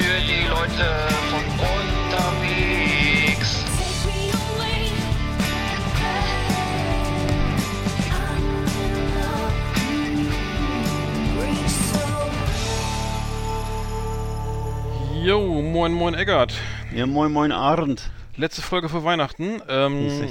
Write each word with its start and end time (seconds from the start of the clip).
Für 0.00 0.20
die 0.26 0.46
Leute 0.48 0.86
von 1.30 1.44
unterwegs. 1.60 3.50
Jo, 15.22 15.60
moin 15.62 15.92
moin 15.92 16.14
Eggert. 16.14 16.54
Ja, 16.94 17.06
moin 17.06 17.32
moin 17.32 17.52
Arndt. 17.52 18.10
Letzte 18.36 18.62
Folge 18.62 18.88
vor 18.88 19.04
Weihnachten. 19.04 19.60
Ähm, 19.68 20.30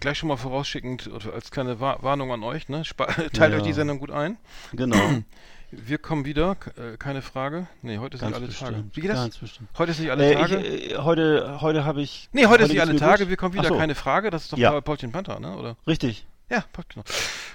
gleich 0.00 0.18
schon 0.18 0.28
mal 0.28 0.36
vorausschickend 0.36 1.06
oder 1.06 1.34
als 1.34 1.50
kleine 1.52 1.78
Wa 1.78 1.98
Warnung 2.00 2.32
an 2.32 2.42
euch. 2.42 2.68
Ne? 2.68 2.82
Teilt 3.32 3.52
Ja. 3.52 3.58
euch 3.58 3.62
die 3.62 3.72
Sendung 3.72 3.98
gut 4.00 4.10
ein. 4.10 4.36
Genau. 4.72 4.96
Wir 5.70 5.98
kommen 5.98 6.24
wieder, 6.24 6.56
äh, 6.76 6.96
keine 6.96 7.20
Frage. 7.20 7.66
Nee, 7.82 7.98
heute 7.98 8.16
ist 8.16 8.22
nicht 8.22 8.34
alle 8.34 8.46
bestimmt. 8.46 8.70
Tage. 8.70 8.84
Wie 8.94 9.00
geht 9.02 9.10
das? 9.10 9.28
Heute 9.76 9.90
ist 9.92 10.00
nicht 10.00 10.10
alle 10.10 10.30
Äh, 10.30 10.34
Tage. 10.34 10.56
ich, 10.62 10.92
äh, 10.92 10.96
heute 10.98 11.60
heute 11.60 11.84
habe 11.84 12.00
ich. 12.00 12.30
nee, 12.32 12.46
heute 12.46 12.62
ist 12.62 12.68
nicht 12.70 12.78
geht's 12.78 12.88
alle 12.88 12.98
Tage. 12.98 13.24
gut. 13.24 13.28
Wir 13.30 13.36
kommen 13.36 13.52
wieder, 13.54 13.68
so, 13.68 13.76
keine 13.76 13.94
Frage. 13.94 14.30
Das 14.30 14.44
ist 14.44 14.52
doch 14.52 14.58
Ja. 14.58 14.70
Paul- 14.70 14.80
Paulchen 14.82 15.12
Panther, 15.12 15.38
ne? 15.40 15.56
Oder? 15.58 15.76
Richtig. 15.86 16.26
Ja, 16.50 16.64
genau. 16.88 17.04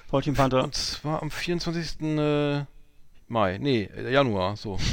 Paulchen 0.09 0.35
Panther. 0.35 0.63
Und 0.63 0.75
zwar 0.75 1.23
am 1.23 1.31
24. 1.31 2.01
Äh, 2.01 2.65
Mai. 3.29 3.57
Nee, 3.57 3.89
äh, 3.97 4.11
Januar, 4.13 4.57
so. 4.57 4.77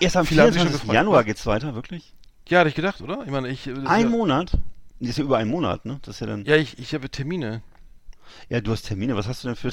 Erst 0.00 0.16
am 0.16 0.24
Viele 0.26 0.42
haben 0.42 0.52
sich 0.52 0.60
schon 0.62 0.68
24. 0.68 0.72
gefreut. 0.80 0.94
Januar 0.94 1.24
geht's 1.24 1.46
weiter, 1.46 1.74
wirklich? 1.74 2.12
Ja, 2.48 2.60
hatte 2.60 2.68
ich 2.68 2.74
gedacht, 2.76 3.00
oder? 3.00 3.22
Ich 3.24 3.30
meine, 3.32 3.48
ich. 3.48 3.66
ist 3.66 3.86
Ein 3.86 4.02
ja, 4.02 4.08
Monat? 4.08 4.52
Das 5.00 5.10
ist 5.10 5.18
ja 5.18 5.24
über 5.24 5.38
einen 5.38 5.50
Monat, 5.50 5.84
ne? 5.84 5.98
Das 6.02 6.14
ist 6.16 6.20
ja 6.20 6.26
dann. 6.28 6.44
Ja, 6.44 6.54
ich, 6.56 6.78
ich 6.78 6.94
habe 6.94 7.08
Termine. 7.10 7.62
Du 8.48 8.72
hast 8.72 8.82
Termine. 8.82 9.16
Was 9.16 9.26
hast 9.26 9.44
du 9.44 9.48
denn 9.48 9.56
für. 9.56 9.70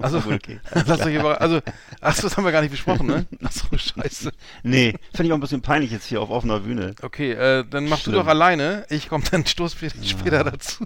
Also, 0.00 0.18
okay. 0.30 0.60
Lass 0.86 1.00
euch 1.00 1.14
über, 1.14 1.40
also, 1.40 1.60
ach, 2.00 2.20
das 2.20 2.36
haben 2.36 2.44
wir 2.44 2.52
gar 2.52 2.62
nicht 2.62 2.70
besprochen, 2.70 3.06
ne? 3.06 3.26
Ach 3.44 3.52
so, 3.52 3.76
scheiße. 3.76 4.32
Nee, 4.62 4.94
finde 5.12 5.26
ich 5.26 5.32
auch 5.32 5.36
ein 5.36 5.40
bisschen 5.40 5.62
peinlich 5.62 5.90
jetzt 5.90 6.06
hier 6.06 6.20
auf 6.20 6.30
offener 6.30 6.60
Bühne. 6.60 6.94
Okay, 7.02 7.32
äh, 7.32 7.64
dann 7.68 7.86
machst 7.86 8.06
du 8.06 8.10
Schlimm. 8.10 8.22
doch 8.22 8.28
alleine. 8.28 8.86
Ich 8.90 9.08
komme 9.08 9.24
dann 9.30 9.46
stoß 9.46 9.76
später 10.02 10.44
dazu. 10.44 10.84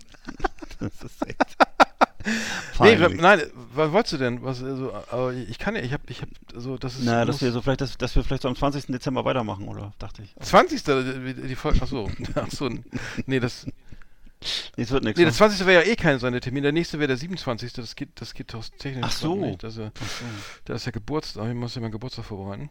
Das 0.80 0.92
ist 1.02 1.26
echt. 1.26 1.56
Nee, 2.80 2.96
peinlich. 2.96 3.20
nein, 3.20 3.42
was 3.74 3.92
wolltest 3.92 4.14
du 4.14 4.18
denn? 4.18 4.42
Was, 4.42 4.62
also, 4.62 4.92
aber 5.10 5.32
ich 5.32 5.58
kann 5.58 5.74
ja, 5.76 5.82
ich 5.82 5.92
habe, 5.92 6.02
ich 6.08 6.20
habe, 6.20 6.30
so, 6.54 6.76
das 6.76 6.96
ist. 6.96 7.04
Na, 7.04 7.24
dass 7.24 7.40
wir 7.40 7.52
so 7.52 7.62
vielleicht, 7.62 7.80
dass, 7.80 7.96
dass 7.96 8.14
wir 8.16 8.24
vielleicht 8.24 8.42
so 8.42 8.48
am 8.48 8.56
20. 8.56 8.86
Dezember 8.86 9.24
weitermachen, 9.24 9.68
oder? 9.68 9.92
Dachte 9.98 10.22
ich. 10.22 10.34
20. 10.40 10.82
die, 10.82 11.34
die 11.48 11.54
Folge, 11.54 11.78
ach 11.82 11.86
so, 11.86 12.10
ach 12.34 12.50
so, 12.50 12.70
nee, 13.26 13.40
das, 13.40 13.66
Nee, 14.76 14.84
es 14.84 14.90
wird 14.90 15.02
nichts. 15.04 15.18
nee, 15.18 15.24
ne? 15.24 15.30
das 15.30 15.36
20. 15.38 15.66
wäre 15.66 15.84
ja 15.84 15.90
eh 15.90 15.96
kein 15.96 16.18
seine 16.20 16.38
Termin, 16.40 16.62
der 16.62 16.72
nächste 16.72 16.98
wäre 16.98 17.08
der 17.08 17.16
27. 17.16 17.72
Das 17.72 17.96
geht, 17.96 18.10
das 18.20 18.34
geht 18.34 18.54
doch 18.54 18.64
technisch 18.78 19.04
Ach 19.06 19.10
so. 19.12 19.34
nicht. 19.34 19.62
Das 19.62 19.74
ist 19.74 19.80
ja, 19.80 19.90
Ach 19.94 20.08
so. 20.08 20.24
da 20.64 20.74
ist 20.74 20.86
ja 20.86 20.92
Geburtstag, 20.92 21.48
ich 21.48 21.54
muss 21.54 21.74
ja 21.74 21.80
meinen 21.80 21.90
Geburtstag 21.92 22.24
vorbereiten. 22.24 22.70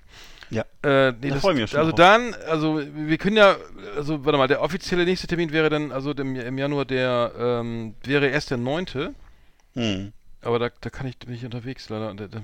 Ja. 0.50 0.64
Äh, 0.82 1.12
nee, 1.12 1.28
Da 1.28 1.36
das, 1.36 1.42
freu 1.42 1.52
ich 1.52 1.58
mich 1.60 1.70
schon 1.72 1.80
also 1.80 1.92
drauf. 1.92 1.98
dann, 1.98 2.34
also 2.50 2.82
wir 2.82 3.18
können 3.18 3.36
ja, 3.36 3.58
also 3.98 4.24
warte 4.24 4.38
mal, 4.38 4.48
der 4.48 4.62
offizielle 4.62 5.04
nächste 5.04 5.28
Termin 5.28 5.52
wäre 5.52 5.70
dann, 5.70 5.92
also 5.92 6.14
dem, 6.14 6.36
im 6.38 6.58
Januar 6.58 6.86
der, 6.86 7.34
ähm, 7.38 7.96
wäre 8.04 8.28
erst 8.28 8.52
der 8.52 8.58
9. 8.58 8.86
Hm. 9.74 10.14
Aber 10.42 10.60
da, 10.60 10.70
da 10.82 10.90
kann 10.90 11.08
ich 11.08 11.18
bin 11.18 11.34
ich 11.34 11.44
unterwegs, 11.44 11.90
leider. 11.90 12.14
Da, 12.14 12.28
da, 12.28 12.42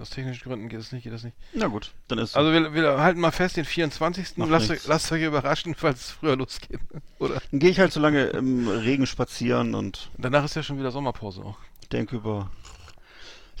aus 0.00 0.10
technischen 0.10 0.42
Gründen 0.48 0.68
geht 0.68 0.80
es 0.80 0.90
nicht, 0.92 1.04
geht 1.04 1.12
das 1.12 1.22
nicht. 1.22 1.36
Na 1.54 1.68
gut, 1.68 1.92
dann 2.08 2.18
ist. 2.18 2.36
Also 2.36 2.52
wir, 2.52 2.74
wir 2.74 2.98
halten 2.98 3.20
mal 3.20 3.30
fest, 3.30 3.56
den 3.56 3.64
24. 3.64 4.36
Macht 4.36 4.50
Lasst 4.50 4.70
euch, 4.70 4.86
lasst 4.86 5.12
euch 5.12 5.22
überraschen, 5.22 5.74
falls 5.78 6.00
es 6.00 6.10
früher 6.10 6.36
losgeht. 6.36 6.80
Oder? 7.18 7.40
Dann 7.50 7.60
gehe 7.60 7.70
ich 7.70 7.78
halt 7.78 7.92
so 7.92 8.00
lange 8.00 8.24
im 8.24 8.68
Regen 8.68 9.06
spazieren 9.06 9.74
und 9.74 10.10
Danach 10.18 10.44
ist 10.44 10.56
ja 10.56 10.62
schon 10.62 10.78
wieder 10.78 10.90
Sommerpause 10.90 11.42
auch. 11.44 11.58
denke 11.92 12.16
über, 12.16 12.50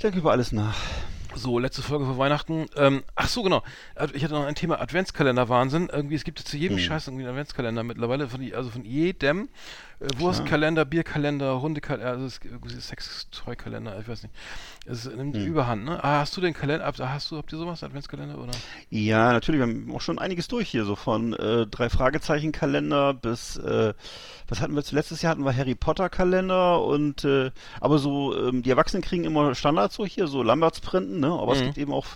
denke 0.02 0.18
über 0.18 0.32
alles 0.32 0.52
nach. 0.52 0.76
So, 1.36 1.58
letzte 1.58 1.82
Folge 1.82 2.06
vor 2.06 2.16
Weihnachten. 2.16 2.66
Ähm, 2.76 3.04
ach 3.14 3.28
so, 3.28 3.42
genau. 3.42 3.62
Ich 4.14 4.24
hatte 4.24 4.32
noch 4.32 4.46
ein 4.46 4.54
Thema 4.54 4.80
Adventskalender-Wahnsinn. 4.80 5.90
Irgendwie, 5.92 6.14
es 6.14 6.24
gibt 6.24 6.38
zu 6.38 6.56
jedem 6.56 6.78
Hm. 6.78 6.84
Scheiß 6.84 7.08
irgendwie 7.08 7.24
einen 7.24 7.32
Adventskalender 7.32 7.82
mittlerweile. 7.82 8.26
Von 8.28 8.40
also 8.54 8.70
von 8.70 8.86
jedem. 8.86 9.50
Äh, 9.98 10.08
Wurstkalender, 10.18 10.84
Bierkalender, 10.84 11.62
Hundekalender, 11.62 12.10
also 12.10 12.26
es 12.26 12.40
gibt 12.40 12.70
Sextoy-Kalender, 12.70 13.98
ich 13.98 14.06
weiß 14.06 14.24
nicht. 14.24 14.34
Es 14.84 15.06
nimmt 15.06 15.36
Hm. 15.36 15.46
Überhand, 15.46 15.84
ne? 15.84 16.02
Ah, 16.04 16.20
hast 16.20 16.36
du 16.36 16.40
den 16.42 16.52
Kalender, 16.52 16.84
hast 16.98 17.30
du, 17.30 17.36
habt 17.38 17.50
ihr 17.52 17.58
sowas, 17.58 17.82
Adventskalender, 17.82 18.36
oder? 18.38 18.52
Ja, 18.90 19.32
natürlich, 19.32 19.58
wir 19.58 19.66
haben 19.66 19.90
auch 19.94 20.00
schon 20.02 20.18
einiges 20.18 20.48
durch 20.48 20.68
hier, 20.68 20.84
so 20.84 20.96
von 20.96 21.32
äh, 21.32 21.66
drei 21.66 21.88
Fragezeichen-Kalender 21.88 23.14
bis, 23.14 23.56
äh, 23.56 23.94
was 24.48 24.60
hatten 24.60 24.74
wir? 24.74 24.82
Letztes 24.90 25.22
Jahr 25.22 25.30
hatten 25.30 25.44
wir 25.44 25.56
Harry 25.56 25.74
Potter-Kalender 25.74 26.82
und, 26.84 27.24
äh, 27.24 27.50
aber 27.80 27.98
so, 27.98 28.36
ähm, 28.36 28.62
die 28.62 28.70
Erwachsenen 28.70 29.02
kriegen 29.02 29.24
immer 29.24 29.54
Standards 29.54 29.94
so 29.96 30.04
hier, 30.04 30.26
so 30.26 30.42
Lamberts-Printen, 30.42 31.20
ne? 31.20 31.32
Aber 31.32 31.52
es 31.54 31.60
Mhm. 31.60 31.64
gibt 31.64 31.78
eben 31.78 31.92
auch, 31.94 32.06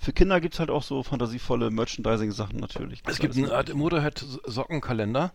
für 0.00 0.12
Kinder 0.12 0.40
gibt's 0.40 0.58
halt 0.58 0.70
auch 0.70 0.82
so 0.82 1.04
fantasievolle 1.04 1.70
Merchandising-Sachen 1.70 2.58
natürlich. 2.58 3.02
Es 3.06 3.20
gibt 3.20 3.36
einen 3.36 3.44
alles 3.46 3.68
Art 3.68 3.74
Motorhead-Sockenkalender. 3.74 5.32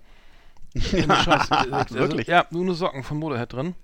Scheiß. 0.80 1.50
Also, 1.72 1.96
Wirklich? 1.96 2.28
Ja, 2.28 2.46
nur 2.52 2.64
eine 2.64 2.74
Socken 2.74 3.04
von 3.04 3.18
Motorhead 3.18 3.52
drin. 3.54 3.76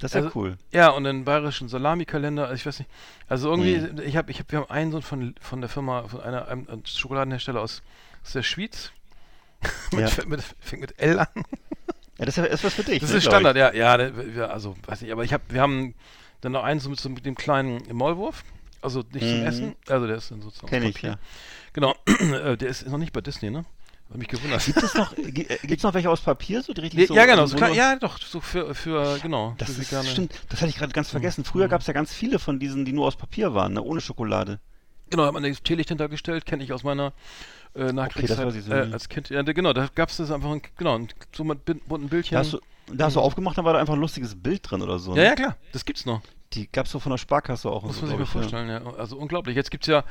Das 0.00 0.10
ist 0.12 0.14
ja 0.14 0.20
also- 0.22 0.38
cool. 0.38 0.56
Ja, 0.72 0.90
und 0.90 1.06
einen 1.06 1.24
bayerischen 1.24 1.68
Salami-Kalender, 1.68 2.44
also 2.44 2.54
ich 2.54 2.64
weiß 2.66 2.78
nicht. 2.78 2.90
Also 3.28 3.50
irgendwie, 3.50 3.76
Hm. 3.78 4.00
ich 4.06 4.16
habe, 4.16 4.30
ich 4.30 4.38
hab, 4.38 4.50
wir 4.52 4.60
haben 4.60 4.70
einen 4.70 4.92
so 4.92 5.00
von, 5.00 5.34
von 5.40 5.60
der 5.60 5.68
Firma, 5.68 6.04
von 6.04 6.20
einer, 6.20 6.46
einem 6.48 6.68
einem 6.68 6.84
Schokoladenhersteller 6.86 7.60
aus, 7.60 7.82
aus 8.24 8.32
der 8.32 8.42
Schweiz. 8.44 8.92
mit, 9.92 10.16
Ja. 10.16 10.24
mit, 10.26 10.40
fängt 10.60 10.82
mit 10.82 10.98
L 11.00 11.18
an. 11.18 11.26
Ja, 12.18 12.24
das 12.26 12.38
ist, 12.38 12.44
ja- 12.44 12.64
was 12.64 12.74
für 12.74 12.84
dich. 12.84 13.00
Das 13.00 13.10
ne, 13.10 13.16
ist 13.16 13.24
Standard, 13.24 13.56
ja, 13.56 13.72
ja, 13.72 13.98
wir, 14.16 14.50
also 14.52 14.76
weiß 14.86 15.02
nicht, 15.02 15.10
aber 15.10 15.24
ich 15.24 15.32
habe, 15.32 15.42
wir 15.48 15.60
haben 15.60 15.94
dann 16.40 16.52
noch 16.52 16.62
einen 16.62 16.78
so 16.78 16.90
mit, 16.90 17.00
so 17.00 17.08
mit 17.08 17.26
dem 17.26 17.34
kleinen 17.34 17.82
Maulwurf, 17.92 18.44
also 18.82 19.02
nicht 19.12 19.26
zum 19.26 19.40
Mhm. 19.40 19.46
Essen, 19.46 19.76
also 19.88 20.06
der 20.06 20.16
ist 20.16 20.30
dann 20.30 20.42
sozusagen 20.42 20.68
Kenn 20.68 20.84
ich, 20.84 21.02
ja. 21.02 21.16
Genau, 21.72 21.94
Äh, 22.06 22.56
der 22.56 22.68
ist 22.68 22.86
noch 22.86 22.98
nicht 22.98 23.12
bei 23.12 23.20
Disney, 23.20 23.50
ne? 23.50 23.64
Hab 24.10 24.16
mich 24.16 24.28
gewundert. 24.28 24.64
Gibt 24.64 24.82
es 24.82 24.94
noch, 24.94 25.14
gi- 25.16 25.46
äh, 25.48 25.58
gibt's 25.66 25.82
noch 25.82 25.92
welche 25.94 26.08
aus 26.10 26.20
Papier, 26.22 26.62
so 26.62 26.72
die 26.72 26.80
richtig 26.80 27.00
Ja, 27.00 27.06
so? 27.06 27.14
ja, 27.14 27.26
genau, 27.26 27.44
so 27.46 27.56
nur- 27.58 27.68
ja, 27.74 27.96
doch, 27.96 28.18
so 28.18 28.40
für, 28.40 28.74
für 28.74 29.18
genau. 29.20 29.54
Das 29.58 29.70
für 29.72 29.82
ist, 29.82 29.92
vegane- 29.92 30.08
stimmt, 30.08 30.32
das 30.48 30.60
hatte 30.60 30.70
ich 30.70 30.76
gerade 30.76 30.92
ganz 30.92 31.10
vergessen. 31.10 31.44
Früher 31.44 31.66
Mhm. 31.66 31.70
gab 31.70 31.80
es 31.82 31.86
ja 31.86 31.92
ganz 31.92 32.12
viele 32.14 32.38
von 32.38 32.58
diesen, 32.58 32.84
die 32.84 32.92
nur 32.92 33.06
aus 33.06 33.16
Papier 33.16 33.52
waren, 33.54 33.74
ne? 33.74 33.82
ohne 33.82 34.00
Schokolade. 34.00 34.60
Genau, 35.10 35.24
hat 35.26 35.32
man 35.34 35.42
das 35.42 35.62
Teelicht 35.62 35.88
hintergestellt, 35.90 36.46
kenne 36.46 36.64
ich 36.64 36.72
aus 36.72 36.84
meiner 36.84 37.12
äh, 37.74 37.92
Nachkriegszeit 37.92 38.50
so 38.62 38.72
äh, 38.72 38.90
als 38.92 39.08
Kind. 39.10 39.28
Ja, 39.30 39.42
da- 39.42 39.52
genau, 39.52 39.72
da 39.74 39.88
gab 39.94 40.08
es 40.08 40.16
das 40.16 40.30
einfach, 40.30 40.50
ein, 40.50 40.62
genau, 40.76 40.96
ein, 40.98 41.08
so 41.34 41.44
mit 41.44 41.64
bunten 41.64 42.08
Bildchen. 42.08 42.34
Da 42.34 42.40
hast 42.40 42.54
du, 42.54 42.60
da 42.92 43.06
hast 43.06 43.16
du 43.16 43.20
aufgemacht, 43.20 43.58
da 43.58 43.64
war 43.64 43.74
da 43.74 43.78
einfach 43.80 43.94
ein 43.94 44.00
lustiges 44.00 44.34
Bild 44.34 44.70
drin 44.70 44.80
oder 44.82 44.98
so. 44.98 45.10
Mhm. 45.12 45.16
ja, 45.18 45.22
ne? 45.24 45.28
ja, 45.28 45.34
klar, 45.34 45.56
das 45.72 45.84
gibt's 45.84 46.06
noch. 46.06 46.22
Die 46.54 46.66
gab's 46.72 46.90
so 46.90 46.98
von 46.98 47.10
der 47.10 47.18
Sparkasse 47.18 47.68
auch. 47.70 47.82
Muss 47.82 47.96
so, 47.96 48.02
man 48.06 48.10
sich 48.10 48.18
mal 48.18 48.24
vorstellen, 48.24 48.68
ja. 48.70 48.82
Also 48.96 49.18
unglaublich. 49.18 49.54
Jetzt 49.54 49.70
gibt's 49.70 49.86
ja, 49.86 50.02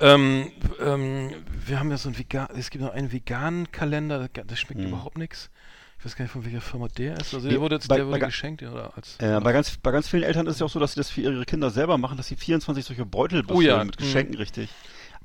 ähm, 0.00 0.50
ähm, 0.80 1.30
wir 1.66 1.78
haben 1.78 1.90
ja 1.90 1.98
so 1.98 2.08
einen 2.08 2.18
vegan, 2.18 2.48
es 2.56 2.70
gibt 2.70 2.82
noch 2.84 2.92
einen 2.92 3.12
veganen 3.12 3.70
Kalender, 3.70 4.18
das, 4.18 4.46
das 4.46 4.58
schmeckt 4.60 4.80
Mhm. 4.80 4.88
überhaupt 4.88 5.18
nichts. 5.18 5.50
Ich 5.98 6.06
weiß 6.06 6.16
gar 6.16 6.24
nicht, 6.24 6.32
von 6.32 6.44
welcher 6.46 6.62
Firma 6.62 6.88
der 6.88 7.18
ist. 7.20 7.34
Also 7.34 7.46
Nee, 7.46 7.52
der 7.52 7.60
wurde 7.60 7.74
jetzt, 7.74 7.88
bei- 7.88 7.96
der 7.96 8.06
wurde 8.06 8.18
bei 8.20 8.26
geschenkt, 8.26 8.62
ja, 8.62 8.72
oder 8.72 8.96
als. 8.96 9.18
Ja. 9.20 9.36
Äh, 9.36 9.40
bei, 9.42 9.52
ganz, 9.52 9.76
bei 9.76 9.90
ganz 9.90 10.08
vielen 10.08 10.22
Eltern 10.22 10.46
ist 10.46 10.54
es 10.54 10.60
ja 10.60 10.66
auch 10.66 10.70
so, 10.70 10.80
dass 10.80 10.92
sie 10.94 11.00
das 11.00 11.10
für 11.10 11.20
ihre 11.20 11.44
Kinder 11.44 11.68
selber 11.70 11.98
machen, 11.98 12.16
dass 12.16 12.28
sie 12.28 12.36
24 12.36 12.84
solche 12.86 13.04
Beutel 13.04 13.42
Oh 13.48 13.60
ja, 13.60 13.74
befüllen 13.74 13.86
mit 13.88 14.00
mhm. 14.00 14.04
Geschenken, 14.04 14.36
richtig. 14.36 14.70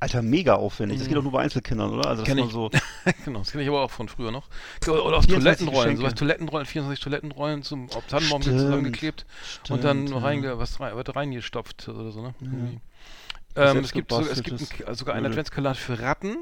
Alter, 0.02 0.22
mega 0.22 0.56
aufwendig. 0.56 0.98
Das 0.98 1.06
Mhm. 1.06 1.10
geht 1.12 1.18
doch 1.20 1.24
nur 1.24 1.32
bei 1.32 1.42
Einzelkindern, 1.44 1.92
oder? 1.94 2.10
Also, 2.10 2.24
dass 2.24 2.28
Kenn 2.28 2.38
man 2.40 2.48
ich. 2.48 2.54
so. 2.54 2.70
genau, 3.24 3.40
das 3.40 3.52
kenne 3.54 3.64
ich 3.64 3.70
aber 3.70 3.82
auch 3.84 3.92
von 3.92 4.10
früher 4.10 4.32
noch. 4.32 4.50
Oder, 4.86 5.16
auf 5.16 5.24
24 5.24 5.30
Toilettenrollen, 5.30 5.72
Geschenke. 5.92 6.02
sowas 6.02 6.16
Toilettenrollen, 6.16 6.66
24 6.66 7.04
Toilettenrollen 7.04 7.64
zum 7.64 7.88
Tannenbaum 8.10 8.42
zusammengeklebt 8.42 9.26
und 9.70 9.82
dann 9.86 10.08
ja. 10.08 10.60
was 10.60 10.82
rein, 10.82 10.94
wird 10.98 11.16
reingestopft 11.16 11.88
oder 11.88 12.12
so, 12.12 12.22
ne? 12.22 12.36
Irgendwie. 12.42 12.80
Ähm, 13.56 13.78
es 13.80 13.92
gibt, 13.94 14.12
so, 14.12 14.22
es 14.22 14.44
gibt 14.44 14.60
ein, 14.88 14.96
sogar 14.96 15.16
einen. 15.16 15.28
Adventskalender 15.28 15.76
für 15.76 16.00
Ratten. 16.00 16.38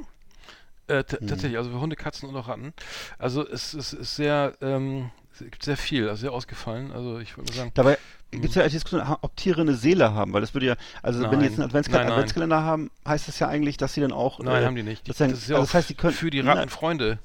Äh, 0.87 1.03
t- 1.03 1.17
Tatsächlich, 1.17 1.57
also 1.57 1.69
für 1.71 1.79
Hunde, 1.79 1.95
Katzen 1.95 2.27
und 2.27 2.35
auch 2.35 2.47
Ratten. 2.47 2.73
Also 3.17 3.47
es, 3.47 3.73
es 3.73 3.93
ist 3.93 4.15
sehr, 4.15 4.53
ähm, 4.61 5.11
es 5.33 5.39
gibt 5.39 5.63
sehr 5.63 5.77
viel, 5.77 6.09
also 6.09 6.21
sehr 6.21 6.31
ausgefallen. 6.33 6.91
Also 6.91 7.19
ich 7.19 7.37
würde 7.37 7.53
sagen, 7.53 7.71
Dabei 7.73 7.97
gibt 8.31 8.45
es 8.45 8.55
ja 8.55 8.63
die 8.63 8.69
Diskussion, 8.71 9.01
ob 9.21 9.35
Tiere 9.37 9.61
eine 9.61 9.75
Seele 9.75 10.13
haben, 10.13 10.33
weil 10.33 10.41
das 10.41 10.53
würde 10.53 10.65
ja, 10.65 10.75
also 11.01 11.21
wenn 11.31 11.39
die 11.39 11.45
jetzt 11.45 11.53
einen 11.53 11.59
Nein. 11.59 11.67
Adventskalender, 11.69 11.99
Nein, 11.99 12.07
nein. 12.09 12.13
Adventskalender 12.19 12.63
haben, 12.63 12.91
heißt 13.07 13.27
das 13.29 13.39
ja 13.39 13.47
eigentlich, 13.47 13.77
dass 13.77 13.93
sie 13.93 14.01
dann 14.01 14.11
auch. 14.11 14.39
nein, 14.39 14.63
äh, 14.63 14.65
haben 14.65 14.75
die 14.75 14.83
nicht. 14.83 15.07
Die, 15.07 15.11
Das, 15.11 15.17
dann, 15.19 15.29
das 15.29 15.39
ist 15.39 15.47
ja 15.49 15.55
also 15.55 15.65
das 15.67 15.73
heißt, 15.75 15.89
die 15.89 15.93
können 15.95 16.13
für 16.13 16.29
die 16.29 16.43
Na, 16.43 16.53
Rattenfreunde. 16.53 17.19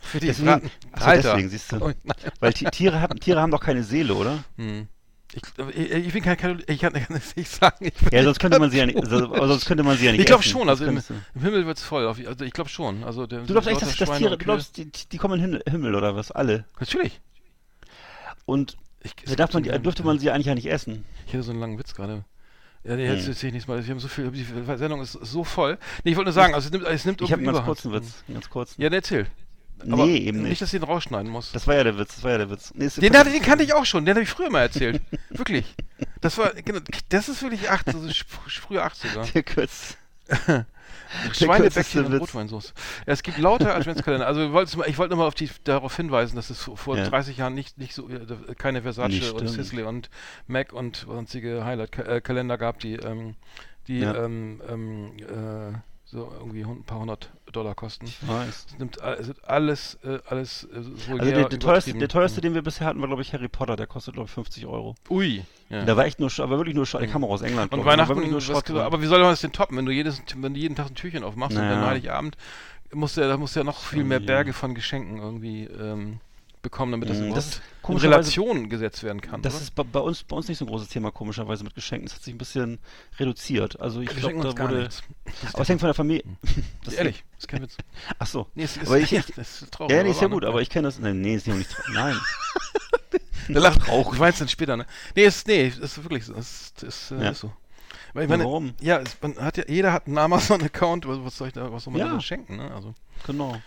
Für 0.00 0.18
die 0.20 0.28
Deswegen- 0.28 0.48
Ratten. 0.48 0.70
Ach 0.92 1.00
so, 1.02 1.06
Alter. 1.06 1.28
deswegen, 1.34 1.48
siehst 1.50 1.72
du. 1.72 1.76
Oh, 1.76 1.88
nein. 2.04 2.16
Weil 2.40 2.52
Ti- 2.54 2.64
Tiere 2.70 3.00
haben, 3.02 3.20
Tiere 3.20 3.40
haben 3.42 3.50
doch 3.50 3.60
keine 3.60 3.82
Seele, 3.82 4.14
oder? 4.14 4.42
Hm. 4.56 4.88
Ich, 5.32 5.42
ich, 5.76 5.90
ich 6.06 6.12
bin 6.12 6.22
kein 6.24 6.36
Katholik, 6.36 6.68
ich 6.68 6.80
kann 6.80 6.92
es 7.10 7.36
nicht 7.36 7.50
sagen. 7.50 7.90
Ja, 8.10 8.24
sonst 8.24 8.40
könnte 8.40 8.58
man 8.58 8.70
sie 8.70 8.78
ja 8.78 8.86
nicht, 8.86 8.98
also, 8.98 9.32
sonst 9.46 9.64
könnte 9.66 9.84
man 9.84 9.96
sie 9.96 10.06
ja 10.06 10.12
nicht 10.12 10.20
Ich 10.20 10.26
glaube 10.26 10.42
schon, 10.42 10.68
also 10.68 10.84
im, 10.84 10.96
im 11.34 11.40
Himmel 11.42 11.66
wird's 11.66 11.82
voll. 11.84 12.06
Auf, 12.06 12.18
also 12.26 12.44
ich 12.44 12.52
glaube 12.52 12.68
schon. 12.70 13.04
Also 13.04 13.26
der, 13.26 13.40
du 13.40 13.46
glaubst 13.52 13.68
echt, 13.68 13.80
dass, 13.82 13.96
dass 13.96 14.18
Tiere, 14.18 14.36
du 14.36 14.44
glaubst, 14.44 14.76
die, 14.76 14.86
die 14.90 15.18
kommen 15.18 15.40
in 15.42 15.52
den 15.52 15.62
Himmel 15.70 15.94
oder 15.94 16.16
was? 16.16 16.30
Alle. 16.32 16.64
Natürlich. 16.80 17.20
Und 18.44 18.76
Ich, 19.02 19.14
da 19.14 19.36
darf 19.36 19.52
man, 19.54 19.62
die- 19.62 19.70
dürfte 19.78 20.02
man 20.04 20.18
sie 20.18 20.30
eigentlich 20.30 20.46
ja 20.46 20.54
nicht 20.54 20.66
essen. 20.68 21.04
Ich 21.26 21.32
hätte 21.32 21.44
so 21.44 21.52
einen 21.52 21.60
langen 21.60 21.78
Witz 21.78 21.94
gerade. 21.94 22.24
Ja, 22.82 22.96
nee, 22.96 23.06
jetzt 23.06 23.24
Hm. 23.24 23.30
erzähl 23.32 23.48
ich 23.48 23.54
nichts 23.54 23.68
mal. 23.68 23.84
Wir 23.84 23.90
haben 23.92 24.00
so 24.00 24.08
viel, 24.08 24.30
die 24.30 24.42
Sendung 24.42 25.02
ist 25.02 25.12
so 25.12 25.44
voll. 25.44 25.78
Nee, 26.02 26.12
ich 26.12 26.16
wollte 26.16 26.28
nur 26.28 26.32
sagen, 26.32 26.54
also 26.54 26.66
es 26.66 26.72
nimmt, 26.72 26.86
es 26.86 27.04
nimmt 27.04 27.20
Ich 27.20 27.30
habe 27.30 27.42
einen 27.42 27.52
ganz 27.52 27.64
kurzen 27.64 27.92
Witz. 27.92 28.24
Einen 28.26 28.34
ganz 28.36 28.48
kurzen. 28.50 28.80
Ja, 28.80 28.88
dann 28.88 29.02
erzähl. 29.80 30.06
nee, 30.06 30.16
eben 30.18 30.38
Nicht, 30.42 30.48
nicht. 30.50 30.62
dass 30.62 30.72
ich 30.72 30.80
den 30.80 30.88
rausschneiden 30.88 31.30
muss. 31.30 31.52
Das 31.52 31.66
war 31.66 31.74
ja 31.74 31.84
der 31.84 31.98
Witz, 31.98 32.14
das 32.16 32.24
war 32.24 32.30
ja 32.32 32.38
der 32.38 32.50
Witz. 32.50 32.72
Nee, 32.74 32.88
Den, 32.88 33.16
hatte, 33.16 33.30
den 33.30 33.42
kannte 33.42 33.64
ich 33.64 33.72
auch 33.74 33.84
schon, 33.84 34.04
den 34.04 34.14
habe 34.14 34.22
ich 34.24 34.30
früher 34.30 34.50
mal 34.50 34.60
erzählt. 34.62 35.00
wirklich. 35.30 35.64
Das 36.20 36.36
war, 36.38 36.52
genau, 36.54 36.80
das 37.08 37.28
ist 37.28 37.42
wirklich 37.42 37.70
8, 37.70 37.88
das 37.88 37.94
ist 37.96 38.16
fr- 38.22 38.60
frühe 38.60 38.84
80er. 38.84 39.32
Der 39.32 39.42
kurz. 39.42 39.96
Schweinebäckchen 41.32 42.04
und 42.06 42.12
Witz. 42.12 42.20
Rotweinsauce. 42.20 42.72
Ja, 43.06 43.12
es 43.12 43.22
gibt 43.22 43.38
lauter 43.38 43.74
Adventskalender. 43.74 44.26
Also 44.26 44.42
ich 44.44 44.52
wollte 44.98 45.08
nur 45.08 45.18
mal 45.18 45.26
auf 45.26 45.34
die, 45.34 45.50
darauf 45.64 45.96
hinweisen, 45.96 46.36
dass 46.36 46.50
es 46.50 46.62
vor 46.62 46.96
Ja. 46.96 47.08
30 47.08 47.36
Jahren 47.36 47.54
nicht, 47.54 47.78
nicht 47.78 47.94
so 47.94 48.08
äh, 48.08 48.54
keine 48.56 48.82
Versace 48.82 49.08
Nicht 49.10 49.32
und. 49.32 49.48
Sisley 49.48 49.82
und 49.82 50.08
Mac 50.46 50.72
und 50.72 50.96
sonstige 51.08 51.64
Highlight-Kalender 51.64 52.58
gab, 52.58 52.78
die, 52.78 52.94
ähm, 52.94 53.34
die 53.88 54.00
Ja. 54.00 54.24
ähm, 54.24 54.62
ähm, 54.68 55.12
äh, 55.18 55.78
so 56.10 56.30
irgendwie 56.38 56.64
ein 56.64 56.82
paar 56.84 56.98
hundert 57.00 57.30
Dollar 57.52 57.74
kosten. 57.74 58.06
Weiß. 58.22 58.66
Es 58.72 58.78
nimmt 58.78 59.00
a- 59.02 59.14
es 59.14 59.32
alles, 59.44 59.98
äh, 60.04 60.18
alles 60.28 60.64
äh, 60.64 60.76
vulgär 61.08 61.20
Also 61.20 61.32
der, 61.34 61.48
der, 61.48 61.58
teuerste, 61.58 61.92
der 61.94 62.08
teuerste, 62.08 62.40
den 62.40 62.54
wir 62.54 62.62
bisher 62.62 62.86
hatten, 62.86 63.00
war 63.00 63.08
glaube 63.08 63.22
ich 63.22 63.32
Harry 63.32 63.48
Potter. 63.48 63.76
Der 63.76 63.86
kostet 63.86 64.14
glaube 64.14 64.26
ich 64.28 64.32
50 64.34 64.66
Euro. 64.66 64.94
Ui. 65.08 65.44
Ja. 65.68 65.84
Der 65.84 65.96
war 65.96 66.04
echt 66.04 66.18
nur, 66.20 66.30
aber 66.38 66.56
wirklich 66.58 66.74
nur, 66.74 66.84
der 66.84 67.06
kam 67.08 67.24
auch 67.24 67.30
aus 67.30 67.42
England. 67.42 67.72
Und. 67.72 67.80
Da 67.80 67.84
Weihnachten, 67.84 68.20
nur 68.28 68.34
was, 68.36 68.44
Schrott 68.44 68.68
drin. 68.68 68.78
aber 68.78 69.00
wie 69.02 69.06
soll 69.06 69.20
man 69.20 69.30
das 69.30 69.40
denn 69.40 69.52
toppen, 69.52 69.76
wenn 69.76 69.86
du 69.86 69.92
jedes, 69.92 70.22
wenn 70.36 70.54
du 70.54 70.60
jeden 70.60 70.74
Tag 70.74 70.86
ein 70.88 70.94
Türchen 70.94 71.22
aufmachst 71.24 71.56
und 71.56 71.62
Naja. 71.62 71.76
dann 71.76 71.86
Heiligabend 71.86 72.36
musst 72.92 73.16
du 73.16 73.20
da 73.20 73.36
musst 73.36 73.54
du 73.54 73.60
ja 73.60 73.64
noch 73.64 73.78
viel 73.80 74.02
mehr. 74.04 74.18
Berge 74.20 74.52
von 74.52 74.74
Geschenken 74.74 75.18
irgendwie 75.18 75.64
ähm, 75.64 76.18
bekommen, 76.62 76.92
damit 76.92 77.08
das 77.08 77.18
Mm, 77.18 77.34
das 77.34 77.60
in 77.88 77.96
Relation 77.96 78.68
gesetzt 78.68 79.02
werden 79.02 79.20
kann. 79.20 79.42
Das 79.42 79.54
oder? 79.54 79.62
ist 79.62 79.74
bei, 79.74 79.82
bei, 79.82 80.00
uns, 80.00 80.22
bei 80.24 80.36
uns 80.36 80.48
nicht 80.48 80.58
so 80.58 80.64
ein 80.64 80.68
großes 80.68 80.88
Thema, 80.88 81.10
komischerweise 81.10 81.64
mit 81.64 81.74
Geschenken. 81.74 82.06
Das 82.06 82.16
hat 82.16 82.22
sich 82.22 82.34
ein 82.34 82.38
bisschen 82.38 82.78
reduziert. 83.18 83.80
Also 83.80 84.00
ich 84.00 84.10
Wir 84.14 84.30
glaube, 84.32 84.54
da 84.54 84.62
wurde. 84.68 84.88
Aber 85.52 85.62
es 85.62 85.68
hängt 85.68 85.80
von 85.80 85.88
der 85.88 85.94
Familie. 85.94 86.24
Das 86.84 86.94
Ehrlich, 86.94 87.24
ist 87.38 87.48
kein 87.48 87.62
Witz. 87.62 87.76
Ach 88.18 88.26
so. 88.26 88.46
Nee, 88.54 88.64
es 88.64 88.76
ist, 88.76 88.86
Aber 88.86 88.98
ich- 88.98 89.10
das 89.10 89.62
ist 89.62 89.72
traurig. 89.72 89.94
Ja, 89.96 90.02
nee, 90.02 90.10
ist 90.10 90.20
ja 90.20 90.28
gut, 90.28 90.44
aber 90.44 90.60
ich 90.62 90.70
kenne 90.70 90.88
das. 90.88 90.98
Nein, 90.98 91.20
nee, 91.20 91.34
ist 91.34 91.46
nicht, 91.46 91.70
traurig. 91.70 91.94
Nein. 91.94 92.16
Der 93.48 93.60
lacht 93.60 93.88
auch. 93.88 94.12
Ich 94.14 94.20
weiß 94.20 94.38
dann 94.38 94.48
später, 94.48 94.76
ne? 94.76 94.86
Nee, 95.16 95.24
ist, 95.24 95.46
nee, 95.48 95.66
ist 95.68 96.02
wirklich 96.02 96.24
so. 96.24 96.34
Ist, 96.34 96.82
ist, 96.82 97.10
äh, 97.10 97.22
Ja. 97.24 97.30
ist 97.30 97.40
so. 97.40 97.52
Weil 98.12 98.24
ich 98.24 98.28
meine, 98.28 98.44
warum? 98.44 98.74
Ja, 98.80 98.98
es, 98.98 99.16
man 99.22 99.36
hat 99.38 99.56
ja, 99.56 99.64
jeder 99.68 99.92
hat 99.92 100.06
einen 100.06 100.18
Amazon-Account, 100.18 101.06
was, 101.06 101.18
was 101.24 101.36
soll 101.36 101.48
ich 101.48 101.54
da, 101.54 101.72
was 101.72 101.84
soll 101.84 101.92
man 101.92 102.00
Ja. 102.00 102.12
da 102.12 102.20
schenken, 102.20 102.56
ne? 102.56 102.70
Also. 102.72 102.94
Genau. 103.26 103.60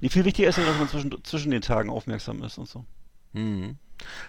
Nee, 0.00 0.08
viel 0.08 0.24
wichtiger 0.24 0.48
ist 0.48 0.58
ja, 0.58 0.64
dass 0.64 0.78
man 0.78 0.88
zwischen, 0.88 1.24
zwischen 1.24 1.50
den 1.50 1.62
Tagen 1.62 1.90
aufmerksam 1.90 2.42
ist 2.42 2.58
und 2.58 2.68
so. 2.68 2.84
Mhm. 3.32 3.76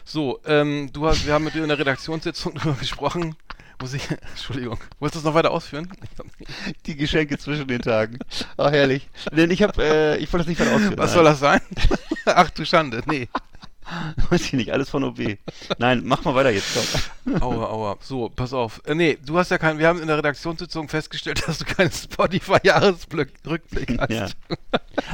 So, 0.03 0.39
ähm, 0.45 0.89
du 0.93 1.07
hast, 1.07 1.25
wir 1.25 1.33
haben 1.33 1.45
mit 1.45 1.53
dir 1.53 1.63
in 1.63 1.69
der 1.69 1.79
Redaktionssitzung 1.79 2.53
darüber 2.55 2.75
gesprochen. 2.75 3.35
Muss 3.81 3.93
ich, 3.93 4.09
Entschuldigung, 4.31 4.79
wolltest 4.99 5.15
du 5.15 5.19
es 5.19 5.25
noch 5.25 5.33
weiter 5.33 5.51
ausführen? 5.51 5.89
Die 6.85 6.95
Geschenke 6.95 7.37
zwischen 7.37 7.67
den 7.67 7.81
Tagen. 7.81 8.19
Ach, 8.57 8.71
herrlich. 8.71 9.09
Denn 9.31 9.51
ich 9.51 9.61
habe, 9.63 9.83
äh, 9.83 10.17
ich 10.17 10.31
wollte 10.31 10.45
das 10.45 10.47
nicht 10.47 10.59
weiter 10.61 10.75
ausführen. 10.75 10.97
was 10.97 11.13
soll 11.13 11.23
das 11.25 11.39
sein? 11.39 11.61
Ach 12.25 12.49
du 12.51 12.65
Schande, 12.65 13.03
nee. 13.05 13.27
Weiß 14.29 14.41
ich 14.41 14.53
nicht, 14.53 14.71
alles 14.73 14.89
von 14.89 15.03
OB. 15.03 15.37
Nein, 15.77 16.01
mach 16.05 16.23
mal 16.23 16.33
weiter 16.33 16.49
jetzt. 16.49 16.77
Komm. 17.25 17.41
Aua, 17.41 17.65
aua. 17.69 17.97
So, 18.01 18.29
pass 18.29 18.51
auf. 18.53 18.81
Äh, 18.85 18.95
nee, 18.95 19.17
du 19.23 19.37
hast 19.37 19.51
ja 19.51 19.57
keinen, 19.59 19.77
wir 19.79 19.87
haben 19.87 20.01
in 20.01 20.07
der 20.07 20.17
Redaktionssitzung 20.17 20.89
festgestellt, 20.89 21.43
dass 21.47 21.59
du 21.59 21.65
keinen 21.65 21.91
Spotify-Jahresrückblick 21.91 23.99
hast. 23.99 24.09
Ja. 24.11 24.27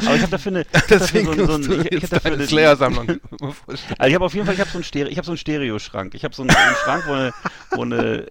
Aber 0.06 0.16
ich 0.16 0.22
habe 0.22 0.32
dafür 0.32 0.52
eine, 0.54 0.66
Deswegen 0.90 1.28
dafür 1.28 1.46
so, 1.48 1.62
so 1.64 1.74
ein, 1.74 1.82
ich, 1.82 1.92
ich 1.92 2.04
hab 2.04 2.10
dafür 2.12 2.32
eine- 2.34 2.44
Slayer-Sammlung. 2.48 3.20
Also 3.98 4.08
ich 4.08 4.16
habe 4.16 4.26
auf 4.26 4.34
jeden 4.34 4.46
Fall, 4.46 4.56
ich 4.56 4.62
habe 4.62 4.70
so 4.70 4.78
einen 4.78 4.84
Stereo, 4.84 5.10
ich 5.12 5.18
habe 5.18 5.26
so 5.26 5.32
einen 5.32 5.38
Stereoschrank. 5.38 6.14
Ich 6.16 6.24
habe 6.24 6.34
so 6.34 6.44
einen, 6.44 6.52
einen 6.52 6.76
Schrank, 6.76 7.04
wo 7.08 7.14
eine, 7.14 7.34
wo 7.72 7.82
eine, 7.82 8.28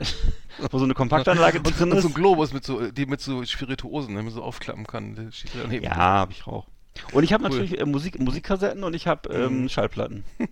wo 0.71 0.79
so 0.79 0.85
eine 0.85 0.95
Kompaktanlage 0.95 1.59
Und, 1.59 1.79
drin 1.79 1.91
und 1.91 1.99
ist. 1.99 2.03
so 2.03 2.09
ein 2.09 2.15
Globus 2.15 2.53
mit 2.53 2.65
so, 2.65 2.91
die 2.91 3.07
mit 3.07 3.21
so 3.21 3.45
Spirituosen, 3.45 4.15
den 4.15 4.25
man 4.25 4.33
so 4.35 4.43
aufklappen 4.43 4.87
kann. 4.87 5.31
Ja, 5.83 5.97
habe 5.97 6.33
ich 6.33 6.47
auch. 6.47 6.67
Und 7.13 7.25
ich 7.25 7.33
habe 7.33 7.45
Cool. 7.45 7.51
natürlich 7.51 7.81
äh, 7.81 7.85
Musik, 7.87 8.19
Musikkassetten 8.21 8.85
und 8.85 8.95
ich 8.95 9.07
habe 9.07 9.33
ähm, 9.33 9.63
Mhm. 9.63 9.69
Schallplatten. 9.69 10.25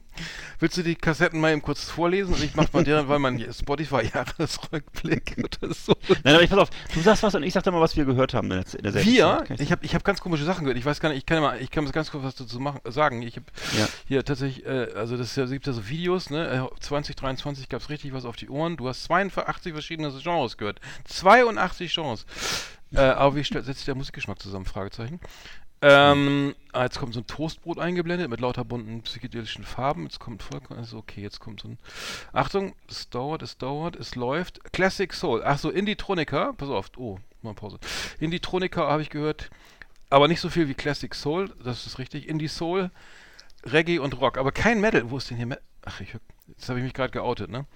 Willst 0.61 0.77
du 0.77 0.83
die 0.83 0.95
Kassetten 0.97 1.41
mal 1.41 1.53
eben 1.53 1.63
kurz 1.63 1.85
vorlesen 1.85 2.35
und 2.35 2.43
ich 2.43 2.55
mach 2.57 2.73
mal 2.73 2.83
dir, 2.85 3.07
weil 3.09 3.19
mein 3.19 3.39
Spotify-Jahresrückblick 3.53 5.37
oder 5.63 5.75
so. 5.75 5.95
Nein, 6.25 6.35
aber 6.35 6.43
ich 6.43 6.51
pass 6.51 6.59
auf, 6.59 6.71
du 6.95 7.01
sagst 7.01 7.23
was 7.23 7.35
und 7.35 7.43
ich 7.43 7.53
sag 7.53 7.63
dann 7.65 7.75
mal, 7.75 7.81
was 7.81 7.97
wir 7.97 8.05
gehört 8.05 8.35
haben 8.35 8.51
in 8.51 8.63
der, 8.63 8.75
in 8.75 8.83
der 8.93 9.05
Wir? 9.05 9.25
Zeit. 9.39 9.49
Kann 9.49 9.57
Ich 9.61 9.71
habe 9.73 9.85
ich 9.85 9.95
hab 9.95 10.05
ganz 10.05 10.21
komische 10.21 10.45
Sachen 10.45 10.65
gehört. 10.65 10.79
Ich 10.79 10.85
weiß 10.85 11.01
gar 11.01 11.11
nicht, 11.11 11.19
ich 11.19 11.27
kann 11.27 11.41
mal, 11.41 11.61
ich 11.61 11.71
kann 11.71 11.85
mal 11.85 11.91
ganz 11.93 12.11
kurz 12.11 12.25
was 12.25 12.35
dazu 12.35 12.59
machen, 12.61 12.81
sagen. 12.89 13.23
Ich 13.23 13.37
habe 13.37 13.47
Ja. 13.79 13.89
hier 14.07 14.25
tatsächlich, 14.25 14.65
äh, 14.67 14.89
also 14.95 15.17
das 15.17 15.35
ja, 15.37 15.45
gibt 15.47 15.67
ja 15.67 15.73
so 15.73 15.89
Videos, 15.89 16.31
ne? 16.31 16.49
Äh, 16.49 16.81
2023 16.81 17.69
gab 17.69 17.81
es 17.83 17.89
richtig 17.91 18.13
was 18.13 18.25
auf 18.25 18.37
die 18.37 18.49
Ohren. 18.49 18.77
Du 18.77 18.89
hast 18.89 19.05
82 19.05 19.73
verschiedene 19.73 20.11
Genres 20.23 20.57
gehört. 20.57 20.81
82 21.05 21.93
Genres. 21.95 22.27
Äh, 22.93 23.01
aber 23.01 23.37
wie 23.37 23.45
setzt 23.45 23.67
sich 23.67 23.85
der 23.85 23.95
Musikgeschmack 23.95 24.41
zusammen? 24.41 24.65
Fragezeichen. 24.65 25.21
Ähm, 25.81 26.57
ah, 26.73 26.83
jetzt 26.85 26.99
kommt 26.99 27.15
so 27.15 27.21
ein 27.21 27.27
Toastbrot 27.27 27.79
eingeblendet 27.79 28.29
mit 28.29 28.41
lauter 28.41 28.65
bunten 28.65 29.03
psychedelischen 29.03 29.65
Farben. 29.65 30.05
Jetzt 30.05 30.19
kommt 30.19 30.43
vollkommen, 30.43 30.81
also 30.81 30.99
okay, 30.99 31.23
jetzt 31.23 31.39
kommt 31.39 31.61
so 31.61 31.69
ein. 31.69 31.79
Achtung, 32.33 32.75
es 32.89 33.11
dauert, 33.11 33.43
es 33.43 33.59
dauert, 33.59 33.95
es 33.95 34.17
läuft. 34.17 34.73
Classic 34.73 35.13
Soul. 35.13 35.43
Ach 35.45 35.59
so, 35.59 35.71
Indie-Tronica. 35.71 36.53
Pass 36.55 36.69
auf. 36.69 36.91
Oh, 36.97 37.19
mal 37.43 37.55
Pause. 37.55 37.79
Indie-Tronica 38.19 38.89
habe 38.89 39.03
ich 39.03 39.11
gehört. 39.11 39.51
Aber 40.11 40.27
nicht 40.27 40.41
so 40.41 40.49
viel 40.49 40.69
wie 40.69 40.75
Classic 40.75 41.15
Soul. 41.15 41.55
Das 41.63 41.87
ist 41.87 41.99
richtig. 41.99 42.29
Indie 42.29 42.49
Soul, 42.49 42.91
Reggae 43.65 43.99
und 43.99 44.21
Rock. 44.21 44.39
Aber 44.39 44.51
kein 44.53 44.81
Metal. 44.81 45.11
Wo 45.11 45.19
ist 45.19 45.31
denn 45.31 45.37
hier 45.37 45.47
Metal? 45.47 45.63
Ach, 45.85 46.01
ich, 46.01 46.15
jetzt 46.49 46.69
habe 46.69 46.81
ich 46.81 46.85
mich 46.85 46.95
gerade 46.95 47.13
geoutet, 47.13 47.51
ne? 47.51 47.67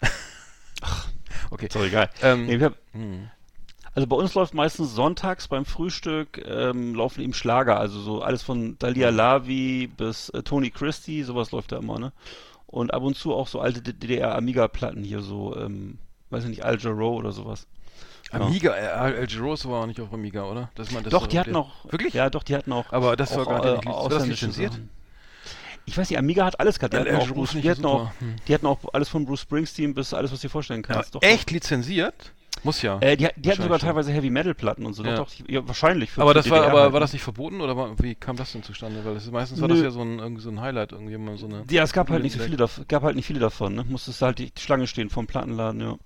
okay. 1.50 1.66
Ist 1.66 1.76
doch 1.76 1.84
egal. 1.84 2.08
Ähm, 2.22 2.46
Nee, 2.46 2.58
wir 2.58 2.66
haben, 2.66 2.76
hm. 2.92 3.30
Also 3.94 4.06
bei 4.06 4.16
uns 4.16 4.34
läuft 4.34 4.54
meistens 4.54 4.94
sonntags 4.94 5.48
beim 5.48 5.64
Frühstück 5.64 6.40
ähm, 6.46 6.94
laufen 6.94 7.22
eben 7.22 7.34
Schlager, 7.34 7.78
also 7.78 8.00
so 8.00 8.22
alles 8.22 8.42
von 8.42 8.78
Dalia 8.78 9.10
Lavi 9.10 9.88
bis 9.88 10.28
äh, 10.28 10.42
Tony 10.42 10.70
Christie, 10.70 11.22
sowas 11.24 11.50
läuft 11.50 11.72
da 11.72 11.78
immer, 11.78 11.98
ne? 11.98 12.12
Und 12.66 12.94
ab 12.94 13.02
und 13.02 13.16
zu 13.16 13.34
auch 13.34 13.48
so 13.48 13.60
alte 13.60 13.82
DDR 13.82 14.36
Amiga 14.36 14.68
Platten 14.68 15.02
hier 15.02 15.22
so, 15.22 15.56
ähm, 15.56 15.98
weiß 16.30 16.44
ich 16.44 16.50
nicht, 16.50 16.64
Al 16.64 16.78
Jarreau 16.78 17.16
oder 17.16 17.32
sowas. 17.32 17.66
Ja. 18.32 18.38
Amiga, 18.38 18.76
äh, 18.76 18.86
Al 18.86 19.26
Rose 19.40 19.68
war 19.68 19.82
auch 19.82 19.86
nicht 19.86 20.00
auf 20.00 20.12
Amiga, 20.12 20.44
oder? 20.44 20.70
Das, 20.76 20.92
man, 20.92 21.02
das 21.02 21.10
doch, 21.10 21.22
war 21.22 21.28
die 21.28 21.40
hatten 21.40 21.56
auch 21.56 21.90
Wirklich? 21.90 22.14
Ja, 22.14 22.30
doch, 22.30 22.44
die 22.44 22.54
hatten 22.54 22.72
auch 22.72 22.92
Aber 22.92 23.16
das 23.16 23.34
war 23.34 23.42
auch, 23.42 23.50
gar 23.50 23.64
äh, 23.64 23.74
nicht 23.74 23.86
war 23.86 23.96
ausländische 23.96 24.46
lizenziert? 24.46 24.72
Sachen. 24.74 24.90
Ich 25.86 25.98
weiß 25.98 26.08
nicht, 26.10 26.18
Amiga 26.18 26.44
hat 26.44 26.60
alles 26.60 26.78
gehabt. 26.78 26.94
Die, 26.94 26.98
hatten 26.98 27.16
auch, 27.16 27.22
Jarreau 27.22 27.34
Bruce, 27.34 27.54
nicht 27.54 27.64
die, 27.64 27.70
hatten 27.70 27.84
auch, 27.84 28.12
die 28.46 28.54
hatten 28.54 28.66
auch 28.66 28.78
alles 28.92 29.08
von 29.08 29.24
Bruce 29.24 29.40
Springsteen 29.40 29.94
bis 29.94 30.14
alles, 30.14 30.30
was 30.30 30.40
du 30.40 30.46
dir 30.46 30.52
vorstellen 30.52 30.84
Ja, 30.88 30.94
kannst. 30.94 31.16
doch, 31.16 31.22
echt 31.22 31.50
lizenziert? 31.50 32.32
Muss 32.62 32.82
ja. 32.82 32.98
Äh, 33.00 33.16
die, 33.16 33.28
die 33.36 33.50
hatten 33.50 33.62
sogar 33.62 33.78
teilweise 33.78 34.12
Heavy 34.12 34.28
Metal 34.28 34.54
Platten 34.54 34.84
und 34.84 34.92
so. 34.92 35.02
Ja. 35.02 35.16
Doch, 35.16 35.30
doch, 35.30 35.48
ja, 35.48 35.66
wahrscheinlich. 35.66 36.10
Für, 36.10 36.20
aber 36.22 36.34
das 36.34 36.50
war, 36.50 36.66
aber 36.66 36.82
halt, 36.82 36.92
war 36.92 37.00
ne? 37.00 37.04
das 37.04 37.14
nicht 37.14 37.22
verboten 37.22 37.60
oder 37.60 37.76
war, 37.76 37.98
wie 38.00 38.14
kam 38.14 38.36
das 38.36 38.52
denn 38.52 38.62
zustande? 38.62 39.04
Weil 39.04 39.14
das, 39.14 39.30
meistens 39.30 39.60
war 39.60 39.68
das 39.68 39.80
ja 39.80 39.90
so 39.90 40.02
ein, 40.02 40.18
irgendwie 40.18 40.42
so 40.42 40.50
ein 40.50 40.60
Highlight, 40.60 40.92
irgendwie 40.92 41.16
mal 41.16 41.38
so 41.38 41.46
eine. 41.46 41.64
Ja, 41.70 41.82
es 41.82 41.92
gab 41.92 42.10
halt 42.10 42.22
nicht 42.22 42.36
so 42.36 42.42
viele 42.42 42.56
davon, 42.56 42.84
gab 42.88 43.02
halt 43.02 43.16
nicht 43.16 43.26
viele 43.26 43.40
davon, 43.40 43.74
ne? 43.74 43.84
Musstest 43.88 44.22
halt 44.22 44.38
die 44.38 44.52
Schlange 44.58 44.86
stehen 44.86 45.10
vom 45.10 45.26
Plattenladen, 45.26 45.80
ja. 45.80 45.96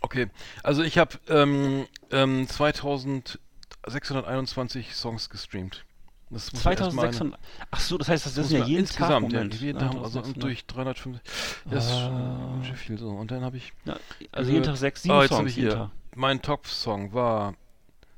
Okay, 0.00 0.28
also 0.62 0.82
ich 0.82 0.98
habe 0.98 1.18
ähm, 1.28 1.86
ähm, 2.10 2.46
2621 2.46 4.94
Songs 4.94 5.30
gestreamt. 5.30 5.84
Das 6.30 6.52
muss 6.52 6.64
man 6.64 6.72
erst 6.74 6.92
mal 6.94 7.02
eine- 7.04 7.12
2600. 7.12 7.40
Ach 7.70 7.80
so, 7.80 7.98
das 7.98 8.08
heißt, 8.08 8.26
das, 8.26 8.36
muss 8.36 8.46
ist 8.46 8.52
ja 8.52 8.64
jeden 8.64 8.80
insgesamt, 8.80 9.32
Tag, 9.32 9.52
ja, 9.52 9.58
jeden 9.58 9.78
Tag, 9.78 9.88
also 9.94 10.20
2600. 10.20 10.42
durch 10.42 10.66
350. 10.66 11.22
Das 11.70 11.84
ist 11.86 11.90
schon, 11.98 12.12
Ah. 12.12 12.64
schön 12.64 12.76
viel 12.76 12.98
so. 12.98 13.08
Und 13.10 13.30
dann 13.30 13.42
habe 13.44 13.56
ich 13.56 13.72
Ja, 13.84 13.96
also 14.32 14.50
jeden 14.50 14.64
Tag 14.64 14.76
sechs, 14.76 15.02
sieben 15.02 15.14
Oh, 15.14 15.22
jetzt 15.22 15.30
hab 15.30 15.38
Songs 15.38 15.50
ich 15.50 15.56
hier. 15.56 15.70
Tag. 15.70 15.90
Mein 16.14 16.42
Top-Song 16.42 17.12
war 17.14 17.54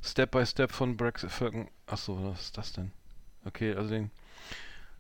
Step 0.03 0.31
by 0.33 0.45
Step 0.47 0.73
von 0.73 0.97
Brexit 0.97 1.31
Falcon. 1.31 1.69
Achso, 1.87 2.19
was 2.23 2.41
ist 2.41 2.59
das 2.59 2.73
denn? 2.73 2.91
Okay, 3.45 3.75
also 3.75 3.91
den, 3.91 4.11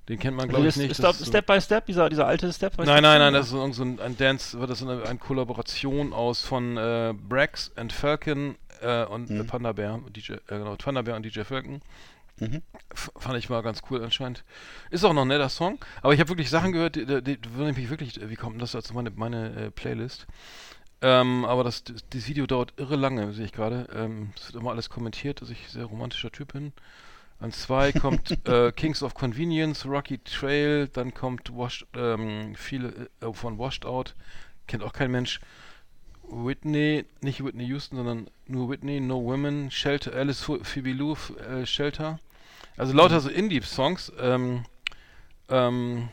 den 0.08 0.18
kennt 0.18 0.36
man 0.36 0.44
Also 0.44 0.50
glaube 0.56 0.68
ich 0.68 0.74
das 0.74 0.82
nicht. 0.82 0.90
ist 0.92 1.02
das 1.02 1.16
Step, 1.16 1.20
ist 1.20 1.26
so- 1.26 1.30
Step 1.32 1.46
by 1.46 1.60
Step, 1.60 1.86
dieser, 1.86 2.08
dieser 2.10 2.26
alte 2.26 2.52
Step 2.52 2.76
by 2.76 2.84
Nein, 2.84 2.98
Step. 2.98 3.02
nein, 3.02 3.18
nein, 3.20 3.32
Song, 3.32 3.40
das 3.40 3.46
ist 3.48 3.52
irgend 3.54 3.74
so 3.74 3.82
ein, 3.84 4.00
ein 4.00 4.16
Dance, 4.16 4.58
das 4.66 4.78
so 4.78 4.88
eine, 4.88 5.02
eine 5.04 5.18
Kollaboration 5.18 6.12
aus 6.12 6.42
von 6.44 6.76
äh, 6.76 7.14
Brax 7.28 7.72
and 7.76 7.92
Falcon 7.92 8.56
äh, 8.82 9.04
und 9.04 9.30
äh, 9.30 9.44
Panda 9.44 9.72
Bear, 9.72 10.00
DJ, 10.10 10.32
äh, 10.34 10.38
genau, 10.48 10.76
Panda 10.76 11.02
Bear 11.02 11.16
und 11.16 11.24
DJ 11.24 11.40
Falcon. 11.42 11.82
Mhm. 12.40 12.62
Fand 12.94 13.38
ich 13.38 13.48
mal 13.48 13.62
ganz 13.62 13.82
cool 13.90 14.02
anscheinend. 14.02 14.44
Ist 14.90 15.04
auch 15.04 15.12
noch 15.12 15.22
ein 15.22 15.28
netter 15.28 15.48
Song, 15.48 15.78
aber 16.02 16.14
ich 16.14 16.20
habe 16.20 16.30
wirklich 16.30 16.50
Sachen 16.50 16.72
gehört, 16.72 16.96
die, 16.96 17.06
die, 17.06 17.22
die 17.22 17.54
wundern 17.54 17.74
mich 17.74 17.90
wirklich, 17.90 18.18
wie 18.28 18.34
kommt 18.34 18.54
denn 18.54 18.60
das 18.60 18.74
als 18.74 18.92
meine, 18.92 19.10
meine 19.10 19.54
äh, 19.54 19.70
Playlist? 19.70 20.26
Ähm, 21.02 21.44
aber 21.44 21.64
das, 21.64 21.84
das, 21.84 22.08
dieses 22.08 22.28
Video 22.28 22.46
dauert 22.46 22.74
irre 22.76 22.96
lange, 22.96 23.32
sehe 23.32 23.44
ich 23.44 23.52
gerade. 23.52 23.88
Ähm, 23.94 24.32
es 24.36 24.46
wird 24.46 24.62
immer 24.62 24.70
alles 24.70 24.90
kommentiert, 24.90 25.40
dass 25.40 25.50
ich 25.50 25.66
ein 25.66 25.70
sehr 25.70 25.84
romantischer 25.84 26.30
Typ 26.30 26.52
bin. 26.52 26.72
An 27.38 27.52
zwei 27.52 27.92
kommt 28.00 28.46
äh, 28.48 28.72
Kings 28.72 29.02
of 29.02 29.14
Convenience, 29.14 29.86
Rocky 29.86 30.18
Trail, 30.18 30.88
dann 30.88 31.14
kommt 31.14 31.56
Washed, 31.56 31.86
ähm, 31.94 32.54
viele 32.54 33.08
äh, 33.20 33.32
von 33.32 33.58
Washed 33.58 33.86
Out, 33.86 34.14
kennt 34.66 34.82
auch 34.82 34.92
kein 34.92 35.10
Mensch. 35.10 35.40
Whitney, 36.32 37.04
nicht 37.22 37.44
Whitney 37.44 37.64
Houston, 37.66 37.96
sondern 37.96 38.30
nur 38.46 38.70
Whitney, 38.70 39.00
No 39.00 39.24
Women, 39.24 39.70
Shelter, 39.70 40.14
Alice 40.14 40.48
Phoebe 40.62 40.92
Lou, 40.92 41.16
äh, 41.38 41.66
Shelter. 41.66 42.20
Also 42.80 42.94
lauter 42.94 43.20
so 43.20 43.28
Indie-Songs. 43.28 44.12
Ähm, 44.18 44.64
ähm, 45.50 46.08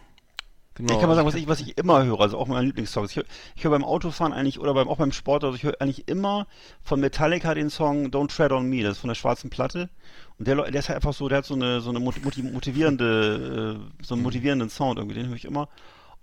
genau. 0.76 0.94
Ich 0.94 1.00
kann 1.00 1.08
mal 1.08 1.16
sagen, 1.16 1.28
was 1.28 1.36
ich, 1.36 1.48
was 1.48 1.62
ich 1.62 1.78
immer 1.78 2.04
höre, 2.04 2.20
also 2.20 2.38
auch 2.38 2.48
meine 2.48 2.66
Lieblingssongs. 2.66 3.12
Ich 3.12 3.16
höre 3.18 3.26
ich 3.56 3.64
höre 3.64 3.72
beim 3.72 3.86
Autofahren 3.86 4.34
eigentlich 4.34 4.60
oder 4.60 4.74
beim, 4.74 4.90
auch 4.90 4.98
beim 4.98 5.14
Sport, 5.14 5.46
also 5.46 5.56
ich 5.56 5.64
höre 5.64 5.80
eigentlich 5.80 6.08
immer 6.10 6.46
von 6.84 7.00
Metallica 7.00 7.54
den 7.54 7.70
Song 7.70 8.08
Don't 8.08 8.36
Tread 8.36 8.52
on 8.52 8.68
Me, 8.70 8.84
das 8.84 8.94
ist 8.94 8.98
von 9.00 9.08
der 9.08 9.16
schwarzen 9.16 9.50
Platte. 9.50 9.90
Und 10.38 10.48
der, 10.48 10.56
der 10.58 10.80
ist 10.80 10.90
halt 10.90 10.98
einfach 10.98 11.14
so, 11.14 11.30
der 11.30 11.38
hat 11.40 11.46
so 11.46 11.54
eine, 11.54 11.80
so 11.80 11.90
eine 11.90 12.00
moti- 12.00 12.20
moti- 12.22 12.44
motivierende, 12.44 13.80
äh, 13.80 14.04
so 14.06 14.16
einen 14.16 14.24
motivierenden 14.24 14.70
Sound 14.70 14.98
irgendwie, 15.00 15.16
den 15.16 15.28
höre 15.30 15.36
ich 15.38 15.46
immer. 15.46 15.70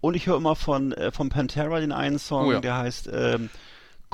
Und 0.03 0.15
ich 0.15 0.27
höre 0.27 0.37
immer 0.37 0.57
von, 0.57 0.93
äh, 0.93 1.11
von 1.11 1.31
Pantera 1.31 1.81
den 1.81 1.93
einen 1.93 2.19
Song, 2.19 2.49
Oh 2.49 2.53
ja. 2.53 2.61
der 2.61 2.77
heißt 2.77 3.09
ähm, 3.11 3.49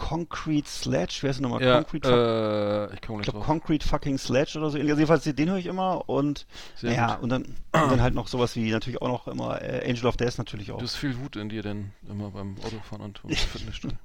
Concrete 0.01 0.67
Sledge, 0.67 1.19
wer 1.21 1.31
ist 1.31 1.37
denn 1.37 1.43
nochmal? 1.43 1.63
ja, 1.63 1.75
Concrete 1.77 2.89
äh, 2.91 2.95
ich 2.95 2.95
ich 2.95 3.01
glaube 3.03 3.23
drauf. 3.23 3.45
Concrete 3.45 3.87
Fucking 3.87 4.17
Sledge 4.17 4.59
oder 4.59 4.71
so. 4.71 4.79
Also 4.79 4.89
jedenfalls 4.89 5.25
den 5.25 5.49
höre 5.51 5.59
ich 5.59 5.67
immer 5.67 6.09
und 6.09 6.47
Sehr 6.75 6.93
ja, 6.93 7.15
und 7.17 7.29
dann, 7.29 7.43
und 7.43 7.57
dann 7.73 8.01
halt 8.01 8.15
noch 8.15 8.27
sowas 8.27 8.57
wie 8.57 8.71
natürlich 8.71 9.03
auch 9.03 9.09
noch 9.09 9.29
immer 9.29 9.61
äh, 9.61 9.89
Angel 9.89 10.07
of 10.07 10.17
Death 10.17 10.39
natürlich 10.39 10.73
auch. 10.73 10.79
Du 10.79 10.85
hast 10.85 10.97
viel 10.97 11.19
Wut 11.19 11.37
in 11.37 11.51
dir 11.51 11.63
denn 11.63 11.93
immer 12.09 12.31
beim 12.31 12.57
Autofahren 12.65 13.05
und 13.05 13.23
beim 13.23 13.31
Fitnessstudio. 13.37 13.99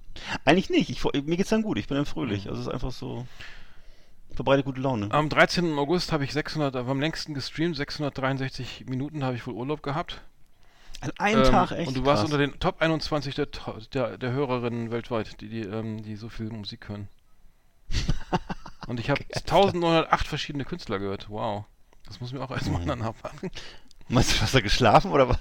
Eigentlich 0.43 0.69
nicht. 0.69 0.89
Ich, 0.89 1.01
mir 1.03 1.37
geht's 1.37 1.49
dann 1.49 1.61
gut. 1.63 1.77
Ich 1.77 1.87
bin 1.87 1.95
dann 1.95 2.03
Mhm. 2.03 2.09
fröhlich. 2.09 2.49
Also 2.49 2.59
es 2.61 2.67
ist 2.67 2.73
einfach 2.73 2.91
so 2.91 3.25
verbreitet 4.33 4.65
gute 4.65 4.81
Laune. 4.81 5.09
Am 5.11 5.29
13. 5.29 5.77
August 5.79 6.11
habe 6.11 6.25
ich 6.25 6.33
600, 6.33 6.75
am 6.75 6.99
längsten 6.99 7.33
gestreamt, 7.33 7.77
663 7.77 8.85
Minuten 8.87 9.23
habe 9.23 9.37
ich 9.37 9.47
wohl 9.47 9.53
Urlaub 9.53 9.81
gehabt. 9.81 10.21
An 11.01 11.11
einem 11.17 11.43
Ähm, 11.43 11.51
Tag 11.51 11.71
echt. 11.71 11.87
Und 11.87 11.97
du 11.97 12.05
warst 12.05 12.21
krass. 12.23 12.31
unter 12.31 12.37
den 12.37 12.59
Top 12.59 12.81
21 12.81 13.35
der, 13.35 13.47
der, 13.93 14.17
der 14.17 14.31
Hörerinnen 14.31 14.91
weltweit, 14.91 15.39
die, 15.41 15.49
die, 15.49 15.61
ähm, 15.61 16.01
die 16.03 16.15
so 16.15 16.29
viel 16.29 16.49
Musik 16.49 16.89
hören. 16.89 17.07
und 18.87 18.99
ich 18.99 19.09
habe 19.09 19.21
1908 19.33 20.27
verschiedene 20.27 20.65
Künstler 20.65 20.99
gehört. 20.99 21.29
Wow. 21.29 21.65
Das 22.07 22.21
muss 22.21 22.31
mir 22.33 22.41
auch 22.43 22.51
erstmal 22.51 22.81
Mhm. 22.81 22.87
dann 22.87 22.99
nachmachen. 22.99 23.51
Meinst 24.07 24.35
du, 24.37 24.41
hast 24.41 24.53
du 24.53 24.61
geschlafen 24.61 25.11
oder 25.11 25.29
was? 25.29 25.37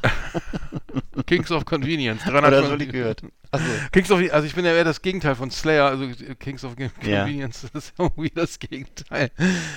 Kings 1.26 1.50
of 1.50 1.64
Convenience. 1.64 2.26
Oder 2.26 2.40
300 2.40 2.66
so 2.66 2.76
die 2.76 2.88
gehört? 2.88 3.22
Achso. 3.50 3.66
Kings 3.92 4.10
of, 4.10 4.20
also 4.32 4.46
ich 4.46 4.54
bin 4.54 4.64
ja 4.64 4.72
eher 4.72 4.84
das 4.84 5.00
Gegenteil 5.02 5.34
von 5.34 5.50
Slayer, 5.50 5.86
also 5.86 6.06
Kings 6.38 6.64
of 6.64 6.74
Con- 6.76 6.90
Ja. 7.02 7.20
Convenience, 7.20 7.62
das 7.72 7.84
ist 7.84 7.94
irgendwie 7.98 8.30
das 8.30 8.58
Gegenteil. 8.58 9.30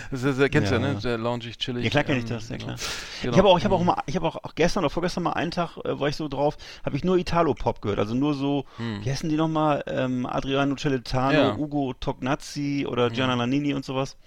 Das 0.10 0.24
ist, 0.24 0.40
ja, 0.40 0.48
kennst 0.50 0.72
du 0.72 0.76
ja, 0.76 0.82
Ja. 0.82 0.94
ne? 0.94 1.00
Sehr 1.02 1.18
loungig, 1.18 1.58
chillig. 1.58 1.84
Ja, 1.84 1.90
klar 1.90 2.04
kenn 2.06 2.18
ich 2.18 2.24
ähm, 2.24 2.30
das, 2.30 2.50
ja 2.50 2.56
genau. 2.58 2.68
klar. 2.76 2.80
Genau. 3.22 3.34
Ich 3.34 3.38
habe 3.40 3.50
auch, 3.50 3.58
ich 3.60 3.66
habe 3.66 3.76
auch 3.76 3.84
mal, 3.84 4.02
ich 4.08 4.16
habe 4.16 4.26
auch, 4.28 4.36
auch 4.44 4.56
gestern 4.56 4.84
oder 4.84 4.90
vorgestern 4.90 5.24
mal 5.24 5.34
einen 5.34 5.52
Tag, 5.52 5.78
äh, 5.84 6.00
war 6.00 6.08
ich 6.08 6.16
so 6.16 6.28
drauf, 6.28 6.58
habe 6.86 6.96
ich 6.96 7.04
nur 7.04 7.18
Italo-Pop 7.18 7.82
gehört. 7.82 8.00
Also 8.00 8.16
nur 8.16 8.34
so, 8.34 8.66
wie 8.78 9.10
heißen 9.12 9.30
die 9.30 9.36
nochmal? 9.36 9.84
Ähm, 9.88 10.26
Adriano 10.26 10.76
Celentano, 10.76 11.32
Hm. 11.34 11.38
Ja. 11.38 11.54
Hm. 11.54 11.60
Ugo 11.60 11.94
Tognazzi 12.00 12.86
oder 12.90 13.10
Gianna 13.10 13.36
Nannini 13.36 13.74
und 13.74 13.84
sowas. 13.86 14.18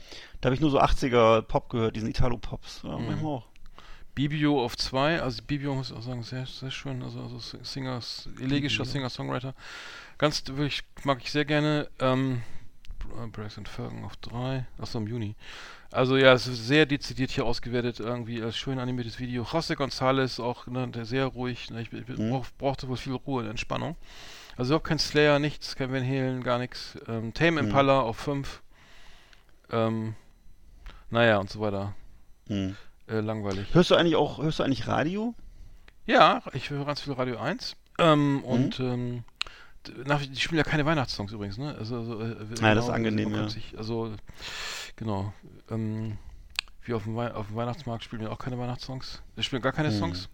Da 0.41 0.47
habe 0.47 0.55
ich 0.55 0.61
nur 0.61 0.71
so 0.71 0.81
80er 0.81 1.43
Pop 1.43 1.71
gehört, 1.71 1.97
diesen 1.97 2.09
Italo-Pops. 2.11 2.83
Ja, 2.85 2.97
Hm. 2.97 3.07
manchmal 3.07 3.33
auch. 3.33 3.47
Bibio 4.15 4.63
auf 4.65 4.77
zwei, 4.77 5.21
also 5.23 5.43
Bibio 5.43 5.75
muss 5.75 5.91
ich 5.91 5.97
auch 5.97 6.03
sagen, 6.03 6.23
sehr, 6.23 6.47
sehr 6.47 6.71
schön, 6.71 7.03
also, 7.03 7.21
also 7.23 7.39
Singers, 7.63 8.29
elegischer 8.41 8.85
Singer-Songwriter. 8.85 9.55
Ganz 10.19 10.43
wirklich, 10.47 10.83
mag 11.05 11.19
ich 11.23 11.31
sehr 11.31 11.45
gerne. 11.45 11.89
Ähm, 11.99 12.43
Braxton 13.33 13.67
Fergen 13.67 14.05
auf 14.05 14.17
drei, 14.19 14.67
achso 14.79 14.99
im 14.99 15.07
Juni. 15.07 15.35
Also 15.91 16.17
ja, 16.17 16.33
es 16.33 16.47
ist 16.47 16.67
sehr 16.67 16.87
dezidiert 16.87 17.31
hier 17.33 17.45
ausgewertet, 17.45 17.99
irgendwie 17.99 18.41
als 18.43 18.57
schön 18.57 18.79
animiertes 18.79 19.19
Video. 19.19 19.43
José 19.43 19.75
González 19.75 20.41
auch, 20.41 20.67
ne, 20.69 20.87
der 20.89 21.05
sehr 21.05 21.27
ruhig, 21.27 21.71
ne, 21.71 21.83
ich, 21.83 21.93
ich 21.93 22.07
Mhm. 22.07 22.31
brauch, 22.31 22.47
brauchte 22.59 22.89
wohl 22.89 22.97
viel 22.97 23.15
Ruhe 23.15 23.43
und 23.43 23.51
Entspannung. 23.51 23.97
Also 24.57 24.77
auch 24.77 24.83
kein 24.83 24.99
Slayer, 24.99 25.39
nichts, 25.39 25.75
kein 25.75 25.93
Van 25.93 26.05
Halen, 26.07 26.43
gar 26.45 26.59
nichts. 26.59 26.97
Ähm, 27.09 27.33
Tame 27.35 27.53
Mhm. 27.63 27.69
Impala 27.69 28.01
auf 28.01 28.19
fünf. 28.19 28.63
Ähm, 29.73 30.15
naja, 31.11 31.39
und 31.39 31.51
so 31.51 31.61
weiter. 31.61 31.95
Hm. 32.49 32.77
Äh, 33.11 33.21
langweilig. 33.21 33.67
Hörst 33.75 33.91
du 33.91 33.95
eigentlich 33.97 34.17
auch, 34.17 34.39
hörst 34.43 34.59
du 34.59 34.63
eigentlich 34.63 34.87
Radio? 34.87 35.35
Ja, 36.07 36.43
ich 36.53 36.71
höre 36.71 36.85
ganz 36.85 37.01
viel 37.01 37.13
Radio 37.13 37.39
1. 37.39 37.77
Mhm. 37.99 38.05
Ähm, 38.05 38.45
Und 38.45 38.81
ähm, 38.81 39.25
nach, 40.05 40.21
die 40.25 40.37
spielen 40.37 40.59
ja 40.59 40.65
keine 40.65 40.85
Weihnachtssongs 40.87 41.33
übrigens, 41.33 41.59
ne? 41.59 41.75
Also, 41.79 41.97
also, 41.97 42.21
äh, 42.21 42.37
Ja, 42.61 42.75
das 42.75 42.85
ist 42.87 42.91
angenehm, 42.91 43.31
man 43.31 43.41
kann 43.41 43.43
ja. 43.45 43.51
Sich, 43.51 43.75
also, 43.79 44.13
genau. 44.97 45.33
Ähm, 45.71 46.19
wie 46.85 46.95
auf 46.95 47.05
dem, 47.05 47.17
Wei 47.17 47.33
auf 47.35 47.49
dem 47.49 47.57
Weihnachtsmarkt 47.57 48.05
spielen 48.05 48.23
wir 48.23 48.33
auch 48.33 48.39
keine 48.39 48.59
Weihnachtssongs. 48.59 49.23
Wir 49.35 49.43
spielen 49.45 49.63
gar 49.63 49.73
keine 49.73 49.91
Hm. 49.91 49.99
Songs. 49.99 50.29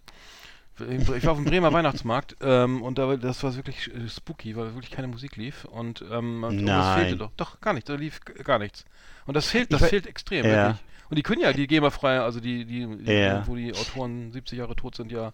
Ich 0.79 1.09
ich 1.09 1.25
war 1.25 1.31
auf 1.31 1.37
dem 1.39 1.45
Bremer 1.45 1.73
Weihnachtsmarkt 1.73 2.35
ähm, 2.39 2.83
und 2.83 2.99
da, 2.99 3.07
war- 3.07 3.17
das 3.17 3.41
war 3.43 3.55
wirklich 3.55 3.91
äh, 3.93 4.07
spooky, 4.07 4.55
weil 4.55 4.75
wirklich 4.75 4.91
keine 4.91 5.07
Musik 5.07 5.35
lief 5.35 5.65
und 5.65 6.03
ähm, 6.11 6.43
und 6.43 6.57
das 6.67 6.85
Nein. 6.85 6.99
fehlte 6.99 7.17
doch. 7.17 7.31
Doch, 7.35 7.59
gar 7.61 7.73
nicht, 7.73 7.89
da 7.89 7.95
lief 7.95 8.19
gar 8.43 8.59
nichts. 8.59 8.85
Und 9.25 9.33
das 9.35 9.47
fehlt, 9.47 9.73
Ich 9.73 9.79
das 9.79 9.89
fehlt 9.89 10.05
extrem, 10.05 10.45
Ja. 10.45 10.51
wirklich. 10.67 10.83
Und 11.09 11.17
die 11.17 11.23
können 11.23 11.41
ja, 11.41 11.53
die 11.53 11.67
GEMA-frei, 11.67 12.19
also 12.19 12.39
die, 12.39 12.65
die, 12.65 12.85
die 12.97 13.11
Ja. 13.11 13.47
wo 13.47 13.55
die 13.55 13.73
Autoren 13.73 14.31
70 14.31 14.59
Jahre 14.59 14.75
tot 14.75 14.95
sind, 14.95 15.11
ja 15.11 15.33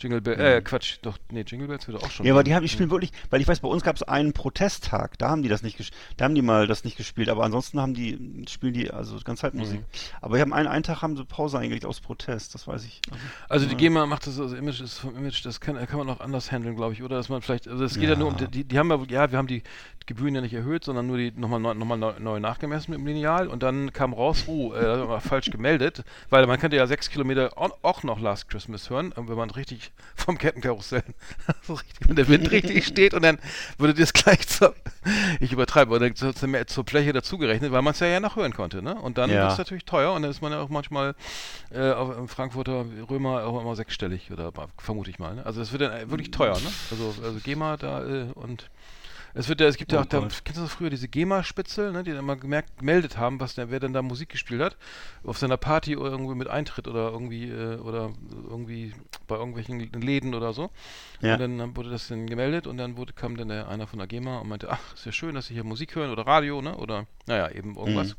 Jingle 0.00 0.20
Bells, 0.20 0.40
äh, 0.40 0.60
Quatsch, 0.62 0.98
doch, 1.02 1.18
nee, 1.30 1.44
Jingle 1.46 1.68
Bells 1.68 1.86
würde 1.86 2.02
auch 2.02 2.10
schon. 2.10 2.24
Mhm. 2.24 2.28
Ja, 2.28 2.34
aber 2.34 2.42
die 2.44 2.54
haben, 2.54 2.62
die 2.62 2.68
spielen 2.68 2.90
wirklich, 2.90 3.12
weil 3.30 3.40
ich 3.40 3.46
weiß, 3.48 3.60
bei 3.60 3.68
uns 3.68 3.82
gab 3.82 3.96
es 3.96 4.02
einen 4.02 4.32
Protesttag, 4.32 5.18
da 5.18 5.28
haben 5.30 5.42
die 5.42 5.48
das 5.48 5.62
nicht 5.62 5.76
gespielt, 5.76 5.98
da 6.16 6.24
haben 6.24 6.34
die 6.34 6.42
mal 6.42 6.66
das 6.66 6.84
nicht 6.84 6.96
gespielt, 6.96 7.28
aber 7.28 7.44
ansonsten 7.44 7.80
haben 7.80 7.94
die, 7.94 8.44
spielen 8.48 8.72
die 8.72 8.90
also 8.90 9.18
ganz 9.24 9.42
halt 9.42 9.54
Musik. 9.54 9.82
Aber 10.20 10.34
wir 10.34 10.40
haben 10.40 10.52
einen, 10.52 10.68
einen 10.68 10.82
Tag 10.82 11.02
haben 11.02 11.16
sie 11.16 11.24
Pause 11.24 11.58
eingelegt 11.58 11.84
aus 11.84 12.00
Protest, 12.00 12.54
das 12.54 12.66
weiß 12.66 12.84
ich. 12.84 13.00
Also 13.48 13.66
die 13.66 13.76
GEMA 13.76 14.06
macht 14.06 14.26
das, 14.26 14.38
also 14.40 14.56
Image 14.56 14.80
ist 14.80 14.98
vom 14.98 15.16
Image, 15.16 15.44
das 15.44 15.60
kann, 15.60 15.76
kann 15.86 15.98
man 15.98 16.08
auch 16.10 16.20
anders 16.20 16.50
handeln, 16.50 16.76
glaube 16.76 16.92
ich, 16.94 17.02
oder? 17.02 17.16
Dass 17.16 17.28
man 17.28 17.42
vielleicht, 17.42 17.68
also 17.68 17.84
es 17.84 17.94
geht 17.94 18.04
ja, 18.04 18.10
Ja. 18.10 18.16
nur 18.18 18.28
um, 18.28 18.36
die- 18.36 18.48
die, 18.48 18.64
die 18.64 18.78
haben 18.78 18.90
ja, 18.90 18.98
ja, 19.08 19.30
wir 19.30 19.38
haben 19.38 19.46
die 19.48 19.62
Gebühren 20.06 20.34
ja 20.34 20.40
nicht 20.40 20.54
erhöht, 20.54 20.82
sondern 20.84 21.06
nur 21.06 21.18
die 21.18 21.30
nochmal 21.36 21.60
neu, 21.60 21.74
nochmal 21.74 21.98
neu, 21.98 22.12
neu 22.18 22.40
nachgemessen 22.40 22.90
mit 22.92 22.98
dem 23.00 23.06
Lineal 23.06 23.46
und 23.48 23.62
dann 23.62 23.92
kam 23.92 24.12
raus, 24.12 24.44
oh, 24.48 24.72
äh, 24.72 24.80
das 24.80 24.98
haben 25.00 25.08
wir 25.08 25.20
falsch 25.20 25.50
gemeldet, 25.50 26.02
weil 26.30 26.46
man 26.46 26.58
könnte 26.58 26.76
ja 26.76 26.86
sechs 26.86 27.10
Kilometer 27.10 27.52
auch, 27.56 28.02
noch 28.02 28.18
Last 28.18 28.48
Christmas 28.48 28.88
hören, 28.90 29.12
wenn 29.16 29.36
man 29.36 29.50
richtig 29.50 29.89
vom 30.16 30.38
Kettenkarussell, 30.38 31.02
so 31.62 31.74
richtig, 31.74 32.08
wenn 32.08 32.16
der 32.16 32.28
Wind 32.28 32.50
richtig 32.50 32.86
steht 32.86 33.14
und 33.14 33.22
dann 33.22 33.38
würde 33.78 33.94
das 33.94 34.12
gleich 34.12 34.46
zur, 34.46 34.74
ich 35.40 35.52
übertreibe, 35.52 35.94
oder 35.94 36.14
zur, 36.14 36.34
zur, 36.34 36.84
Fläche 36.84 37.12
dazugerechnet, 37.12 37.72
weil 37.72 37.82
man 37.82 37.92
es 37.92 38.00
ja, 38.00 38.06
ja 38.06 38.20
noch 38.20 38.36
hören 38.36 38.52
konnte, 38.52 38.82
ne? 38.82 38.94
Und 38.94 39.18
dann 39.18 39.30
Ja. 39.30 39.46
ist 39.46 39.52
es 39.52 39.58
natürlich 39.58 39.84
teuer 39.84 40.12
und 40.12 40.22
dann 40.22 40.30
ist 40.30 40.42
man 40.42 40.52
ja 40.52 40.60
auch 40.60 40.68
manchmal 40.68 41.14
äh, 41.72 41.90
auf, 41.92 42.16
im 42.16 42.28
Frankfurter 42.28 42.84
Römer 43.08 43.44
auch 43.44 43.60
immer 43.60 43.76
sechsstellig 43.76 44.30
oder 44.30 44.52
vermute 44.78 45.10
ich 45.10 45.18
mal. 45.18 45.34
Ne? 45.34 45.46
Also 45.46 45.60
es 45.60 45.72
wird 45.72 45.82
dann 45.82 45.92
äh, 45.92 46.10
wirklich 46.10 46.30
teuer, 46.30 46.58
ne? 46.58 46.72
Also, 46.90 47.14
also 47.22 47.38
GEMA 47.42 47.76
da 47.76 48.04
äh, 48.04 48.26
und 48.34 48.70
es 49.34 49.48
wird 49.48 49.60
ja, 49.60 49.66
es 49.68 49.76
gibt 49.76 49.92
ja 49.92 49.98
Oh 49.98 50.02
auch 50.02 50.06
da, 50.06 50.20
Gott. 50.20 50.42
kennst 50.44 50.58
du 50.58 50.62
das 50.64 50.72
früher, 50.72 50.90
diese 50.90 51.08
GEMA-Spitzel, 51.08 51.92
ne, 51.92 52.02
die 52.02 52.10
dann 52.10 52.20
immer 52.20 52.36
gemerkt, 52.36 52.78
gemeldet 52.78 53.16
haben, 53.16 53.40
was 53.40 53.54
der, 53.54 53.70
wer 53.70 53.80
denn 53.80 53.92
da 53.92 54.02
Musik 54.02 54.28
gespielt 54.30 54.60
hat, 54.60 54.76
auf 55.24 55.38
seiner 55.38 55.56
Party 55.56 55.96
oder 55.96 56.10
irgendwie 56.10 56.34
mit 56.34 56.48
Eintritt 56.48 56.88
oder 56.88 57.10
irgendwie, 57.10 57.48
äh, 57.50 57.76
oder 57.78 58.12
irgendwie 58.48 58.92
bei 59.28 59.36
irgendwelchen 59.36 59.78
Läden 59.92 60.34
oder 60.34 60.52
so. 60.52 60.70
Ja. 61.20 61.34
Und 61.34 61.40
dann, 61.40 61.76
wurde 61.76 61.90
das 61.90 62.08
dann 62.08 62.26
gemeldet 62.26 62.66
und 62.66 62.76
dann 62.78 62.96
wurde, 62.96 63.12
kam 63.12 63.36
dann 63.36 63.48
der, 63.48 63.68
einer 63.68 63.86
von 63.86 63.98
der 63.98 64.08
GEMA 64.08 64.38
und 64.38 64.48
meinte, 64.48 64.70
ach, 64.70 64.94
ist 64.94 65.06
ja 65.06 65.12
schön, 65.12 65.34
dass 65.34 65.46
Sie 65.46 65.54
hier 65.54 65.64
Musik 65.64 65.94
hören 65.94 66.10
oder 66.10 66.26
Radio, 66.26 66.60
ne? 66.62 66.76
Oder 66.76 67.06
naja, 67.26 67.50
eben 67.50 67.76
irgendwas. 67.76 68.10
Mhm. 68.10 68.14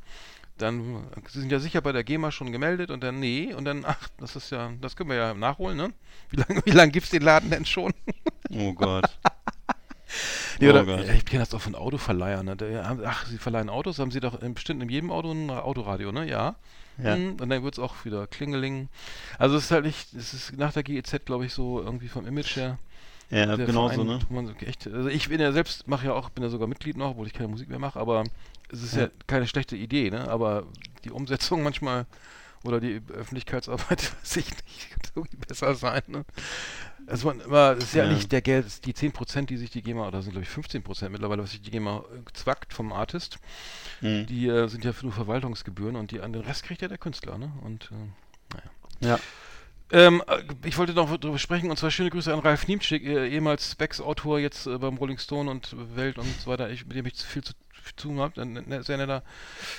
Dann, 0.57 1.07
Sie 1.27 1.39
sind 1.39 1.51
ja 1.51 1.59
sicher 1.59 1.81
bei 1.81 1.91
der 1.91 2.03
GEMA 2.03 2.31
schon 2.31 2.51
gemeldet 2.51 2.91
und 2.91 3.01
dann, 3.03 3.19
nee, 3.19 3.53
und 3.53 3.65
dann, 3.65 3.83
ach, 3.83 4.09
das 4.19 4.35
ist 4.35 4.51
ja, 4.51 4.71
das 4.79 4.95
können 4.95 5.09
wir 5.09 5.17
ja 5.17 5.33
nachholen, 5.33 5.75
ne? 5.77 5.93
Wie 6.29 6.37
lange 6.37 6.61
wie 6.65 6.71
lang 6.71 6.91
gibt's 6.91 7.09
den 7.09 7.23
Laden 7.23 7.49
denn 7.49 7.65
schon? 7.65 7.93
Oh 8.51 8.73
Gott. 8.73 9.09
Nee, 10.59 10.67
Oh 10.67 10.71
oder, 10.71 11.03
ja, 11.03 11.13
ich 11.13 11.25
kenne 11.25 11.41
das 11.43 11.53
auch 11.53 11.61
von 11.61 11.75
Autoverleihern. 11.75 12.45
Ne? 12.45 13.01
Ach, 13.05 13.25
sie 13.25 13.37
verleihen 13.37 13.69
Autos, 13.69 13.99
haben 13.99 14.11
sie 14.11 14.19
doch 14.19 14.37
bestimmt 14.39 14.81
in 14.83 14.89
jedem 14.89 15.11
Auto 15.11 15.31
ein 15.31 15.49
Autoradio, 15.49 16.11
ne? 16.11 16.27
Ja. 16.27 16.55
Ja. 17.01 17.15
Hm, 17.15 17.37
und 17.39 17.49
dann 17.49 17.63
wird 17.63 17.75
es 17.75 17.79
auch 17.79 18.05
wieder 18.05 18.27
Klingeling. 18.27 18.89
Also 19.39 19.55
es 19.55 19.65
ist 19.65 19.71
halt 19.71 19.85
nicht, 19.85 20.13
es 20.13 20.33
ist 20.33 20.57
nach 20.57 20.73
der 20.73 20.83
GEZ, 20.83 21.25
glaube 21.25 21.45
ich, 21.45 21.53
so 21.53 21.81
irgendwie 21.81 22.07
vom 22.07 22.27
Image 22.27 22.55
her. 22.55 22.77
Ja, 23.31 23.55
genau 23.55 23.89
so, 23.89 24.03
ne? 24.03 24.19
echt, 24.65 24.87
also 24.87 25.07
ich 25.07 25.29
bin 25.29 25.39
ja 25.39 25.53
selbst, 25.53 25.87
mache 25.87 26.07
ja 26.07 26.13
auch, 26.13 26.29
bin 26.31 26.43
ja 26.43 26.49
sogar 26.49 26.67
Mitglied 26.67 26.97
noch, 26.97 27.11
obwohl 27.11 27.27
ich 27.27 27.33
keine 27.33 27.47
Musik 27.47 27.69
mehr 27.69 27.79
mache, 27.79 27.97
aber 27.97 28.25
es 28.69 28.83
ist 28.83 28.95
ja. 28.95 29.03
Ja. 29.03 29.09
keine 29.25 29.47
schlechte 29.47 29.77
Idee, 29.77 30.09
ne? 30.09 30.27
Aber 30.27 30.65
die 31.05 31.11
Umsetzung 31.11 31.63
manchmal 31.63 32.05
oder 32.63 32.81
die 32.81 33.01
Öffentlichkeitsarbeit, 33.13 34.11
weiß 34.21 34.35
ich 34.35 34.49
nicht, 34.49 34.91
könnte 34.91 35.11
irgendwie 35.15 35.37
besser 35.37 35.75
sein, 35.75 36.01
ne? 36.07 36.25
Also 37.11 37.27
man, 37.27 37.41
aber 37.41 37.75
es 37.77 37.85
ist 37.85 37.93
ja, 37.93 38.05
Ja. 38.05 38.13
nicht 38.13 38.31
der 38.31 38.41
Geld, 38.41 38.65
es 38.65 38.79
die 38.79 38.93
10%, 38.93 39.49
die 39.49 39.57
sich 39.57 39.69
die 39.69 39.81
GEMA, 39.81 40.07
oder 40.07 40.21
sind 40.21 40.31
glaube 40.31 40.45
ich 40.45 40.49
15% 40.49 41.09
mittlerweile, 41.09 41.43
was 41.43 41.51
sich 41.51 41.61
die 41.61 41.71
GEMA 41.71 41.97
äh, 41.97 42.31
zwackt 42.33 42.73
vom 42.73 42.93
Artist. 42.93 43.37
Hm. 43.99 44.25
Die 44.27 44.47
äh, 44.47 44.67
sind 44.69 44.85
ja 44.85 44.93
nur 45.01 45.11
Verwaltungsgebühren 45.11 45.97
und 45.97 46.11
die 46.11 46.21
an 46.21 46.31
den 46.31 46.41
Rest 46.41 46.63
kriegt 46.63 46.81
ja 46.81 46.87
der 46.87 46.97
Künstler, 46.97 47.37
ne? 47.37 47.51
Und 47.63 47.91
äh, 47.91 48.55
naja. 49.01 49.17
Ja. 49.17 49.19
Ähm, 49.91 50.23
äh, 50.25 50.43
ich 50.65 50.77
wollte 50.77 50.93
noch 50.93 51.17
darüber 51.17 51.37
sprechen, 51.37 51.69
und 51.69 51.77
zwar 51.77 51.91
schöne 51.91 52.11
Grüße 52.11 52.31
an 52.31 52.39
Ralf 52.39 52.65
Niemczyk, 52.67 53.03
ehemals 53.03 53.71
Specs-Autor, 53.71 54.39
jetzt 54.39 54.65
äh, 54.67 54.77
beim 54.77 54.95
Rolling 54.95 55.17
Stone 55.17 55.51
und 55.51 55.75
Welt 55.95 56.17
und 56.17 56.27
so 56.39 56.49
weiter, 56.49 56.69
ich, 56.69 56.85
mit 56.85 56.95
dem 56.95 57.05
ich 57.05 57.15
zu 57.15 57.27
viel 57.27 57.43
zu 57.43 57.53
zu 57.83 57.95
tun 57.95 58.19
habe. 58.19 58.41
Ein 58.41 58.53
ne- 58.53 58.83
sehr 58.83 58.97
netter, 58.97 59.23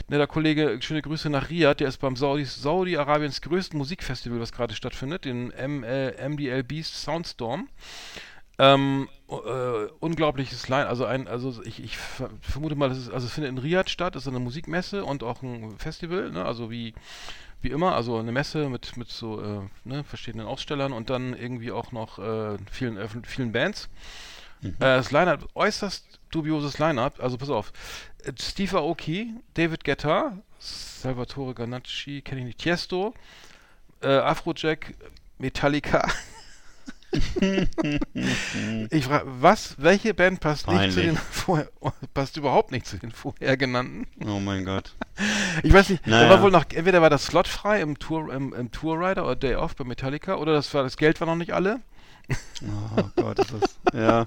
netter 0.09 0.27
Kollege. 0.27 0.79
Schöne 0.81 1.03
Grüße 1.03 1.31
nach 1.31 1.51
Riyadh, 1.51 1.81
der 1.81 1.89
ist 1.89 1.99
beim 1.99 2.17
Saudi, 2.17 2.45
Saudi-Arabiens 2.45 3.41
größten 3.41 3.79
Musikfestival, 3.79 4.41
was 4.41 4.53
gerade 4.53 4.75
stattfindet, 4.75 5.25
den 5.25 5.51
M, 5.51 5.85
äh, 5.85 6.29
MDL 6.29 6.63
Beast 6.63 7.03
Soundstorm. 7.03 7.69
Ähm, 8.59 9.09
äh, 9.29 9.87
unglaubliches 10.01 10.69
Line, 10.69 10.87
also 10.87 11.07
ein, 11.07 11.27
also 11.27 11.63
ich, 11.65 11.83
ich 11.83 11.97
ver 11.97 12.31
vermute 12.43 12.77
mal, 12.77 12.91
das 12.91 12.99
ist, 12.99 13.11
also 13.11 13.27
es 13.27 13.33
findet 13.33 13.51
in 13.51 13.59
Riyadh 13.59 13.89
statt, 13.89 14.15
ist 14.15 14.29
eine 14.29 14.41
Musikmesse 14.41 15.05
und 15.05 15.23
auch 15.23 15.43
ein 15.43 15.79
Festival, 15.79 16.31
ne, 16.31 16.45
also 16.45 16.71
wie, 16.71 16.93
wie 17.63 17.71
immer, 17.71 17.95
also 17.95 18.19
eine 18.19 18.31
Messe 18.31 18.69
mit, 18.69 18.97
mit 18.97 19.09
so, 19.09 19.41
äh, 19.41 19.61
ne, 19.85 20.05
verschiedenen 20.05 20.47
Ausstellern 20.47 20.93
und 20.93 21.09
dann 21.09 21.35
irgendwie 21.35 21.73
auch 21.73 21.93
noch 21.93 22.19
äh, 22.19 22.59
vielen, 22.71 22.99
vielen 23.25 23.53
Bands. 23.53 23.89
Äh, 24.63 24.71
das 24.79 25.11
Line-Up, 25.11 25.49
äußerst 25.55 26.21
dubioses 26.31 26.79
Line-Up, 26.79 27.21
also 27.21 27.37
pass 27.37 27.51
auf, 27.51 27.73
äh, 28.25 28.33
Steve 28.41 28.79
Aoki, 28.79 29.35
David 29.55 29.85
Guetta, 29.85 30.39
Salvatore 30.59 31.55
Ganacci, 31.55 32.23
kenne 32.23 32.41
ich 32.43 32.47
nicht, 32.47 32.59
Tiesto, 32.59 33.15
äh, 34.03 34.09
Afrojack, 34.09 34.95
Metallica. 35.39 36.09
ich 38.91 39.05
frage, 39.05 39.25
was, 39.27 39.75
welche 39.79 40.15
Band 40.15 40.41
passt 40.41 40.67
nicht 40.69 40.93
zu 40.93 41.03
den 41.03 41.17
vorher, 41.17 41.69
passt 42.15 42.39
überhaupt 42.39 42.73
nicht 42.73 42.87
zu 42.87 42.97
den 42.97 43.11
vorher 43.11 43.57
genannten? 43.59 44.07
Oh 44.27 44.41
mein 44.41 44.65
Gott. 44.65 44.95
Ich 45.63 45.73
weiß 45.73 45.91
nicht, 45.91 46.07
da 46.07 46.11
Naja. 46.11 46.31
war 46.31 46.43
wohl 46.43 46.51
noch, 46.51 46.65
entweder 46.73 47.03
war 47.03 47.11
das 47.11 47.27
Slot 47.27 47.47
frei 47.47 47.83
im 47.83 47.99
Tour, 47.99 48.33
im, 48.33 48.55
im 48.55 48.73
Tour 48.73 48.99
Rider 48.99 49.25
oder 49.25 49.37
Day 49.37 49.55
Off 49.57 49.77
bei 49.77 49.85
Metallica 49.85 50.37
oder 50.37 50.55
das 50.55 50.73
war, 50.73 50.83
das 50.83 50.97
Geld 50.97 51.21
war 51.21 51.27
noch 51.27 51.37
nicht 51.37 51.53
alle. 51.53 51.81
Oh 52.63 53.03
Gott, 53.17 53.39
ist 53.39 53.53
das. 53.53 53.79
Ja. 53.93 54.27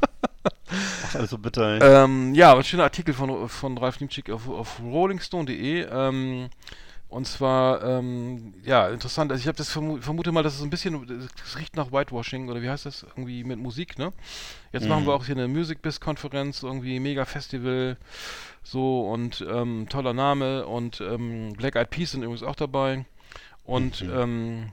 Ach, 1.05 1.15
alles 1.15 1.29
so 1.29 1.37
bitter, 1.37 1.81
ey. 1.81 2.03
Ähm, 2.03 2.35
ja, 2.35 2.55
ein 2.55 2.63
schöner 2.63 2.83
Artikel 2.83 3.13
von, 3.13 3.47
von 3.49 3.77
Ralf 3.77 3.99
Niemczyk 3.99 4.29
auf, 4.29 4.49
auf 4.49 4.79
rollingstone.de. 4.81 5.87
Ähm, 5.89 6.49
und 7.07 7.27
zwar, 7.27 7.83
ähm, 7.83 8.53
ja, 8.63 8.89
interessant. 8.89 9.31
Also 9.31 9.41
ich 9.41 9.47
habe 9.47 9.57
das 9.57 9.69
vermu 9.69 10.01
vermute 10.01 10.31
mal, 10.31 10.43
dass 10.43 10.55
es 10.55 10.61
ein 10.61 10.69
bisschen, 10.69 11.29
es 11.45 11.57
riecht 11.57 11.75
nach 11.75 11.91
Whitewashing 11.91 12.49
oder 12.49 12.61
wie 12.61 12.69
heißt 12.69 12.85
das? 12.85 13.03
Irgendwie 13.03 13.43
mit 13.43 13.59
Musik, 13.59 13.97
ne? 13.97 14.11
Jetzt 14.73 14.87
machen 14.87 15.05
wir 15.05 15.13
auch 15.13 15.25
hier 15.25 15.35
eine 15.35 15.47
Music 15.47 15.81
Biz 15.81 16.01
Konferenz, 16.01 16.63
irgendwie 16.63 16.99
mega 16.99 17.23
Festival, 17.23 17.95
so 18.63 19.07
und 19.09 19.45
ähm, 19.49 19.85
toller 19.87 20.11
Name 20.13 20.65
und 20.65 20.99
ähm, 20.99 21.53
Black 21.53 21.75
Eyed 21.75 21.89
Peas 21.89 22.11
sind 22.11 22.23
übrigens 22.23 22.43
auch 22.43 22.55
dabei. 22.55 23.05
Und 23.63 24.01
ähm, 24.01 24.71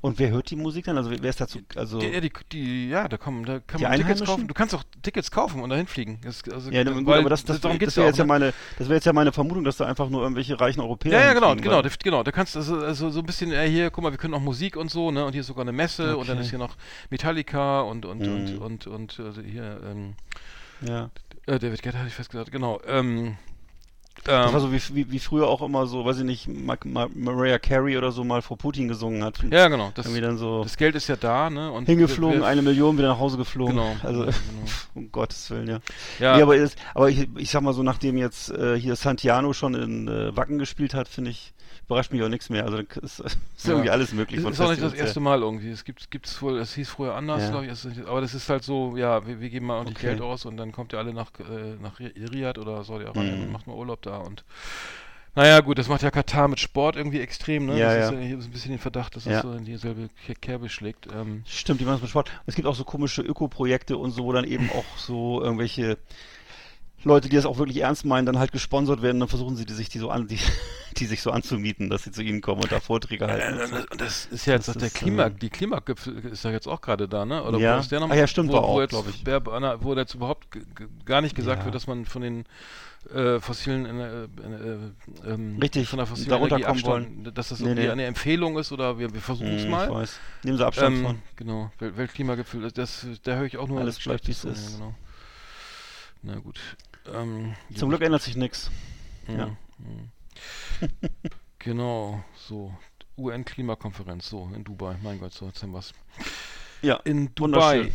Und 0.00 0.18
wer 0.18 0.30
hört 0.30 0.50
die 0.50 0.56
Musik 0.56 0.84
dann? 0.86 0.96
Also 0.96 1.10
wer 1.10 1.30
ist 1.30 1.40
dazu? 1.40 1.60
Also 1.76 1.98
die, 1.98 2.06
ja, 2.08 2.20
die, 2.20 2.32
die, 2.52 2.88
ja, 2.88 3.08
da 3.08 3.16
kommen, 3.16 3.44
da 3.44 3.60
kann 3.60 3.80
man 3.80 3.92
Tickets 3.96 4.24
kaufen. 4.24 4.48
Du 4.48 4.54
kannst 4.54 4.74
auch 4.74 4.82
Tickets 5.02 5.30
kaufen 5.30 5.60
und 5.62 5.70
dahin 5.70 5.86
fliegen. 5.86 6.20
Das, 6.24 6.42
also, 6.52 6.70
ja, 6.70 6.82
gut, 6.84 7.08
aber 7.08 7.30
das, 7.30 7.44
das, 7.44 7.60
darum 7.60 7.78
das, 7.78 7.96
wäre 7.96 8.06
ja 8.06 8.10
jetzt 8.10 8.18
ja 8.18 8.24
ne? 8.24 8.28
meine, 8.28 8.52
das 8.78 8.88
wäre 8.88 8.94
jetzt 8.96 9.04
ja 9.04 9.12
meine 9.12 9.32
Vermutung, 9.32 9.64
dass 9.64 9.76
da 9.76 9.86
einfach 9.86 10.08
nur 10.08 10.22
irgendwelche 10.22 10.58
reichen 10.60 10.80
Europäer. 10.80 11.12
Ja, 11.12 11.20
ja, 11.26 11.32
genau, 11.34 11.54
genau, 11.56 11.82
da- 11.82 11.90
genau. 12.02 12.22
Da 12.22 12.32
kannst 12.32 12.56
also, 12.56 12.78
also 12.78 13.10
so 13.10 13.20
ein 13.20 13.26
bisschen, 13.26 13.52
äh, 13.52 13.68
hier, 13.68 13.90
guck 13.90 14.02
mal, 14.04 14.10
wir 14.10 14.18
können 14.18 14.34
auch 14.34 14.40
Musik 14.40 14.76
und 14.76 14.90
so, 14.90 15.10
ne? 15.10 15.24
Und 15.24 15.32
hier 15.32 15.40
ist 15.42 15.46
sogar 15.46 15.62
eine 15.62 15.72
Messe 15.72 16.16
und 16.16 16.28
dann 16.28 16.36
Okay. 16.36 16.44
ist 16.44 16.50
hier 16.50 16.58
noch 16.58 16.76
Metallica 17.10 17.80
und 17.82 18.04
und 18.04 18.26
und 18.26 18.52
Mhm. 18.54 18.58
und 18.62 18.86
und, 18.86 19.20
also 19.20 19.40
hier 19.42 19.80
ähm, 19.84 20.14
Ja. 20.80 21.10
äh, 21.46 21.58
David 21.58 21.82
Guetta 21.82 21.98
hatte 21.98 22.08
ich 22.08 22.14
fest 22.14 22.30
gesagt, 22.30 22.50
genau. 22.50 22.80
Ähm, 22.86 23.36
Das 24.24 24.46
ähm, 24.48 24.52
war 24.52 24.60
so 24.60 24.72
wie, 24.72 24.80
wie, 24.94 25.10
wie 25.10 25.18
früher 25.18 25.48
auch 25.48 25.62
immer 25.62 25.86
so, 25.86 26.04
weiß 26.04 26.18
ich 26.18 26.24
nicht, 26.24 26.46
Ma 26.48 26.76
Ma 26.84 27.08
Mariah 27.14 27.58
Carey 27.58 27.96
oder 27.98 28.12
so 28.12 28.22
mal 28.22 28.40
vor 28.40 28.56
Putin 28.56 28.86
gesungen 28.86 29.24
hat. 29.24 29.42
ja, 29.50 29.66
genau. 29.68 29.90
Das, 29.94 30.06
so 30.06 30.62
das 30.62 30.76
Geld 30.76 30.94
ist 30.94 31.08
ja 31.08 31.16
da, 31.16 31.50
ne? 31.50 31.72
Und 31.72 31.86
hingeflogen, 31.86 32.40
wir- 32.40 32.46
eine 32.46 32.62
Million 32.62 32.96
wieder 32.98 33.08
nach 33.08 33.18
Hause 33.18 33.36
geflogen. 33.36 33.74
Genau, 33.76 33.96
Also, 34.02 34.20
genau, 34.24 34.32
um 34.94 35.10
Gottes 35.10 35.50
Willen, 35.50 35.68
ja. 35.68 35.78
Ja, 36.20 36.36
Nee, 36.36 36.42
aber, 36.42 36.54
ist, 36.56 36.78
aber 36.94 37.10
ich, 37.10 37.28
ich 37.36 37.50
sag 37.50 37.62
mal 37.62 37.72
so, 37.74 37.82
nachdem 37.82 38.16
jetzt 38.16 38.50
äh, 38.50 38.78
hier 38.78 38.94
Santiano 38.96 39.52
schon 39.52 39.74
in 39.74 40.06
äh, 40.08 40.36
Wacken 40.36 40.58
gespielt 40.58 40.94
hat, 40.94 41.08
finde 41.08 41.30
ich, 41.30 41.52
überrascht 41.92 42.12
mich 42.12 42.22
auch 42.22 42.28
nichts 42.28 42.48
mehr. 42.50 42.64
Also 42.64 42.78
ist, 42.78 43.20
ist 43.20 43.38
Ja. 43.64 43.70
irgendwie 43.72 43.90
alles 43.90 44.12
möglich. 44.12 44.42
Das 44.42 44.52
ist 44.52 44.60
auch 44.60 44.70
nicht 44.70 44.82
das 44.82 44.90
Festivals 44.90 45.08
erste 45.08 45.20
Mal 45.20 45.40
irgendwie. 45.42 45.70
Es 45.70 45.84
gibt 45.84 46.08
es 46.26 46.42
wohl, 46.42 46.58
es 46.58 46.74
hieß 46.74 46.88
früher 46.88 47.14
anders, 47.14 47.42
Ja. 47.42 47.50
glaube 47.50 47.66
ich. 47.66 47.72
Es 47.72 47.86
aber 48.06 48.20
das 48.20 48.34
ist 48.34 48.48
halt 48.48 48.64
so, 48.64 48.96
ja, 48.96 49.26
wir, 49.26 49.40
wir 49.40 49.50
geben 49.50 49.66
mal 49.66 49.76
ordentlich 49.78 49.98
Okay. 49.98 50.06
Geld 50.08 50.20
aus 50.20 50.44
und 50.46 50.56
dann 50.56 50.72
kommt 50.72 50.92
ihr 50.92 50.98
alle 50.98 51.12
nach, 51.14 51.30
äh, 51.40 51.76
nach 51.80 52.00
Ri- 52.00 52.14
Riyadh 52.32 52.58
oder 52.58 52.82
Saudi-Arabien 52.84 53.36
Mhm. 53.38 53.42
und 53.44 53.52
macht 53.52 53.66
mal 53.66 53.74
Urlaub 53.76 54.02
da 54.02 54.16
und 54.18 54.44
naja, 55.34 55.60
gut, 55.60 55.78
das 55.78 55.88
macht 55.88 56.02
ja 56.02 56.10
Katar 56.10 56.46
mit 56.46 56.60
Sport 56.60 56.94
irgendwie 56.96 57.18
extrem, 57.20 57.64
ne? 57.64 57.78
Ja, 57.78 57.86
das 57.94 58.10
ja. 58.12 58.18
Ist, 58.18 58.26
ich 58.26 58.32
habe 58.34 58.42
ein 58.44 58.50
bisschen 58.50 58.70
den 58.72 58.78
Verdacht, 58.78 59.16
dass 59.16 59.24
Ja. 59.24 59.32
das 59.32 59.42
so 59.42 59.52
in 59.52 59.64
dieselbe 59.64 60.10
Ke- 60.26 60.34
Kerbe 60.34 60.68
schlägt. 60.68 61.06
Ähm, 61.10 61.42
Stimmt, 61.46 61.80
die 61.80 61.86
machen 61.86 61.94
es 61.96 62.00
mit 62.02 62.10
Sport. 62.10 62.30
Es 62.44 62.54
gibt 62.54 62.68
auch 62.68 62.74
so 62.74 62.84
komische 62.84 63.22
Öko-Projekte 63.22 63.96
und 63.96 64.10
so, 64.10 64.24
wo 64.24 64.32
dann 64.32 64.44
eben 64.44 64.68
auch 64.70 64.84
so 64.98 65.40
irgendwelche 65.42 65.96
Leute, 67.04 67.28
die 67.28 67.36
das 67.36 67.46
auch 67.46 67.58
wirklich 67.58 67.78
ernst 67.78 68.04
meinen, 68.04 68.26
dann 68.26 68.38
halt 68.38 68.52
gesponsert 68.52 69.02
werden, 69.02 69.18
dann 69.20 69.28
versuchen 69.28 69.56
sie 69.56 69.66
die 69.66 69.72
sich 69.74 69.88
die 69.88 69.98
so 69.98 70.10
an, 70.10 70.28
die, 70.28 70.38
die 70.96 71.06
sich 71.06 71.20
so 71.22 71.30
anzumieten, 71.30 71.90
dass 71.90 72.04
sie 72.04 72.12
zu 72.12 72.22
ihnen 72.22 72.40
kommen 72.40 72.62
und 72.62 72.70
da 72.72 72.80
Vorträge 72.80 73.26
halten. 73.26 73.58
und 73.60 73.66
so. 73.68 73.76
äh, 73.76 73.84
das 73.96 74.26
ist 74.26 74.46
ja 74.46 74.54
jetzt 74.54 74.68
Das 74.68 74.76
auch 74.76 74.80
der 74.80 74.90
Klima, 74.90 75.26
äh, 75.26 75.30
die 75.30 75.50
Klimagipfel 75.50 76.16
ist 76.26 76.44
ja 76.44 76.50
jetzt 76.50 76.68
auch 76.68 76.80
gerade 76.80 77.08
da, 77.08 77.24
ne? 77.24 77.42
Oder 77.42 77.58
Ja. 77.58 77.76
wo 77.76 77.80
ist 77.80 77.90
der 77.90 78.00
noch? 78.00 78.10
Ah 78.10 78.14
ja, 78.14 78.26
stimmt, 78.26 78.50
wo, 78.50 78.54
war 78.54 78.62
wo 78.62 78.66
auch, 78.66 78.80
jetzt, 78.80 78.90
glaub 78.90 79.08
ich. 79.08 79.24
wer- 79.24 79.44
wo 79.44 79.94
jetzt 79.94 80.14
überhaupt 80.14 80.46
gar 81.04 81.20
nicht 81.20 81.34
gesagt 81.34 81.60
Ja. 81.60 81.64
wird, 81.66 81.74
dass 81.74 81.86
man 81.86 82.04
von 82.06 82.22
den 82.22 82.44
äh, 83.12 83.40
fossilen 83.40 83.84
äh, 83.98 84.22
äh, 84.24 85.28
ähm, 85.32 85.58
Richtig, 85.60 85.88
von 85.88 85.96
der 85.96 86.06
fossilen 86.06 86.30
da 86.30 86.36
Energie 86.36 86.62
runterkommen 86.62 87.04
abstand, 87.06 87.36
dass 87.36 87.48
das 87.48 87.58
Nee, 87.58 87.66
irgendwie 87.70 87.82
nee. 87.86 87.90
eine 87.90 88.04
Empfehlung 88.04 88.56
ist 88.58 88.70
oder 88.70 88.96
wir, 89.00 89.12
wir 89.12 89.20
versuchen 89.20 89.54
es 89.56 89.64
Hm, 89.64 89.70
mal. 89.70 89.88
Ich 89.88 89.94
weiß. 89.94 90.20
Nehmen 90.44 90.56
sie 90.58 90.64
Abstand 90.66 90.96
Ähm, 90.98 91.02
von. 91.04 91.22
genau, 91.34 91.72
Wel 91.80 91.96
Weltklimagipfel, 91.96 92.60
das, 92.62 92.72
das, 92.74 93.06
da 93.24 93.34
höre 93.34 93.46
ich 93.46 93.56
auch 93.58 93.66
nur 93.66 93.80
Alles 93.80 94.00
Schlechtes 94.00 94.28
wie 94.28 94.32
es 94.32 94.40
zu, 94.42 94.48
ist. 94.50 94.70
Ja, 94.72 94.76
genau. 94.78 94.94
Na 96.22 96.36
gut. 96.38 96.60
Ähm, 97.12 97.54
Zum. 97.74 97.88
Glück 97.88 98.02
ändert 98.02 98.22
sich 98.22 98.36
nichts. 98.36 98.70
Ja. 99.28 99.34
Ja. 99.34 99.46
Mhm. 99.78 100.10
genau, 101.58 102.22
so. 102.48 102.74
UN-Klimakonferenz, 103.18 104.28
so, 104.28 104.50
in 104.54 104.64
Dubai. 104.64 104.96
Mein 105.02 105.20
Gott, 105.20 105.32
so, 105.34 105.46
jetzt 105.46 105.62
haben 105.62 105.72
wir's. 105.72 105.92
Ja, 106.80 106.96
In. 107.04 107.32
Dubai. 107.34 107.92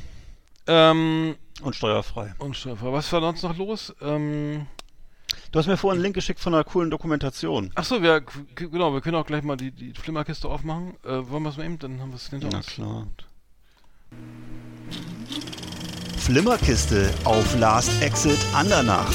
Ähm, 0.67 1.35
Und 1.61 1.75
steuerfrei. 1.75 2.35
und 2.39 2.55
Stefan, 2.55 2.91
was 2.93 3.11
war 3.11 3.21
sonst 3.21 3.43
noch 3.43 3.57
los? 3.57 3.95
Ähm, 4.01 4.67
Du 5.51 5.59
hast 5.59 5.67
mir 5.67 5.75
vorhin 5.77 5.97
einen 5.97 6.03
Link 6.03 6.15
geschickt 6.15 6.39
von 6.39 6.53
einer 6.53 6.63
coolen 6.63 6.89
Dokumentation. 6.91 7.71
achso, 7.75 8.01
wir, 8.01 8.21
genau, 8.55 8.93
wir 8.93 9.01
können 9.01 9.15
auch 9.15 9.25
gleich 9.25 9.43
mal 9.43 9.57
die, 9.57 9.71
die 9.71 9.93
Flimmerkiste 9.93 10.47
aufmachen. 10.47 10.95
Äh, 11.03 11.29
wollen 11.29 11.43
wir 11.43 11.49
es 11.49 11.57
mal 11.57 11.65
eben, 11.65 11.79
dann 11.79 11.99
haben 11.99 12.11
wir 12.11 12.15
es 12.17 12.29
hinter 12.29 12.49
Na 12.51 12.57
uns. 12.57 12.67
klar. 12.67 13.07
Flimmerkiste 16.27 17.09
auf 17.23 17.57
Last 17.57 17.89
Exit 18.01 18.37
Andernach. 18.53 19.13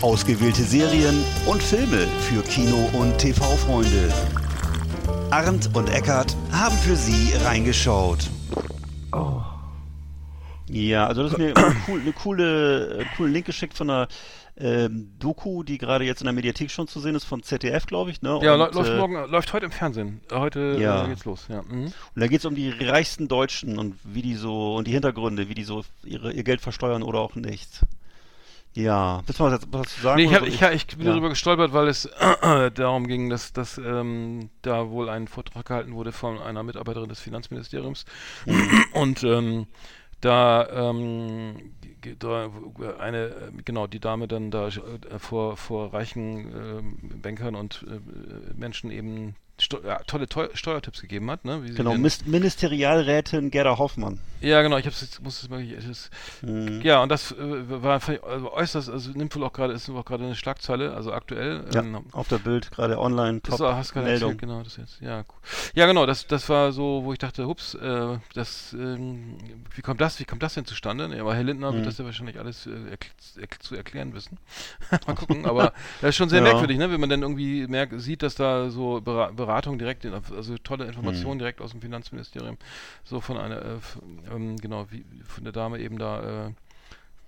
Ausgewählte 0.00 0.62
Serien 0.62 1.24
und 1.46 1.62
Filme 1.62 2.08
für 2.22 2.42
Kino- 2.42 2.90
und 2.94 3.16
TV-Freunde. 3.18 4.12
Arndt 5.30 5.70
und 5.76 5.88
Eckart 5.88 6.36
haben 6.50 6.76
für 6.78 6.96
Sie 6.96 7.32
reingeschaut. 7.44 8.28
Ja, 10.66 11.06
also 11.06 11.22
das 11.22 11.32
ist 11.32 11.38
mir 11.38 11.54
cool, 11.86 12.00
eine 12.00 12.12
coole, 12.12 13.02
äh, 13.02 13.04
coolen 13.16 13.32
Link 13.32 13.46
geschickt 13.46 13.76
von 13.76 13.88
einer 13.88 14.08
ähm, 14.56 15.12
Doku, 15.18 15.62
die 15.62 15.78
gerade 15.78 16.04
jetzt 16.04 16.20
in 16.20 16.26
der 16.26 16.34
Mediathek 16.34 16.70
schon 16.70 16.86
zu 16.88 17.00
sehen 17.00 17.14
ist, 17.14 17.24
von 17.24 17.42
ZDF, 17.42 17.86
glaube 17.86 18.10
ich. 18.10 18.20
Ne? 18.22 18.38
Ja, 18.42 18.54
und, 18.54 18.60
lä- 18.60 18.74
läuft 18.74 18.90
äh, 18.90 18.96
morgen, 18.98 19.30
läuft 19.30 19.52
heute 19.52 19.66
im 19.66 19.72
Fernsehen. 19.72 20.20
Äh, 20.30 20.36
Heute 20.36 20.76
Ja. 20.78 21.04
äh, 21.04 21.08
geht's 21.08 21.24
los, 21.24 21.46
ja. 21.48 21.62
Mhm. 21.62 21.84
Und 21.86 21.92
da 22.14 22.26
geht 22.26 22.40
es 22.40 22.44
um 22.44 22.54
die 22.54 22.70
reichsten 22.70 23.28
Deutschen 23.28 23.78
und 23.78 23.96
wie 24.04 24.22
die 24.22 24.34
so 24.34 24.76
und 24.76 24.86
die 24.86 24.92
Hintergründe, 24.92 25.48
wie 25.48 25.54
die 25.54 25.64
so 25.64 25.82
ihre, 26.04 26.32
ihr 26.32 26.44
Geld 26.44 26.60
versteuern 26.60 27.02
oder 27.02 27.20
auch 27.20 27.34
nicht. 27.34 27.80
Ja, 28.74 29.22
willst 29.26 29.38
du 29.38 29.44
mal 29.44 29.52
was, 29.52 29.60
dazu 29.70 30.00
sagen? 30.00 30.16
Nee, 30.16 30.24
ich, 30.28 30.32
hab, 30.32 30.40
soll 30.40 30.48
ich, 30.48 30.62
ich 30.88 30.96
bin 30.96 31.06
ja. 31.06 31.12
darüber 31.12 31.28
gestolpert, 31.28 31.74
weil 31.74 31.88
es 31.88 32.08
darum 32.74 33.06
ging, 33.06 33.28
dass, 33.28 33.52
dass 33.52 33.76
ähm, 33.76 34.48
da 34.62 34.88
wohl 34.88 35.10
ein 35.10 35.28
Vortrag 35.28 35.66
gehalten 35.66 35.92
wurde 35.92 36.10
von 36.12 36.40
einer 36.40 36.62
Mitarbeiterin 36.62 37.08
des 37.10 37.20
Finanzministeriums. 37.20 38.06
Und 38.94 39.22
ähm, 39.24 39.66
da, 40.22 40.68
ähm, 40.90 41.74
da 42.18 42.50
eine, 42.98 43.26
äh, 43.26 43.52
genau, 43.64 43.86
die 43.86 44.00
Dame 44.00 44.28
dann 44.28 44.50
da 44.50 44.68
äh, 44.68 45.18
vor, 45.18 45.56
vor 45.56 45.92
reichen 45.92 46.52
ähm, 46.54 47.20
Bankern 47.20 47.54
und 47.54 47.84
äh, 47.88 48.54
Menschen 48.54 48.90
eben 48.90 49.34
tolle 50.06 50.28
Teu 50.28 50.48
Steuertipps 50.54 51.00
gegeben 51.00 51.30
hat, 51.30 51.44
ne? 51.44 51.62
Genau, 51.74 51.94
Ministerialrätin 51.94 53.50
Gerda 53.50 53.78
Hoffmann. 53.78 54.20
Ja, 54.40 54.60
genau, 54.62 54.76
ich 54.76 54.86
hab's 54.86 55.20
muss 55.20 55.48
es 55.48 55.84
ist, 55.84 56.10
Mhm. 56.42 56.80
ja, 56.82 57.00
und 57.00 57.10
das 57.10 57.30
äh, 57.30 57.82
war 57.82 57.96
ich, 58.08 58.22
also 58.24 58.52
äußerst, 58.52 58.90
also 58.90 59.10
nimmt 59.12 59.34
wohl 59.36 59.44
auch 59.44 59.52
gerade, 59.52 59.72
ist 59.72 59.88
auch 59.88 60.04
gerade 60.04 60.24
eine 60.24 60.34
Schlagzeile, 60.34 60.94
also 60.94 61.12
aktuell. 61.12 61.64
Ja, 61.72 61.80
ähm, 61.80 62.04
auf 62.12 62.26
der 62.26 62.38
Bild, 62.40 62.72
gerade 62.72 62.98
online, 62.98 63.40
top 63.40 63.60
war, 63.60 63.76
hast 63.76 63.94
Meldung. 63.94 64.30
erzählt, 64.32 64.40
genau, 64.40 64.62
das 64.64 64.76
jetzt. 64.78 65.00
Ja, 65.00 65.20
cool. 65.20 65.24
ja, 65.74 65.86
genau, 65.86 66.06
das, 66.06 66.26
das 66.26 66.48
war 66.48 66.72
so, 66.72 67.02
wo 67.04 67.12
ich 67.12 67.20
dachte, 67.20 67.46
hups, 67.46 67.74
äh, 67.74 68.18
das, 68.34 68.72
ähm, 68.72 69.36
wie 69.76 69.82
kommt 69.82 70.00
das, 70.00 70.18
wie 70.18 70.24
kommt 70.24 70.42
das 70.42 70.54
denn 70.54 70.64
zustande? 70.64 71.08
Ja, 71.14 71.20
aber 71.22 71.36
Herr 71.36 71.44
Lindner 71.44 71.70
Mhm. 71.70 71.76
wird 71.76 71.86
das 71.86 71.98
ja 71.98 72.04
wahrscheinlich 72.04 72.40
alles 72.40 72.66
äh, 72.66 72.70
erkl 72.90 73.10
erkl 73.40 73.58
zu 73.60 73.76
erklären 73.76 74.12
wissen. 74.12 74.38
Mal 75.06 75.14
gucken, 75.14 75.46
aber 75.46 75.72
das 76.00 76.10
ist 76.10 76.16
schon 76.16 76.28
sehr 76.28 76.40
Ja. 76.40 76.44
merkwürdig, 76.52 76.78
ne, 76.78 76.90
wenn 76.90 77.00
man 77.00 77.10
dann 77.10 77.22
irgendwie 77.22 77.68
merkt, 77.68 77.92
sieht, 78.00 78.22
dass 78.24 78.34
da 78.34 78.70
so 78.70 79.00
Bera 79.00 79.30
Beratung 79.46 79.78
direkt, 79.78 80.04
in, 80.04 80.12
also 80.14 80.56
tolle. 80.58 80.86
Informationen 80.86 81.38
direkt 81.38 81.60
aus 81.60 81.72
dem 81.72 81.80
Finanzministerium, 81.80 82.56
so 83.04 83.20
von 83.20 83.36
einer, 83.38 83.60
äh, 83.62 83.78
ähm, 84.34 84.56
genau, 84.56 84.86
wie 84.90 85.04
von 85.26 85.44
der 85.44 85.52
Dame 85.52 85.78
eben 85.80 85.98
da, 85.98 86.46
äh, 86.48 86.52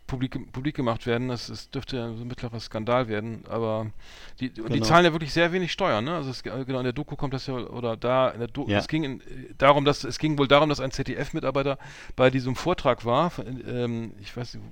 publik, 0.06 0.52
publik 0.52 0.76
gemacht 0.76 1.06
werden. 1.06 1.28
Das, 1.28 1.46
das 1.46 1.70
dürfte 1.70 1.96
ja 1.96 2.12
so 2.12 2.22
ein 2.22 2.28
mittlerer 2.28 2.60
Skandal 2.60 3.08
werden, 3.08 3.42
aber 3.48 3.86
die, 4.38 4.48
und 4.60 4.68
die 4.68 4.74
Genau. 4.74 4.84
zahlen 4.84 5.04
ja 5.06 5.12
wirklich 5.12 5.32
sehr 5.32 5.50
wenig 5.52 5.72
Steuern, 5.72 6.04
ne? 6.04 6.14
Also 6.14 6.30
es, 6.30 6.42
äh, 6.42 6.64
genau 6.66 6.78
in 6.80 6.84
der 6.84 6.92
Doku 6.92 7.16
kommt 7.16 7.32
das 7.32 7.46
ja 7.46 7.54
oder 7.54 7.96
da 7.96 8.28
in 8.28 8.38
der 8.40 8.48
Doku, 8.48 8.70
Ja. 8.70 8.78
es 8.78 8.86
ging 8.88 9.02
in, 9.04 9.20
äh, 9.22 9.24
darum, 9.56 9.84
dass 9.86 10.04
es 10.04 10.18
ging 10.18 10.36
wohl 10.38 10.46
darum, 10.46 10.68
dass 10.68 10.78
ein 10.80 10.90
ZDF-Mitarbeiter 10.90 11.78
bei 12.16 12.30
diesem 12.30 12.54
Vortrag 12.54 13.04
war. 13.06 13.30
von, 13.30 13.46
ähm, 13.66 14.12
ich 14.20 14.36
weiß 14.36 14.54
nicht, 14.54 14.64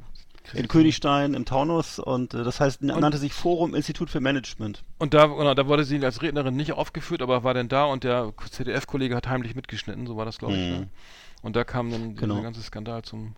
In 0.55 0.69
Königstein, 0.69 1.35
im 1.35 1.45
Taunus 1.45 1.99
und 1.99 2.35
äh, 2.35 2.43
das 2.45 2.61
heißt, 2.61 2.83
Und- 2.83 2.89
nannte 3.01 3.19
sich 3.19 3.33
Forum 3.33 3.75
Institut 3.75 4.11
für 4.11 4.21
Management. 4.21 4.83
Und 4.99 5.15
da, 5.15 5.27
genau, 5.27 5.55
da 5.55 5.67
wurde 5.69 5.85
sie 5.85 6.05
als 6.05 6.21
Rednerin 6.23 6.57
nicht 6.57 6.73
aufgeführt, 6.73 7.23
aber 7.23 7.45
war 7.45 7.55
dann 7.55 7.69
da 7.69 7.85
und 7.85 8.05
der 8.05 8.33
ZDF-Kollege 8.51 9.15
hat 9.17 9.29
heimlich 9.29 9.55
mitgeschnitten, 9.55 10.07
so 10.07 10.17
war 10.17 10.25
das, 10.25 10.39
glaube 10.39 10.55
ich. 10.55 10.61
Mhm. 10.61 10.71
Ne? 10.81 10.89
Und 11.43 11.57
da 11.57 11.65
kam 11.65 11.91
dann 11.91 12.15
Genau. 12.17 12.35
dieser 12.35 12.43
ganze 12.45 12.63
Skandal 12.63 13.03
zum. 13.03 13.35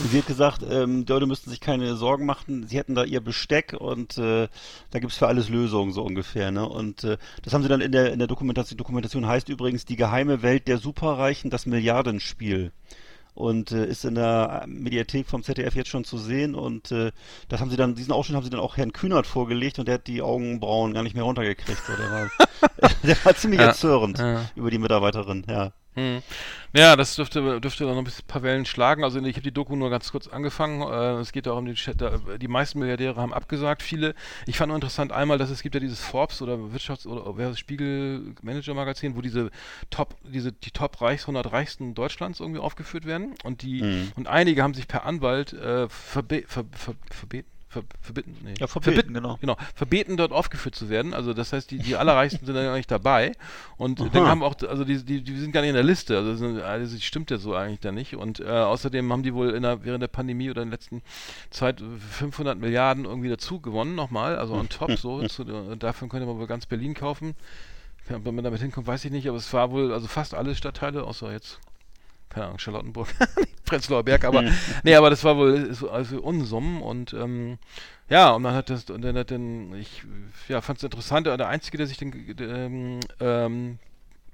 Und 0.00 0.10
sie 0.10 0.18
hat 0.18 0.26
gesagt, 0.26 0.62
ähm, 0.68 1.06
die 1.06 1.12
Leute 1.12 1.26
müssten 1.26 1.48
sich 1.50 1.60
keine 1.60 1.96
Sorgen 1.96 2.26
machen, 2.26 2.66
sie 2.68 2.76
hätten 2.76 2.94
da 2.94 3.04
ihr 3.04 3.20
Besteck 3.22 3.74
und 3.78 4.18
äh, 4.18 4.48
da 4.90 4.98
gibt's 4.98 5.16
für 5.16 5.26
alles 5.26 5.48
Lösungen, 5.48 5.92
so 5.92 6.02
ungefähr. 6.02 6.50
Ne? 6.50 6.68
Und 6.68 7.04
äh, 7.04 7.16
das 7.42 7.54
haben 7.54 7.62
sie 7.62 7.68
dann 7.70 7.80
in 7.80 7.90
der, 7.92 8.12
in 8.12 8.18
der 8.18 8.28
Dokumentation, 8.28 8.76
die 8.76 8.82
Dokumentation 8.82 9.26
heißt 9.26 9.48
übrigens 9.48 9.86
Die 9.86 9.96
geheime 9.96 10.42
Welt 10.42 10.68
der 10.68 10.78
Superreichen, 10.78 11.50
das 11.50 11.64
Milliardenspiel. 11.66 12.70
Und 13.38 13.70
äh, 13.70 13.86
ist 13.86 14.04
in 14.04 14.16
der 14.16 14.64
Mediathek 14.66 15.28
vom 15.28 15.44
ZDF 15.44 15.76
jetzt 15.76 15.90
schon 15.90 16.02
zu 16.02 16.18
sehen 16.18 16.56
und 16.56 16.90
äh, 16.90 17.12
das 17.48 17.60
haben 17.60 17.70
sie 17.70 17.76
dann, 17.76 17.94
diesen 17.94 18.10
Ausschnitt 18.10 18.34
haben 18.34 18.42
sie 18.42 18.50
dann 18.50 18.58
auch 18.58 18.76
Herrn 18.76 18.92
Kühnert 18.92 19.28
vorgelegt 19.28 19.78
und 19.78 19.86
der 19.86 19.94
hat 19.94 20.08
die 20.08 20.22
Augenbrauen 20.22 20.92
gar 20.92 21.04
nicht 21.04 21.14
mehr 21.14 21.22
runtergekriegt. 21.22 21.80
So, 21.86 21.92
der, 21.92 22.10
war, 22.10 22.90
der 23.04 23.24
war 23.24 23.36
ziemlich 23.36 23.60
Ja, 23.60 23.68
erzürnt 23.68 24.18
ja. 24.18 24.44
über 24.56 24.72
die 24.72 24.78
Mitarbeiterin, 24.78 25.46
ja. 25.48 25.70
Hm. 25.98 26.22
Ja, 26.74 26.96
das 26.96 27.16
dürfte, 27.16 27.60
dürfte 27.60 27.84
dann 27.86 27.96
noch 27.96 28.04
ein 28.04 28.12
paar 28.26 28.42
Wellen 28.42 28.66
schlagen. 28.66 29.02
Also 29.02 29.18
ich 29.20 29.34
habe 29.34 29.42
die 29.42 29.52
Doku 29.52 29.74
nur 29.74 29.90
ganz 29.90 30.12
kurz 30.12 30.28
angefangen. 30.28 30.82
Äh, 30.82 31.20
es 31.20 31.32
geht 31.32 31.46
darum, 31.46 31.64
die, 31.66 31.72
Chat- 31.72 32.00
da- 32.00 32.18
die 32.38 32.46
meisten 32.46 32.78
Milliardäre 32.78 33.16
haben 33.16 33.32
abgesagt, 33.34 33.82
viele. 33.82 34.14
Ich 34.46 34.56
fand 34.58 34.68
nur 34.68 34.76
interessant 34.76 35.10
einmal, 35.10 35.38
dass 35.38 35.50
es 35.50 35.62
gibt 35.62 35.74
ja 35.74 35.80
dieses 35.80 36.00
Forbes 36.00 36.40
oder 36.42 36.54
Wirtschafts- 36.56 37.06
oder 37.06 37.56
Spiegel 37.56 38.34
Manager 38.42 38.74
Magazin, 38.74 39.16
wo 39.16 39.22
diese 39.22 39.50
Top, 39.90 40.14
diese 40.22 40.52
die 40.52 40.70
Top 40.70 41.00
Reichs 41.00 41.24
100 41.24 41.50
reichsten 41.50 41.94
Deutschlands 41.94 42.38
irgendwie 42.40 42.60
aufgeführt 42.60 43.06
werden 43.06 43.34
und 43.44 43.62
die 43.62 43.82
Mhm. 43.82 44.12
und 44.16 44.28
einige 44.28 44.62
haben 44.62 44.74
sich 44.74 44.86
per 44.88 45.04
Anwalt 45.04 45.52
äh, 45.54 45.88
verbe 45.88 46.44
ver 46.46 46.64
ver 46.72 46.94
verbeten 47.10 47.48
ver 47.82 47.98
verbitten, 48.00 48.36
nee. 48.44 48.54
Ja, 48.58 48.66
verbeten, 48.66 49.14
genau. 49.14 49.38
genau, 49.40 49.56
verbeten 49.74 50.16
dort 50.16 50.32
aufgeführt 50.32 50.74
zu 50.74 50.88
werden. 50.88 51.14
Also 51.14 51.34
das 51.34 51.52
heißt, 51.52 51.70
die, 51.70 51.78
die 51.78 51.96
allerreichsten 51.96 52.44
sind 52.46 52.54
dann 52.54 52.64
gar 52.64 52.76
nicht 52.76 52.90
dabei. 52.90 53.32
Und 53.76 54.00
dann 54.00 54.22
Aha. 54.22 54.28
haben 54.28 54.42
auch, 54.42 54.54
also 54.68 54.84
die, 54.84 55.02
die, 55.04 55.22
die 55.22 55.38
sind 55.38 55.52
gar 55.52 55.60
nicht 55.60 55.70
in 55.70 55.74
der 55.74 55.84
Liste. 55.84 56.16
Also 56.16 56.30
das, 56.30 56.38
sind, 56.38 56.60
also 56.60 56.94
das 56.94 57.04
stimmt 57.04 57.30
ja 57.30 57.38
so 57.38 57.54
eigentlich 57.54 57.80
da 57.80 57.92
nicht. 57.92 58.16
Und 58.16 58.40
äh, 58.40 58.48
außerdem 58.48 59.12
haben 59.12 59.22
die 59.22 59.34
wohl 59.34 59.50
in 59.50 59.62
der, 59.62 59.84
während 59.84 60.02
der 60.02 60.08
Pandemie 60.08 60.50
oder 60.50 60.62
in 60.62 60.70
der 60.70 60.78
letzten 60.78 61.02
Zeit 61.50 61.80
500 61.80 62.58
Milliarden 62.58 63.04
irgendwie 63.04 63.28
dazu 63.28 63.60
gewonnen 63.60 63.94
nochmal. 63.94 64.36
Also 64.36 64.54
on 64.54 64.68
top 64.68 64.92
so. 64.98 65.22
zu, 65.28 65.44
davon 65.44 66.08
könnte 66.08 66.26
man 66.26 66.38
wohl 66.38 66.46
ganz 66.46 66.66
Berlin 66.66 66.94
kaufen. 66.94 67.34
Ob 68.10 68.24
man 68.24 68.42
damit 68.42 68.60
hinkommt, 68.60 68.86
weiß 68.86 69.04
ich 69.04 69.10
nicht. 69.10 69.28
Aber 69.28 69.36
es 69.36 69.52
war 69.52 69.70
wohl, 69.70 69.92
also 69.92 70.06
fast 70.06 70.34
alle 70.34 70.54
Stadtteile, 70.54 71.04
außer 71.04 71.30
jetzt 71.32 71.60
keine 72.30 72.46
Ahnung, 72.46 72.58
Charlottenburg, 72.58 73.08
Prenzlauer 73.64 74.02
Berg, 74.04 74.24
aber 74.24 74.42
nee, 74.84 74.94
aber 74.94 75.10
das 75.10 75.24
war 75.24 75.36
wohl 75.36 75.72
so- 75.74 75.90
also 75.90 76.20
Unsummen 76.22 76.82
und 76.82 77.12
ähm, 77.14 77.58
ja, 78.08 78.30
und 78.30 78.42
dann 78.42 78.54
hat 78.54 78.70
das, 78.70 78.88
und 78.90 79.02
dann 79.02 79.16
hat 79.16 79.30
dann, 79.30 79.74
ich 79.74 80.02
ja, 80.48 80.60
fand 80.60 80.78
es 80.78 80.84
interessant, 80.84 81.26
der 81.26 81.46
Einzige, 81.48 81.76
der 81.78 81.86
sich 81.86 81.98
den 81.98 82.12
ähm, 82.40 83.00
ähm, 83.20 83.78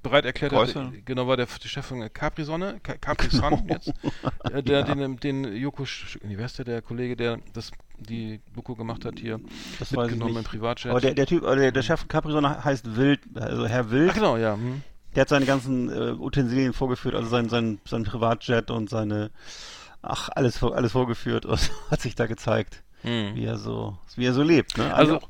bereit 0.02 0.26
erklärt 0.26 0.52
hat, 0.52 0.74
genau, 1.06 1.26
war 1.26 1.36
der, 1.38 1.46
der 1.46 1.68
Chef 1.68 1.86
von 1.86 2.12
Capri-Sonne, 2.12 2.78
Ca- 2.82 2.98
Capri-Sun 2.98 3.64
jetzt, 3.68 3.92
äh, 4.52 4.62
der, 4.62 4.80
Ja. 4.86 4.94
den, 4.94 5.16
den 5.18 5.56
Joko, 5.56 5.84
nee, 6.22 6.34
wer 6.36 6.46
ist 6.46 6.58
der, 6.58 6.66
der 6.66 6.82
Kollege, 6.82 7.16
der 7.16 7.38
das, 7.54 7.70
die 7.98 8.40
Doku 8.54 8.74
gemacht 8.76 9.04
hat 9.06 9.18
hier, 9.18 9.40
Das 9.78 9.90
mitgenommen 9.92 10.36
im. 10.36 10.44
Privatjet. 10.44 10.90
Aber 10.90 11.00
der, 11.00 11.14
der 11.14 11.26
Typ, 11.26 11.42
äh, 11.44 11.56
der, 11.56 11.72
der 11.72 11.82
Chef 11.82 12.00
von 12.00 12.08
Capri-Sonne 12.08 12.62
heißt 12.64 12.96
Wild, 12.96 13.20
also 13.34 13.66
Herr 13.66 13.90
Wild. 13.90 14.10
Ach 14.10 14.14
genau, 14.14 14.36
ja. 14.36 14.54
Hm. 14.54 14.82
Der 15.14 15.22
hat 15.22 15.28
seine 15.28 15.46
ganzen 15.46 15.88
äh, 15.90 16.12
Utensilien 16.18 16.72
vorgeführt, 16.72 17.14
also 17.14 17.28
sein, 17.28 17.48
sein, 17.48 17.78
sein 17.86 18.04
Privatjet 18.04 18.70
und 18.70 18.90
seine, 18.90 19.30
ach, 20.02 20.28
alles, 20.34 20.62
alles 20.62 20.92
vorgeführt 20.92 21.46
und 21.46 21.70
hat 21.90 22.00
sich 22.00 22.14
da 22.14 22.26
gezeigt, 22.26 22.82
Hm. 23.02 23.34
wie 23.34 23.44
er 23.44 23.58
so, 23.58 23.98
wie 24.16 24.24
er 24.24 24.32
so 24.32 24.42
lebt. 24.42 24.78
Ne? 24.78 24.94
Also- 24.94 25.18
auch, 25.18 25.28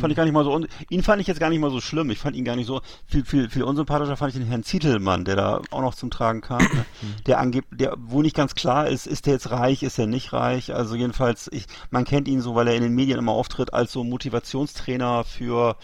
fand 0.00 0.10
ich 0.10 0.16
gar 0.16 0.24
nicht 0.24 0.32
mal 0.32 0.42
so, 0.44 0.58
ihn 0.88 1.02
fand 1.02 1.20
ich 1.20 1.26
jetzt 1.26 1.38
gar 1.38 1.50
nicht 1.50 1.58
mal 1.60 1.70
so 1.70 1.80
schlimm. 1.80 2.08
Ich 2.10 2.18
fand 2.18 2.34
ihn 2.34 2.44
gar 2.46 2.56
nicht 2.56 2.66
so, 2.66 2.80
viel, 3.06 3.24
viel, 3.26 3.50
viel 3.50 3.62
unsympathischer 3.62 4.16
fand 4.16 4.32
ich 4.32 4.40
den 4.40 4.48
Herrn 4.48 4.62
Zietelmann, 4.62 5.24
der 5.26 5.36
da 5.36 5.60
auch 5.70 5.82
noch 5.82 5.94
zum 5.94 6.10
Tragen 6.10 6.40
kam. 6.40 6.62
Ne? 6.62 6.84
Der 7.26 7.38
angebt, 7.40 7.68
der, 7.72 7.94
wo 7.98 8.22
nicht 8.22 8.34
ganz 8.34 8.54
klar 8.54 8.88
ist, 8.88 9.06
ist 9.06 9.26
der 9.26 9.34
jetzt 9.34 9.50
reich, 9.50 9.82
ist 9.82 9.98
er 9.98 10.06
nicht 10.06 10.32
reich? 10.32 10.74
Also 10.74 10.94
jedenfalls, 10.94 11.48
ich, 11.52 11.66
man 11.90 12.04
kennt 12.04 12.26
ihn 12.26 12.40
so, 12.40 12.54
weil 12.54 12.68
er 12.68 12.74
in 12.74 12.82
den 12.82 12.94
Medien 12.94 13.18
immer 13.18 13.32
auftritt 13.32 13.74
als 13.74 13.92
so 13.92 14.02
Motivationstrainer 14.02 15.24
für, 15.24 15.76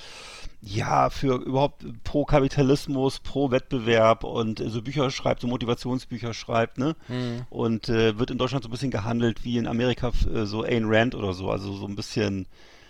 ja, 0.61 1.09
für 1.11 1.37
überhaupt 1.37 1.85
pro 2.03 2.25
Kapitalismus, 2.25 3.21
pro 3.21 3.51
Wettbewerb 3.51 4.25
und 4.25 4.61
äh, 4.61 4.69
so 4.69 4.83
Bücher 4.83 5.11
schreibt, 5.11 5.41
so 5.43 5.47
Motivationsbücher 5.47 6.35
schreibt, 6.35 6.79
ne? 6.79 6.97
Hm. 7.07 7.43
Und 7.49 7.89
äh, 7.89 8.19
wird 8.19 8.31
in 8.31 8.39
Deutschland 8.39 8.65
so 8.65 8.69
ein 8.69 8.73
bisschen 8.73 8.91
gehandelt 8.91 9.45
wie 9.45 9.57
in 9.57 9.67
Amerika 9.69 10.13
äh, 10.33 10.47
so 10.47 10.65
Ayn 10.65 10.87
Rand 10.87 11.15
oder 11.15 11.33
so, 11.33 11.51
also 11.51 11.75
so 11.77 11.87
ein 11.87 11.95
bisschen 11.95 12.47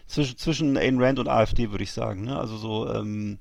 zwischen, 0.07 0.39
zwischen 0.39 0.77
Ayn 0.77 0.99
Rand 1.03 1.19
und 1.19 1.29
AfD, 1.29 1.71
würde 1.71 1.85
ich 1.85 1.93
sagen, 1.93 2.25
ne? 2.25 2.39
Also 2.39 2.57
so, 2.57 2.91
ähm, 2.93 3.39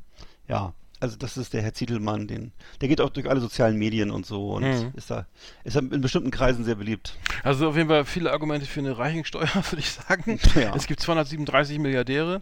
ja, 0.50 0.74
also 1.00 1.16
das 1.16 1.38
ist 1.38 1.54
der 1.54 1.62
Herr 1.62 1.74
Zietelmann, 1.74 2.28
den, 2.28 2.52
der 2.82 2.90
geht 2.90 3.02
auch 3.02 3.12
durch 3.12 3.30
alle 3.30 3.40
sozialen 3.40 3.78
Medien 3.78 4.10
und 4.12 4.26
so 4.26 4.50
und 4.56 4.64
Mhm. 4.64 4.92
ist 4.96 5.12
da, 5.12 5.26
ist 5.64 5.76
da 5.76 5.80
in 5.80 6.02
bestimmten 6.02 6.32
Kreisen 6.32 6.66
sehr 6.66 6.76
beliebt. 6.76 7.16
Also 7.44 7.70
auf 7.70 7.78
jeden 7.78 7.88
Fall 7.88 8.04
viele 8.04 8.32
Argumente 8.32 8.66
für 8.66 8.80
eine 8.80 8.98
Reichensteuer, 8.98 9.48
würde 9.70 9.80
ich 9.80 9.92
sagen. 9.92 10.40
Ja. 10.56 10.76
Es 10.76 10.88
gibt 10.88 11.00
237 11.00 11.78
Milliardäre, 11.80 12.42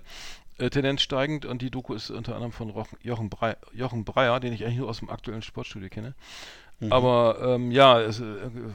äh, 0.58 0.70
Tendenz 0.70 1.02
steigend 1.02 1.46
und 1.46 1.62
die 1.62 1.70
Doku 1.70 1.94
ist 1.94 2.10
unter 2.10 2.36
anderem 2.36 2.52
von 2.52 2.74
Jochen, 3.02 3.30
Brei 3.30 3.58
Jochen 3.74 4.06
Breyer, 4.06 4.40
den 4.40 4.54
ich 4.54 4.64
eigentlich 4.64 4.78
nur 4.78 4.90
aus 4.90 5.00
dem 5.00 5.10
aktuellen 5.10 5.42
Sportstudio 5.42 5.90
kenne. 5.90 6.16
Mhm. 6.80 6.92
Aber 6.92 7.38
ähm, 7.42 7.72
ja, 7.72 8.02
es, 8.02 8.20
äh, 8.20 8.24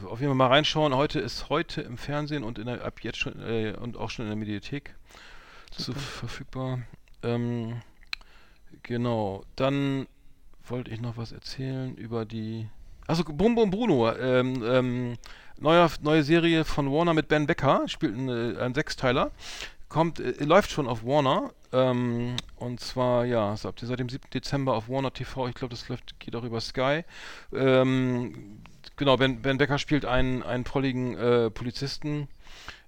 auf 0.07 0.21
jeden 0.21 0.31
Fall 0.31 0.35
mal 0.35 0.49
reinschauen. 0.49 0.95
Heute 0.95 1.21
ist 1.21 1.49
heute 1.49 1.83
im 1.83 1.99
Fernsehen 1.99 2.45
und 2.45 2.59
in 2.59 2.67
der, 2.67 2.85
ab 2.85 3.01
jetzt 3.03 3.19
schon 3.19 3.41
äh, 3.41 3.75
und 3.79 3.97
auch 3.97 4.11
schon 4.11 4.27
in 4.27 4.31
der 4.31 4.37
Mediathek 4.37 4.95
zu, 5.71 5.93
verfügbar. 5.93 6.81
Ähm, 7.23 7.83
genau. 8.83 9.45
Dann 9.57 10.07
wollte 10.67 10.91
ich 10.91 11.01
noch 11.01 11.17
was 11.17 11.33
erzählen 11.33 11.95
über 11.97 12.25
die. 12.25 12.69
Also 13.07 13.25
Bum 13.25 13.55
Bum 13.55 13.71
Bruno, 13.71 14.13
ähm, 14.15 14.63
ähm, 14.65 15.19
neuer, 15.59 15.91
neue 16.01 16.23
Serie 16.23 16.65
von 16.65 16.93
Warner 16.93 17.13
mit 17.13 17.27
Ben 17.27 17.47
Becker, 17.47 17.83
spielt 17.89 18.17
ein, 18.17 18.57
ein 18.57 18.75
Sechsteiler. 18.75 19.33
Kommt, 19.91 20.21
äh, 20.21 20.45
läuft 20.45 20.71
schon 20.71 20.89
auf 20.89 21.05
Warner. 21.05 21.51
Ähm, 21.73 22.37
und 22.57 22.81
zwar, 22.81 23.27
ja, 23.27 23.53
ab, 23.53 23.75
seit 23.81 23.99
dem 23.99 24.09
7. 24.09 24.31
Dezember 24.33 24.75
auf 24.75 24.89
Warner 24.89 25.13
TV. 25.13 25.49
Ich 25.49 25.55
glaube, 25.55 25.73
das 25.75 25.89
läuft, 25.89 26.19
geht 26.21 26.35
auch 26.37 26.45
über 26.45 26.61
Sky. 26.61 27.05
Ähm, 27.53 28.63
genau, 28.97 29.17
Ben, 29.17 29.43
ben 29.43 29.59
Becker 29.59 29.79
spielt 29.79 30.05
einen, 30.05 30.43
einen 30.43 30.65
prolligen 30.65 31.17
äh, 31.17 31.51
Polizisten 31.51 32.29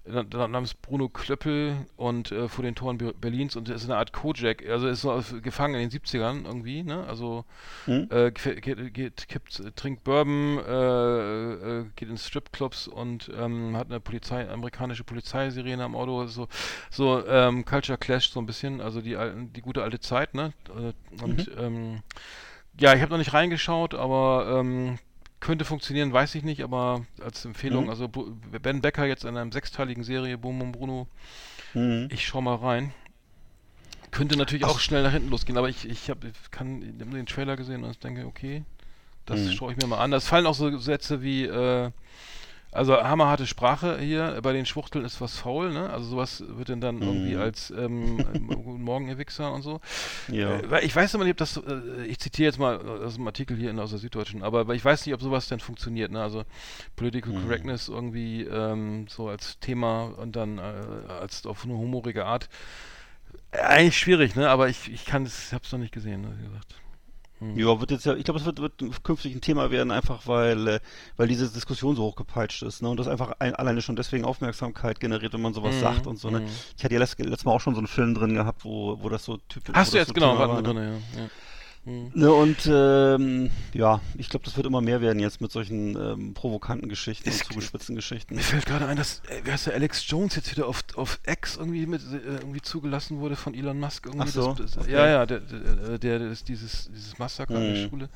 namens 0.05 0.73
Bruno 0.73 1.07
Klöppel 1.09 1.75
und 1.95 2.31
äh, 2.31 2.49
vor 2.49 2.63
den 2.63 2.75
Toren 2.75 2.97
Be 2.97 3.13
Berlins 3.13 3.55
und 3.55 3.69
ist 3.69 3.85
eine 3.85 3.97
Art 3.97 4.11
Kojak, 4.11 4.67
also 4.67 4.87
ist 4.87 5.01
so 5.01 5.21
gefangen 5.41 5.75
in 5.75 5.81
den 5.81 5.91
70ern 5.91 6.45
irgendwie, 6.45 6.83
ne? 6.83 7.05
Also 7.07 7.45
Hm? 7.85 8.07
äh, 8.11 8.31
ge- 8.31 8.59
geht, 8.61 8.93
geht, 8.93 9.27
kippt, 9.29 9.59
äh, 9.61 9.71
trinkt 9.71 10.03
Bourbon, 10.03 10.59
äh, 10.59 11.53
äh, 11.79 11.85
geht 11.95 12.09
in 12.09 12.17
Stripclubs 12.17 12.87
und 12.87 13.31
ähm, 13.37 13.77
hat 13.77 13.89
eine 13.89 13.99
Polizei, 13.99 14.49
amerikanische 14.49 15.03
Polizeisirene 15.03 15.83
am 15.83 15.95
Auto, 15.95 16.27
so, 16.27 16.47
so 16.91 17.25
ähm, 17.27 17.65
Culture 17.65 17.97
Clash 17.97 18.29
so 18.29 18.39
ein 18.41 18.45
bisschen, 18.45 18.81
also 18.81 19.01
die 19.01 19.17
die 19.53 19.61
gute 19.61 19.83
alte 19.83 19.99
Zeit, 19.99 20.33
ne? 20.35 20.53
Äh, 20.69 21.23
und 21.23 21.49
ähm, 21.57 22.01
ja, 22.79 22.93
ich 22.93 23.01
habe 23.01 23.11
noch 23.11 23.17
nicht 23.19 23.33
reingeschaut, 23.33 23.93
aber 23.93 24.57
ähm, 24.59 24.97
könnte 25.43 25.65
funktionieren, 25.65 26.13
weiß 26.13 26.35
ich 26.35 26.43
nicht, 26.43 26.63
aber 26.63 27.05
als 27.21 27.43
Empfehlung, 27.43 27.83
Mhm. 27.83 27.89
also 27.89 28.07
Ben 28.07 28.81
Becker 28.81 29.05
jetzt 29.05 29.25
in 29.25 29.35
einer 29.35 29.51
sechsteiligen 29.51 30.05
Serie, 30.05 30.37
Boom 30.37 30.57
Boom 30.57 30.71
Bruno, 30.71 31.07
Mhm. 31.73 32.07
ich 32.09 32.25
schau 32.25 32.39
mal 32.41 32.55
rein. 32.55 32.93
könnte 34.11 34.37
natürlich 34.37 34.63
auch 34.63 34.79
schnell 34.79 35.01
nach 35.03 35.11
hinten 35.11 35.29
losgehen, 35.29 35.57
aber 35.57 35.69
ich, 35.69 35.89
ich 35.89 36.09
habe 36.09 36.31
kann 36.51 36.81
ich 36.81 37.01
hab 37.05 37.11
den 37.11 37.25
Trailer 37.25 37.57
gesehen 37.57 37.83
und 37.83 37.91
ich 37.91 37.99
denke, 37.99 38.25
okay, 38.25 38.63
das 39.25 39.39
Mhm. 39.39 39.51
schaue 39.51 39.71
ich 39.71 39.77
mir 39.77 39.87
mal 39.87 39.97
an. 39.97 40.13
Es 40.13 40.27
fallen 40.27 40.45
auch 40.45 40.53
so 40.53 40.77
Sätze 40.77 41.21
wie, 41.23 41.45
äh, 41.45 41.89
also 42.73 43.01
hammerharte 43.01 43.47
Sprache 43.47 43.99
hier, 43.99 44.39
bei 44.41 44.53
den 44.53 44.65
Schwuchteln 44.65 45.05
ist 45.05 45.21
was 45.21 45.37
faul, 45.37 45.71
ne? 45.71 45.89
Also 45.89 46.07
sowas 46.09 46.43
wird 46.47 46.69
dann, 46.69 46.81
dann 46.81 47.01
irgendwie 47.01 47.35
als 47.37 47.71
ähm, 47.71 48.17
Guten 48.63 48.81
Morgen, 48.83 49.07
ihr 49.07 49.17
Wichser 49.17 49.51
und 49.53 49.61
so. 49.61 49.79
Mhm. 50.27 50.33
Ja. 50.33 50.59
Äh, 50.59 50.85
ich 50.85 50.95
weiß 50.95 51.13
immer 51.13 51.23
nicht, 51.23 51.33
ob 51.33 51.37
das, 51.37 51.57
äh, 51.57 52.05
ich 52.05 52.19
zitiere 52.19 52.47
jetzt 52.47 52.59
mal 52.59 52.77
aus 53.03 53.15
dem 53.15 53.27
Artikel 53.27 53.57
hier 53.57 53.69
in, 53.69 53.79
aus 53.79 53.91
der 53.91 53.99
Süddeutschen, 53.99 54.43
aber 54.43 54.67
ich 54.73 54.83
weiß 54.83 55.05
nicht, 55.05 55.13
ob 55.13 55.21
sowas 55.21 55.47
denn 55.47 55.59
funktioniert, 55.59 56.11
ne? 56.11 56.21
Also 56.21 56.43
Political 56.95 57.33
Mhm. 57.33 57.41
Correctness 57.43 57.87
irgendwie 57.89 58.41
ähm, 58.43 59.07
so 59.07 59.29
als 59.29 59.59
Thema 59.59 60.03
und 60.17 60.35
dann 60.35 60.57
äh, 60.57 60.61
als 61.21 61.45
auf 61.45 61.63
eine 61.65 61.73
humorige 61.73 62.25
Art. 62.25 62.49
Äh, 63.51 63.59
eigentlich 63.59 63.97
schwierig, 63.97 64.35
ne? 64.35 64.49
Aber 64.49 64.69
ich, 64.69 64.91
ich 64.91 65.05
kann 65.05 65.25
es, 65.25 65.53
hab's 65.53 65.71
noch 65.71 65.79
nicht 65.79 65.93
gesehen, 65.93 66.21
ne? 66.21 66.35
wie 66.39 66.45
gesagt. 66.47 66.75
Ja, 67.55 67.79
wird 67.79 67.91
jetzt 67.91 68.05
ja, 68.05 68.15
ich 68.15 68.23
glaube, 68.23 68.39
es 68.39 68.45
wird, 68.45 68.59
wird 68.59 69.03
künftig 69.03 69.35
ein 69.35 69.41
Thema 69.41 69.69
werden, 69.71 69.91
einfach 69.91 70.27
weil, 70.27 70.67
äh, 70.67 70.79
weil 71.17 71.27
diese 71.27 71.49
Diskussion 71.49 71.95
so 71.95 72.03
hochgepeitscht 72.03 72.63
ist, 72.63 72.81
ne? 72.81 72.89
Und 72.89 72.97
das 72.97 73.07
einfach 73.07 73.33
ein, 73.39 73.55
alleine 73.55 73.81
schon 73.81 73.95
deswegen 73.95 74.25
Aufmerksamkeit 74.25 74.99
generiert, 74.99 75.33
wenn 75.33 75.41
man 75.41 75.53
sowas 75.53 75.75
Mhm, 75.75 75.79
sagt 75.79 76.07
und 76.07 76.17
so, 76.17 76.29
ne? 76.29 76.41
mhm. 76.41 76.45
Ich 76.77 76.83
hatte 76.83 76.93
ja 76.93 76.99
letzt, 76.99 77.19
letztes 77.19 77.45
Mal 77.45 77.51
auch 77.51 77.61
schon 77.61 77.75
so 77.75 77.79
einen 77.79 77.87
Film 77.87 78.13
drin 78.15 78.33
gehabt, 78.33 78.63
wo, 78.65 78.97
wo 79.01 79.09
das 79.09 79.23
so 79.25 79.37
typisch 79.49 79.75
Hast 79.75 79.89
wo 79.89 79.93
du 79.93 79.97
jetzt 79.99 80.07
so 80.07 80.13
genau, 80.13 80.31
Thema 80.33 80.47
war, 80.49 80.61
ne? 80.61 80.63
drin, 80.63 80.77
ja. 80.77 81.21
ja. 81.21 81.29
Mhm. 81.85 82.11
Ne, 82.13 82.31
und 82.31 82.57
ähm, 82.65 83.49
ja, 83.73 83.99
ich 84.17 84.29
glaube, 84.29 84.45
das 84.45 84.55
wird 84.55 84.65
immer 84.65 84.79
mehr 84.79 85.01
werden 85.01 85.19
jetzt 85.19 85.41
mit 85.41 85.51
solchen 85.51 85.95
ähm, 85.97 86.33
provokanten 86.33 86.87
Geschichten 86.87 87.29
und 87.29 87.35
zugespitzten 87.43 87.95
Geschichten. 87.95 88.35
Mir 88.35 88.41
fällt 88.41 88.65
gerade 88.65 88.87
ein, 88.87 88.95
dass, 88.95 89.21
äh, 89.27 89.41
wie 89.43 89.51
heißt 89.51 89.67
der, 89.67 89.73
Alex 89.73 90.07
Jones 90.07 90.35
jetzt 90.35 90.49
wieder 90.51 90.67
auf, 90.67 90.81
auf 90.95 91.19
X 91.27 91.57
irgendwie 91.57 91.85
mit 91.85 92.01
äh, 92.01 92.35
irgendwie 92.35 92.61
zugelassen 92.61 93.19
wurde 93.19 93.35
von 93.35 93.53
Elon 93.53 93.79
Musk. 93.79 94.05
Irgendwie 94.05 94.27
Ach 94.29 94.33
so, 94.33 94.53
das, 94.53 94.71
das, 94.71 94.83
okay. 94.83 94.93
Ja, 94.93 95.07
ja, 95.07 95.25
der, 95.25 95.41
der, 95.41 95.97
der, 95.97 96.19
der 96.19 96.31
ist 96.31 96.47
dieses, 96.47 96.89
dieses 96.93 97.19
Massaker 97.19 97.55
in 97.55 97.73
der 97.73 97.83
Mhm. 97.83 97.89
Schule. 97.89 98.09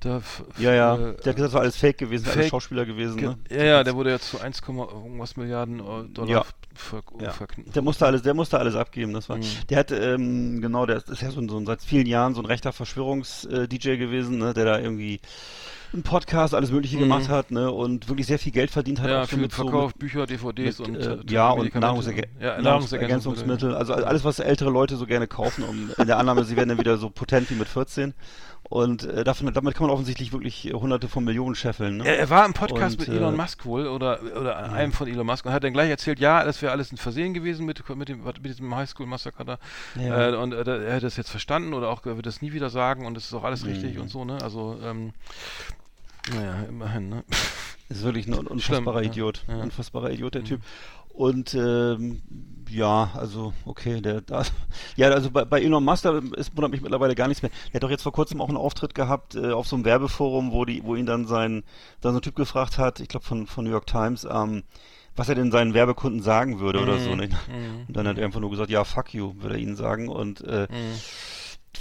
Da, 0.00 0.20
Ja, 0.58 0.74
ja, 0.74 0.94
äh, 0.94 0.98
der 0.98 1.06
hat 1.08 1.16
gesagt, 1.22 1.38
das 1.40 1.52
war 1.54 1.60
alles 1.62 1.76
Fake 1.76 1.96
gewesen, 1.98 2.24
alles 2.26 2.34
Fake- 2.36 2.50
Schauspieler 2.50 2.84
gewesen, 2.84 3.16
ge- 3.16 3.28
ne? 3.28 3.36
Ja, 3.50 3.64
ja, 3.64 3.84
der 3.84 3.94
wurde 3.94 4.10
ja 4.10 4.18
zu 4.18 4.38
1, 4.40 4.60
irgendwas 4.68 5.36
Milliarden 5.36 5.80
äh, 5.80 6.08
Dollar 6.12 6.28
Ja. 6.30 6.44
ver, 6.74 7.02
Ja. 7.20 7.32
Der 7.74 7.82
musste 7.82 8.04
alles, 8.04 8.22
der 8.22 8.34
musste 8.34 8.58
alles 8.58 8.74
abgeben. 8.74 9.12
Das 9.14 9.28
war, 9.28 9.38
Mhm. 9.38 9.42
der 9.70 9.78
hat, 9.78 9.90
ähm, 9.92 10.60
genau, 10.60 10.84
der 10.84 10.96
ist 10.96 11.22
ja 11.22 11.30
so, 11.30 11.46
so 11.48 11.64
seit 11.64 11.80
vielen 11.82 12.06
Jahren 12.06 12.34
so 12.34 12.42
ein 12.42 12.46
rechter 12.46 12.72
Verschwörungs-DJ 12.72 13.96
gewesen, 13.96 14.38
ne, 14.38 14.52
der 14.54 14.64
da 14.64 14.78
irgendwie 14.78 15.20
einen 15.92 16.02
Podcast, 16.02 16.54
alles 16.54 16.72
Mögliche 16.72 16.96
Mhm. 16.96 17.02
gemacht 17.02 17.28
hat, 17.28 17.50
ne, 17.52 17.70
und 17.70 18.08
wirklich 18.08 18.26
sehr 18.26 18.40
viel 18.40 18.50
Geld 18.52 18.70
verdient 18.72 19.00
hat. 19.00 19.08
ja, 19.08 19.22
so 19.22 19.28
viel 19.28 19.38
mit 19.38 19.52
so 19.52 19.62
Verkauf, 19.62 19.92
mit, 19.92 19.98
Bücher, 20.00 20.26
DVDs 20.26 20.80
mit, 20.80 20.88
und 20.88 20.96
äh, 20.96 21.12
äh, 21.14 21.18
ja, 21.28 21.50
und. 21.50 21.72
Nahrungsergä 21.74 22.24
ja, 22.40 22.60
Nahrungsergänzungsmittel, 22.60 23.74
also 23.74 23.94
alles, 23.94 24.24
was 24.24 24.38
ältere 24.40 24.70
Leute 24.70 24.96
so 24.96 25.06
gerne 25.06 25.28
kaufen, 25.28 25.62
um 25.64 25.90
in 25.96 26.06
der 26.08 26.18
Annahme, 26.18 26.44
sie 26.44 26.56
werden 26.56 26.70
dann 26.70 26.78
wieder 26.78 26.98
so 26.98 27.08
potent 27.10 27.48
wie 27.50 27.54
mit 27.54 27.68
14. 27.68 28.12
Und 28.70 29.04
äh, 29.04 29.24
davon, 29.24 29.52
damit 29.52 29.74
kann 29.74 29.86
man 29.86 29.94
offensichtlich 29.94 30.32
wirklich 30.32 30.72
hunderte 30.72 31.08
von 31.08 31.22
Millionen 31.22 31.54
scheffeln. 31.54 31.98
Ne? 31.98 32.06
Er, 32.06 32.18
er 32.18 32.30
war 32.30 32.46
im 32.46 32.54
Podcast 32.54 32.98
Und, 32.98 33.06
mit 33.08 33.16
Elon 33.16 33.34
äh, 33.34 33.36
Musk 33.36 33.66
wohl 33.66 33.86
oder, 33.86 34.20
oder 34.22 34.72
einem 34.72 34.90
von 34.92 35.06
Elon 35.06 35.26
Musk 35.26 35.44
und 35.44 35.52
hat 35.52 35.62
dann 35.64 35.74
gleich 35.74 35.90
erzählt, 35.90 36.18
ja, 36.18 36.42
das 36.44 36.62
wäre 36.62 36.72
alles 36.72 36.90
ein 36.90 36.96
Versehen 36.96 37.34
gewesen 37.34 37.66
mit, 37.66 37.86
mit, 37.94 38.08
dem, 38.08 38.24
mit 38.24 38.44
diesem 38.44 38.74
Highschool-Massaker 38.74 39.44
da. 39.44 39.58
Ja. 40.00 40.30
Äh, 40.30 40.36
und 40.36 40.54
äh, 40.54 40.86
er 40.86 40.96
hat 40.96 41.02
das 41.02 41.16
jetzt 41.16 41.30
verstanden 41.30 41.74
oder 41.74 41.90
auch 41.90 42.04
er 42.06 42.16
wird 42.16 42.26
das 42.26 42.40
nie 42.42 42.52
wieder 42.54 42.70
sagen 42.70 43.06
und 43.06 43.16
es 43.18 43.26
ist 43.26 43.34
auch 43.34 43.44
alles 43.44 43.66
richtig 43.66 43.96
Mhm. 43.96 44.00
und 44.00 44.08
so, 44.08 44.24
ne? 44.24 44.38
Also, 44.42 44.78
ähm, 44.82 45.12
naja, 46.34 46.62
immerhin, 46.68 47.10
ne? 47.10 47.24
Ist 47.90 48.02
wirklich 48.02 48.26
ein 48.26 48.34
un- 48.34 48.46
unfassbarer 48.46 49.00
Schlimm. 49.00 49.10
Idiot. 49.12 49.44
Ja. 49.46 49.56
Unfassbarer 49.56 50.10
Idiot, 50.10 50.34
der 50.34 50.44
Typ. 50.44 50.62
Und 51.10 51.54
ähm, 51.54 52.22
ja, 52.70 53.10
also 53.14 53.52
okay, 53.64 54.00
der 54.00 54.20
da, 54.20 54.42
ja, 54.96 55.08
also 55.10 55.30
bei, 55.30 55.44
bei 55.44 55.60
Elon 55.62 55.84
Musk 55.84 56.02
da 56.04 56.18
ist, 56.36 56.56
wundert 56.56 56.70
mich 56.72 56.80
mittlerweile 56.82 57.14
gar 57.14 57.28
nichts 57.28 57.42
mehr. 57.42 57.50
Der 57.68 57.74
hat 57.74 57.82
doch 57.82 57.90
jetzt 57.90 58.02
vor 58.02 58.12
kurzem 58.12 58.40
auch 58.40 58.48
einen 58.48 58.56
Auftritt 58.56 58.94
gehabt 58.94 59.34
äh, 59.34 59.52
auf 59.52 59.66
so 59.66 59.76
einem 59.76 59.84
Werbeforum, 59.84 60.52
wo 60.52 60.64
die, 60.64 60.82
wo 60.84 60.94
ihn 60.96 61.06
dann 61.06 61.26
sein, 61.26 61.64
dann 62.00 62.12
so 62.12 62.18
ein 62.18 62.22
Typ 62.22 62.36
gefragt 62.36 62.78
hat, 62.78 63.00
ich 63.00 63.08
glaube 63.08 63.26
von 63.26 63.46
von 63.46 63.64
New 63.64 63.70
York 63.70 63.86
Times, 63.86 64.26
ähm, 64.30 64.62
was 65.16 65.28
er 65.28 65.36
denn 65.36 65.52
seinen 65.52 65.74
Werbekunden 65.74 66.22
sagen 66.22 66.58
würde 66.58 66.80
oder 66.80 66.98
so. 66.98 67.14
Ne? 67.14 67.28
Mhm. 67.28 67.84
Und 67.86 67.96
dann 67.96 68.08
hat 68.08 68.18
er 68.18 68.24
einfach 68.24 68.40
nur 68.40 68.50
gesagt, 68.50 68.70
ja, 68.70 68.82
fuck 68.82 69.14
you, 69.14 69.34
würde 69.38 69.54
er 69.54 69.60
ihnen 69.60 69.76
sagen. 69.76 70.08
Und 70.08 70.40
äh, 70.42 70.66
Mhm. 70.70 70.98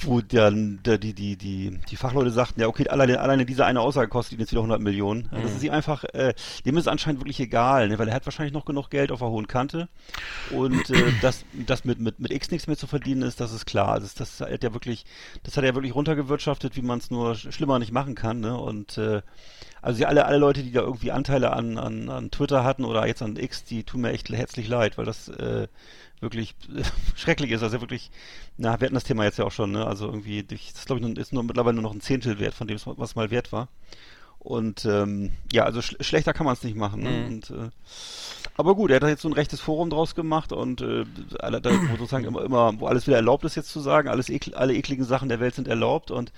Wo 0.01 0.21
dann 0.21 0.79
der, 0.83 0.97
die, 0.97 1.13
die, 1.13 1.37
die, 1.37 1.79
die 1.89 1.95
Fachleute 1.95 2.31
sagten, 2.31 2.59
ja, 2.59 2.67
okay, 2.67 2.87
alleine, 2.89 3.19
alleine 3.19 3.45
diese 3.45 3.65
eine 3.65 3.79
Aussage 3.81 4.09
kostet 4.09 4.33
ihn 4.33 4.39
jetzt 4.39 4.51
wieder 4.51 4.61
100 4.61 4.81
Millionen. 4.81 5.29
Mhm. 5.31 5.41
Das 5.43 5.51
ist 5.53 5.63
ihm 5.63 5.71
einfach, 5.71 6.03
äh, 6.05 6.33
dem 6.65 6.77
ist 6.77 6.83
es 6.83 6.87
anscheinend 6.87 7.21
wirklich 7.21 7.39
egal, 7.39 7.87
ne, 7.89 7.99
weil 7.99 8.07
er 8.07 8.15
hat 8.15 8.25
wahrscheinlich 8.25 8.53
noch 8.53 8.65
genug 8.65 8.89
Geld 8.89 9.11
auf 9.11 9.19
der 9.19 9.29
hohen 9.29 9.47
Kante. 9.47 9.87
Und 10.51 10.89
äh, 10.89 11.03
dass 11.21 11.45
das 11.53 11.85
mit, 11.85 11.99
mit, 11.99 12.19
mit 12.19 12.31
X 12.31 12.51
nichts 12.51 12.67
mehr 12.67 12.77
zu 12.77 12.87
verdienen 12.87 13.21
ist, 13.21 13.39
das 13.39 13.53
ist 13.53 13.65
klar. 13.65 13.99
Das, 13.99 14.13
das 14.13 14.41
hat 14.41 14.63
er 14.63 14.73
wirklich, 14.73 15.05
das 15.43 15.55
hat 15.57 15.63
er 15.63 15.75
wirklich 15.75 15.95
runtergewirtschaftet, 15.95 16.75
wie 16.75 16.81
man 16.81 16.99
es 16.99 17.11
nur 17.11 17.33
sch- 17.33 17.51
schlimmer 17.51 17.79
nicht 17.79 17.91
machen 17.91 18.15
kann. 18.15 18.39
Ne? 18.39 18.57
Und 18.57 18.97
äh, 18.97 19.21
also 19.81 19.97
die, 19.97 20.05
alle, 20.05 20.25
alle 20.25 20.37
Leute, 20.37 20.63
die 20.63 20.71
da 20.71 20.81
irgendwie 20.81 21.11
Anteile 21.11 21.53
an, 21.53 21.77
an, 21.77 22.09
an 22.09 22.31
Twitter 22.31 22.63
hatten 22.63 22.85
oder 22.85 23.05
jetzt 23.05 23.21
an 23.21 23.35
X, 23.35 23.63
die 23.63 23.83
tun 23.83 24.01
mir 24.01 24.11
echt 24.11 24.29
herzlich 24.29 24.67
leid, 24.67 24.97
weil 24.97 25.05
das 25.05 25.27
äh, 25.27 25.67
wirklich 26.21 26.55
schrecklich 27.15 27.51
ist. 27.51 27.63
Also 27.63 27.81
wirklich, 27.81 28.09
na, 28.57 28.79
wir 28.79 28.85
hatten 28.85 28.93
das 28.95 29.03
Thema 29.03 29.23
jetzt 29.23 29.39
ja 29.39 29.45
auch 29.45 29.51
schon, 29.51 29.71
ne? 29.71 29.85
Also 29.85 30.05
irgendwie, 30.05 30.45
ich- 30.51 30.73
das 30.73 30.85
glaube 30.85 31.01
ich 31.05 31.17
ist 31.17 31.33
nur 31.33 31.43
mittlerweile 31.43 31.75
nur 31.75 31.83
noch 31.83 31.93
ein 31.93 32.01
Zehntel 32.01 32.39
wert 32.39 32.53
von 32.53 32.67
dem, 32.67 32.77
was 32.85 33.15
mal 33.15 33.31
wert 33.31 33.51
war. 33.51 33.67
Und 34.39 34.83
ähm, 34.85 35.31
ja, 35.53 35.63
also 35.63 35.81
sch 35.81 35.95
schlechter 36.01 36.33
kann 36.33 36.45
man 36.45 36.53
es 36.53 36.63
nicht 36.63 36.75
machen. 36.75 37.01
Ne? 37.01 37.09
Mhm. 37.09 37.25
Und, 37.27 37.49
äh, 37.51 37.69
aber 38.57 38.75
gut, 38.75 38.91
er 38.91 38.97
hat 38.97 39.03
da 39.03 39.07
jetzt 39.07 39.21
so 39.21 39.29
ein 39.29 39.33
rechtes 39.33 39.61
Forum 39.61 39.89
draus 39.89 40.15
gemacht 40.15 40.51
und 40.51 40.81
äh, 40.81 41.05
alle, 41.39 41.61
da, 41.61 41.71
wo 41.71 41.95
sozusagen 41.97 42.25
immer, 42.25 42.43
immer, 42.43 42.77
wo 42.79 42.87
alles 42.87 43.07
wieder 43.07 43.15
erlaubt 43.15 43.45
ist 43.45 43.55
jetzt 43.55 43.69
zu 43.71 43.79
sagen, 43.79 44.09
alles 44.09 44.29
ekl 44.29 44.53
alle 44.53 44.73
ekligen 44.75 45.05
Sachen 45.05 45.29
der 45.29 45.39
Welt 45.39 45.55
sind 45.55 45.67
erlaubt 45.69 46.11
und 46.11 46.33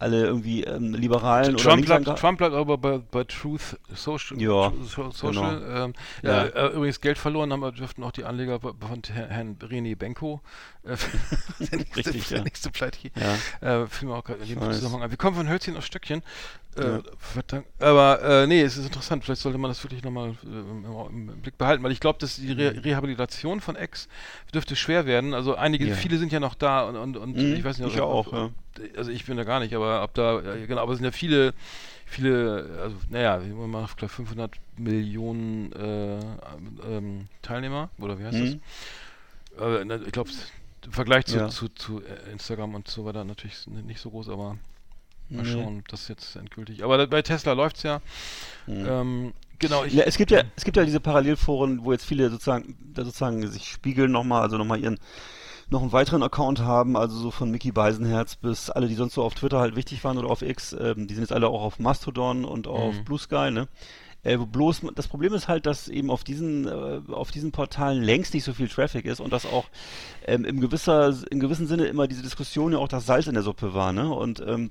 alle 0.00 0.24
irgendwie 0.26 0.62
ähm, 0.64 0.94
liberalen 0.94 1.54
oder 1.54 1.62
Trump 1.64 1.84
bleibt, 1.86 2.06
Linksange- 2.06 2.20
Trump 2.20 2.38
bleibt 2.38 2.54
aber 2.54 2.78
bei, 2.78 2.98
bei 2.98 3.24
Truth 3.24 3.76
Social. 3.94 4.40
Ja, 4.40 4.72
so, 4.84 5.10
social 5.10 5.58
genau. 5.60 5.84
ähm, 5.86 5.92
ja. 6.22 6.44
Ja. 6.44 6.68
Äh, 6.68 6.74
übrigens 6.74 7.00
Geld 7.00 7.18
verloren 7.18 7.52
haben, 7.52 7.74
dürften 7.74 8.04
auch 8.04 8.12
die 8.12 8.24
Anleger 8.24 8.60
von 8.60 8.76
Herrn, 9.12 9.56
René 9.60 9.96
Benko. 9.96 10.40
Äh, 10.84 10.96
der 11.58 11.78
nächste, 11.78 11.96
Richtig, 11.96 12.28
der 12.28 12.38
ja. 12.38 12.44
nächste 12.44 12.70
Pleite 12.70 12.98
hier. 13.00 13.10
Ja. 13.60 13.82
Äh, 13.82 13.86
fiel 13.88 14.08
mir 14.08 14.14
auch 14.14 14.24
gerade 14.24 14.40
in 14.42 14.48
dem. 14.48 14.72
Zusammenhang 14.72 15.02
ein. 15.02 15.10
Wir 15.10 15.18
kommen 15.18 15.36
von 15.36 15.48
Hölzchen 15.48 15.76
auf 15.76 15.84
Stöckchen. 15.84 16.22
Äh, 16.76 16.82
Ja. 16.82 17.62
Aber 17.80 18.22
äh, 18.22 18.46
nee, 18.46 18.62
es 18.62 18.76
ist 18.76 18.84
interessant. 18.86 19.24
Vielleicht 19.24 19.40
sollte 19.42 19.58
man 19.58 19.70
das 19.70 19.82
wirklich 19.82 20.04
nochmal 20.04 20.30
äh, 20.44 20.46
im, 20.46 21.28
im 21.30 21.40
Blick 21.42 21.58
behalten, 21.58 21.82
weil 21.82 21.90
ich 21.90 21.98
glaube, 22.00 22.18
dass 22.20 22.36
die 22.36 22.52
Re 22.52 22.84
Rehabilitation 22.84 23.60
von 23.60 23.74
Ex 23.74 24.08
dürfte 24.54 24.76
schwer 24.76 25.04
werden. 25.06 25.34
Also 25.34 25.56
einige, 25.56 25.86
Ja. 25.86 25.94
viele 25.96 26.18
sind 26.18 26.30
ja 26.32 26.38
noch 26.38 26.54
da 26.54 26.84
und, 26.84 26.94
und, 26.96 27.16
und 27.16 27.36
Mhm, 27.36 27.54
ich 27.54 27.64
weiß 27.64 27.78
nicht, 27.78 27.94
ich 27.94 28.00
ob, 28.00 28.08
auch, 28.08 28.26
ob, 28.28 28.32
ja. 28.32 28.50
Also 28.96 29.10
ich 29.10 29.24
bin 29.26 29.36
da 29.36 29.44
gar 29.44 29.60
nicht, 29.60 29.74
aber 29.74 30.02
ob 30.02 30.14
da, 30.14 30.40
genau, 30.66 30.82
aber 30.82 30.92
es 30.92 30.98
sind 30.98 31.04
ja 31.04 31.12
viele, 31.12 31.54
viele, 32.06 32.78
also 32.82 32.96
naja, 33.10 33.38
mal, 33.38 33.86
glaube 33.96 34.12
500 34.12 34.52
Millionen 34.76 35.72
äh, 35.72 36.18
ähm, 36.88 37.28
Teilnehmer, 37.42 37.90
oder 37.98 38.18
wie 38.18 38.24
heißt 38.24 38.38
Mhm. 38.38 38.60
das? 39.58 39.80
Äh, 39.90 40.04
ich 40.06 40.12
glaube, 40.12 40.30
im 40.84 40.92
Vergleich 40.92 41.26
zu, 41.26 41.36
Ja. 41.36 41.48
zu, 41.48 41.68
zu 41.68 42.02
äh, 42.02 42.30
Instagram 42.32 42.74
und 42.74 42.88
so 42.88 43.04
weiter 43.04 43.24
natürlich 43.24 43.66
nicht 43.66 44.00
so 44.00 44.10
groß, 44.10 44.28
aber 44.28 44.56
mal 45.30 45.44
Nee. 45.44 45.52
schauen, 45.52 45.78
ob 45.80 45.88
das 45.88 46.08
jetzt 46.08 46.36
endgültig. 46.36 46.84
Aber 46.84 47.06
bei 47.06 47.22
Tesla 47.22 47.52
läuft's 47.52 47.82
ja. 47.82 48.00
Mhm. 48.66 48.86
Ähm, 48.86 49.32
genau, 49.58 49.84
ich, 49.84 49.94
Ja, 49.94 50.04
es 50.04 50.16
gibt 50.16 50.30
ja, 50.30 50.42
es 50.56 50.64
gibt 50.64 50.76
ja 50.76 50.84
diese 50.84 51.00
Parallelforen, 51.00 51.84
wo 51.84 51.92
jetzt 51.92 52.04
viele 52.06 52.30
sozusagen, 52.30 52.76
da 52.94 53.04
sozusagen 53.04 53.46
sich 53.50 53.68
spiegeln 53.68 54.12
nochmal, 54.12 54.42
also 54.42 54.56
nochmal 54.56 54.80
ihren, 54.80 54.98
noch 55.70 55.82
einen 55.82 55.92
weiteren 55.92 56.22
Account 56.22 56.60
haben, 56.60 56.96
also 56.96 57.18
so 57.18 57.30
von 57.30 57.50
Mickey 57.50 57.72
Beisenherz 57.72 58.36
bis 58.36 58.70
alle, 58.70 58.88
die 58.88 58.94
sonst 58.94 59.14
so 59.14 59.22
auf 59.22 59.34
Twitter 59.34 59.58
halt 59.60 59.76
wichtig 59.76 60.02
waren 60.04 60.16
oder 60.18 60.30
auf 60.30 60.42
X, 60.42 60.72
ähm, 60.78 61.06
die 61.06 61.14
sind 61.14 61.22
jetzt 61.24 61.32
alle 61.32 61.48
auch 61.48 61.62
auf 61.62 61.78
Mastodon 61.78 62.44
und 62.44 62.66
auf 62.66 62.94
Mhm. 62.94 63.04
Blue 63.04 63.18
Sky, 63.18 63.50
ne? 63.50 63.68
Äh, 64.24 64.38
wo 64.40 64.46
bloß, 64.46 64.80
das 64.96 65.06
Problem 65.06 65.32
ist 65.32 65.46
halt, 65.46 65.64
dass 65.66 65.86
eben 65.88 66.10
auf 66.10 66.24
diesen, 66.24 66.66
äh, 66.66 67.00
auf 67.12 67.30
diesen 67.30 67.52
Portalen 67.52 68.02
längst 68.02 68.34
nicht 68.34 68.42
so 68.44 68.52
viel 68.52 68.68
Traffic 68.68 69.04
ist 69.04 69.20
und 69.20 69.32
dass 69.32 69.46
auch 69.46 69.66
ähm, 70.26 70.44
im 70.44 70.60
gewisser, 70.60 71.14
in 71.30 71.38
gewissem 71.38 71.66
Sinne 71.66 71.86
immer 71.86 72.08
diese 72.08 72.22
Diskussion 72.22 72.72
ja 72.72 72.78
auch 72.78 72.88
das 72.88 73.06
Salz 73.06 73.26
in 73.28 73.34
der 73.34 73.42
Suppe 73.44 73.74
war, 73.74 73.92
ne? 73.92 74.12
Und 74.12 74.40
ähm, 74.40 74.70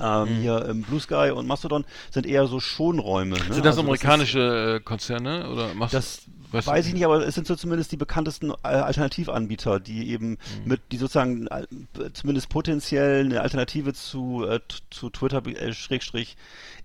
ähm, 0.00 0.28
hier 0.40 0.66
ähm, 0.68 0.82
Blue 0.82 1.00
Sky 1.00 1.32
und 1.34 1.48
Mastodon 1.48 1.84
sind 2.10 2.26
eher 2.26 2.46
so 2.46 2.60
Schonräume. 2.60 3.36
Ne? 3.38 3.42
sind 3.42 3.48
das 3.64 3.66
Also 3.66 3.80
ist- 3.80 3.84
amerikanische 3.86 4.76
äh, 4.76 4.80
Konzerne 4.84 5.50
oder 5.50 5.74
machst 5.74 5.94
das 5.94 6.22
du- 6.52 6.66
weiß 6.66 6.86
ich 6.86 6.94
nicht, 6.94 7.04
aber 7.04 7.26
es 7.26 7.34
sind 7.34 7.46
so 7.46 7.54
zumindest 7.56 7.92
die 7.92 7.96
bekanntesten 7.96 8.50
äh, 8.50 8.54
Alternativanbieter, 8.68 9.80
die 9.80 10.10
eben 10.10 10.30
Mhm. 10.30 10.36
mit, 10.64 10.80
die 10.92 10.96
sozusagen 10.96 11.46
äh, 11.48 11.66
zumindest 12.12 12.48
potenziell 12.48 13.24
eine 13.24 13.40
Alternative 13.40 13.92
zu, 13.94 14.44
äh, 14.48 14.60
zu 14.90 15.10
Twitter 15.10 15.44
äh, 15.46 15.72
Schrägstrich 15.72 16.36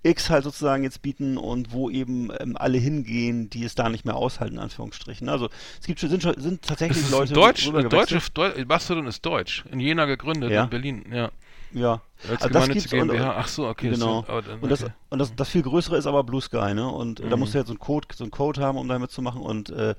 X 0.02 0.28
halt 0.30 0.44
sozusagen 0.44 0.82
jetzt 0.84 1.02
bieten 1.02 1.38
und 1.38 1.72
wo 1.72 1.88
eben 1.90 2.30
ähm, 2.38 2.56
alle 2.58 2.78
hingehen, 2.78 3.48
die 3.50 3.64
es 3.64 3.74
da 3.74 3.88
nicht 3.88 4.04
mehr 4.04 4.16
aushalten, 4.16 4.54
in 4.56 4.60
Anführungsstrichen. 4.60 5.28
Also 5.28 5.48
es 5.80 5.86
gibt 5.86 6.00
schon, 6.00 6.10
sind, 6.10 6.22
schon, 6.22 6.38
sind 6.40 6.62
tatsächlich 6.62 7.08
Leute 7.10 7.32
Deutsch, 7.32 7.66
rübergewechselt. 7.66 8.36
deutsche, 8.36 8.54
Deu 8.58 8.64
Mastodon 8.66 9.06
ist 9.06 9.24
deutsch. 9.24 9.64
In 9.72 9.80
Jena 9.80 10.04
gegründet, 10.04 10.50
Ja? 10.50 10.64
in 10.64 10.70
Berlin, 10.70 11.04
ja. 11.10 11.30
Ja. 11.72 12.02
Als 12.30 12.42
Also 12.42 12.48
das 12.54 12.62
gemeinnützige 12.64 12.96
GmbH. 12.96 13.34
Ach 13.38 13.48
so, 13.48 13.68
okay. 13.68 13.90
das 13.90 13.98
genau. 14.00 14.20
sind- 14.20 14.28
aber 14.30 14.42
dann- 14.42 14.60
und, 14.60 14.70
das, 14.70 14.82
okay. 14.82 14.92
Und 15.10 15.18
das, 15.18 15.34
das 15.36 15.48
viel 15.48 15.62
größere 15.62 15.96
ist 15.96 16.06
aber 16.06 16.24
Blue 16.24 16.40
Sky, 16.40 16.74
ne? 16.74 16.88
Und 16.88 17.20
äh, 17.20 17.28
da 17.28 17.36
Mhm. 17.36 17.40
musst 17.40 17.54
du 17.54 17.58
jetzt 17.58 17.68
so 17.68 17.72
einen 17.72 17.78
Code, 17.80 18.08
so 18.14 18.24
einen 18.24 18.30
Code 18.30 18.60
haben, 18.60 18.78
um 18.78 18.88
damit 18.88 19.10
zu 19.10 19.22
machen. 19.22 19.42
Und 19.42 19.70
äh, 19.70 19.94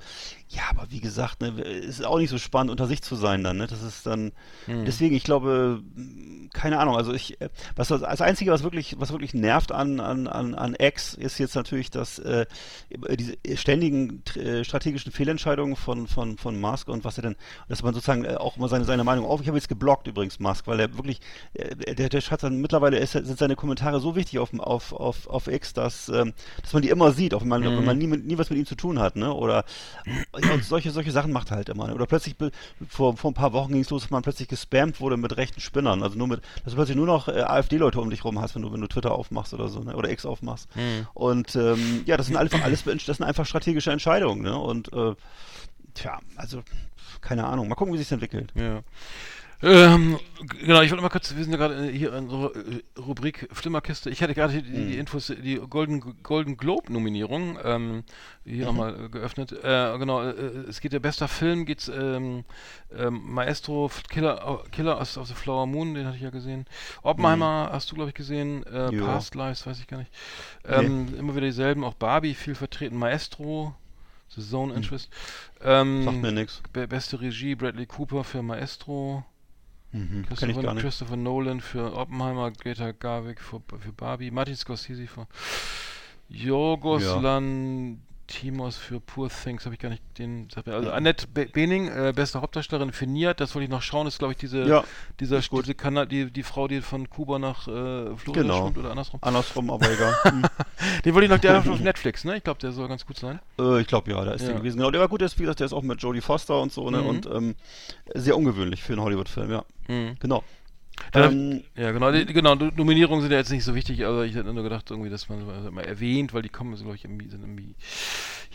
ja, 0.50 0.64
aber 0.70 0.88
wie 0.92 1.00
gesagt, 1.00 1.42
ne, 1.42 1.50
es 1.62 2.00
ist 2.00 2.06
auch 2.06 2.18
nicht 2.18 2.30
so 2.30 2.38
spannend, 2.38 2.72
unter 2.72 2.88
sich 2.88 3.02
zu 3.02 3.16
sein 3.16 3.44
dann, 3.44 3.58
ne? 3.58 3.68
Das 3.68 3.82
ist 3.82 4.06
dann. 4.06 4.32
Mhm. 4.68 4.86
Deswegen, 4.86 5.16
ich 5.16 5.24
glaube, 5.24 5.82
keine 6.54 6.80
Ahnung. 6.80 6.96
Also 6.96 7.14
ich, 7.14 7.40
äh, 7.42 7.50
was 7.76 7.88
das, 7.90 8.02
das 8.02 8.22
Einzige, 8.22 8.52
was 8.52 8.64
wirklich, 8.64 8.96
was 9.00 9.12
wirklich 9.12 9.34
nervt 9.34 9.72
an 9.72 10.00
an 10.00 10.28
an 10.28 10.56
an 10.56 10.76
X, 10.78 11.14
ist 11.14 11.38
jetzt 11.38 11.56
natürlich, 11.56 11.90
dass 11.92 12.20
äh, 12.20 12.46
diese 13.18 13.36
ständigen 13.56 14.24
äh, 14.36 14.64
strategischen 14.64 15.12
Fehlentscheidungen 15.12 15.76
von 15.76 16.08
von 16.08 16.38
von 16.38 16.60
Musk 16.60 16.88
und 16.88 17.04
was 17.04 17.18
er 17.18 17.24
denn, 17.24 17.36
dass 17.68 17.84
man 17.84 17.94
sozusagen 17.94 18.26
äh, 18.26 18.36
auch 18.36 18.58
mal 18.58 18.70
seine 18.70 18.86
seine 18.86 19.04
Meinung 19.04 19.26
auf. 19.26 19.42
Ich 19.42 19.48
habe 19.48 19.58
jetzt 19.58 19.70
geblockt 19.70 20.08
übrigens 20.08 20.40
Musk, 20.40 20.68
weil 20.68 20.80
er 20.80 20.96
wirklich, 20.98 21.20
äh, 21.54 21.96
der 21.96 22.10
der 22.16 22.32
hat 22.32 22.44
dann 22.44 22.62
mittlerweile 22.62 22.98
ist, 22.98 23.12
sind 23.12 23.38
seine 23.38 23.56
Kommentare 23.56 24.00
so 24.00 24.16
wichtig 24.16 24.40
auf 24.40 24.58
auf 24.60 24.94
auf 24.94 25.28
auf 25.28 25.48
X, 25.48 25.74
dass 25.74 26.10
ähm, 26.10 26.34
dass 26.62 26.74
man 26.74 26.82
die 26.82 26.90
immer 26.90 27.12
sieht, 27.12 27.34
auch 27.34 27.42
wenn 27.42 27.50
man 27.50 27.64
wenn 27.64 27.86
man 27.86 27.98
nie 27.98 28.08
mit, 28.08 28.26
nie 28.26 28.38
was 28.38 28.50
mit 28.50 28.60
ihm 28.60 28.66
zu 28.66 28.76
tun 28.76 29.00
hat, 29.00 29.16
ne? 29.16 29.34
Oder 29.34 29.66
solche 30.62 30.92
solche 30.92 31.12
Sachen 31.12 31.32
macht 31.32 31.52
er 31.52 31.58
halt 31.58 31.70
immer. 31.70 31.88
Ne? 31.88 31.96
Oder 31.96 32.06
plötzlich 32.06 32.36
vor 32.88 33.18
vor 33.18 33.32
ein 33.32 33.36
paar 33.36 33.54
Wochen 33.54 33.74
ging 33.74 33.82
es 33.82 33.90
los, 33.90 34.04
dass 34.04 34.12
man 34.12 34.24
plötzlich 34.24 34.48
gespammt 34.48 35.00
wurde 35.00 35.18
mit 35.18 35.36
rechten 35.38 35.60
Spinnern, 35.60 36.04
also 36.04 36.18
nur 36.18 36.28
mit, 36.28 36.42
dass 36.64 36.74
du 36.74 36.78
plötzlich 36.78 36.98
nur 36.98 37.08
noch 37.08 37.28
äh, 37.28 37.42
AfD-Leute 37.42 38.00
um 38.00 38.10
dich 38.10 38.24
rum 38.24 38.40
hast, 38.40 38.56
wenn 38.56 38.62
du 38.62 38.72
wenn 38.72 38.82
du 38.82 38.88
Twitter 38.88 39.12
aufmachst 39.12 39.54
oder 39.54 39.68
so, 39.68 39.82
ne? 39.82 39.96
Oder 39.96 40.10
X 40.10 40.26
aufmachst. 40.26 40.70
Und 41.14 41.56
ähm, 41.56 42.04
ja, 42.06 42.18
das 42.18 42.28
sind 42.28 42.38
einfach 42.38 42.64
alles 42.64 42.84
das 42.86 43.18
sind 43.18 43.24
einfach 43.24 43.46
strategische 43.46 43.92
Entscheidungen, 43.92 44.42
ne? 44.42 44.58
Und 44.58 44.92
äh, 44.94 45.16
tja, 45.94 46.20
also 46.36 46.62
keine 47.22 47.46
Ahnung. 47.46 47.68
Mal 47.68 47.76
gucken, 47.76 47.94
wie 47.94 47.98
sich 47.98 48.12
entwickelt. 48.12 48.54
Ja. 48.56 48.82
Ähm, 49.64 50.20
genau, 50.60 50.82
ich 50.82 50.92
wollte 50.92 51.02
mal 51.02 51.10
kurz, 51.10 51.34
wir 51.36 51.42
sind 51.44 51.54
ja 51.54 51.58
gerade 51.58 51.88
äh, 51.88 51.92
hier 51.98 52.14
in 52.14 52.26
unserer 52.30 52.56
äh, 52.56 52.82
Rubrik 53.00 53.48
Flimmerkiste. 53.52 54.10
Ich 54.10 54.22
hatte 54.22 54.34
gerade 54.34 54.52
hier 54.54 54.62
die, 54.62 54.70
Mhm. 54.72 54.88
die 54.92 54.98
Infos, 54.98 55.28
die 55.28 55.56
Golden, 55.56 56.02
Golden 56.24 56.58
Globe 56.58 56.92
Nominierung 56.92 57.58
ähm, 57.64 58.04
hier 58.44 58.58
Mhm. 58.60 58.64
nochmal 58.66 59.06
äh, 59.06 59.10
geöffnet. 59.10 59.54
Äh, 59.54 59.98
genau, 59.98 60.22
äh, 60.24 60.32
es 60.68 60.82
geht 60.82 60.92
der 60.94 61.00
bester 61.00 61.28
Film, 61.28 61.66
geht's 61.66 61.88
ähm, 61.88 62.44
ähm, 62.96 63.22
Maestro 63.34 63.90
Killer, 64.10 64.62
äh, 64.66 64.70
Killer 64.70 65.00
of, 65.00 65.10
the 65.10 65.34
Flower 65.34 65.66
Moon, 65.66 65.94
den 65.96 66.06
hatte 66.06 66.18
ich 66.18 66.24
ja 66.24 66.30
gesehen. 66.32 66.66
Oppenheimer 67.02 67.70
hast 67.72 67.90
du, 67.92 67.96
glaube 67.96 68.10
ich, 68.10 68.16
gesehen. 68.16 68.64
Äh, 68.66 68.92
Mhm. 68.92 69.00
Ja. 69.00 69.06
Past 69.06 69.36
Lives, 69.36 69.66
weiß 69.66 69.80
ich 69.80 69.88
gar 69.88 69.98
nicht. 69.98 70.12
Ähm, 70.66 71.14
Immer 71.18 71.34
wieder 71.36 71.48
dieselben, 71.48 71.84
auch 71.84 71.94
Barbie 71.96 72.34
viel 72.36 72.56
vertreten. 72.56 72.98
Maestro, 72.98 73.74
The 74.36 74.42
Zone 74.42 74.74
Interest. 74.76 75.10
Ähm, 75.62 76.02
Mhm. 76.02 76.04
Sagt 76.04 76.18
mir 76.22 76.32
nichts. 76.34 76.62
Be 76.74 76.88
beste 76.88 77.22
Regie 77.22 77.56
Bradley 77.56 77.86
Cooper 77.86 78.24
für 78.26 78.42
Maestro. 78.44 79.24
Mhm. 79.96 80.26
Christopher. 80.28 80.76
Christopher 80.76 81.16
Nolan 81.16 81.62
für 81.62 81.96
Oppenheimer, 81.96 82.52
Greta 82.52 82.92
Garwick 82.92 83.40
für, 83.40 83.62
für 83.80 83.94
Barbie, 83.94 84.30
Martin 84.30 84.56
Scorsese 84.56 85.08
für 85.08 85.26
Yorgos 86.28 87.04
Ja. 87.04 87.40
Lantimos 88.28 88.76
für 88.78 89.00
Poor 89.00 89.30
Things, 89.30 89.66
habe 89.66 89.76
ich 89.76 89.82
gar 89.82 89.90
nicht 89.90 90.02
den. 90.18 90.48
Also 90.66 90.92
Annette 90.92 91.28
Be 91.28 91.46
Bening, 91.46 91.88
äh, 91.88 92.12
beste 92.16 92.42
Hauptdarstellerin 92.42 92.92
für 92.92 93.06
Niert, 93.06 93.40
das 93.40 93.54
wollte 93.54 93.66
ich 93.66 93.70
noch 93.70 93.82
schauen, 93.84 94.08
ist 94.08 94.18
glaube 94.20 94.34
ich 94.34 94.38
diese, 94.38 94.64
Ja, 94.68 94.84
dieser, 95.20 95.40
diese 95.40 95.76
Kanal, 95.76 96.08
die, 96.08 96.32
die 96.32 96.44
Frau, 96.44 96.68
die 96.68 96.82
von 96.82 97.10
Kuba 97.10 97.38
nach 97.40 97.68
äh, 97.68 98.16
Florida 98.16 98.42
Genau. 98.42 98.64
schwimmt 98.64 98.78
oder 98.80 98.90
andersrum. 98.92 99.20
Andersrum, 99.22 99.70
aber 99.70 99.92
egal. 99.92 100.16
Hm. 100.26 100.44
Den 101.06 101.14
wollte 101.14 101.26
ich 101.26 101.32
noch, 101.32 101.40
der 101.40 101.60
auf 101.60 101.80
Netflix, 101.80 102.24
ne? 102.26 102.38
Ich 102.38 102.44
glaube, 102.44 102.60
der 102.60 102.72
soll 102.72 102.88
ganz 102.88 103.06
gut 103.06 103.18
sein. 103.18 103.40
Äh, 103.60 103.82
ich 103.82 103.88
glaube 103.88 104.12
ja, 104.12 104.24
da 104.26 104.32
ist 104.32 104.42
Ja. 104.42 104.48
der 104.50 104.58
gewesen. 104.58 104.78
Genau, 104.78 104.90
der 104.92 105.02
war 105.02 105.08
gut, 105.08 105.22
der 105.22 105.28
ist, 105.28 105.38
wie 105.38 105.44
gesagt, 105.44 105.60
der 105.60 105.66
ist 105.66 105.74
auch 105.74 105.84
mit 105.84 106.02
Jodie 106.02 106.22
Foster 106.22 106.60
und 106.62 106.72
so, 106.72 106.90
ne? 106.90 107.02
Mhm. 107.02 107.08
Und 107.08 107.26
ähm, 107.28 107.56
sehr 108.14 108.36
ungewöhnlich 108.38 108.82
für 108.84 108.94
einen 108.94 109.02
Hollywood-Film, 109.04 109.52
ja. 109.52 109.64
Mhm. 109.88 110.16
Genau. 110.20 110.44
Ähm, 111.14 111.64
Ja, 111.76 111.92
genau, 111.92 112.12
die, 112.12 112.26
genau, 112.26 112.56
Nominierungen 112.56 113.22
sind 113.22 113.32
ja 113.32 113.38
jetzt 113.38 113.52
nicht 113.52 113.64
so 113.64 113.76
wichtig, 113.76 114.06
aber 114.06 114.26
ich 114.26 114.36
hätte 114.36 114.54
nur 114.54 114.64
gedacht, 114.64 114.90
irgendwie, 114.92 115.10
dass 115.10 115.30
man 115.30 115.40
so 115.64 115.72
mal 115.72 115.84
erwähnt, 115.84 116.34
weil 116.34 116.42
die 116.42 116.50
kommen, 116.50 116.76
glaube 116.76 116.96
ich, 116.96 117.06
im, 117.06 117.20
sind 117.30 117.44
im 117.44 117.76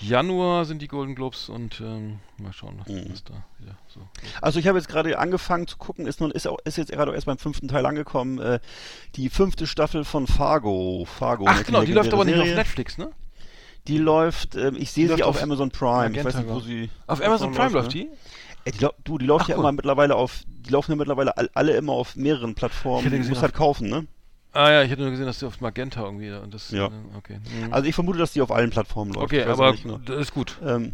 Januar 0.00 0.64
sind 0.64 0.80
die 0.80 0.88
Golden 0.88 1.14
Globes 1.14 1.48
und 1.50 1.80
ähm, 1.80 2.20
mal 2.38 2.52
schauen, 2.52 2.80
was, 2.80 2.88
Mhm. 2.88 3.12
was 3.12 3.24
da 3.24 3.34
wieder 3.58 3.76
so. 3.88 4.00
Also 4.40 4.58
ich 4.58 4.66
habe 4.66 4.78
jetzt 4.78 4.88
gerade 4.88 5.18
angefangen 5.18 5.66
zu 5.66 5.76
gucken, 5.76 6.06
ist, 6.06 6.20
nun, 6.20 6.30
ist, 6.30 6.46
auch, 6.46 6.58
ist 6.64 6.78
jetzt 6.78 6.92
gerade 6.92 7.12
erst 7.14 7.26
beim 7.26 7.38
fünften 7.38 7.68
Teil 7.68 7.84
angekommen, 7.84 8.38
äh, 8.38 8.60
die 9.16 9.28
fünfte 9.28 9.66
Staffel 9.66 10.04
von 10.04 10.26
Fargo. 10.26 11.04
Fargo 11.06 11.44
Ach 11.48 11.62
genau, 11.64 11.82
die 11.82 11.92
läuft 11.92 12.12
aber 12.14 12.24
nicht 12.24 12.38
auf. 12.38 12.46
Netflix, 12.46 12.96
ne? 12.96 13.10
Die 13.86 13.98
läuft, 13.98 14.56
ähm, 14.56 14.76
ich 14.78 14.90
sehe 14.90 15.04
Die 15.04 15.08
sie 15.08 15.12
läuft 15.12 15.22
auf, 15.24 15.36
auf 15.36 15.42
Amazon 15.42 15.70
Prime. 15.70 16.16
ich 16.16 16.24
weiß 16.24 16.36
nicht, 16.36 16.48
wo 16.48 16.60
sie... 16.60 16.88
Auf 17.06 17.22
Amazon 17.22 17.52
Prime 17.52 17.70
läuft 17.72 17.94
ne? 17.94 18.02
die? 18.04 18.08
Ey, 18.64 18.72
die, 18.72 18.78
lau- 18.78 18.92
du, 19.04 19.16
die 19.18 19.24
läuft 19.26 19.44
Ach, 19.44 19.48
ja 19.48 19.56
cool. 19.56 19.62
immer 19.62 19.72
mittlerweile 19.72 20.16
auf, 20.16 20.40
die 20.60 20.70
laufen 20.70 20.92
ja 20.92 20.96
mittlerweile 20.96 21.36
all, 21.36 21.50
alle 21.54 21.72
immer 21.76 21.92
auf 21.92 22.16
mehreren 22.16 22.50
Ich 22.50 22.56
Plattformen. 22.56 23.04
Du 23.04 23.10
gesehen 23.16 23.28
musst 23.30 23.42
halt 23.42 23.52
auf- 23.54 23.58
kaufen, 23.58 23.88
ne? 23.88 24.06
Ah 24.52 24.70
ja, 24.72 24.82
ich 24.82 24.90
hätte 24.90 25.02
nur 25.02 25.10
gesehen, 25.12 25.26
dass 25.26 25.38
die 25.38 25.46
auf 25.46 25.60
Magenta 25.60 26.02
irgendwie 26.02 26.30
und 26.32 26.52
das. 26.52 26.70
Ja. 26.72 26.86
äh, 26.86 26.90
Okay. 27.16 27.38
Mhm. 27.64 27.72
Also 27.72 27.88
ich 27.88 27.94
vermute, 27.94 28.18
dass 28.18 28.32
die 28.32 28.40
auf 28.42 28.50
allen 28.50 28.70
Plattformen 28.70 29.12
läuft. 29.12 29.26
okay, 29.26 29.40
Ich 29.42 29.46
aber 29.46 29.70
nicht 29.72 29.84
genau. 29.84 29.98
das 30.04 30.18
ist 30.18 30.34
gut. 30.34 30.58
Ähm, 30.64 30.92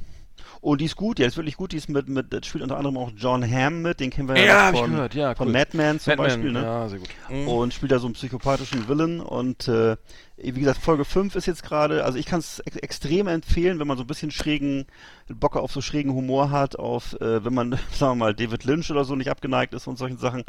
und 0.61 0.81
die 0.81 0.85
ist 0.87 0.97
gut, 0.97 1.19
ja, 1.19 1.27
ist 1.27 1.37
wirklich 1.37 1.57
gut. 1.57 1.73
Die 1.73 1.77
ist 1.77 1.89
mit, 1.89 2.09
mit, 2.09 2.33
das 2.33 2.45
spielt 2.47 2.63
unter 2.63 2.77
anderem 2.77 2.99
auch 2.99 3.11
John 3.17 3.43
Hamm 3.51 3.83
mit, 3.83 4.01
den 4.01 4.11
kennen 4.11 4.29
wir 4.29 4.37
ja, 4.37 4.45
Ja, 4.45 4.71
ich 4.73 4.79
von, 4.79 4.91
gehört, 4.91 5.15
ja, 5.15 5.35
von 5.35 5.47
cool. 5.47 5.53
Mad 5.55 5.71
Men 5.77 5.99
zum 6.01 6.11
Batman, 6.13 6.27
Beispiel, 6.27 6.53
ne? 6.53 6.63
ja, 6.63 6.89
sehr 6.89 6.99
gut. 6.99 7.09
Mhm. 7.31 7.49
Und 7.49 7.73
spielt 7.75 7.93
da 7.93 7.99
so 7.99 8.07
einen 8.07 8.15
psychopathischen 8.15 8.89
Villain 8.89 9.21
und 9.21 9.69
äh, 9.69 9.97
wie 10.39 10.61
gesagt, 10.61 10.79
Folge 10.83 11.07
5 11.07 11.35
ist 11.35 11.47
jetzt 11.47 11.63
gerade, 11.63 12.05
also 12.05 12.19
ich 12.19 12.27
kann 12.27 12.41
es 12.41 12.61
ex 12.61 12.77
extrem 12.77 13.27
empfehlen, 13.27 13.79
wenn 13.79 13.87
man 13.87 13.97
so 13.97 14.05
ein 14.05 14.07
bisschen 14.07 14.31
schrägen, 14.31 14.87
Bock 15.29 15.57
auf 15.57 15.73
so 15.73 15.81
schrägen 15.81 16.13
Humor 16.13 16.51
hat, 16.51 16.79
auf, 16.79 17.15
äh, 17.21 17.43
wenn 17.43 17.55
man, 17.55 17.73
sagen 17.93 18.13
wir 18.13 18.27
mal, 18.27 18.35
David 18.35 18.65
Lynch 18.65 18.91
oder 18.91 19.05
so 19.05 19.17
nicht 19.17 19.31
abgeneigt 19.31 19.73
ist 19.73 19.87
und 19.87 19.97
solchen 19.97 20.19
Sachen. 20.19 20.45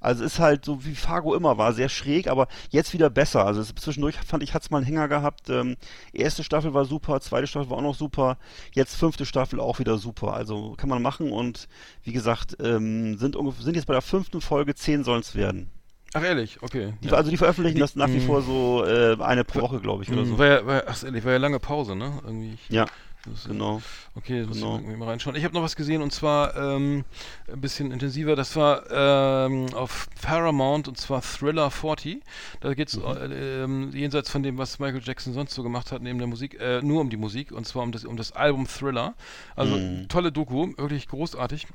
Also 0.00 0.24
ist 0.24 0.40
halt 0.40 0.64
so, 0.64 0.84
wie 0.84 0.96
Fargo 0.96 1.36
immer 1.36 1.56
war, 1.56 1.72
sehr 1.72 1.88
schräg, 1.88 2.26
aber 2.26 2.48
jetzt 2.70 2.92
wieder 2.92 3.10
besser. 3.10 3.46
Also 3.46 3.60
es, 3.60 3.72
zwischendurch 3.76 4.16
fand 4.16 4.42
ich, 4.42 4.54
hat 4.54 4.62
es 4.62 4.70
mal 4.70 4.78
einen 4.78 4.86
Hänger 4.86 5.06
gehabt. 5.06 5.48
Ähm, 5.50 5.76
erste 6.12 6.42
Staffel 6.42 6.74
war 6.74 6.84
super, 6.84 7.20
zweite 7.20 7.46
Staffel 7.46 7.70
war 7.70 7.78
auch 7.78 7.82
noch 7.82 7.94
super, 7.94 8.38
jetzt 8.72 8.96
fünfte 8.96 9.24
Staffel 9.24 9.60
auch 9.60 9.78
wieder 9.78 9.98
super. 9.98 10.34
Also 10.34 10.74
kann 10.76 10.88
man 10.88 11.00
machen 11.00 11.30
und 11.30 11.68
wie 12.02 12.12
gesagt, 12.12 12.56
ähm, 12.60 13.18
sind, 13.18 13.36
sind 13.60 13.76
jetzt 13.76 13.86
bei 13.86 13.94
der 13.94 14.02
fünften 14.02 14.40
Folge, 14.40 14.74
zehn 14.74 15.04
sollen 15.04 15.20
es 15.20 15.36
werden. 15.36 15.70
Ach 16.14 16.22
ehrlich, 16.22 16.58
okay. 16.62 16.94
Die, 17.02 17.08
ja. 17.08 17.14
Also 17.14 17.30
die 17.30 17.36
veröffentlichen 17.36 17.78
das 17.78 17.94
nach 17.96 18.08
wie 18.08 18.20
vor 18.20 18.42
so 18.42 18.84
äh, 18.84 19.16
eine 19.20 19.44
pro 19.44 19.60
Woche, 19.60 19.80
glaube 19.80 20.02
ich, 20.02 20.10
oder 20.10 20.22
Mhm, 20.22 20.26
so. 20.26 20.38
war 20.38 20.46
ja, 20.46 20.66
war, 20.66 20.82
ach, 20.86 21.02
ehrlich, 21.04 21.24
war 21.24 21.32
ja 21.32 21.38
lange 21.38 21.60
Pause, 21.60 21.94
ne? 21.94 22.20
Irgendwie. 22.24 22.54
ich- 22.54 22.74
Ja, 22.74 22.86
das, 23.26 23.44
genau. 23.44 23.82
Okay, 24.14 24.38
das 24.40 24.48
muss 24.48 24.56
Genau. 24.58 24.76
ich 24.76 24.80
irgendwie 24.82 24.96
mal 24.96 25.08
reinschauen. 25.08 25.36
Ich 25.36 25.44
habe 25.44 25.52
noch 25.52 25.62
was 25.62 25.76
gesehen 25.76 26.00
und 26.00 26.12
zwar 26.12 26.56
ähm, 26.56 27.04
ein 27.52 27.60
bisschen 27.60 27.92
intensiver. 27.92 28.36
Das 28.36 28.56
war 28.56 28.90
ähm, 28.90 29.66
auf 29.74 30.08
Paramount 30.22 30.88
und 30.88 30.96
zwar 30.96 31.20
Thriller 31.20 31.70
40. 31.70 32.22
Da 32.60 32.72
geht 32.72 32.88
es 32.88 32.96
Mhm. 32.96 33.04
äh, 33.04 33.62
ähm, 33.64 33.90
jenseits 33.92 34.30
von 34.30 34.42
dem, 34.42 34.56
was 34.56 34.78
Michael 34.78 35.02
Jackson 35.04 35.34
sonst 35.34 35.52
so 35.54 35.62
gemacht 35.62 35.92
hat, 35.92 36.00
neben 36.00 36.18
der 36.18 36.26
Musik, 36.26 36.58
äh, 36.58 36.80
nur 36.80 37.02
um 37.02 37.10
die 37.10 37.18
Musik 37.18 37.52
und 37.52 37.66
zwar 37.66 37.82
um 37.82 37.92
das, 37.92 38.06
um 38.06 38.16
das 38.16 38.32
Album 38.32 38.66
Thriller. 38.66 39.14
Also 39.56 39.76
Mhm. 39.76 40.08
tolle 40.08 40.32
Doku, 40.32 40.72
wirklich 40.78 41.06
großartig. 41.06 41.66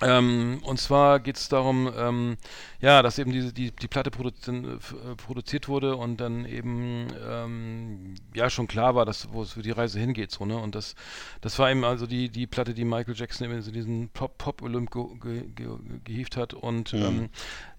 Ähm, 0.00 0.60
und 0.64 0.80
zwar 0.80 1.20
geht 1.20 1.36
es 1.36 1.48
darum, 1.48 1.92
ähm, 1.96 2.36
ja, 2.80 3.02
dass 3.02 3.18
eben 3.18 3.30
diese, 3.30 3.52
die, 3.52 3.70
die 3.70 3.88
Platte 3.88 4.10
produzi 4.10 4.50
äh, 4.50 5.14
produziert 5.16 5.68
wurde 5.68 5.96
und 5.96 6.20
dann 6.20 6.46
eben 6.46 7.08
ähm, 7.24 8.14
ja 8.34 8.48
schon 8.48 8.66
klar 8.66 8.94
war, 8.94 9.04
dass 9.04 9.32
wo 9.32 9.42
es 9.42 9.52
für 9.52 9.62
die 9.62 9.70
Reise 9.70 10.00
hingeht, 10.00 10.30
so, 10.30 10.44
ne? 10.44 10.56
Und 10.56 10.74
das, 10.74 10.94
das 11.40 11.58
war 11.58 11.70
eben 11.70 11.84
also 11.84 12.06
die, 12.06 12.30
die 12.30 12.46
Platte, 12.46 12.74
die 12.74 12.84
Michael 12.84 13.14
Jackson 13.14 13.46
eben 13.46 13.62
in 13.62 13.72
diesen 13.72 14.08
Pop, 14.08 14.38
Pop 14.38 14.62
Olymp 14.62 14.90
ge, 14.90 15.04
ge, 15.20 15.44
ge, 15.54 15.68
gehievt 16.04 16.36
hat. 16.36 16.54
Und 16.54 16.94
ähm, 16.94 17.28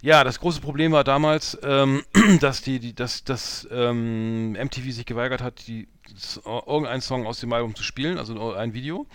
ja, 0.02 0.23
das 0.23 0.39
große 0.39 0.62
Problem 0.62 0.91
war 0.91 1.04
damals, 1.04 1.58
ähm, 1.63 2.04
dass 2.39 2.62
die, 2.62 2.80
die, 2.80 2.93
dass, 2.93 3.23
dass 3.23 3.67
ähm, 3.71 4.52
MTV 4.52 4.91
sich 4.91 5.06
geweigert 5.06 5.41
hat, 5.41 5.67
die 5.67 5.88
irgendeinen 6.45 7.01
Song 7.01 7.25
aus 7.25 7.39
dem 7.39 7.53
Album 7.53 7.75
zu 7.75 7.83
spielen, 7.83 8.17
also 8.17 8.53
ein 8.53 8.73
Video. 8.73 9.07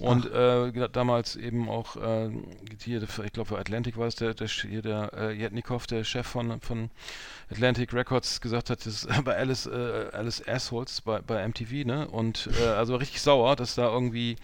Und 0.00 0.26
äh, 0.32 0.88
damals 0.90 1.36
eben 1.36 1.68
auch 1.68 1.96
äh, 1.96 2.30
hier, 2.82 3.02
ich 3.02 3.32
glaube 3.32 3.48
für 3.48 3.58
Atlantic 3.58 3.96
war 3.96 4.08
es 4.08 4.16
der, 4.16 4.34
der 4.34 4.48
hier 4.48 4.82
der 4.82 5.12
äh, 5.14 5.32
Jetnikov, 5.32 5.86
der 5.86 6.02
Chef 6.02 6.26
von, 6.26 6.60
von 6.60 6.90
Atlantic 7.50 7.92
Records, 7.92 8.40
gesagt 8.40 8.70
hat, 8.70 8.84
das 8.84 9.04
ist 9.04 9.08
bei 9.24 9.36
Alice, 9.36 9.66
äh, 9.66 10.08
Alice 10.12 10.42
Assholes 10.46 11.00
bei, 11.02 11.20
bei 11.20 11.46
MTV, 11.46 11.84
ne? 11.86 12.08
Und 12.08 12.48
äh, 12.60 12.66
also 12.66 12.96
richtig 12.96 13.20
sauer, 13.20 13.54
dass 13.54 13.74
da 13.76 13.92
irgendwie 13.92 14.36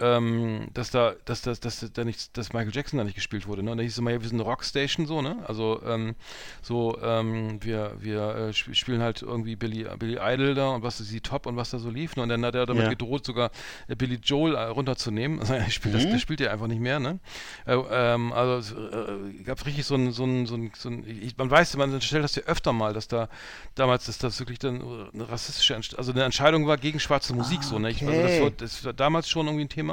ähm, 0.00 0.68
dass 0.74 0.90
da, 0.90 1.14
dass, 1.24 1.42
dass, 1.42 1.60
dass, 1.60 1.86
da 1.92 2.04
nicht, 2.04 2.36
dass 2.36 2.52
Michael 2.52 2.74
Jackson 2.74 2.98
da 2.98 3.04
nicht 3.04 3.14
gespielt 3.14 3.46
wurde, 3.46 3.62
ne? 3.62 3.72
Und 3.72 3.78
da 3.78 3.82
hieß 3.82 3.92
es 3.92 3.98
immer, 3.98 4.10
ja, 4.10 4.20
wir 4.20 4.28
sind 4.28 4.40
eine 4.40 4.48
Rockstation 4.48 5.06
so, 5.06 5.22
ne? 5.22 5.36
Also 5.46 5.80
ähm, 5.86 6.14
so, 6.62 6.98
ähm, 7.02 7.62
wir, 7.62 7.96
wir 8.00 8.34
äh, 8.36 8.50
sp- 8.56 8.74
spielen 8.74 9.02
halt 9.02 9.22
irgendwie 9.22 9.56
Billy, 9.56 9.86
Billy 9.98 10.18
Idol 10.20 10.54
da 10.54 10.70
und 10.70 10.82
was 10.82 11.00
ist 11.00 11.12
die 11.12 11.20
Top 11.20 11.46
und 11.46 11.56
was 11.56 11.70
da 11.70 11.78
so 11.78 11.90
lief, 11.90 12.16
ne? 12.16 12.22
Und 12.22 12.28
dann 12.30 12.44
hat 12.44 12.54
er 12.54 12.66
damit 12.66 12.84
Ja. 12.84 12.88
gedroht, 12.88 13.24
sogar 13.26 13.50
äh, 13.88 13.94
Billy 13.94 14.18
Joel 14.22 14.54
äh, 14.54 14.62
runterzunehmen. 14.64 15.40
Also, 15.40 15.54
er 15.54 15.70
spielt 15.70 15.94
das, 15.94 16.08
das 16.08 16.20
spielt 16.20 16.40
er 16.40 16.52
einfach 16.52 16.66
nicht 16.66 16.80
mehr, 16.80 17.00
ne? 17.00 17.18
Äh, 17.66 17.74
ähm, 17.90 18.32
also 18.32 18.54
es 18.56 18.72
äh, 18.72 19.42
gab 19.42 19.64
richtig 19.66 19.84
so 19.86 19.94
ein, 19.94 20.12
so 20.12 20.24
ein, 20.24 20.46
so 20.46 20.54
ein, 20.56 20.72
so 20.76 20.88
ein 20.88 21.04
ich, 21.06 21.36
man 21.36 21.50
weiß, 21.50 21.76
man 21.76 22.00
stellt 22.00 22.24
das 22.24 22.36
ja 22.36 22.42
öfter 22.44 22.72
mal, 22.72 22.92
dass 22.92 23.08
da 23.08 23.28
damals, 23.74 24.06
dass 24.06 24.18
das 24.18 24.38
wirklich 24.40 24.58
dann 24.58 24.80
eine 25.12 25.28
rassistische, 25.28 25.74
also 25.96 26.12
eine 26.12 26.24
Entscheidung 26.24 26.66
war 26.66 26.76
gegen 26.76 27.00
schwarze 27.00 27.34
Musik, 27.34 27.64
so, 27.64 27.78
ne? 27.78 27.90
Ich, 27.90 28.06
also 28.06 28.22
das, 28.22 28.40
war, 28.40 28.50
das 28.50 28.84
war 28.84 28.92
damals 28.92 29.28
schon 29.28 29.46
irgendwie 29.46 29.64
ein 29.64 29.68
Thema, 29.68 29.89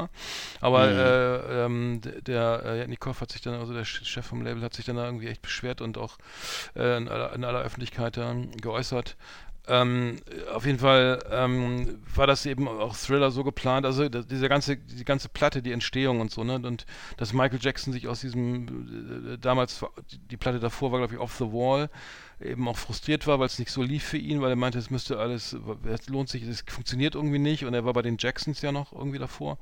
aber 0.61 0.93
äh, 0.95 1.65
ähm, 1.65 2.01
der 2.25 2.61
äh, 2.65 2.77
Jetnikov 2.79 3.21
hat 3.21 3.31
sich 3.31 3.41
dann, 3.41 3.55
also 3.55 3.73
der 3.73 3.85
Ch- 3.85 4.05
Chef 4.05 4.25
vom 4.25 4.41
Label 4.43 4.63
hat 4.63 4.73
sich 4.73 4.85
dann 4.85 4.95
da 4.97 5.05
irgendwie 5.05 5.27
echt 5.27 5.41
beschwert 5.41 5.81
und 5.81 5.97
auch 5.97 6.17
äh, 6.75 6.97
in, 6.97 7.07
aller, 7.07 7.33
in 7.33 7.43
aller 7.43 7.61
Öffentlichkeit 7.61 8.17
dann 8.17 8.51
geäußert. 8.57 9.15
Ähm, 9.69 10.15
auf 10.53 10.65
jeden 10.65 10.79
Fall 10.79 11.19
ähm, 11.29 11.99
war 12.15 12.25
das 12.25 12.45
eben 12.45 12.69
auch 12.69 12.95
Thriller 12.95 13.31
so 13.31 13.43
geplant, 13.43 13.85
also 13.85 14.07
da- 14.07 14.21
diese 14.21 14.47
ganze, 14.47 14.77
die 14.77 15.03
ganze 15.03 15.27
Platte, 15.27 15.61
die 15.61 15.73
Entstehung 15.73 16.21
und 16.21 16.31
so, 16.31 16.45
ne? 16.45 16.55
Und 16.55 16.85
dass 17.17 17.33
Michael 17.33 17.59
Jackson 17.61 17.91
sich 17.91 18.07
aus 18.07 18.21
diesem 18.21 19.33
äh, 19.33 19.37
damals 19.37 19.83
die 20.31 20.37
Platte 20.37 20.59
davor 20.61 20.93
war, 20.93 20.99
glaube 20.99 21.15
ich, 21.15 21.19
Off 21.19 21.35
the 21.35 21.51
Wall, 21.51 21.89
eben 22.39 22.67
auch 22.67 22.77
frustriert 22.77 23.25
war, 23.27 23.39
weil 23.39 23.47
es 23.47 23.57
nicht 23.59 23.71
so 23.71 23.81
lief 23.81 24.03
für 24.03 24.17
ihn, 24.17 24.41
weil 24.41 24.51
er 24.51 24.55
meinte, 24.55 24.77
es 24.77 24.89
müsste 24.89 25.17
alles, 25.19 25.55
es 25.85 26.07
lohnt 26.07 26.29
sich, 26.29 26.43
es 26.43 26.63
funktioniert 26.67 27.15
irgendwie 27.15 27.39
nicht. 27.39 27.65
Und 27.65 27.73
er 27.73 27.85
war 27.85 27.93
bei 27.93 28.01
den 28.03 28.17
Jacksons 28.19 28.61
ja 28.61 28.71
noch 28.71 28.93
irgendwie 28.93 29.17
davor, 29.19 29.57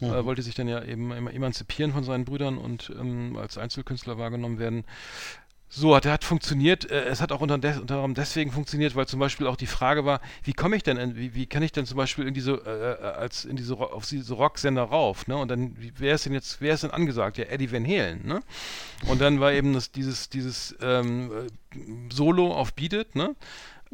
äh, 0.00 0.24
wollte 0.24 0.42
sich 0.42 0.54
dann 0.54 0.68
ja 0.68 0.82
eben 0.82 1.12
em- 1.12 1.28
emanzipieren 1.28 1.92
von 1.92 2.04
seinen 2.04 2.24
Brüdern 2.24 2.56
und 2.58 2.90
ähm, 2.98 3.36
als 3.36 3.58
Einzelkünstler 3.58 4.16
wahrgenommen 4.18 4.58
werden. 4.58 4.84
So, 5.76 5.96
hat, 5.96 6.06
hat 6.06 6.22
funktioniert. 6.22 6.88
Äh, 6.88 7.06
es 7.06 7.20
hat 7.20 7.32
auch 7.32 7.40
unter, 7.40 7.54
anderem 7.54 8.14
deswegen 8.14 8.52
funktioniert, 8.52 8.94
weil 8.94 9.06
zum 9.06 9.18
Beispiel 9.18 9.48
auch 9.48 9.56
die 9.56 9.66
Frage 9.66 10.04
war, 10.04 10.20
wie 10.44 10.52
komme 10.52 10.76
ich 10.76 10.84
denn, 10.84 10.96
in, 10.96 11.16
wie, 11.16 11.34
wie 11.34 11.46
kann 11.46 11.64
ich 11.64 11.72
denn 11.72 11.84
zum 11.84 11.96
Beispiel 11.96 12.28
in 12.28 12.32
diese, 12.34 12.52
äh, 12.64 12.92
äh, 12.92 13.06
als 13.14 13.44
in 13.44 13.56
diese, 13.56 13.74
auf 13.76 14.06
diese 14.06 14.34
Rocksender 14.34 14.84
rauf, 14.84 15.26
ne? 15.26 15.36
Und 15.36 15.50
dann, 15.50 15.76
wer 15.96 16.14
ist 16.14 16.26
denn 16.26 16.32
jetzt, 16.32 16.60
wer 16.60 16.74
ist 16.74 16.84
denn 16.84 16.92
angesagt? 16.92 17.38
Ja, 17.38 17.46
Eddie 17.46 17.72
Van 17.72 17.84
Halen, 17.84 18.24
ne? 18.24 18.40
Und 19.08 19.20
dann 19.20 19.40
war 19.40 19.52
eben 19.52 19.72
das, 19.72 19.90
dieses, 19.90 20.28
dieses 20.28 20.76
ähm, 20.80 21.32
äh, 21.32 22.14
Solo 22.14 22.54
auf 22.54 22.74
Beat 22.74 22.92
It, 22.92 23.16
ne? 23.16 23.34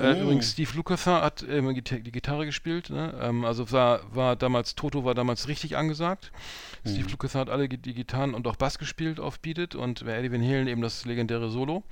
Äh, 0.01 0.20
Übrigens, 0.20 0.53
Steve 0.53 0.70
Lukather 0.74 1.20
hat 1.20 1.44
ähm, 1.48 1.68
Gita- 1.74 1.98
die 1.98 2.11
Gitarre 2.11 2.46
gespielt. 2.46 2.88
Ne? 2.90 3.14
Ähm, 3.20 3.44
also 3.44 3.70
war, 3.70 4.01
war 4.14 4.34
damals, 4.34 4.74
Toto 4.74 5.05
war 5.05 5.14
damals 5.14 5.46
richtig 5.46 5.76
angesagt. 5.76 6.32
Steve 6.86 7.11
Lukather 7.11 7.40
hat 7.40 7.51
alle 7.51 7.68
die 7.68 7.92
Gitarren 7.92 8.32
und 8.32 8.46
auch 8.46 8.57
Bass 8.57 8.78
gespielt 8.78 9.20
auf 9.20 9.38
Beat 9.40 9.59
It 9.59 9.74
und 9.74 10.01
Eddie 10.01 10.32
Van 10.32 10.42
Halen 10.42 10.66
eben 10.66 10.80
das 10.80 11.05
legendäre 11.05 11.51
Solo. 11.51 11.82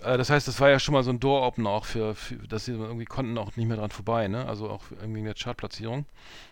Äh, 0.00 0.18
das 0.18 0.28
heißt, 0.30 0.48
das 0.48 0.58
war 0.60 0.70
ja 0.70 0.80
schon 0.80 0.92
mal 0.94 1.04
so 1.04 1.10
ein 1.10 1.20
Door-Opener 1.20 1.70
auch 1.70 1.84
für, 1.84 2.16
für, 2.16 2.36
dass 2.48 2.64
sie 2.64 2.72
irgendwie 2.72 3.04
konnten 3.04 3.38
auch 3.38 3.54
nicht 3.56 3.68
mehr 3.68 3.76
dran 3.76 3.92
vorbei, 3.92 4.26
ne? 4.26 4.46
Also 4.46 4.68
auch 4.68 4.82
irgendwie 5.00 5.20
in 5.20 5.26
der 5.26 5.34
Chartplatzierung. 5.34 6.06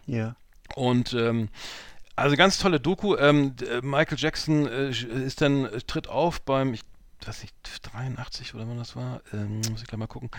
Ja. 0.06 0.36
Und 0.76 1.12
ähm, 1.14 1.48
also 2.14 2.36
ganz 2.36 2.58
tolle 2.58 2.78
Doku. 2.78 3.16
Ähm, 3.16 3.54
äh, 3.68 3.80
Michael 3.84 4.18
Jackson 4.18 4.66
äh, 4.68 4.90
ist 4.90 5.40
dann 5.40 5.64
äh, 5.64 5.80
tritt 5.80 6.08
auf 6.08 6.40
beim 6.42 6.74
ich 6.74 6.82
weiß 7.26 7.42
nicht 7.42 7.54
83 7.92 8.54
oder 8.54 8.68
wann 8.68 8.78
das 8.78 8.96
war, 8.96 9.20
ähm, 9.32 9.60
muss 9.70 9.82
ich 9.82 9.86
gleich 9.86 9.98
mal 9.98 10.06
gucken. 10.06 10.30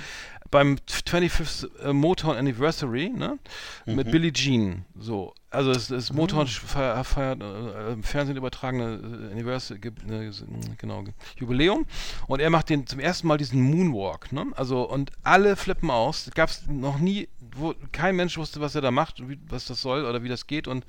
Beim 0.51 0.77
25th 0.89 1.79
äh, 1.79 1.93
Motown 1.93 2.35
Anniversary, 2.35 3.09
ne, 3.09 3.39
mit 3.85 4.11
Billie 4.11 4.31
Jean. 4.31 4.85
So, 4.97 5.33
also 5.49 5.71
es 5.71 5.91
ist 5.91 6.13
Motown 6.13 6.47
feiert, 6.47 7.05
feiert 7.05 7.41
äh, 7.41 7.93
im 7.93 8.03
Fernsehen 8.03 8.37
übertragene 8.37 9.29
Anniversary, 9.31 9.79
äh, 10.09 10.31
genau 10.77 11.03
Jubiläum. 11.37 11.85
Und 12.27 12.39
er 12.39 12.49
macht 12.49 12.69
den 12.69 12.87
zum 12.87 12.99
ersten 12.99 13.27
Mal 13.27 13.37
diesen 13.37 13.61
Moonwalk, 13.61 14.31
ne? 14.31 14.47
Also 14.55 14.89
und 14.89 15.11
alle 15.23 15.55
flippen 15.55 15.91
aus. 15.91 16.29
Gab 16.33 16.49
es 16.49 16.67
noch 16.67 16.97
nie, 16.97 17.29
wo 17.55 17.75
kein 17.91 18.15
Mensch 18.15 18.37
wusste, 18.37 18.61
was 18.61 18.75
er 18.75 18.81
da 18.81 18.91
macht, 18.91 19.27
wie, 19.27 19.39
was 19.47 19.65
das 19.65 19.81
soll 19.81 20.05
oder 20.05 20.23
wie 20.23 20.29
das 20.29 20.47
geht. 20.47 20.67
Und 20.67 20.85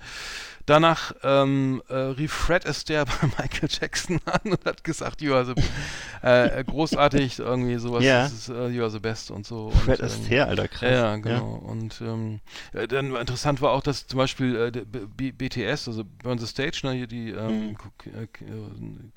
danach 0.66 1.14
ähm, 1.22 1.82
äh, 1.88 1.94
rief 1.94 2.32
Fred 2.32 2.66
Astaire 2.66 3.04
bei 3.20 3.26
Michael 3.38 3.68
Jackson 3.70 4.20
an 4.24 4.52
und 4.52 4.64
hat 4.64 4.84
gesagt, 4.84 5.22
you 5.22 5.34
are 5.34 5.44
the, 5.44 5.54
äh, 6.22 6.64
großartig, 6.64 7.38
irgendwie 7.38 7.76
sowas, 7.76 8.04
Ja. 8.04 8.22
das 8.24 8.32
ist, 8.32 8.48
äh, 8.48 8.68
you 8.68 8.82
are 8.82 8.90
the 8.90 9.00
best 9.00 9.30
und 9.30 9.46
so. 9.46 9.70
Fred 9.70 10.00
und, 10.00 10.06
ähm, 10.08 10.20
Astaire, 10.20 10.46
Alter, 10.48 10.68
krass. 10.68 10.82
ja, 10.82 10.90
ja, 10.90 11.16
genau. 11.16 11.54
Und 11.54 12.00
ähm, 12.00 12.40
äh, 12.72 12.88
dann 12.88 13.14
interessant 13.14 13.60
war 13.60 13.72
auch, 13.72 13.82
dass 13.82 14.06
zum 14.06 14.18
Beispiel 14.18 14.56
äh, 14.56 14.84
B 15.16 15.32
BTS, 15.32 15.88
also 15.88 16.04
Burn 16.22 16.38
the 16.38 16.46
Stage, 16.46 16.80
ne, 16.84 16.92
hier 16.92 17.06
die 17.06 17.30
ähm, 17.30 17.76
äh, 18.06 18.22
äh, 18.22 18.26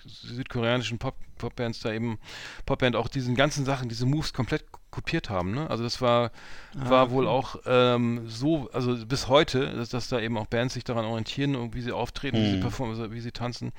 südkoreanischen 0.06 0.98
Pop 0.98 1.16
Popbands 1.38 1.80
da 1.82 1.92
eben, 1.92 2.18
Popband 2.66 2.96
auch 2.96 3.08
diesen 3.08 3.36
ganzen 3.36 3.64
Sachen, 3.64 3.90
diese 3.90 4.06
Moves 4.06 4.34
komplett 4.34 4.66
kopiert 4.90 5.30
haben. 5.30 5.54
Ne? 5.54 5.70
Also 5.70 5.84
das 5.84 6.02
war, 6.02 6.32
war 6.74 7.12
wohl 7.12 7.28
auch 7.28 7.58
ähm, 7.66 8.24
so, 8.28 8.70
also 8.74 9.06
bis 9.06 9.28
heute, 9.28 9.76
dass, 9.76 9.90
dass 9.90 10.08
da 10.08 10.20
eben 10.20 10.38
auch 10.38 10.48
Bands 10.48 10.74
sich 10.74 10.84
daran 10.84 11.06
orientieren, 11.06 11.28
und 11.46 11.76
wie 11.76 11.82
sie 11.82 11.92
auftreten, 11.92 12.38
wie 12.38 12.52
sie 12.52 12.60
performen, 12.60 12.98
also 13.00 13.12
wie 13.14 13.22
sie 13.22 13.32
tanzen. 13.32 13.72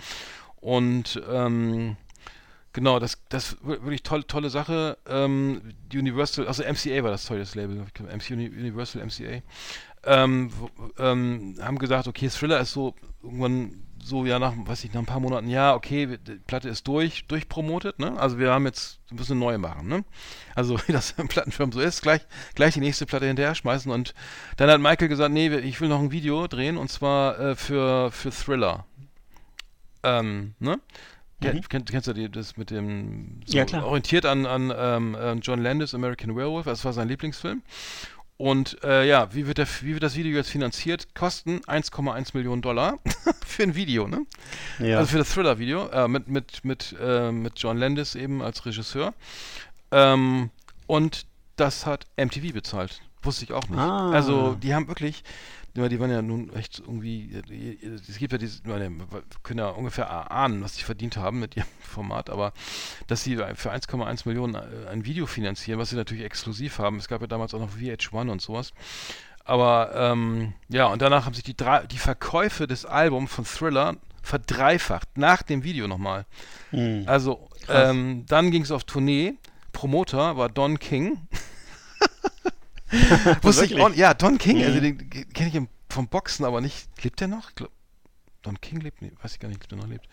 Und 0.56 1.20
ähm, 1.30 1.96
Genau, 2.74 2.98
das, 3.00 3.18
das 3.30 3.56
wir- 3.62 3.82
wirklich 3.82 4.02
tolle, 4.02 4.26
tolle 4.26 4.50
Sache. 4.50 4.98
Ähm, 5.08 5.62
Universal, 5.92 6.46
also 6.46 6.62
MCA 6.62 7.02
war 7.02 7.10
das 7.10 7.24
toll, 7.24 7.38
das 7.38 7.54
Label, 7.54 7.76
MC 7.98 8.30
Uni- 8.34 8.50
Universal 8.50 9.02
MCA. 9.04 9.42
Ähm, 10.04 10.50
ähm, 10.98 11.56
haben 11.60 11.78
gesagt, 11.78 12.06
okay, 12.06 12.28
Thriller 12.28 12.60
ist 12.60 12.72
so 12.72 12.94
irgendwann 13.22 13.82
so, 14.02 14.24
ja, 14.26 14.38
nach, 14.38 14.54
weiß 14.56 14.84
ich, 14.84 14.92
nach 14.92 15.00
ein 15.00 15.06
paar 15.06 15.20
Monaten, 15.20 15.48
ja, 15.48 15.74
okay, 15.74 16.18
die 16.18 16.34
Platte 16.36 16.68
ist 16.68 16.86
durch, 16.88 17.26
durchpromotet, 17.26 17.98
ne? 17.98 18.18
Also 18.18 18.38
wir 18.38 18.52
haben 18.52 18.64
jetzt, 18.66 19.00
wir 19.08 19.18
müssen 19.18 19.32
eine 19.32 19.40
neue 19.40 19.58
machen, 19.58 19.88
ne? 19.88 20.04
Also 20.54 20.78
wie 20.86 20.92
das 20.92 21.12
im 21.18 21.28
Plattenfirmen 21.28 21.72
so 21.72 21.80
ist, 21.80 22.02
gleich, 22.02 22.22
gleich 22.54 22.74
die 22.74 22.80
nächste 22.80 23.06
Platte 23.06 23.26
hinterher 23.26 23.54
schmeißen 23.54 23.90
und 23.92 24.14
dann 24.56 24.70
hat 24.70 24.80
Michael 24.80 25.08
gesagt, 25.08 25.32
nee, 25.32 25.48
ich 25.56 25.80
will 25.80 25.88
noch 25.88 26.00
ein 26.00 26.12
Video 26.12 26.46
drehen 26.46 26.76
und 26.76 26.90
zwar 26.90 27.38
äh, 27.38 27.54
für, 27.56 28.10
für 28.12 28.30
Thriller. 28.30 28.86
Ähm, 30.02 30.54
ne? 30.58 30.78
Ken- 31.40 31.60
Kennst, 31.68 31.90
kennst 31.90 32.08
du 32.08 32.12
die, 32.12 32.28
das 32.30 32.56
mit 32.56 32.70
dem 32.70 33.40
so 33.46 33.56
Ja, 33.56 33.64
klar. 33.64 33.84
orientiert 33.86 34.26
an, 34.26 34.46
an 34.46 34.72
ähm, 34.76 35.16
ähm, 35.20 35.40
John 35.40 35.60
Landis 35.62 35.94
American 35.94 36.34
Werewolf, 36.36 36.66
das 36.66 36.84
war 36.84 36.92
sein 36.92 37.08
Lieblingsfilm. 37.08 37.62
Und 38.38 38.82
äh, 38.84 39.04
ja, 39.04 39.34
wie 39.34 39.48
wird, 39.48 39.58
der, 39.58 39.66
wie 39.82 39.94
wird 39.94 40.02
das 40.04 40.14
Video 40.14 40.36
jetzt 40.36 40.50
finanziert? 40.50 41.12
Kosten 41.14 41.58
1,1 41.62 42.30
Millionen 42.34 42.62
Dollar 42.62 42.96
für 43.44 43.64
ein 43.64 43.74
Video, 43.74 44.06
ne? 44.06 44.24
Ja. 44.78 44.98
Also 44.98 45.10
für 45.10 45.18
das 45.18 45.30
Thriller-Video 45.30 45.88
äh, 45.88 46.06
mit, 46.06 46.28
mit, 46.28 46.64
mit, 46.64 46.94
äh, 47.02 47.32
mit 47.32 47.54
John 47.58 47.76
Landis 47.76 48.14
eben 48.14 48.40
als 48.40 48.64
Regisseur. 48.64 49.12
Ähm, 49.90 50.50
und 50.86 51.26
das 51.56 51.84
hat 51.84 52.06
MTV 52.16 52.52
bezahlt. 52.52 53.02
Wusste 53.22 53.44
ich 53.44 53.52
auch 53.52 53.68
nicht. 53.68 53.80
Ah. 53.80 54.12
Also 54.12 54.54
die 54.54 54.72
haben 54.72 54.86
wirklich, 54.86 55.24
die 55.76 55.88
die 55.88 56.00
waren 56.00 56.10
ja 56.10 56.22
nun 56.22 56.52
echt 56.54 56.80
irgendwie, 56.80 57.30
es 58.08 58.18
gibt 58.18 58.32
ja 58.32 58.38
diese, 58.38 58.64
wir 58.64 58.78
können 59.42 59.58
ja 59.58 59.68
ungefähr 59.68 60.30
ahnen, 60.30 60.62
was 60.62 60.74
die 60.74 60.82
verdient 60.82 61.16
haben 61.16 61.40
mit 61.40 61.56
ihrem 61.56 61.68
Format, 61.80 62.30
aber 62.30 62.52
dass 63.06 63.22
sie 63.22 63.36
für 63.36 63.72
1,1 63.72 64.26
Millionen 64.26 64.54
äh, 64.54 64.88
ein 64.90 65.04
Video 65.04 65.26
finanzieren, 65.26 65.78
was 65.78 65.90
sie 65.90 65.96
natürlich 65.96 66.24
exklusiv 66.24 66.78
haben. 66.78 66.96
Es 66.96 67.08
gab 67.08 67.20
ja 67.20 67.26
damals 67.26 67.54
auch 67.54 67.60
noch 67.60 67.76
VH1 67.76 68.30
und 68.30 68.42
sowas. 68.42 68.72
Aber 69.44 69.92
ähm, 69.94 70.52
ja, 70.68 70.86
und 70.86 71.00
danach 71.00 71.24
haben 71.24 71.32
sich 71.32 71.44
die, 71.44 71.56
drei, 71.56 71.86
die 71.86 71.96
Verkäufe 71.96 72.66
des 72.66 72.84
Albums 72.84 73.32
von 73.32 73.46
Thriller 73.46 73.96
verdreifacht, 74.22 75.16
nach 75.16 75.42
dem 75.42 75.64
Video 75.64 75.88
nochmal. 75.88 76.26
Hm. 76.70 77.04
Also, 77.06 77.48
ähm, 77.68 78.26
dann 78.26 78.50
ging 78.50 78.62
es 78.62 78.70
auf 78.70 78.84
Tournee. 78.84 79.38
Promoter 79.72 80.36
war 80.36 80.50
Don 80.50 80.78
King. 80.78 81.28
Wusste 83.42 83.64
ich 83.66 83.80
auch, 83.80 83.92
ja, 83.94 84.14
Don 84.14 84.38
King, 84.38 84.64
also 84.64 84.80
den 84.80 85.10
kenne 85.10 85.48
ich 85.48 85.60
vom 85.88 86.08
Boxen, 86.08 86.44
aber 86.44 86.60
nicht. 86.60 86.88
Lebt 87.02 87.20
der 87.20 87.28
noch? 87.28 87.54
Glaub, 87.54 87.70
Don 88.42 88.60
King 88.60 88.80
lebt, 88.80 89.02
nee, 89.02 89.12
weiß 89.22 89.34
ich 89.34 89.40
gar 89.40 89.48
nicht, 89.48 89.62
ob 89.62 89.68
der 89.68 89.78
noch 89.78 89.88
lebt. 89.88 90.08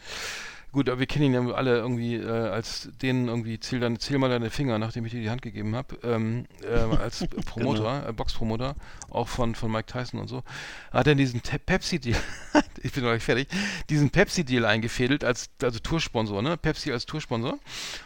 Gut, 0.75 0.89
aber 0.89 0.99
wir 0.99 1.05
kennen 1.05 1.33
ihn 1.33 1.47
ja 1.47 1.53
alle 1.53 1.77
irgendwie 1.77 2.15
äh, 2.15 2.29
als 2.29 2.89
den 3.01 3.29
irgendwie, 3.29 3.61
zähl, 3.61 3.79
deine, 3.79 3.97
zähl 3.97 4.17
mal 4.17 4.29
deine 4.29 4.49
Finger, 4.49 4.77
nachdem 4.77 5.05
ich 5.05 5.13
dir 5.13 5.21
die 5.21 5.29
Hand 5.29 5.41
gegeben 5.41 5.73
habe, 5.73 5.97
ähm, 6.03 6.47
äh, 6.63 6.97
als 6.97 7.25
Promoter, 7.45 8.09
äh, 8.09 8.11
Boxpromoter, 8.11 8.75
auch 9.09 9.29
von, 9.29 9.55
von 9.55 9.71
Mike 9.71 9.85
Tyson 9.85 10.19
und 10.19 10.27
so, 10.27 10.43
hat 10.91 11.07
er 11.07 11.15
diesen 11.15 11.39
Pepsi-Deal, 11.39 12.19
ich 12.83 12.91
bin 12.91 13.05
noch 13.05 13.13
nicht 13.13 13.23
fertig, 13.23 13.47
diesen 13.89 14.09
Pepsi-Deal 14.09 14.65
eingefädelt 14.65 15.23
als 15.23 15.49
also 15.61 15.79
Toursponsor, 15.79 16.41
ne? 16.41 16.57
Pepsi 16.57 16.91
als 16.91 17.05
Toursponsor. 17.05 17.57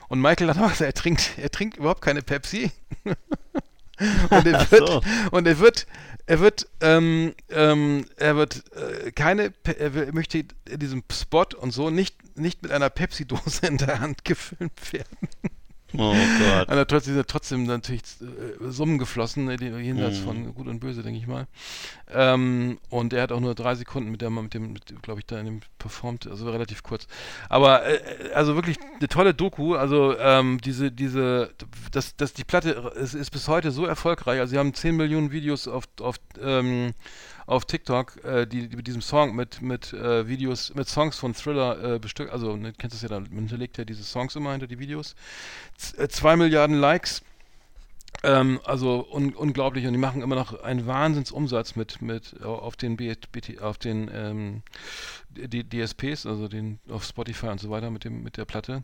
Und 0.08 0.22
Michael 0.22 0.50
hat 0.50 0.58
gesagt, 0.58 0.82
er 0.82 0.94
trinkt, 0.94 1.40
er 1.40 1.50
trinkt 1.50 1.78
überhaupt 1.78 2.02
keine 2.02 2.22
Pepsi. 2.22 2.70
Und 4.30 4.46
er 4.46 4.72
wird, 4.72 4.88
so. 4.88 5.02
und 5.32 5.48
er 5.48 5.60
wird, 5.60 5.88
er 6.26 6.40
wird, 6.40 6.68
ähm, 6.82 7.34
ähm, 7.50 8.06
er 8.18 8.36
wird 8.36 8.64
äh, 8.76 9.12
keine, 9.12 9.54
er 9.64 9.94
will, 9.94 10.12
möchte 10.14 10.38
in 10.38 10.80
diesem 10.80 11.04
Spot 11.12 11.46
und 11.60 11.72
so 11.72 11.90
nicht, 11.90 12.38
nicht 12.38 12.62
mit 12.64 12.72
einer 12.72 12.90
Pepsi-Dose 12.90 13.68
in 13.68 13.78
der 13.78 14.00
Hand 14.00 14.26
gefilmt 14.26 14.94
werden. 14.94 15.28
Oh 15.98 16.14
Gott. 16.14 16.70
Aber 16.70 16.86
trotzdem 16.88 17.16
sind 17.16 17.28
trotzdem 17.28 17.64
natürlich 17.66 18.04
äh, 18.22 18.70
Summen 18.72 18.98
geflossen, 19.00 19.46
ne, 19.46 19.56
jenseits 19.82 20.20
Mhm. 20.20 20.24
von 20.24 20.54
Gut 20.54 20.68
und 20.68 20.80
Böse, 20.80 21.02
denke 21.02 21.20
ich 21.20 21.28
mal. 21.28 21.48
Ähm, 22.12 22.80
und 22.90 23.14
er 23.14 23.24
hat 23.24 23.32
auch 23.32 23.40
nur 23.40 23.56
drei 23.56 23.76
Sekunden 23.76 24.12
mit 24.12 24.22
der, 24.22 24.30
mit 24.30 24.54
dem, 24.54 24.76
glaube 25.02 25.20
ich, 25.20 25.26
da 25.26 25.40
in 25.40 25.46
dem 25.46 25.60
performt, 25.80 26.28
also 26.28 26.50
relativ 26.50 26.84
kurz. 26.84 27.08
Aber 27.50 27.86
äh, 27.86 28.32
also 28.34 28.56
wirklich 28.56 28.78
eine 29.00 29.08
tolle 29.08 29.34
Doku. 29.34 29.76
Also 29.76 30.18
ähm, 30.18 30.60
diese, 30.64 30.92
diese, 30.92 31.52
das, 31.92 32.16
das 32.16 32.34
die 32.34 32.44
Platte 32.44 32.92
ist, 32.96 33.16
ist 33.16 33.32
bis 33.32 33.48
heute 33.48 33.72
so 33.72 33.86
erfolgreich. 33.86 34.40
Also 34.40 34.52
sie 34.52 34.58
haben 34.60 34.74
10 34.74 34.96
Millionen 34.96 35.32
Videos 35.32 35.68
auf, 35.68 35.86
auf 36.00 36.18
ähm, 36.42 36.94
auf 37.50 37.66
TikTok, 37.66 38.24
äh, 38.24 38.46
die, 38.46 38.70
die 38.70 38.76
mit 38.76 38.86
diesem 38.86 39.02
Song, 39.02 39.36
mit, 39.36 39.62
mit 39.62 39.92
äh, 39.94 40.28
Videos, 40.28 40.74
mit 40.76 40.88
Songs 40.88 41.18
von 41.18 41.34
Thriller 41.34 41.96
äh, 41.96 42.00
bestückt, 42.00 42.32
also 42.32 42.56
ne, 42.56 42.74
kennst 42.78 42.94
du 42.94 42.98
es 42.98 43.02
ja, 43.02 43.10
dann 43.10 43.24
man 43.32 43.40
hinterlegt 43.40 43.78
ja 43.80 43.86
diese 43.86 44.04
Songs 44.04 44.36
immer 44.36 44.52
hinter 44.52 44.68
die 44.68 44.78
Videos. 44.78 45.16
Z 45.76 45.98
äh, 45.98 46.08
zwei 46.10 46.36
Milliarden 46.36 46.76
Likes, 46.80 47.24
ähm, 48.24 48.60
also 48.66 49.08
un 49.12 49.34
unglaublich 49.34 49.88
und 49.88 49.94
die 49.94 50.00
machen 50.00 50.22
immer 50.22 50.36
noch 50.36 50.62
einen 50.62 50.86
Wahnsinnsumsatz 50.86 51.76
mit, 51.76 52.04
mit 52.04 52.44
auf 52.44 52.76
den 52.76 52.98
B 52.98 53.16
BT, 53.32 53.62
auf 53.62 53.80
den 53.80 54.12
ähm, 54.14 54.62
die 55.30 55.68
DSPs, 55.68 56.28
also 56.28 56.48
den 56.48 56.80
auf 56.88 57.04
Spotify 57.04 57.48
und 57.48 57.60
so 57.60 57.72
weiter 57.72 57.90
mit 57.90 58.04
dem 58.04 58.22
mit 58.22 58.38
der 58.38 58.46
Platte. 58.46 58.84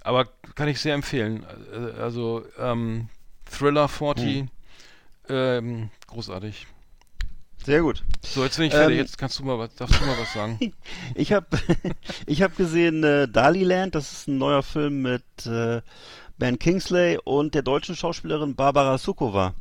Aber 0.00 0.26
kann 0.56 0.66
ich 0.68 0.80
sehr 0.80 0.94
empfehlen. 0.94 1.46
Äh, 1.72 2.00
Also 2.00 2.44
ähm, 2.58 3.08
Thriller 3.44 3.88
40, 3.88 4.46
Ähm, 5.28 5.90
großartig. 6.08 6.66
Sehr 7.64 7.82
gut. 7.82 8.02
So, 8.22 8.42
jetzt 8.44 8.56
bin 8.56 8.66
ich 8.66 8.72
fertig. 8.72 8.96
Ähm, 8.96 9.02
jetzt 9.04 9.18
kannst 9.18 9.38
du 9.38 9.44
mal 9.44 9.58
was, 9.58 9.74
darfst 9.76 10.00
du 10.00 10.04
mal 10.04 10.16
was 10.18 10.32
sagen. 10.32 10.58
Ich 11.14 11.32
habe 11.32 11.46
ich 12.26 12.42
hab 12.42 12.56
gesehen 12.56 13.04
äh, 13.04 13.28
Daliland, 13.28 13.94
das 13.94 14.12
ist 14.12 14.28
ein 14.28 14.38
neuer 14.38 14.62
Film 14.62 15.02
mit 15.02 15.22
äh, 15.46 15.80
Ben 16.38 16.58
Kingsley 16.58 17.18
und 17.22 17.54
der 17.54 17.62
deutschen 17.62 17.94
Schauspielerin 17.94 18.56
Barbara 18.56 18.98
Sukowa 18.98 19.54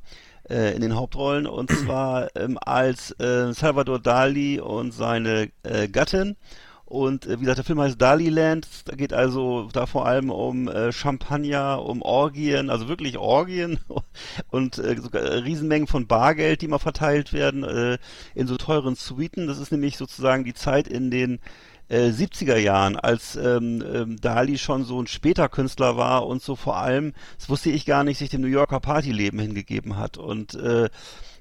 äh, 0.49 0.73
in 0.75 0.81
den 0.81 0.95
Hauptrollen 0.95 1.45
und 1.45 1.69
zwar 1.69 2.35
ähm, 2.35 2.57
als 2.59 3.11
äh, 3.19 3.53
Salvador 3.53 3.99
Dali 3.99 4.59
und 4.59 4.91
seine 4.91 5.51
äh, 5.63 5.87
Gattin. 5.87 6.37
Und 6.91 7.25
äh, 7.25 7.37
wie 7.37 7.41
gesagt, 7.41 7.59
der 7.59 7.63
Film 7.63 7.79
heißt 7.79 8.01
Daliland. 8.01 8.67
Da 8.83 8.97
geht 8.97 9.13
also 9.13 9.69
da 9.71 9.85
vor 9.85 10.05
allem 10.05 10.29
um 10.29 10.67
äh, 10.67 10.91
Champagner, 10.91 11.81
um 11.81 12.01
Orgien, 12.01 12.69
also 12.69 12.89
wirklich 12.89 13.17
Orgien 13.17 13.79
und 14.49 14.77
äh, 14.77 14.97
sogar 14.97 15.21
äh, 15.21 15.37
Riesenmengen 15.37 15.87
von 15.87 16.05
Bargeld, 16.05 16.61
die 16.61 16.67
mal 16.67 16.79
verteilt 16.79 17.31
werden 17.31 17.63
äh, 17.63 17.97
in 18.35 18.45
so 18.45 18.57
teuren 18.57 18.95
Suiten. 18.95 19.47
Das 19.47 19.57
ist 19.57 19.71
nämlich 19.71 19.95
sozusagen 19.95 20.43
die 20.43 20.53
Zeit 20.53 20.89
in 20.89 21.11
den 21.11 21.39
äh, 21.87 22.09
70er 22.09 22.57
Jahren, 22.57 22.97
als 22.97 23.37
ähm, 23.37 23.81
ähm, 23.89 24.19
Dali 24.19 24.57
schon 24.57 24.83
so 24.83 25.01
ein 25.01 25.07
später 25.07 25.47
Künstler 25.47 25.95
war 25.95 26.27
und 26.27 26.41
so 26.41 26.57
vor 26.57 26.75
allem, 26.75 27.13
das 27.37 27.47
wusste 27.47 27.69
ich 27.69 27.85
gar 27.85 28.03
nicht, 28.03 28.17
sich 28.17 28.29
dem 28.29 28.41
New 28.41 28.47
Yorker 28.47 28.81
Partyleben 28.81 29.39
hingegeben 29.39 29.95
hat. 29.95 30.17
Und 30.17 30.55
äh, 30.55 30.89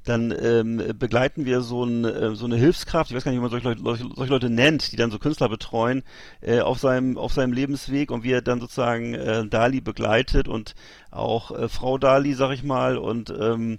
dann 0.05 0.35
ähm, 0.43 0.83
begleiten 0.99 1.45
wir 1.45 1.61
so, 1.61 1.85
ein, 1.85 2.05
äh, 2.05 2.35
so 2.35 2.47
eine 2.47 2.57
Hilfskraft, 2.57 3.11
ich 3.11 3.17
weiß 3.17 3.25
gar 3.25 3.33
nicht, 3.33 3.39
wie 3.39 3.43
man 3.43 3.51
solche 3.51 3.69
Leute, 3.69 3.83
solche, 3.83 4.05
solche 4.15 4.33
Leute 4.33 4.51
nennt, 4.51 4.93
die 4.93 4.97
dann 4.97 5.11
so 5.11 5.19
Künstler 5.19 5.49
betreuen, 5.49 6.03
äh, 6.41 6.61
auf 6.61 6.79
seinem 6.79 7.19
auf 7.19 7.33
seinem 7.33 7.53
Lebensweg 7.53 8.11
und 8.11 8.25
wie 8.25 8.33
er 8.33 8.43
dann 8.43 8.61
sozusagen 8.61 9.15
äh, 9.15 9.47
Dali 9.47 9.81
begleitet 9.81 10.49
und 10.49 10.75
auch 11.11 11.51
äh, 11.51 11.69
Frau 11.69 11.99
Dali, 11.99 12.35
sag 12.35 12.53
ich 12.53 12.63
mal, 12.63 12.97
und 12.97 13.31
ähm, 13.39 13.79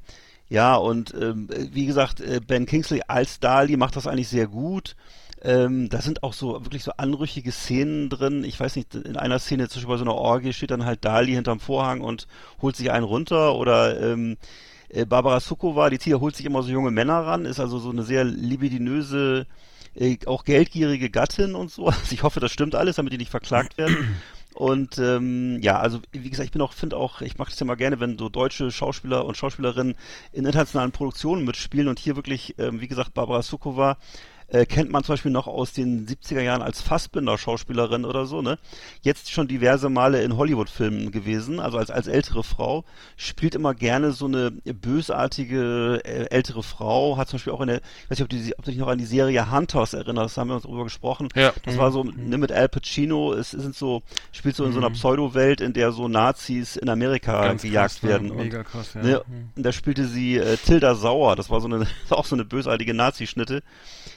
ja, 0.50 0.76
und 0.76 1.14
ähm, 1.14 1.48
wie 1.72 1.86
gesagt, 1.86 2.20
äh, 2.20 2.42
Ben 2.46 2.66
Kingsley 2.66 3.02
als 3.08 3.40
Dali 3.40 3.78
macht 3.78 3.96
das 3.96 4.06
eigentlich 4.06 4.28
sehr 4.28 4.48
gut. 4.48 4.96
Ähm, 5.44 5.90
da 5.90 6.02
sind 6.02 6.22
auch 6.22 6.34
so 6.34 6.64
wirklich 6.66 6.84
so 6.84 6.92
anrüchige 6.98 7.52
Szenen 7.52 8.10
drin. 8.10 8.44
Ich 8.44 8.60
weiß 8.60 8.76
nicht, 8.76 8.94
in 8.94 9.18
einer 9.18 9.40
Szene 9.40 9.70
zum 9.70 9.80
Beispiel 9.80 9.94
bei 9.94 9.98
so 9.98 10.04
einer 10.04 10.14
Orgie 10.14 10.54
steht 10.54 10.70
dann 10.70 10.86
halt 10.86 11.04
Dali 11.04 11.34
hinterm 11.34 11.60
Vorhang 11.60 12.02
und 12.02 12.28
holt 12.62 12.76
sich 12.76 12.92
einen 12.92 13.06
runter 13.06 13.56
oder 13.56 14.00
ähm, 14.00 14.34
äh, 14.34 14.36
Barbara 15.06 15.40
Sukowa, 15.40 15.90
die 15.90 15.98
Tier 15.98 16.20
holt 16.20 16.36
sich 16.36 16.46
immer 16.46 16.64
so 16.64 16.72
junge 16.72 16.92
Männer 16.92 17.26
ran, 17.26 17.46
ist 17.46 17.60
also 17.60 17.80
so 17.80 17.90
eine 17.90 18.04
sehr 18.04 18.24
libidinöse, 18.24 19.48
äh, 19.96 20.18
auch 20.26 20.44
geldgierige 20.44 21.10
Gattin 21.10 21.56
und 21.56 21.72
so. 21.72 21.86
Also 21.88 22.12
ich 22.12 22.24
hoffe, 22.24 22.40
das 22.40 22.52
stimmt 22.52 22.76
alles, 22.76 22.98
damit 22.98 23.14
die 23.14 23.18
nicht 23.18 23.32
verklagt 23.32 23.78
werden. 23.78 24.20
Und 24.54 24.98
ähm, 24.98 25.60
ja, 25.62 25.80
also 25.80 26.02
wie 26.12 26.30
gesagt, 26.30 26.46
ich 26.46 26.52
bin 26.52 26.62
auch, 26.62 26.74
finde 26.74 26.98
auch, 26.98 27.22
ich 27.22 27.38
mache 27.38 27.52
das 27.52 27.60
ja 27.60 27.66
mal 27.66 27.76
gerne, 27.76 28.02
wenn 28.02 28.18
so 28.18 28.28
deutsche 28.28 28.70
Schauspieler 28.70 29.26
und 29.26 29.38
Schauspielerinnen 29.38 29.96
in 30.34 30.46
internationalen 30.46 30.92
Produktionen 30.92 31.46
mitspielen 31.46 31.88
und 31.88 32.00
hier 32.00 32.18
wirklich, 32.18 32.56
ähm, 32.60 32.82
wie 32.82 32.90
gesagt, 32.90 33.14
Barbara 33.14 33.42
Sukowa 33.44 33.98
äh, 34.52 34.66
kennt 34.66 34.92
man 34.92 35.04
zum 35.04 35.14
Beispiel 35.14 35.32
noch 35.32 35.48
aus 35.48 35.74
den 35.74 36.06
70er 36.08 36.42
Jahren 36.42 36.62
als 36.62 36.82
Fassbinder-Schauspielerin 36.82 38.06
oder 38.06 38.26
so, 38.26 38.42
ne? 38.42 38.58
Jetzt 39.02 39.32
schon 39.32 39.48
diverse 39.48 39.90
Male 39.90 40.22
in 40.24 40.38
Hollywood-Filmen 40.38 41.12
gewesen, 41.12 41.60
also 41.60 41.78
als, 41.78 41.90
als 41.90 42.08
ältere 42.08 42.44
Frau, 42.44 42.84
spielt 43.18 43.56
immer 43.56 43.74
gerne 43.74 44.12
so 44.12 44.26
eine 44.26 44.52
bösartige 45.12 46.02
äh, 46.06 46.26
ältere 46.30 46.64
Frau, 46.64 47.18
hat 47.18 47.28
zum 47.30 47.38
Beispiel 47.38 47.54
auch 47.54 47.62
in 47.62 47.68
der, 47.68 47.78
ich 47.78 48.12
weiß 48.12 48.20
nicht, 48.20 48.22
ob 48.24 48.30
die- 48.30 48.54
ob 48.58 48.66
du 48.66 48.72
dich 48.72 48.80
noch 48.80 48.88
an 48.88 48.98
die 48.98 49.06
Serie 49.06 49.52
Hunters 49.52 49.94
erinnerst, 49.94 50.38
da 50.38 50.42
haben 50.42 50.50
wir 50.50 50.56
uns 50.56 50.64
drüber 50.64 50.84
gesprochen. 50.84 51.30
Ja. 51.36 51.54
Das 51.66 51.78
war 51.78 51.92
so, 51.92 52.04
ne, 52.04 52.38
mit 52.38 52.52
Al 52.52 52.70
Pacino, 52.70 53.34
es 53.34 53.52
sind 53.52 53.76
so, 53.76 54.04
spielt 54.32 54.56
so 54.56 54.66
in 54.66 54.72
so 54.74 54.80
einer 54.80 54.90
Pseudo-Welt, 54.92 55.62
in 55.62 55.74
der 55.74 55.92
so 55.92 56.08
Nazis 56.08 56.76
in 56.76 56.90
Amerika 56.90 57.42
Ganz 57.48 57.62
gejagt 57.62 58.00
krass, 58.02 58.04
werden. 58.04 58.32
Und 58.32 58.38
Mega 58.38 58.64
krass, 58.64 58.94
ja. 58.94 59.02
Ne, 59.02 59.22
Mhm. 59.28 59.50
und 59.56 59.64
da 59.66 59.72
spielte 59.72 60.06
sie 60.06 60.38
äh, 60.38 60.58
Tilda 60.58 60.96
Sauer, 60.96 61.36
das 61.36 61.50
war 61.50 61.62
so 61.62 61.68
eine, 61.68 61.86
auch 62.10 62.26
so 62.26 62.36
eine 62.36 62.46
bösartige 62.46 62.94
Nazi-Schnitte. 62.94 63.64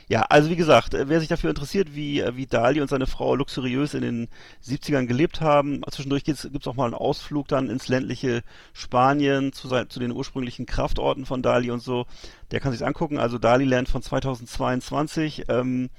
Ja, 0.09 0.23
also 0.23 0.51
wie 0.51 0.57
gesagt, 0.57 0.95
äh, 0.95 1.09
wer 1.09 1.21
sich 1.21 1.29
dafür 1.29 1.51
interessiert, 1.51 1.95
wie, 1.95 2.21
äh, 2.21 2.37
wie 2.37 2.47
Dali 2.47 2.81
und 2.81 2.89
seine 2.89 3.07
Frau 3.07 3.35
luxuriös 3.35 3.95
in 3.95 4.03
den 4.03 4.29
70ern 4.63 5.07
gelebt 5.07 5.41
haben, 5.41 5.83
zwischendurch 5.91 6.25
gibt's 6.25 6.49
gibt's 6.51 6.67
auch 6.67 6.75
mal 6.75 6.85
einen 6.85 6.95
Ausflug 6.95 7.49
dann 7.49 7.71
ins 7.71 7.89
ländliche 7.89 8.43
Spanien 8.73 9.53
zu, 9.53 9.69
zu 9.87 10.01
den 10.01 10.13
ursprünglichen 10.13 10.67
Kraftorten 10.67 11.25
von 11.27 11.43
Dali 11.43 11.71
und 11.71 11.81
so. 11.81 12.07
Der 12.51 12.61
kann 12.61 12.73
sich's 12.73 12.83
angucken, 12.83 13.19
also 13.19 13.39
Dali-Land 13.39 13.89
von 13.89 14.03
2022. 14.03 15.45
Ähm, 15.49 15.91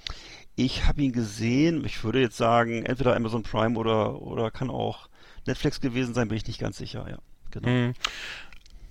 ich 0.56 0.86
habe 0.86 1.01
ihn 1.01 1.12
gesehen, 1.12 1.84
ich 1.84 2.03
würde 2.03 2.22
jetzt 2.22 2.38
sagen, 2.38 2.86
entweder 2.86 3.16
Amazon 3.16 3.43
Prime 3.43 3.78
oder, 3.78 4.22
oder 4.22 4.51
kann 4.51 4.70
auch 4.70 5.10
Netflix 5.45 5.82
gewesen 5.82 6.14
sein, 6.14 6.28
bin 6.28 6.38
ich 6.38 6.47
nicht 6.47 6.60
ganz 6.60 6.78
sicher, 6.78 7.06
ja. 7.10 7.18
Genau. 7.51 7.68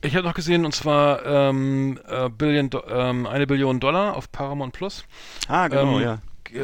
Ich 0.05 0.15
habe 0.17 0.27
noch 0.27 0.35
gesehen, 0.35 0.65
und 0.67 0.75
zwar 0.75 1.25
ähm, 1.25 1.99
äh, 2.07 2.29
Billion, 2.29 2.69
ähm, 2.89 3.27
eine 3.27 3.47
Billion 3.47 3.81
Dollar 3.81 4.17
auf 4.17 4.31
Paramount 4.31 4.75
Plus. 4.75 5.05
Ah, 5.49 5.69
genau, 5.69 5.99
ähm, 5.99 6.05
ja. 6.05 6.19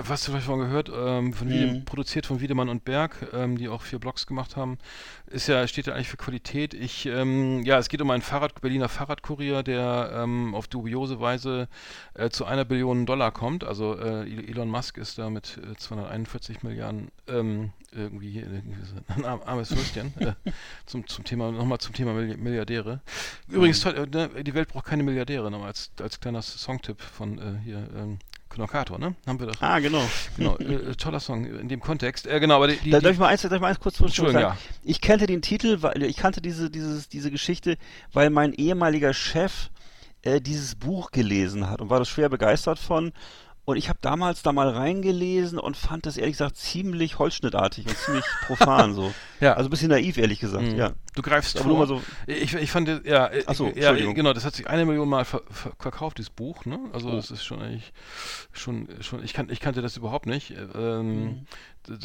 Hast 0.08 0.28
du 0.28 0.32
vielleicht 0.32 0.46
von 0.46 0.60
gehört? 0.60 0.90
Ähm, 0.94 1.32
von 1.32 1.48
Wiedem- 1.48 1.78
Mhm. 1.78 1.84
Produziert 1.86 2.26
von 2.26 2.40
Wiedemann 2.40 2.68
und 2.68 2.84
Berg, 2.84 3.16
ähm, 3.32 3.56
die 3.56 3.68
auch 3.68 3.80
vier 3.82 3.98
Blogs 3.98 4.26
gemacht 4.26 4.56
haben. 4.56 4.76
Ist 5.26 5.48
ja, 5.48 5.66
steht 5.66 5.86
ja 5.86 5.94
eigentlich 5.94 6.08
für 6.10 6.18
Qualität. 6.18 6.74
Ich, 6.74 7.06
ähm, 7.06 7.62
ja, 7.64 7.78
es 7.78 7.88
geht 7.88 8.00
um 8.02 8.10
einen 8.10 8.22
Fahrrad, 8.22 8.60
Berliner 8.60 8.88
Fahrradkurier, 8.90 9.62
der 9.62 10.12
ähm, 10.14 10.54
auf 10.54 10.68
dubiose 10.68 11.18
Weise 11.20 11.66
äh, 12.14 12.28
zu 12.28 12.44
einer 12.44 12.64
Billion 12.66 13.06
Dollar 13.06 13.32
kommt. 13.32 13.64
Also 13.64 13.98
äh, 13.98 14.20
El- 14.30 14.50
Elon 14.50 14.68
Musk 14.68 14.98
ist 14.98 15.18
da 15.18 15.30
mit 15.30 15.58
äh, 15.58 15.74
241 15.76 16.62
Milliarden 16.62 17.08
ähm, 17.26 17.72
irgendwie 17.92 18.30
hier, 18.30 18.42
irgendwie 18.42 18.78
so 18.84 18.94
ein 19.14 19.24
arm- 19.24 19.42
armes 19.44 19.70
Würstchen. 19.74 20.12
äh, 20.18 20.32
zum, 20.86 21.06
zum 21.06 21.24
Thema, 21.24 21.50
nochmal 21.50 21.78
zum 21.78 21.94
Thema 21.94 22.12
Milli- 22.12 22.36
Milliardäre. 22.36 23.00
Übrigens, 23.48 23.80
toll, 23.80 23.94
äh, 23.96 24.06
ne, 24.06 24.44
die 24.44 24.54
Welt 24.54 24.68
braucht 24.68 24.86
keine 24.86 25.02
Milliardäre, 25.02 25.50
nochmal 25.50 25.68
als, 25.68 25.90
als 26.00 26.20
kleiner 26.20 26.42
Songtipp 26.42 27.00
von 27.00 27.38
äh, 27.38 27.58
hier, 27.64 27.88
ähm, 27.96 28.18
Knockator, 28.48 28.98
ne? 28.98 29.14
Haben 29.28 29.38
wir 29.38 29.46
doch. 29.46 29.62
Ah, 29.62 29.78
genau. 29.78 30.02
Genau, 30.36 30.56
äh, 30.58 30.96
toller 30.96 31.20
Song 31.20 31.44
in 31.46 31.68
dem 31.68 31.78
Kontext. 31.78 32.26
Äh, 32.26 32.40
genau, 32.40 32.56
aber 32.56 32.66
die, 32.66 32.76
die, 32.78 32.90
Da, 32.90 32.98
die 32.98 33.04
darf 33.04 33.12
ich 33.12 33.18
mal 33.20 33.28
eins, 33.28 33.42
darf 33.42 33.52
ich 33.52 33.60
mal 33.60 33.68
eins 33.68 33.78
kurz 33.78 33.96
sagen? 33.96 34.56
Ich 34.82 35.00
kannte 35.00 35.26
den 35.26 35.40
Titel, 35.40 35.82
weil 35.82 36.02
ich 36.02 36.16
kannte 36.16 36.40
diese, 36.40 36.68
dieses, 36.68 37.08
diese 37.08 37.30
Geschichte, 37.30 37.76
weil 38.12 38.28
mein 38.30 38.52
ehemaliger 38.52 39.14
Chef 39.14 39.70
äh, 40.22 40.40
dieses 40.40 40.74
Buch 40.74 41.12
gelesen 41.12 41.70
hat 41.70 41.80
und 41.80 41.90
war 41.90 42.00
das 42.00 42.08
schwer 42.08 42.28
begeistert 42.28 42.80
von. 42.80 43.12
Und 43.66 43.76
ich 43.76 43.88
habe 43.88 43.98
damals 44.02 44.42
da 44.42 44.52
mal 44.52 44.68
reingelesen 44.68 45.58
und 45.58 45.76
fand 45.76 46.04
das 46.06 46.16
ehrlich 46.16 46.32
gesagt 46.34 46.56
ziemlich 46.56 47.18
holzschnittartig 47.20 47.86
und 47.86 47.96
ziemlich 47.96 48.24
profan 48.46 48.94
so. 48.94 49.12
Ja. 49.38 49.52
Also 49.54 49.68
ein 49.68 49.70
bisschen 49.70 49.90
naiv, 49.90 50.16
ehrlich 50.18 50.40
gesagt, 50.40 50.64
Mhm. 50.72 50.76
ja. 50.76 50.92
Du 51.14 51.22
greifst 51.22 51.56
Aber 51.56 51.64
vor. 51.64 51.70
nur 51.70 51.78
mal 51.80 51.86
so- 51.86 52.02
ich, 52.26 52.54
ich 52.54 52.70
fand, 52.70 52.88
ja, 53.04 53.30
Ach 53.46 53.54
so, 53.54 53.68
ja, 53.74 53.92
genau, 53.92 54.32
das 54.32 54.44
hat 54.44 54.54
sich 54.54 54.66
eine 54.68 54.84
Million 54.86 55.08
Mal 55.08 55.24
ver 55.24 55.42
ver 55.50 55.72
verkauft, 55.78 56.18
dieses 56.18 56.30
Buch, 56.30 56.64
ne? 56.64 56.78
Also 56.92 57.10
Oh. 57.10 57.16
das 57.16 57.30
ist 57.30 57.44
schon 57.44 57.60
eigentlich, 57.60 57.92
schon, 58.52 58.88
schon, 59.00 59.22
ich, 59.22 59.32
kan 59.34 59.48
ich 59.50 59.60
kannte 59.60 59.82
das 59.82 59.96
überhaupt 59.96 60.26
nicht. 60.26 60.50
äh, 60.52 60.66
Ähm, 60.74 61.46
d- 61.46 61.46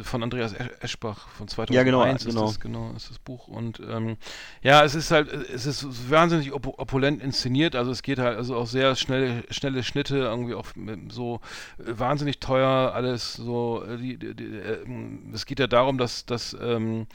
von 0.03 0.23
Andreas 0.23 0.53
Esch- 0.55 0.71
Eschbach 0.81 1.27
von 1.29 1.47
2001 1.47 1.69
Mhm. 1.69 1.75
Ja, 1.75 1.83
genau, 1.83 2.15
ist 2.15 2.25
genau. 2.25 2.45
das, 2.47 2.59
genau, 2.59 2.91
ist 2.95 3.09
das 3.09 3.19
Buch. 3.19 3.47
Und 3.47 3.79
ähm, 3.89 4.17
ja, 4.61 4.83
es 4.83 4.95
ist 4.95 5.11
halt, 5.11 5.31
es 5.31 5.65
ist 5.65 6.09
wahnsinnig 6.09 6.53
op 6.53 6.65
opulent 6.79 7.21
inszeniert, 7.21 7.75
also 7.75 7.91
es 7.91 8.01
geht 8.01 8.19
halt, 8.19 8.37
also 8.37 8.55
auch 8.55 8.67
sehr 8.67 8.95
schnelle, 8.95 9.43
schnelle 9.51 9.83
Schnitte, 9.83 10.17
irgendwie 10.17 10.53
auch 10.55 10.67
so 11.09 11.39
äh, 11.79 11.83
wahnsinnig 11.99 12.39
teuer, 12.39 12.93
alles 12.93 13.33
so, 13.33 13.83
äh, 13.83 13.97
die, 13.97 14.17
die, 14.17 14.35
die, 14.35 14.45
äh, 14.57 14.85
es 15.33 15.45
geht 15.45 15.59
ja 15.59 15.67
darum, 15.67 15.97
dass, 15.97 16.25
dass 16.25 16.55
ähm, 16.59 17.07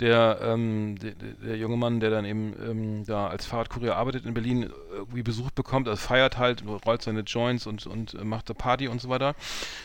der, 0.00 0.40
ähm, 0.42 0.96
der, 0.98 1.12
der 1.12 1.56
junge 1.56 1.76
Mann, 1.76 2.00
der 2.00 2.10
dann 2.10 2.24
eben 2.24 2.54
ähm, 2.68 3.04
da 3.04 3.28
als 3.28 3.46
Fahrradkurier 3.46 3.96
arbeitet 3.96 4.26
in 4.26 4.34
Berlin, 4.34 4.70
irgendwie 4.92 5.22
Besuch 5.22 5.50
bekommt, 5.50 5.88
also 5.88 6.00
feiert 6.00 6.38
halt, 6.38 6.64
rollt 6.86 7.02
seine 7.02 7.20
Joints 7.20 7.66
und, 7.66 7.86
und 7.86 8.14
äh, 8.14 8.24
macht 8.24 8.50
da 8.50 8.54
Party 8.54 8.88
und 8.88 9.00
so 9.00 9.08
weiter, 9.08 9.34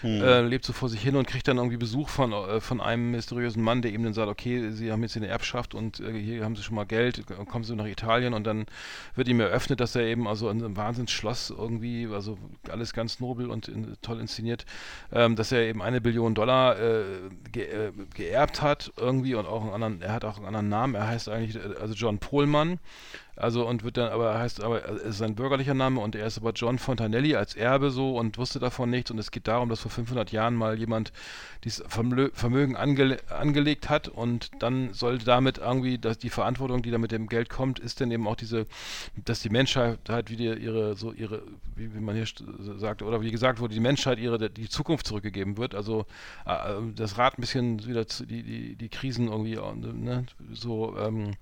äh, 0.04 0.42
lebt 0.42 0.66
so 0.66 0.74
vor 0.74 0.90
sich 0.90 1.02
hin 1.02 1.16
und 1.16 1.28
kriegt 1.28 1.48
dann 1.48 1.58
irgendwie 1.58 1.78
Besuch 1.78 2.10
von, 2.10 2.34
äh, 2.34 2.60
von 2.60 2.82
einem 2.82 3.12
mysteriösen 3.12 3.64
Mann, 3.64 3.82
der 3.82 3.92
ihm 3.92 4.04
dann 4.04 4.14
sagt, 4.14 4.30
okay, 4.30 4.72
Sie 4.72 4.92
haben 4.92 5.02
jetzt 5.04 5.14
hier 5.14 5.22
eine 5.22 5.32
Erbschaft 5.32 5.76
und 5.76 6.00
äh, 6.00 6.12
hier 6.14 6.44
haben 6.44 6.56
Sie 6.56 6.64
schon 6.64 6.76
mal 6.76 6.86
Geld, 6.86 7.26
kommen 7.48 7.64
Sie 7.64 7.76
nach 7.76 7.86
Italien 7.86 8.34
und 8.34 8.46
dann 8.46 8.66
wird 9.16 9.28
ihm 9.28 9.40
eröffnet, 9.40 9.80
dass 9.80 9.96
er 9.96 10.04
eben 10.04 10.28
also 10.28 10.50
in 10.50 10.64
einem 10.64 10.76
Wahnsinnsschloss 10.76 11.52
irgendwie, 11.52 12.08
also 12.12 12.38
alles 12.70 12.94
ganz 12.94 13.20
nobel 13.20 13.50
und 13.50 13.68
in, 13.68 13.96
toll 14.02 14.20
inszeniert, 14.20 14.66
ähm, 15.12 15.36
dass 15.36 15.52
er 15.52 15.62
eben 15.62 15.82
eine 15.82 16.02
Billion 16.02 16.34
Dollar 16.36 16.80
äh, 16.80 17.04
ge 17.52 17.66
äh, 17.70 17.92
geerbt 18.14 18.62
hat 18.62 18.92
irgendwie 18.98 19.36
und 19.36 19.46
auch 19.46 19.62
einen 19.62 19.74
anderen, 19.74 19.99
er 20.02 20.14
hat 20.14 20.26
auch 20.26 20.38
einen 20.38 20.46
anderen 20.46 20.70
Namen, 20.70 20.96
er 20.96 21.08
heißt 21.08 21.30
eigentlich, 21.30 21.56
äh, 21.56 21.76
also 21.80 21.94
John 21.94 22.20
Pohlmann, 22.20 22.80
also 23.40 23.66
und 23.66 23.84
wird 23.84 23.96
dann, 23.96 24.12
aber 24.12 24.34
er 24.34 24.40
heißt 24.40 24.62
aber, 24.62 24.88
es 24.90 25.02
ist 25.02 25.18
sein 25.20 25.34
bürgerlicher 25.34 25.74
Name 25.74 26.02
und 26.02 26.14
er 26.14 26.28
ist 26.28 26.38
aber 26.38 26.52
John 26.52 26.78
Fontanelli 26.78 27.36
als 27.36 27.56
Erbe 27.56 27.90
so 27.90 28.18
und 28.18 28.38
wusste 28.38 28.60
davon 28.60 28.90
nichts. 28.90 29.12
Und 29.12 29.18
es 29.18 29.32
geht 29.32 29.48
darum, 29.48 29.70
dass 29.70 29.80
vor 29.80 29.92
500 29.92 30.32
Jahren 30.34 30.56
mal 30.56 30.78
jemand 30.78 31.14
dieses 31.64 31.84
Vermö 31.88 32.30
Vermögen 32.34 32.76
angele 32.76 33.18
angelegt 33.30 33.90
hat 33.90 34.10
und 34.10 34.52
dann 34.60 34.94
soll 34.94 35.20
damit 35.20 35.58
irgendwie, 35.58 35.98
dass 35.98 36.18
die 36.18 36.30
Verantwortung, 36.30 36.82
die 36.82 36.92
da 36.92 36.98
mit 36.98 37.12
dem 37.12 37.28
Geld 37.28 37.50
kommt, 37.50 37.80
ist 37.80 38.02
dann 38.02 38.12
eben 38.12 38.28
auch 38.28 38.36
diese, 38.36 38.66
dass 39.24 39.42
die 39.42 39.50
Menschheit 39.50 40.00
halt 40.10 40.30
wieder 40.30 40.58
ihre, 40.58 40.98
so 40.98 41.14
ihre, 41.14 41.44
wie, 41.76 41.94
wie 41.96 42.00
man 42.02 42.16
hier 42.16 42.26
sagt, 42.78 43.02
oder 43.02 43.22
wie 43.22 43.32
gesagt 43.32 43.62
wurde, 43.62 43.74
die 43.74 43.80
Menschheit 43.80 44.20
ihre, 44.20 44.50
die 44.50 44.68
Zukunft 44.68 45.08
zurückgegeben 45.08 45.58
wird, 45.58 45.76
also 45.76 46.06
äh, 46.46 46.74
das 46.94 47.18
Rad 47.18 47.38
ein 47.38 47.42
bisschen 47.42 47.86
wieder 47.88 48.06
zu, 48.06 48.26
die, 48.26 48.44
die, 48.44 48.76
die 48.76 48.90
Krisen 48.90 49.30
irgendwie, 49.30 49.56
äh, 49.56 49.94
ne, 49.94 50.26
so, 50.52 50.98
ähm, 50.98 51.36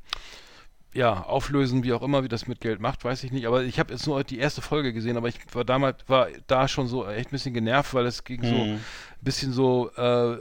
ja, 0.94 1.24
auflösen, 1.24 1.84
wie 1.84 1.94
auch 1.94 2.02
immer, 2.02 2.24
wie 2.24 2.28
das 2.28 2.48
mit 2.48 2.60
Geld 2.62 2.80
macht, 2.80 3.04
weiß 3.06 3.24
ich 3.24 3.32
nicht. 3.32 3.46
Aber 3.46 3.64
ich 3.64 3.78
habe 3.80 3.94
jetzt 3.94 4.08
nur 4.08 4.24
die 4.24 4.40
erste 4.40 4.62
Folge 4.62 4.94
gesehen, 4.94 5.18
aber 5.18 5.28
ich 5.28 5.36
war 5.54 5.64
damals, 5.66 5.98
war 6.08 6.28
da 6.48 6.68
schon 6.68 6.88
so 6.88 7.06
echt 7.08 7.30
ein 7.30 7.32
bisschen 7.32 7.54
genervt, 7.54 7.94
weil 7.94 8.06
es 8.06 8.24
ging 8.24 8.44
so 8.44 8.66
Mhm. 8.66 8.80
Ein 9.20 9.26
bisschen 9.26 9.52
so, 9.52 9.90
äh, 9.96 10.38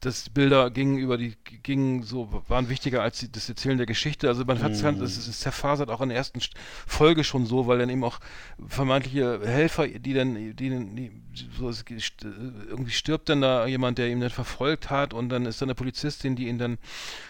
das 0.00 0.30
Bilder 0.30 0.70
gingen 0.70 0.98
über 0.98 1.16
die, 1.16 1.36
gingen 1.62 2.02
so, 2.02 2.42
waren 2.48 2.68
wichtiger 2.68 3.02
als 3.02 3.20
die, 3.20 3.30
das 3.30 3.48
Erzählen 3.48 3.76
der 3.76 3.86
Geschichte. 3.86 4.26
Also 4.28 4.44
man 4.44 4.60
hat 4.62 4.72
es 4.72 4.82
Mhm. 4.82 5.00
es 5.02 5.16
ist 5.28 5.40
zerfasert 5.40 5.90
auch 5.90 6.00
in 6.00 6.08
der 6.08 6.18
ersten 6.18 6.40
St- 6.40 6.52
Folge 6.86 7.22
schon 7.22 7.46
so, 7.46 7.66
weil 7.68 7.78
dann 7.78 7.88
eben 7.88 8.02
auch 8.02 8.18
vermeintliche 8.66 9.40
Helfer, 9.46 9.86
die 9.86 10.12
dann, 10.12 10.34
die, 10.56 10.70
dann- 10.70 10.96
die 10.96 11.22
so, 11.56 11.70
irgendwie 11.70 12.90
stirbt 12.90 13.28
dann 13.28 13.40
da 13.40 13.66
jemand, 13.66 13.98
der 13.98 14.08
ihn 14.08 14.20
dann 14.20 14.30
verfolgt 14.30 14.90
hat 14.90 15.14
und 15.14 15.28
dann 15.28 15.46
ist 15.46 15.60
da 15.62 15.66
eine 15.66 15.74
Polizistin, 15.76 16.34
die 16.34 16.48
ihn 16.48 16.58
dann 16.58 16.78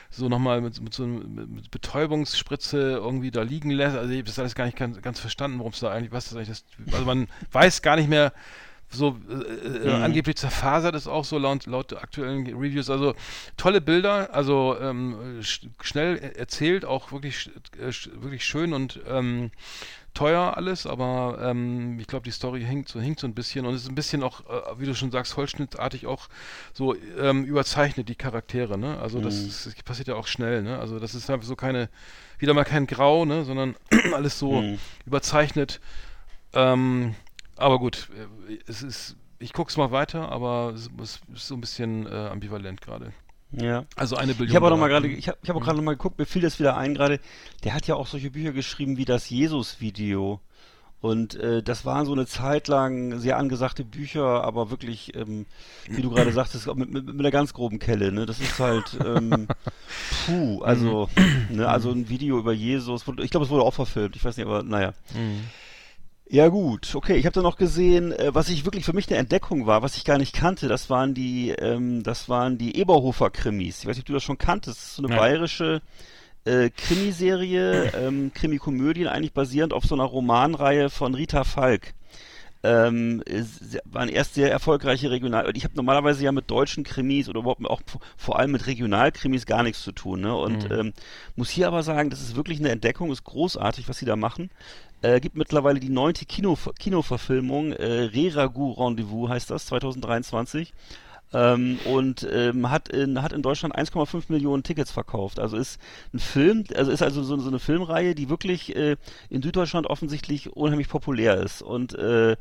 so 0.09 0.29
nochmal 0.29 0.61
mit, 0.61 0.81
mit 0.81 0.95
so 0.95 1.07
mit 1.07 1.71
Betäubungsspritze 1.71 2.79
irgendwie 2.79 3.31
da 3.31 3.43
liegen 3.43 3.71
lässt. 3.71 3.97
Also 3.97 4.11
ich 4.11 4.19
habe 4.19 4.27
das 4.27 4.39
alles 4.39 4.55
gar 4.55 4.65
nicht 4.65 4.77
ganz, 4.79 5.01
ganz 5.03 5.21
verstanden, 5.21 5.59
worum 5.59 5.73
es 5.73 5.81
da 5.81 5.91
eigentlich, 5.91 6.11
was 6.13 6.25
das 6.31 6.37
eigentlich 6.37 6.49
das, 6.49 6.65
also 6.93 7.05
man 7.05 7.29
weiß 7.53 7.83
gar 7.83 7.97
nicht 7.97 8.09
mehr, 8.09 8.33
so 8.91 9.17
äh, 9.29 9.89
äh, 9.89 9.95
Mhm. 9.97 10.03
angeblich 10.03 10.37
zerfasert 10.37 10.95
ist 10.95 11.07
auch 11.07 11.25
so 11.25 11.39
laut, 11.39 11.67
laut 11.67 11.93
aktuellen 11.95 12.47
Reviews. 12.47 12.91
Also 12.91 13.15
tolle 13.57 13.81
Bilder, 13.81 14.35
also 14.35 14.77
ähm, 14.81 15.41
sch 15.43 15.67
schnell 15.81 16.17
e- 16.17 16.39
erzählt, 16.39 16.85
auch 16.85 17.13
wirklich, 17.13 17.51
äh, 17.79 17.93
wirklich 18.21 18.45
schön 18.45 18.73
und 18.73 19.01
ähm, 19.09 19.51
teuer 20.13 20.57
alles, 20.57 20.87
aber 20.87 21.39
ähm, 21.41 21.99
ich 22.01 22.07
glaube, 22.09 22.25
die 22.25 22.33
Story 22.33 22.63
hinkt 22.65 22.89
so, 22.89 23.01
hinkt 23.01 23.21
so 23.21 23.29
ein 23.29 23.35
bisschen 23.35 23.65
und 23.65 23.75
es 23.75 23.83
ist 23.83 23.89
ein 23.89 23.95
bisschen 23.95 24.25
auch, 24.25 24.41
äh, 24.41 24.79
wie 24.81 24.87
du 24.87 24.95
schon 24.95 25.13
sagst, 25.13 25.37
holzschnittartig 25.37 26.07
auch 26.09 26.29
so 26.73 26.97
ähm, 27.19 27.45
überzeichnet, 27.45 28.09
die 28.09 28.17
Charaktere, 28.17 28.77
ne? 28.77 28.99
Also 28.99 29.21
das, 29.21 29.35
Mhm. 29.45 29.73
das 29.73 29.75
passiert 29.85 30.09
ja 30.09 30.17
auch 30.17 30.27
schnell, 30.27 30.63
ne? 30.63 30.79
Also 30.81 30.99
das 30.99 31.15
ist 31.15 31.31
einfach 31.31 31.47
so 31.47 31.55
keine, 31.55 31.89
wieder 32.39 32.55
mal 32.55 32.65
kein 32.65 32.89
Grau, 32.89 33.25
ne? 33.25 33.45
Sondern 33.45 33.77
alles 34.13 34.39
so 34.39 34.63
Mhm. 34.63 34.79
überzeichnet. 35.07 35.81
Ähm, 36.53 37.15
aber 37.61 37.79
gut, 37.79 38.09
äh, 38.49 38.59
es 38.67 38.83
ist, 38.83 39.17
ich 39.39 39.53
guck's 39.53 39.77
mal 39.77 39.91
weiter, 39.91 40.31
aber 40.31 40.75
es, 40.75 40.91
ist 41.33 41.47
so 41.47 41.55
ein 41.55 41.61
bisschen 41.61 42.07
äh, 42.07 42.11
ambivalent 42.11 42.81
gerade. 42.81 43.13
Ja. 43.53 43.85
Also 43.97 44.17
eine 44.17 44.35
Billion. 44.35 44.51
Ich 44.51 44.57
habe 44.57 44.67
auch 44.67 44.71
noch 44.71 44.79
mal 44.79 44.89
Dollar. 44.89 45.03
gerade, 45.03 45.15
ich 45.15 45.29
habe 45.29 45.39
ich 45.43 45.49
hab 45.51 45.57
auch 45.57 45.63
gerade 45.63 45.77
noch 45.77 45.85
mal 45.85 45.97
geguckt, 45.97 46.19
mir 46.19 46.27
fiel 46.27 46.43
das 46.43 46.59
wieder 46.59 46.77
ein 46.77 46.95
gerade. 46.95 47.21
Der 47.65 47.75
hat 47.75 47.87
ja 47.87 47.97
auch 47.97 48.07
solche 48.07 48.31
Bücher 48.31 48.53
geschrieben 48.53 48.97
wie 48.97 49.05
das 49.05 49.29
Jesus-Video. 49.29 50.41
Und 51.01 51.35
äh, 51.37 51.63
das 51.63 51.87
waren 51.87 52.05
so 52.05 52.13
eine 52.13 52.27
Zeit 52.27 52.69
lang 52.69 53.19
sehr 53.19 53.39
angesagte 53.39 53.85
Bücher, 53.85 54.45
aber 54.45 54.71
wirklich, 54.71 55.17
ähm, 55.17 55.47
wie 55.89 56.03
du 56.03 56.11
gerade 56.11 56.31
sagtest, 56.31 56.67
mit, 56.75 56.91
mit, 56.91 57.07
mit 57.07 57.19
einer 57.19 57.31
ganz 57.31 57.55
groben 57.55 57.79
Kelle. 57.79 58.13
Ne? 58.13 58.27
Das 58.27 58.39
ist 58.39 58.59
halt, 58.59 58.99
ähm, 59.03 59.49
puh, 60.27 60.61
also, 60.63 61.09
ne, 61.49 61.67
also 61.67 61.91
ein 61.91 62.11
Video 62.11 62.39
über 62.39 62.53
Jesus. 62.53 63.05
Ich 63.23 63.31
glaube, 63.31 63.47
es 63.47 63.51
wurde 63.51 63.65
auch 63.65 63.73
verfilmt. 63.73 64.15
Ich 64.15 64.25
weiß 64.25 64.37
nicht, 64.37 64.47
aber 64.47 64.63
naja. 64.63 64.93
Mhm. 65.15 65.45
Ja 66.33 66.47
gut, 66.47 66.95
okay. 66.95 67.17
Ich 67.17 67.27
habe 67.27 67.35
dann 67.35 67.43
noch 67.43 67.57
gesehen, 67.57 68.13
äh, 68.13 68.33
was 68.33 68.49
ich 68.51 68.65
wirklich 68.65 68.85
für 68.85 68.93
mich 68.93 69.09
eine 69.09 69.17
Entdeckung 69.19 69.67
war, 69.67 69.83
was 69.83 69.97
ich 69.97 70.05
gar 70.05 70.17
nicht 70.17 70.33
kannte. 70.33 70.69
Das 70.69 70.89
waren 70.89 71.13
die, 71.13 71.51
ähm, 71.51 72.05
das 72.05 72.29
waren 72.29 72.57
die 72.57 72.77
Eberhofer-Krimis. 72.77 73.81
Ich 73.81 73.87
weiß 73.87 73.97
nicht, 73.97 74.05
ob 74.05 74.07
du 74.07 74.13
das 74.13 74.23
schon 74.23 74.39
kanntest. 74.39 74.79
Das 74.79 74.87
ist 74.87 74.95
so 74.95 75.03
eine 75.03 75.09
Nein. 75.09 75.19
bayerische 75.19 75.83
äh, 76.45 76.71
Krimiserie, 76.71 77.91
ähm, 77.95 78.31
Krimikomödien, 78.33 79.09
eigentlich 79.09 79.33
basierend 79.33 79.73
auf 79.73 79.85
so 79.85 79.97
einer 79.97 80.05
Romanreihe 80.05 80.89
von 80.89 81.15
Rita 81.15 81.43
Falk. 81.43 81.95
Ähm, 82.63 83.25
waren 83.87 84.11
erst 84.11 84.35
sehr 84.35 84.53
erfolgreiche 84.53 85.11
Regional. 85.11 85.51
Ich 85.57 85.65
habe 85.65 85.75
normalerweise 85.77 86.23
ja 86.23 86.31
mit 86.31 86.51
deutschen 86.51 86.85
Krimis 86.85 87.29
oder 87.29 87.41
überhaupt 87.41 87.65
auch 87.65 87.81
vor 88.19 88.39
allem 88.39 88.53
mit 88.53 88.67
Regionalkrimis 88.67 89.47
gar 89.47 89.63
nichts 89.63 89.83
zu 89.83 89.93
tun. 89.93 90.21
Ne? 90.21 90.37
Und 90.37 90.71
Mhm. 90.71 90.77
ähm, 90.79 90.93
muss 91.37 91.49
hier 91.49 91.67
aber 91.67 91.83
sagen, 91.83 92.11
das 92.11 92.21
ist 92.21 92.37
wirklich 92.37 92.59
eine 92.61 92.69
Entdeckung, 92.69 93.11
ist 93.11 93.25
großartig, 93.25 93.89
was 93.89 93.99
sie 93.99 94.05
da 94.05 94.15
machen. 94.15 94.51
Äh, 95.03 95.21
gibt 95.21 95.37
mittlerweile 95.37 95.81
die 95.81 95.89
neunte 95.89 96.27
Kino, 96.27 96.59
Kinoverfilmung, 96.79 97.73
äh, 97.73 98.11
Re-Ragout 98.13 98.73
Rendezvous 98.79 99.31
heißt 99.31 99.51
das, 99.51 99.67
2023. 99.67 100.73
Ähm, 101.33 101.79
und 101.85 102.27
ähm, 102.31 102.71
hat, 102.71 102.89
in, 102.89 103.23
hat 103.23 103.33
in 103.33 103.43
Deutschland 103.43 103.77
1,5 103.77 104.25
Millionen 104.29 104.65
Tickets 104.65 104.91
verkauft. 104.91 105.39
Also 105.39 105.57
ist 105.57 105.81
ein 106.13 106.19
Film, 106.19 106.65
also 106.75 106.91
ist 106.91 107.03
also 107.03 107.23
so, 107.23 107.39
so 107.39 107.49
eine 107.49 107.61
Filmreihe, 107.61 108.17
die 108.17 108.29
wirklich 108.29 108.75
äh, 108.75 108.97
in 109.29 109.41
Süddeutschland 109.41 109.87
offensichtlich 109.87 110.57
unheimlich 110.57 110.89
populär 110.89 111.37
ist. 111.37 111.63
Und 111.63 111.95
äh, 111.95 112.37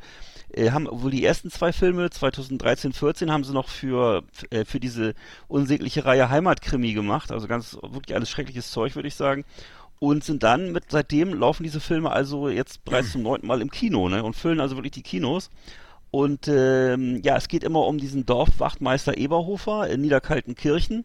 äh, 0.52 0.70
haben 0.72 0.88
wohl 0.90 1.12
die 1.12 1.24
ersten 1.24 1.50
zwei 1.50 1.72
Filme 1.72 2.10
2013, 2.10 2.92
14 2.92 3.30
haben 3.30 3.44
sie 3.44 3.52
noch 3.52 3.68
für 3.68 4.24
äh, 4.50 4.64
für 4.64 4.80
diese 4.80 5.14
unsägliche 5.46 6.04
Reihe 6.04 6.28
Heimatkrimi 6.28 6.92
gemacht. 6.92 7.30
Also 7.30 7.46
ganz 7.46 7.78
wirklich 7.82 8.16
alles 8.16 8.28
schreckliches 8.28 8.72
Zeug, 8.72 8.96
würde 8.96 9.08
ich 9.08 9.14
sagen. 9.14 9.44
Und 10.00 10.24
sind 10.24 10.42
dann 10.42 10.72
mit 10.72 10.84
seitdem 10.88 11.34
laufen 11.34 11.62
diese 11.62 11.78
Filme 11.78 12.10
also 12.10 12.48
jetzt 12.48 12.84
bereits 12.84 13.12
zum 13.12 13.22
neunten 13.22 13.46
Mal 13.46 13.60
im 13.60 13.70
Kino, 13.70 14.08
ne? 14.08 14.24
Und 14.24 14.34
füllen 14.34 14.58
also 14.58 14.76
wirklich 14.76 14.92
die 14.92 15.02
Kinos. 15.02 15.50
Und 16.10 16.48
ähm, 16.48 17.20
ja, 17.22 17.36
es 17.36 17.48
geht 17.48 17.62
immer 17.62 17.86
um 17.86 17.98
diesen 17.98 18.26
Dorfwachtmeister 18.26 19.16
Eberhofer 19.18 19.88
in 19.88 20.00
Niederkaltenkirchen. 20.00 21.04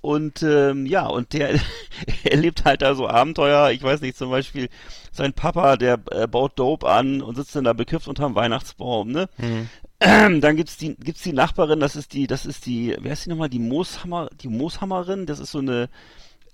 Und 0.00 0.42
ähm, 0.42 0.84
ja, 0.84 1.06
und 1.06 1.32
der 1.32 1.58
erlebt 2.24 2.64
halt 2.66 2.82
da 2.82 2.94
so 2.94 3.08
Abenteuer. 3.08 3.70
Ich 3.70 3.82
weiß 3.82 4.02
nicht, 4.02 4.18
zum 4.18 4.30
Beispiel 4.30 4.68
sein 5.12 5.32
Papa, 5.32 5.76
der 5.76 5.98
äh, 6.10 6.26
baut 6.26 6.58
Dope 6.58 6.86
an 6.86 7.22
und 7.22 7.36
sitzt 7.36 7.56
dann 7.56 7.64
da 7.64 7.72
bekifft 7.72 8.08
unterm 8.08 8.34
Weihnachtsbaum, 8.34 9.12
ne? 9.12 9.28
Dann 10.00 10.56
gibt's 10.56 10.76
die, 10.76 10.96
gibt's 10.96 11.22
die 11.22 11.32
Nachbarin, 11.32 11.80
das 11.80 11.96
ist 11.96 12.12
die, 12.12 12.26
das 12.26 12.44
ist 12.44 12.66
die, 12.66 12.94
wer 13.00 13.14
ist 13.14 13.24
die 13.24 13.30
nochmal? 13.30 13.48
Die 13.48 13.60
Mooshammer, 13.60 14.28
die 14.42 14.48
Mooshammerin, 14.48 15.24
das 15.24 15.38
ist 15.38 15.52
so 15.52 15.60
eine 15.60 15.88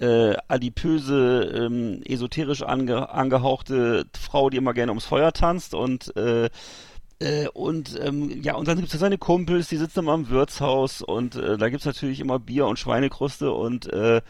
äh, 0.00 0.34
adipöse, 0.48 1.42
ähm, 1.54 2.02
esoterisch 2.04 2.62
ange, 2.62 3.10
angehauchte 3.10 4.06
Frau, 4.18 4.50
die 4.50 4.56
immer 4.56 4.74
gerne 4.74 4.92
ums 4.92 5.04
Feuer 5.04 5.32
tanzt 5.32 5.74
und 5.74 6.16
äh, 6.16 6.48
äh, 7.18 7.48
und 7.48 8.00
ähm, 8.02 8.42
ja, 8.42 8.54
und 8.54 8.66
dann 8.66 8.78
gibt's 8.78 8.92
da 8.92 8.98
seine 8.98 9.18
Kumpels, 9.18 9.68
die 9.68 9.76
sitzen 9.76 10.00
immer 10.00 10.14
im 10.14 10.30
Wirtshaus 10.30 11.02
und 11.02 11.36
äh, 11.36 11.58
da 11.58 11.68
gibt's 11.68 11.84
natürlich 11.84 12.20
immer 12.20 12.38
Bier 12.38 12.66
und 12.66 12.78
Schweinekruste 12.78 13.52
und 13.52 13.92
äh, 13.92 14.22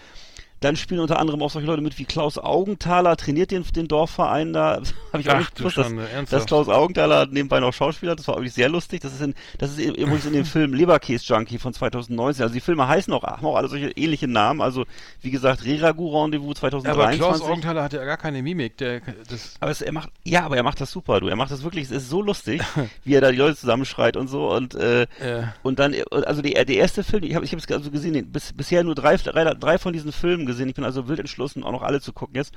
dann 0.61 0.77
spielen 0.77 1.01
unter 1.01 1.19
anderem 1.19 1.43
auch 1.43 1.51
solche 1.51 1.67
Leute 1.67 1.83
mit 1.83 1.99
wie 1.99 2.05
Klaus 2.05 2.39
Augenthaler, 2.39 3.17
trainiert 3.17 3.51
den, 3.51 3.65
den 3.65 3.89
Dorfverein 3.89 4.53
da. 4.53 4.83
Habe 5.13 5.23
ich 5.23 5.29
auch 5.31 5.35
Ach, 5.35 5.39
nicht 5.39 5.57
gewusst, 5.57 5.79
dass, 5.79 5.93
dass? 6.29 6.47
Klaus 6.47 6.69
Augenthaler 6.69 7.27
nebenbei 7.27 7.61
noch 7.61 7.73
Schauspieler. 7.73 8.15
Das 8.15 8.29
war 8.29 8.37
wirklich 8.37 8.53
sehr 8.53 8.69
lustig. 8.69 9.01
Das 9.01 9.13
ist, 9.13 9.23
in, 9.23 9.35
das 9.59 9.73
ist 9.73 9.79
übrigens 9.79 10.27
in 10.27 10.33
dem 10.33 10.45
Film 10.45 10.75
Leberkäse 10.75 11.25
Junkie 11.25 11.59
von 11.59 11.73
2019. 11.73 12.43
Also 12.43 12.53
die 12.53 12.61
Filme 12.61 12.87
heißen 12.87 13.13
auch, 13.13 13.23
haben 13.23 13.47
auch 13.47 13.57
alle 13.57 13.69
solche 13.69 13.91
ähnliche 13.91 14.29
Namen. 14.29 14.61
Also 14.61 14.85
wie 15.23 15.31
gesagt, 15.31 15.65
Reragu 15.65 16.09
Rendezvous 16.09 16.63
Aber 16.63 16.71
2023. 16.73 17.19
Klaus 17.19 17.43
Augenthaler 17.43 17.83
hat 17.83 17.93
ja 17.93 18.05
gar 18.05 18.19
keine 18.19 18.43
Mimik. 18.43 18.77
Der, 18.79 19.01
das, 19.29 19.57
Aber 19.61 19.71
es, 19.71 19.81
er 19.81 19.93
macht, 19.93 20.11
ja, 20.25 20.45
aber 20.45 20.57
er 20.57 20.63
macht 20.63 20.81
das 20.81 20.91
super, 20.91 21.21
du. 21.21 21.29
Er 21.29 21.37
macht 21.37 21.51
das 21.51 21.63
wirklich, 21.63 21.85
es 21.85 21.91
ist 21.91 22.11
so 22.11 22.21
lustig, 22.23 22.63
wie 23.05 23.15
er 23.15 23.21
da 23.21 23.31
die 23.31 23.39
Leute 23.39 23.57
zusammenschreit 23.57 24.17
und 24.17 24.29
so 24.29 24.51
und 24.51 24.75
äh, 24.75 25.03
äh, 25.03 25.45
und 25.63 25.79
dann, 25.79 25.95
also 26.11 26.43
die, 26.43 26.53
der 26.53 26.69
erste 26.69 27.03
Film, 27.03 27.25
ich 27.25 27.35
habe 27.35 27.45
ich 27.45 27.53
es 27.53 27.71
also 27.71 27.91
gesehen, 27.91 28.31
bis, 28.31 28.53
bisher 28.53 28.85
nur 28.85 28.95
drei, 28.95 29.17
drei, 29.17 29.55
drei 29.55 29.79
von 29.79 29.93
diesen 29.93 30.13
Filmen 30.13 30.47
gesehen. 30.51 30.69
Ich 30.69 30.75
bin 30.75 30.85
also 30.85 31.09
wild 31.09 31.21
entschlossen, 31.21 31.65
auch 31.65 31.73
noch 31.73 31.83
alle 31.83 32.01
zu 32.01 32.13
gucken 32.13 32.37
jetzt. 32.37 32.55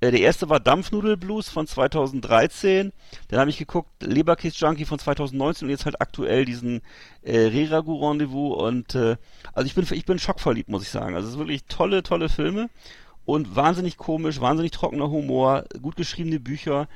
Äh, 0.00 0.10
der 0.10 0.20
erste 0.20 0.48
war 0.48 0.60
Dampfnudelblues 0.60 1.48
von 1.48 1.66
2013. 1.66 2.92
Dann 3.28 3.40
habe 3.40 3.50
ich 3.50 3.58
geguckt 3.58 3.90
Leberkäse 4.02 4.56
Junkie 4.58 4.84
von 4.84 4.98
2019 4.98 5.66
und 5.66 5.70
jetzt 5.70 5.84
halt 5.84 6.00
aktuell 6.00 6.44
diesen 6.44 6.82
äh, 7.22 7.38
Reragu 7.38 8.06
Rendezvous 8.06 8.62
und 8.62 8.94
äh, 8.94 9.16
also 9.52 9.66
ich 9.66 9.74
bin 9.74 9.86
ich 9.90 10.04
bin 10.04 10.18
schockverliebt, 10.18 10.68
muss 10.68 10.82
ich 10.82 10.90
sagen. 10.90 11.14
Also 11.14 11.26
es 11.26 11.32
sind 11.32 11.40
wirklich 11.40 11.64
tolle, 11.64 12.02
tolle 12.02 12.28
Filme 12.28 12.68
und 13.24 13.56
wahnsinnig 13.56 13.96
komisch, 13.96 14.40
wahnsinnig 14.40 14.72
trockener 14.72 15.10
Humor, 15.10 15.64
gut 15.80 15.96
geschriebene 15.96 16.40
Bücher 16.40 16.88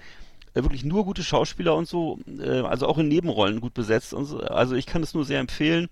äh, 0.55 0.63
wirklich 0.63 0.85
nur 0.85 1.05
gute 1.05 1.23
Schauspieler 1.23 1.77
und 1.77 1.89
so, 1.89 2.19
äh, 2.41 2.61
also 2.61 2.87
auch 2.87 2.99
in 2.99 3.09
Nebenrollen 3.09 3.61
gut 3.61 3.75
besetzt 3.75 4.13
und 4.13 4.25
so. 4.25 4.41
Also 4.41 4.75
ich 4.75 4.87
kann 4.87 5.03
es 5.03 5.15
nur 5.15 5.25
sehr 5.25 5.41
empfehlen. 5.41 5.89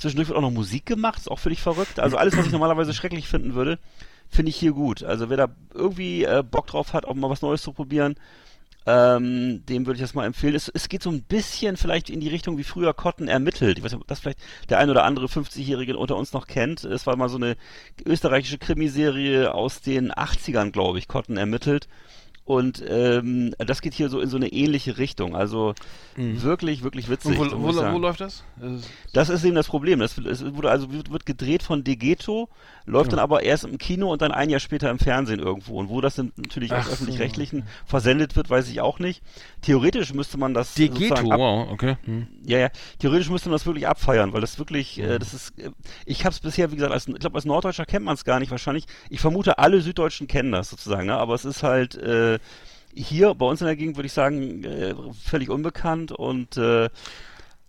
Zwischendurch 0.00 0.28
wird 0.28 0.38
auch 0.38 0.42
noch 0.42 0.50
Musik 0.50 0.86
gemacht, 0.86 1.18
ist 1.18 1.30
auch 1.30 1.38
völlig 1.38 1.60
verrückt. 1.60 2.00
Also 2.00 2.16
alles, 2.16 2.36
was 2.36 2.46
ich 2.46 2.52
normalerweise 2.52 2.94
schrecklich 2.94 3.28
finden 3.28 3.54
würde, 3.54 3.78
finde 4.28 4.50
ich 4.50 4.56
hier 4.56 4.72
gut. 4.72 5.02
Also 5.02 5.28
wer 5.28 5.36
da 5.36 5.48
irgendwie 5.74 6.24
äh, 6.24 6.42
Bock 6.42 6.66
drauf 6.66 6.92
hat, 6.92 7.04
auch 7.04 7.14
mal 7.14 7.30
was 7.30 7.42
Neues 7.42 7.62
zu 7.62 7.72
probieren, 7.72 8.16
ähm, 8.86 9.64
dem 9.66 9.86
würde 9.86 9.98
ich 9.98 10.02
das 10.02 10.14
mal 10.14 10.24
empfehlen. 10.24 10.54
Es, 10.54 10.68
es 10.68 10.88
geht 10.88 11.02
so 11.02 11.10
ein 11.10 11.22
bisschen 11.22 11.76
vielleicht 11.76 12.08
in 12.08 12.20
die 12.20 12.28
Richtung, 12.28 12.56
wie 12.56 12.64
früher 12.64 12.94
Cotton 12.94 13.28
ermittelt. 13.28 13.76
Ich 13.76 13.84
weiß 13.84 13.92
nicht, 13.92 14.00
ob 14.00 14.08
das 14.08 14.20
vielleicht 14.20 14.40
der 14.70 14.78
ein 14.78 14.88
oder 14.88 15.04
andere 15.04 15.26
50-Jährige 15.26 15.98
unter 15.98 16.16
uns 16.16 16.32
noch 16.32 16.46
kennt. 16.46 16.84
Es 16.84 17.06
war 17.06 17.16
mal 17.16 17.28
so 17.28 17.36
eine 17.36 17.56
österreichische 18.04 18.58
Krimiserie 18.58 19.52
aus 19.52 19.82
den 19.82 20.12
80ern, 20.12 20.70
glaube 20.70 20.98
ich, 20.98 21.08
Cotton 21.08 21.36
ermittelt. 21.36 21.88
Und 22.44 22.82
ähm, 22.88 23.54
das 23.58 23.80
geht 23.80 23.94
hier 23.94 24.08
so 24.08 24.18
in 24.20 24.28
so 24.28 24.36
eine 24.36 24.48
ähnliche 24.48 24.98
Richtung. 24.98 25.36
Also 25.36 25.74
wirklich, 26.16 26.82
wirklich 26.82 27.08
witzig. 27.08 27.36
Mhm. 27.36 27.40
Und 27.40 27.52
wo, 27.52 27.68
wo, 27.74 27.92
wo 27.92 27.98
läuft 27.98 28.20
das? 28.20 28.42
Das 29.12 29.28
ist- 29.28 29.44
eben 29.44 29.54
das 29.54 29.68
Problem. 29.68 30.00
Das, 30.00 30.18
es 30.18 30.44
wurde 30.54 30.70
also 30.70 30.92
wird, 30.92 31.24
gedreht 31.26 31.62
von 31.62 31.84
Degeto, 31.84 32.48
läuft 32.86 33.12
dann 33.12 33.20
aber 33.20 33.42
erst 33.44 33.64
im 33.64 33.78
Kino 33.78 34.10
und 34.12 34.20
dann 34.20 34.32
ein 34.32 34.50
Jahr 34.50 34.58
später 34.60 34.90
im 34.90 34.98
Fernsehen 34.98 35.38
irgendwo. 35.38 35.78
Und 35.78 35.88
wo 35.90 36.00
das 36.00 36.16
dann 36.16 36.32
natürlich 36.36 36.72
aus 36.72 36.88
öffentlich-rechtlichen 36.90 37.64
versendet 37.86 38.34
wird, 38.36 38.50
weiß 38.50 38.68
ich 38.68 38.80
auch 38.80 38.98
nicht. 38.98 39.22
Theoretisch 39.62 40.12
müsste 40.12 40.36
man 40.36 40.52
das 40.52 40.74
Degeto, 40.74 41.14
wow, 41.24 41.68
okay. 41.70 41.96
Hm. 42.04 42.26
ja, 42.44 42.58
ja, 42.58 42.68
theoretisch 42.98 43.30
müsste 43.30 43.48
man 43.48 43.54
das 43.54 43.66
wirklich 43.66 43.86
abfeiern, 43.86 44.32
weil 44.32 44.40
das 44.40 44.58
wirklich, 44.58 44.96
Mhm. 44.98 45.04
äh, 45.04 45.18
das 45.20 45.34
ist, 45.34 45.58
äh, 45.58 45.70
ich 46.04 46.24
habe 46.24 46.32
es 46.34 46.40
bisher, 46.40 46.70
wie 46.72 46.76
gesagt, 46.76 46.92
als, 46.92 47.06
ich 47.06 47.14
glaube, 47.14 47.36
als 47.36 47.44
Norddeutscher 47.44 47.86
kennt 47.86 48.04
man 48.04 48.14
es 48.14 48.24
gar 48.24 48.40
nicht 48.40 48.50
wahrscheinlich. 48.50 48.86
Ich 49.08 49.20
vermute, 49.20 49.58
alle 49.58 49.80
Süddeutschen 49.80 50.26
kennen 50.26 50.52
das 50.52 50.70
sozusagen, 50.70 51.06
ne? 51.06 51.16
aber 51.16 51.34
es 51.34 51.44
ist 51.44 51.62
halt 51.62 51.94
äh, 51.94 52.29
hier 52.94 53.34
bei 53.34 53.46
uns 53.46 53.60
in 53.60 53.66
der 53.66 53.76
Gegend, 53.76 53.96
würde 53.96 54.06
ich 54.06 54.12
sagen, 54.12 54.64
äh, 54.64 54.94
völlig 55.24 55.48
unbekannt 55.48 56.12
und 56.12 56.56
äh, 56.56 56.88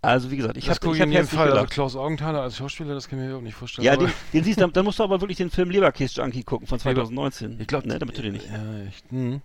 also 0.04 0.32
wie 0.32 0.36
gesagt, 0.36 0.56
ich 0.56 0.64
das 0.64 0.76
habe 0.76 0.86
gucke 0.86 0.96
ich 0.96 1.02
hab 1.02 1.10
herzlich 1.10 1.38
Fall. 1.38 1.52
Also. 1.52 1.66
Klaus 1.66 1.94
Augenthaler 1.94 2.42
als 2.42 2.56
Schauspieler, 2.56 2.92
das 2.94 3.08
kann 3.08 3.18
ich 3.18 3.22
mir 3.22 3.28
überhaupt 3.28 3.44
nicht 3.44 3.54
vorstellen. 3.54 3.86
Ja, 3.86 3.96
den, 3.96 4.10
den 4.32 4.42
siehst 4.42 4.58
du, 4.58 4.62
dann, 4.62 4.72
dann 4.72 4.84
musst 4.84 4.98
du 4.98 5.04
aber 5.04 5.20
wirklich 5.20 5.38
den 5.38 5.48
Film 5.50 5.70
Leberkäse-Junkie 5.70 6.42
gucken 6.42 6.66
von 6.66 6.78
2019. 6.80 7.60
ich 7.60 7.66
glaube, 7.68 7.86
ne, 7.86 8.00
damit 8.00 8.18
du 8.18 8.22
den 8.22 8.32
nicht. 8.32 8.46
Ja, 8.48 8.84
echt. 8.88 9.10
Hm. 9.10 9.40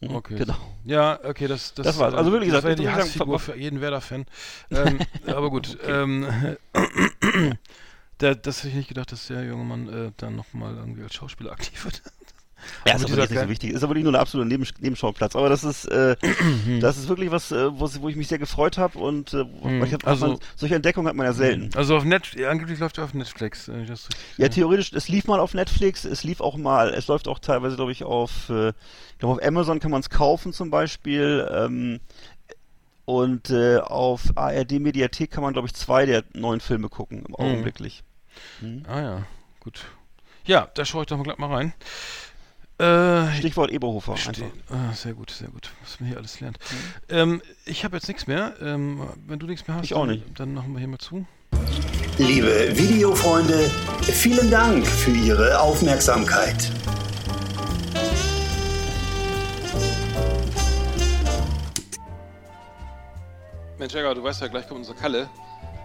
Mhm, 0.00 0.16
Okay. 0.16 0.36
Genau. 0.36 0.56
Ja, 0.84 1.18
okay, 1.24 1.46
das, 1.46 1.72
das, 1.74 1.86
Das 1.86 1.98
war's. 1.98 2.12
Also 2.12 2.30
wirklich 2.32 2.50
das 2.50 2.62
gesagt, 2.62 2.78
wäre 2.80 2.88
die 2.88 2.94
Hassfigur 2.94 3.38
für 3.38 3.56
jeden 3.56 3.80
Werder-Fan. 3.80 4.26
ähm, 4.70 4.98
aber 5.26 5.48
gut. 5.48 5.78
Ähm, 5.86 6.26
der, 8.20 8.34
das 8.34 8.58
hätte 8.58 8.68
ich 8.68 8.74
nicht 8.74 8.88
gedacht, 8.88 9.12
dass 9.12 9.28
der 9.28 9.44
junge 9.44 9.64
Mann 9.64 9.88
äh, 9.88 10.12
dann 10.16 10.36
nochmal 10.36 10.74
irgendwie 10.76 11.02
als 11.04 11.14
Schauspieler 11.14 11.52
aktiv 11.52 11.84
wird. 11.84 12.02
Ja, 12.86 12.94
Aber 12.94 13.04
ist 13.04 13.12
aber 13.12 13.22
nicht 13.28 13.38
so 13.40 13.48
wichtig. 13.48 13.70
Ist 13.72 13.82
aber 13.84 13.94
nicht 13.94 14.04
nur 14.04 14.12
ein 14.12 14.16
absoluter 14.20 14.48
Neben 14.48 14.66
Nebenschauplatz. 14.80 15.36
Aber 15.36 15.48
das 15.48 15.64
ist, 15.64 15.84
äh, 15.86 16.16
das 16.80 16.96
ist 16.98 17.08
wirklich 17.08 17.30
was, 17.30 17.52
äh, 17.52 17.70
wo, 17.78 17.88
wo 18.00 18.08
ich 18.08 18.16
mich 18.16 18.28
sehr 18.28 18.38
gefreut 18.38 18.78
habe 18.78 18.98
und 18.98 19.32
äh, 19.34 19.44
Mhm. 19.44 19.92
hab, 19.92 20.06
Also- 20.06 20.26
man, 20.26 20.38
solche 20.56 20.74
Entdeckungen 20.74 21.08
hat 21.08 21.16
man 21.16 21.26
ja 21.26 21.32
selten. 21.32 21.70
Also 21.76 21.96
auf 21.96 22.04
Net, 22.04 22.32
ja, 22.34 22.50
angeblich 22.50 22.78
läuft 22.78 22.98
er 22.98 23.04
auf 23.04 23.14
Netflix. 23.14 23.68
äh, 23.68 23.84
Das, 23.86 24.08
Ja, 24.36 24.48
theoretisch, 24.48 24.92
es 24.92 25.08
lief 25.08 25.26
mal 25.26 25.40
auf 25.40 25.54
Netflix, 25.54 26.04
es 26.04 26.24
lief 26.24 26.40
auch 26.40 26.56
mal, 26.56 26.92
es 26.94 27.06
läuft 27.08 27.28
auch 27.28 27.38
teilweise, 27.38 27.76
glaube 27.76 27.92
ich, 27.92 28.04
auf, 28.04 28.48
äh, 28.50 28.68
ich 28.70 29.18
glaube, 29.18 29.40
auf 29.40 29.46
Amazon 29.46 29.80
kann 29.80 29.90
man 29.90 30.00
es 30.00 30.10
kaufen 30.10 30.52
zum 30.52 30.70
Beispiel. 30.70 31.48
Ähm, 31.52 32.00
und 33.04 33.50
äh, 33.50 33.78
auf 33.78 34.22
ARD 34.36 34.72
Mediathek 34.78 35.30
kann 35.30 35.42
man, 35.42 35.52
glaube 35.52 35.66
ich, 35.66 35.74
zwei 35.74 36.06
der 36.06 36.22
neuen 36.34 36.60
Filme 36.60 36.88
gucken, 36.88 37.24
im 37.26 37.34
augenblicklich. 37.34 38.04
Ah 38.86 39.00
ja, 39.00 39.22
gut. 39.60 39.84
Ja, 40.44 40.68
da 40.74 40.84
schaue 40.84 41.02
ich 41.02 41.06
doch 41.08 41.16
mal 41.16 41.24
gleich 41.24 41.38
mal 41.38 41.52
rein. 41.52 41.74
Äh, 42.78 43.32
Stichwort 43.38 43.70
Eberhofer. 43.70 44.16
Ste- 44.16 44.30
Einfach. 44.30 44.46
Ah, 44.70 44.92
sehr 44.94 45.14
gut, 45.14 45.30
sehr 45.30 45.48
gut, 45.48 45.70
was 45.82 46.00
man 46.00 46.08
hier 46.08 46.18
alles 46.18 46.40
lernt. 46.40 46.58
Ähm, 47.08 47.40
ich 47.64 47.84
habe 47.84 47.96
jetzt 47.96 48.08
nichts 48.08 48.26
mehr. 48.26 48.54
Ähm, 48.60 49.00
wenn 49.26 49.38
du 49.38 49.46
nichts 49.46 49.68
mehr 49.68 49.76
hast, 49.76 49.84
Ich 49.84 49.94
auch 49.94 50.06
dann, 50.06 50.16
nicht. 50.16 50.40
dann 50.40 50.54
machen 50.54 50.72
wir 50.72 50.78
hier 50.80 50.88
mal 50.88 50.98
zu. 50.98 51.24
Liebe 52.18 52.76
Videofreunde, 52.76 53.70
vielen 54.02 54.50
Dank 54.50 54.86
für 54.86 55.12
Ihre 55.12 55.60
Aufmerksamkeit. 55.60 56.70
Mensch, 63.78 63.94
Jäger, 63.94 64.14
du 64.14 64.22
weißt 64.22 64.40
ja, 64.42 64.48
gleich 64.48 64.66
kommt 64.68 64.80
unser 64.80 64.94
Kalle. 64.94 65.28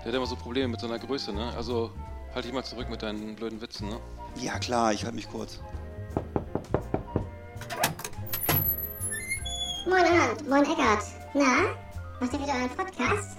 Der 0.03 0.07
hat 0.11 0.13
immer 0.13 0.27
so 0.27 0.35
Probleme 0.35 0.67
mit 0.69 0.79
seiner 0.79 0.99
Größe, 0.99 1.33
ne? 1.33 1.51
Also 1.55 1.91
halt 2.33 2.45
dich 2.45 2.53
mal 2.53 2.63
zurück 2.63 2.89
mit 2.89 3.01
deinen 3.01 3.35
blöden 3.35 3.59
Witzen, 3.61 3.89
ne? 3.89 3.99
Ja, 4.41 4.59
klar, 4.59 4.93
ich 4.93 5.03
halte 5.03 5.15
mich 5.15 5.29
kurz. 5.29 5.59
Moin 9.87 10.03
Arndt, 10.03 10.47
moin 10.49 10.63
Eckart. 10.63 11.03
Na, 11.33 11.63
macht 12.19 12.33
ihr 12.33 12.39
wieder 12.41 12.53
einen 12.53 12.69
Podcast? 12.69 13.37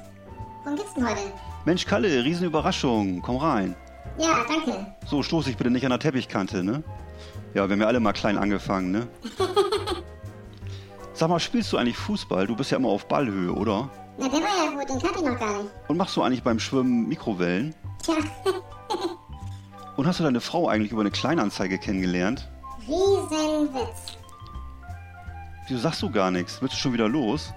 Worum 0.64 0.76
geht's 0.78 0.94
denn 0.94 1.06
heute? 1.06 1.20
Mensch, 1.64 1.84
Kalle, 1.84 2.24
Riesenüberraschung, 2.24 3.20
komm 3.20 3.36
rein. 3.36 3.76
Ja, 4.18 4.44
danke. 4.48 4.86
So, 5.06 5.22
stoß 5.22 5.44
dich 5.44 5.56
bitte 5.56 5.70
nicht 5.70 5.84
an 5.84 5.90
der 5.90 5.98
Teppichkante, 5.98 6.64
ne? 6.64 6.82
Ja, 7.54 7.68
wir 7.68 7.72
haben 7.74 7.80
ja 7.80 7.86
alle 7.86 8.00
mal 8.00 8.12
klein 8.12 8.38
angefangen, 8.38 8.90
ne? 8.92 9.06
Sag 11.12 11.28
mal, 11.28 11.38
spielst 11.40 11.72
du 11.72 11.76
eigentlich 11.76 11.96
Fußball? 11.98 12.46
Du 12.46 12.56
bist 12.56 12.70
ja 12.70 12.78
immer 12.78 12.88
auf 12.88 13.06
Ballhöhe, 13.08 13.52
oder? 13.52 13.90
Na, 14.16 14.28
der 14.28 14.40
war 14.40 14.64
ja 14.64 14.70
gut, 14.70 14.88
den 14.88 14.98
kannte 15.00 15.18
ich 15.18 15.24
noch 15.24 15.38
gar 15.38 15.62
nicht. 15.62 15.70
Und 15.88 15.96
machst 15.96 16.16
du 16.16 16.22
eigentlich 16.22 16.42
beim 16.42 16.58
Schwimmen 16.58 17.08
Mikrowellen? 17.08 17.74
Tja, 18.02 18.14
Und 19.96 20.06
hast 20.06 20.20
du 20.20 20.24
deine 20.24 20.40
Frau 20.40 20.68
eigentlich 20.68 20.92
über 20.92 21.02
eine 21.02 21.10
Kleinanzeige 21.10 21.78
kennengelernt? 21.78 22.48
Riesenwitz. 22.86 24.17
Wieso 25.68 25.80
sagst 25.80 26.00
du 26.00 26.10
gar 26.10 26.30
nichts? 26.30 26.62
Willst 26.62 26.74
du 26.74 26.78
schon 26.78 26.94
wieder 26.94 27.08
los? 27.08 27.52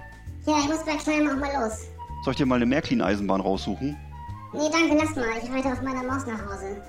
Ja, 0.46 0.60
ich 0.60 0.68
muss 0.68 0.84
bei 0.84 0.96
Kleinem 0.98 1.30
auch 1.30 1.40
mal 1.40 1.64
los. 1.64 1.88
Soll 2.26 2.32
ich 2.32 2.38
dir 2.38 2.46
mal 2.46 2.58
eine 2.58 2.66
Märklin-Eisenbahn 2.66 3.40
raussuchen? 3.40 3.98
Nee, 4.52 4.70
danke, 4.70 4.98
lass 5.02 5.16
mal. 5.16 5.26
Ich 5.42 5.50
reite 5.50 5.72
auf 5.72 5.82
meiner 5.82 6.04
Maus 6.04 6.26
nach 6.26 6.46
Hause. 6.46 6.82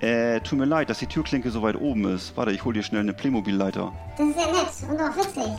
Äh, 0.00 0.40
tut 0.40 0.58
mir 0.58 0.64
leid, 0.64 0.90
dass 0.90 0.98
die 0.98 1.06
Türklinke 1.06 1.50
so 1.52 1.62
weit 1.62 1.76
oben 1.76 2.12
ist. 2.12 2.36
Warte, 2.36 2.50
ich 2.50 2.64
hol 2.64 2.74
dir 2.74 2.82
schnell 2.82 3.02
eine 3.02 3.12
Playmobil-Leiter. 3.12 3.92
Das 4.16 4.26
ist 4.26 4.36
ja 4.36 4.46
nett 4.46 4.90
und 4.90 5.00
auch 5.00 5.16
witzig. 5.16 5.52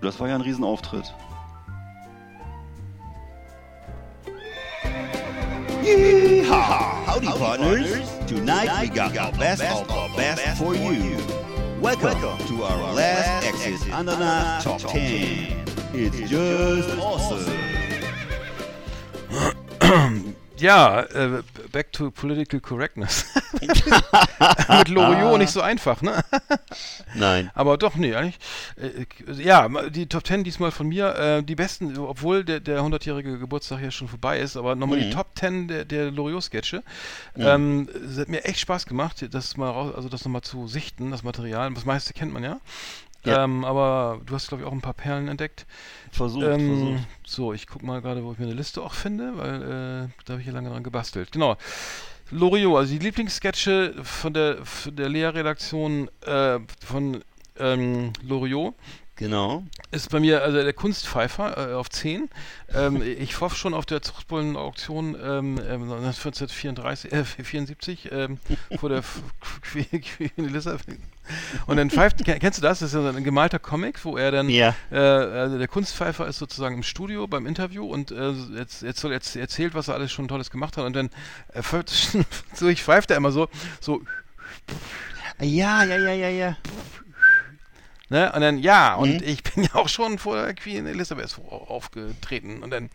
Das 0.00 0.18
war 0.18 0.28
ja 0.28 0.34
ein 0.34 0.40
Riesenauftritt. 0.40 1.14
Yeehaw! 5.82 7.04
Howdy, 7.06 7.26
partners. 7.26 8.08
Tonight 8.28 8.82
we 8.82 8.88
got 8.88 9.12
the 9.12 9.36
best 9.36 9.64
of 9.64 9.88
the 9.88 10.16
best 10.16 10.56
for 10.62 10.76
you. 10.76 11.16
Welcome 11.80 12.38
to 12.46 12.62
our 12.62 12.94
last 12.94 13.44
Exit 13.44 13.88
Ananas 13.88 14.62
Top 14.62 14.80
10. 14.80 15.64
It's 15.92 16.30
just 16.30 16.96
awesome. 17.00 17.52
Ja, 20.62 21.00
äh, 21.00 21.42
back 21.72 21.92
to 21.92 22.12
political 22.12 22.60
correctness. 22.60 23.26
mit 23.60 24.88
Loriot 24.88 25.38
nicht 25.38 25.50
so 25.50 25.60
einfach, 25.60 26.02
ne? 26.02 26.24
Nein. 27.14 27.50
Aber 27.54 27.76
doch, 27.76 27.96
nee, 27.96 28.14
eigentlich. 28.14 28.38
Äh, 28.76 29.42
ja, 29.42 29.68
die 29.90 30.06
Top 30.06 30.24
10 30.24 30.44
diesmal 30.44 30.70
von 30.70 30.86
mir. 30.86 31.16
Äh, 31.16 31.42
die 31.42 31.56
besten, 31.56 31.98
obwohl 31.98 32.44
der, 32.44 32.60
der 32.60 32.80
100-jährige 32.80 33.40
Geburtstag 33.40 33.82
ja 33.82 33.90
schon 33.90 34.06
vorbei 34.06 34.38
ist, 34.38 34.56
aber 34.56 34.76
nochmal 34.76 35.00
die 35.00 35.10
Top 35.10 35.30
10 35.34 35.66
der, 35.66 35.84
der 35.84 36.12
Loriot-Sketche. 36.12 36.84
Ähm, 37.36 37.88
es 37.92 38.18
hat 38.18 38.28
mir 38.28 38.44
echt 38.44 38.60
Spaß 38.60 38.86
gemacht, 38.86 39.26
das 39.32 39.56
mal 39.56 39.68
raus, 39.68 39.92
also 39.96 40.08
das 40.08 40.24
nochmal 40.24 40.42
zu 40.42 40.68
sichten, 40.68 41.10
das 41.10 41.24
Material. 41.24 41.74
Das 41.74 41.84
meiste 41.84 42.12
kennt 42.12 42.32
man 42.32 42.44
ja. 42.44 42.60
Ja. 43.24 43.44
Ähm, 43.44 43.64
aber 43.64 44.20
du 44.26 44.34
hast, 44.34 44.48
glaube 44.48 44.62
ich, 44.62 44.68
auch 44.68 44.72
ein 44.72 44.80
paar 44.80 44.94
Perlen 44.94 45.28
entdeckt. 45.28 45.66
Versucht, 46.10 46.44
Ähm, 46.44 46.66
versucht. 46.68 47.08
so, 47.24 47.52
ich 47.52 47.66
guck 47.66 47.82
mal 47.82 48.00
gerade, 48.02 48.24
wo 48.24 48.32
ich 48.32 48.38
mir 48.38 48.46
eine 48.46 48.54
Liste 48.54 48.82
auch 48.82 48.94
finde, 48.94 49.36
weil 49.38 49.62
äh, 49.62 50.08
da 50.24 50.32
habe 50.32 50.40
ich 50.40 50.46
ja 50.46 50.52
lange 50.52 50.70
dran 50.70 50.82
gebastelt. 50.82 51.30
Genau. 51.32 51.56
Loriot, 52.30 52.78
also 52.78 52.92
die 52.92 52.98
Lieblingssketche 52.98 53.94
von 54.02 54.32
der, 54.32 54.64
von 54.64 54.96
der 54.96 55.08
Lehrredaktion 55.08 56.08
äh, 56.22 56.58
von 56.84 57.22
ähm, 57.58 58.12
Loriot 58.26 58.74
Genau. 59.22 59.62
ist 59.92 60.10
bei 60.10 60.18
mir 60.20 60.42
also 60.42 60.60
der 60.62 60.72
Kunstpfeifer 60.72 61.70
äh, 61.70 61.74
auf 61.74 61.88
10. 61.90 62.28
Ähm, 62.74 63.00
ich 63.18 63.40
hoffe 63.40 63.54
schon 63.56 63.72
auf 63.72 63.86
der 63.86 64.02
Zuchtbullen-Auktion 64.02 65.14
ähm, 65.22 65.60
ähm, 65.68 65.82
1934, 65.92 67.12
äh, 67.12 67.24
74 67.24 68.10
ähm, 68.10 68.38
vor 68.78 68.88
der 68.88 69.02
Queen 69.62 70.30
Elizabeth. 70.36 70.98
Und 71.66 71.76
dann 71.76 71.88
pfeift, 71.90 72.24
ken- 72.24 72.40
kennst 72.40 72.58
du 72.58 72.62
das? 72.62 72.80
Das 72.80 72.92
ist 72.92 73.00
ja 73.00 73.08
ein 73.08 73.22
gemalter 73.22 73.60
Comic, 73.60 74.04
wo 74.04 74.16
er 74.16 74.32
dann, 74.32 74.48
Ja. 74.48 74.74
äh, 74.90 74.96
also 74.96 75.56
der 75.56 75.68
Kunstpfeifer 75.68 76.26
ist 76.26 76.38
sozusagen 76.38 76.74
im 76.76 76.82
Studio 76.82 77.28
beim 77.28 77.46
Interview 77.46 77.86
und 77.86 78.10
äh, 78.10 78.32
jetzt, 78.56 78.82
jetzt 78.82 78.98
soll 79.00 79.12
jetzt 79.12 79.36
erzählt, 79.36 79.74
was 79.74 79.86
er 79.86 79.94
alles 79.94 80.10
schon 80.10 80.26
Tolles 80.26 80.50
gemacht 80.50 80.76
hat 80.76 80.84
und 80.84 80.94
dann 80.96 81.10
äh, 81.54 81.60
pfeift- 81.62 82.18
so 82.54 82.66
ich 82.66 82.82
pfeift 82.82 83.12
er 83.12 83.18
immer 83.18 83.30
so, 83.30 83.48
so 83.80 84.02
Ja, 85.40 85.84
ja, 85.84 85.96
ja, 85.96 86.12
ja, 86.12 86.28
ja. 86.28 86.56
Ne? 88.12 88.30
Und 88.34 88.40
dann, 88.42 88.58
ja, 88.58 88.94
und 88.94 89.22
Mhm. 89.22 89.26
ich 89.26 89.42
bin 89.54 89.64
ja 89.64 89.74
auch 89.74 89.88
schon 89.88 90.18
vor 90.18 90.36
der 90.36 90.52
Queen 90.54 90.86
Elizabeth 90.86 91.38
au- 91.50 91.64
aufgetreten. 91.68 92.62
Und 92.62 92.70
dann. 92.70 92.90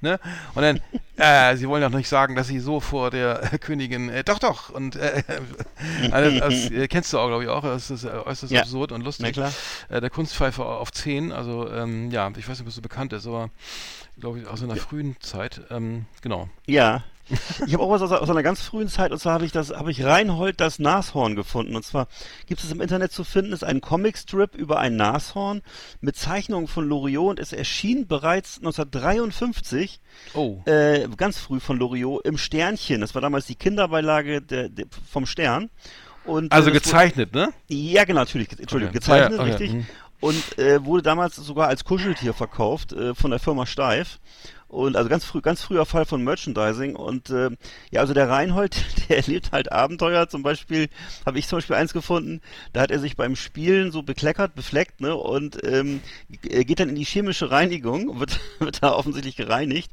Ne? 0.00 0.20
Und 0.54 0.62
dann, 0.62 0.80
äh, 1.16 1.56
sie 1.56 1.68
wollen 1.68 1.82
ja 1.82 1.88
noch 1.90 1.98
nicht 1.98 2.08
sagen, 2.08 2.36
dass 2.36 2.46
sie 2.46 2.60
so 2.60 2.78
vor 2.78 3.10
der 3.10 3.52
äh, 3.52 3.58
Königin, 3.58 4.08
äh, 4.10 4.22
doch, 4.22 4.38
doch, 4.38 4.70
und 4.70 4.96
also, 6.12 6.38
das 6.38 6.70
äh, 6.70 6.86
kennst 6.86 7.12
du 7.12 7.18
auch, 7.18 7.26
glaube 7.26 7.42
ich, 7.42 7.50
auch, 7.50 7.62
das 7.62 7.90
ist 7.90 8.04
äh, 8.04 8.08
äußerst 8.10 8.52
Ja. 8.52 8.60
absurd 8.60 8.92
und 8.92 9.02
lustig. 9.02 9.26
Na 9.36 9.50
klar. 9.90 10.00
Der 10.00 10.08
Kunstpfeifer 10.08 10.64
auf 10.64 10.92
10, 10.92 11.32
also, 11.32 11.68
ähm, 11.70 12.12
ja, 12.12 12.28
ich 12.36 12.48
weiß 12.48 12.58
nicht, 12.58 12.60
ob 12.62 12.68
es 12.68 12.76
so 12.76 12.80
bekannt 12.80 13.12
ist, 13.12 13.26
aber 13.26 13.50
glaube 14.20 14.38
ich, 14.38 14.46
aus 14.46 14.62
einer 14.62 14.76
frühen 14.76 15.16
Zeit, 15.20 15.62
ähm, 15.70 16.06
genau. 16.22 16.48
Ja. 16.66 17.02
Ich 17.66 17.74
habe 17.74 17.82
auch 17.82 17.90
was 17.90 18.00
aus, 18.02 18.10
aus 18.12 18.30
einer 18.30 18.42
ganz 18.42 18.62
frühen 18.62 18.88
Zeit, 18.88 19.12
und 19.12 19.18
zwar 19.18 19.34
habe 19.34 19.44
ich 19.44 19.52
das, 19.52 19.70
habe 19.70 19.90
ich 19.90 20.02
Reinhold 20.04 20.60
das 20.60 20.78
Nashorn 20.78 21.36
gefunden. 21.36 21.76
Und 21.76 21.84
zwar 21.84 22.08
gibt 22.46 22.62
es 22.62 22.70
im 22.72 22.80
Internet 22.80 23.12
zu 23.12 23.24
finden, 23.24 23.52
ist 23.52 23.64
ein 23.64 23.80
Comicstrip 23.80 24.54
über 24.54 24.78
ein 24.78 24.96
Nashorn 24.96 25.62
mit 26.00 26.16
Zeichnungen 26.16 26.68
von 26.68 26.88
Loriot 26.88 27.30
und 27.30 27.40
es 27.40 27.52
erschien 27.52 28.06
bereits 28.06 28.58
1953, 28.58 30.00
Oh. 30.34 30.60
äh, 30.64 31.06
ganz 31.16 31.38
früh 31.38 31.60
von 31.60 31.78
Loriot, 31.78 32.24
im 32.24 32.38
Sternchen. 32.38 33.00
Das 33.00 33.14
war 33.14 33.22
damals 33.22 33.46
die 33.46 33.54
Kinderbeilage 33.56 34.40
der, 34.42 34.68
der, 34.68 34.86
vom 35.10 35.26
Stern. 35.26 35.70
Und, 36.24 36.52
Also 36.52 36.70
äh, 36.70 36.72
gezeichnet, 36.72 37.32
ne? 37.34 37.48
Wurde, 37.68 37.74
ja, 37.74 38.04
genau, 38.04 38.20
natürlich. 38.20 38.50
Entschuldigung, 38.58 38.90
Okay. 38.90 38.98
gezeichnet, 38.98 39.38
Ja, 39.38 39.46
ja, 39.46 39.54
okay, 39.54 39.62
richtig. 39.64 39.72
mhm. 39.72 39.86
Und 40.20 40.58
äh, 40.58 40.84
wurde 40.84 41.02
damals 41.04 41.36
sogar 41.36 41.68
als 41.68 41.84
Kuscheltier 41.84 42.34
verkauft 42.34 42.92
äh, 42.92 43.14
von 43.14 43.30
der 43.30 43.38
Firma 43.38 43.66
Steif. 43.66 44.18
Und 44.68 44.96
also 44.96 45.08
ganz 45.08 45.24
früh, 45.24 45.40
ganz 45.40 45.62
früher 45.62 45.86
Fall 45.86 46.04
von 46.04 46.22
Merchandising. 46.22 46.94
Und 46.94 47.30
äh, 47.30 47.50
ja, 47.90 48.02
also 48.02 48.12
der 48.12 48.28
Reinhold, 48.28 48.84
der 49.08 49.16
erlebt 49.16 49.50
halt 49.50 49.72
Abenteuer. 49.72 50.28
Zum 50.28 50.42
Beispiel 50.42 50.88
habe 51.24 51.38
ich 51.38 51.48
zum 51.48 51.56
Beispiel 51.56 51.76
eins 51.76 51.94
gefunden, 51.94 52.42
da 52.74 52.82
hat 52.82 52.90
er 52.90 52.98
sich 52.98 53.16
beim 53.16 53.34
Spielen 53.34 53.90
so 53.92 54.02
bekleckert, 54.02 54.54
befleckt, 54.54 55.00
ne? 55.00 55.16
Und 55.16 55.58
ähm, 55.64 56.00
geht 56.42 56.80
dann 56.80 56.90
in 56.90 56.96
die 56.96 57.04
chemische 57.04 57.50
Reinigung, 57.50 58.20
wird, 58.20 58.40
wird 58.58 58.82
da 58.82 58.92
offensichtlich 58.92 59.36
gereinigt 59.36 59.90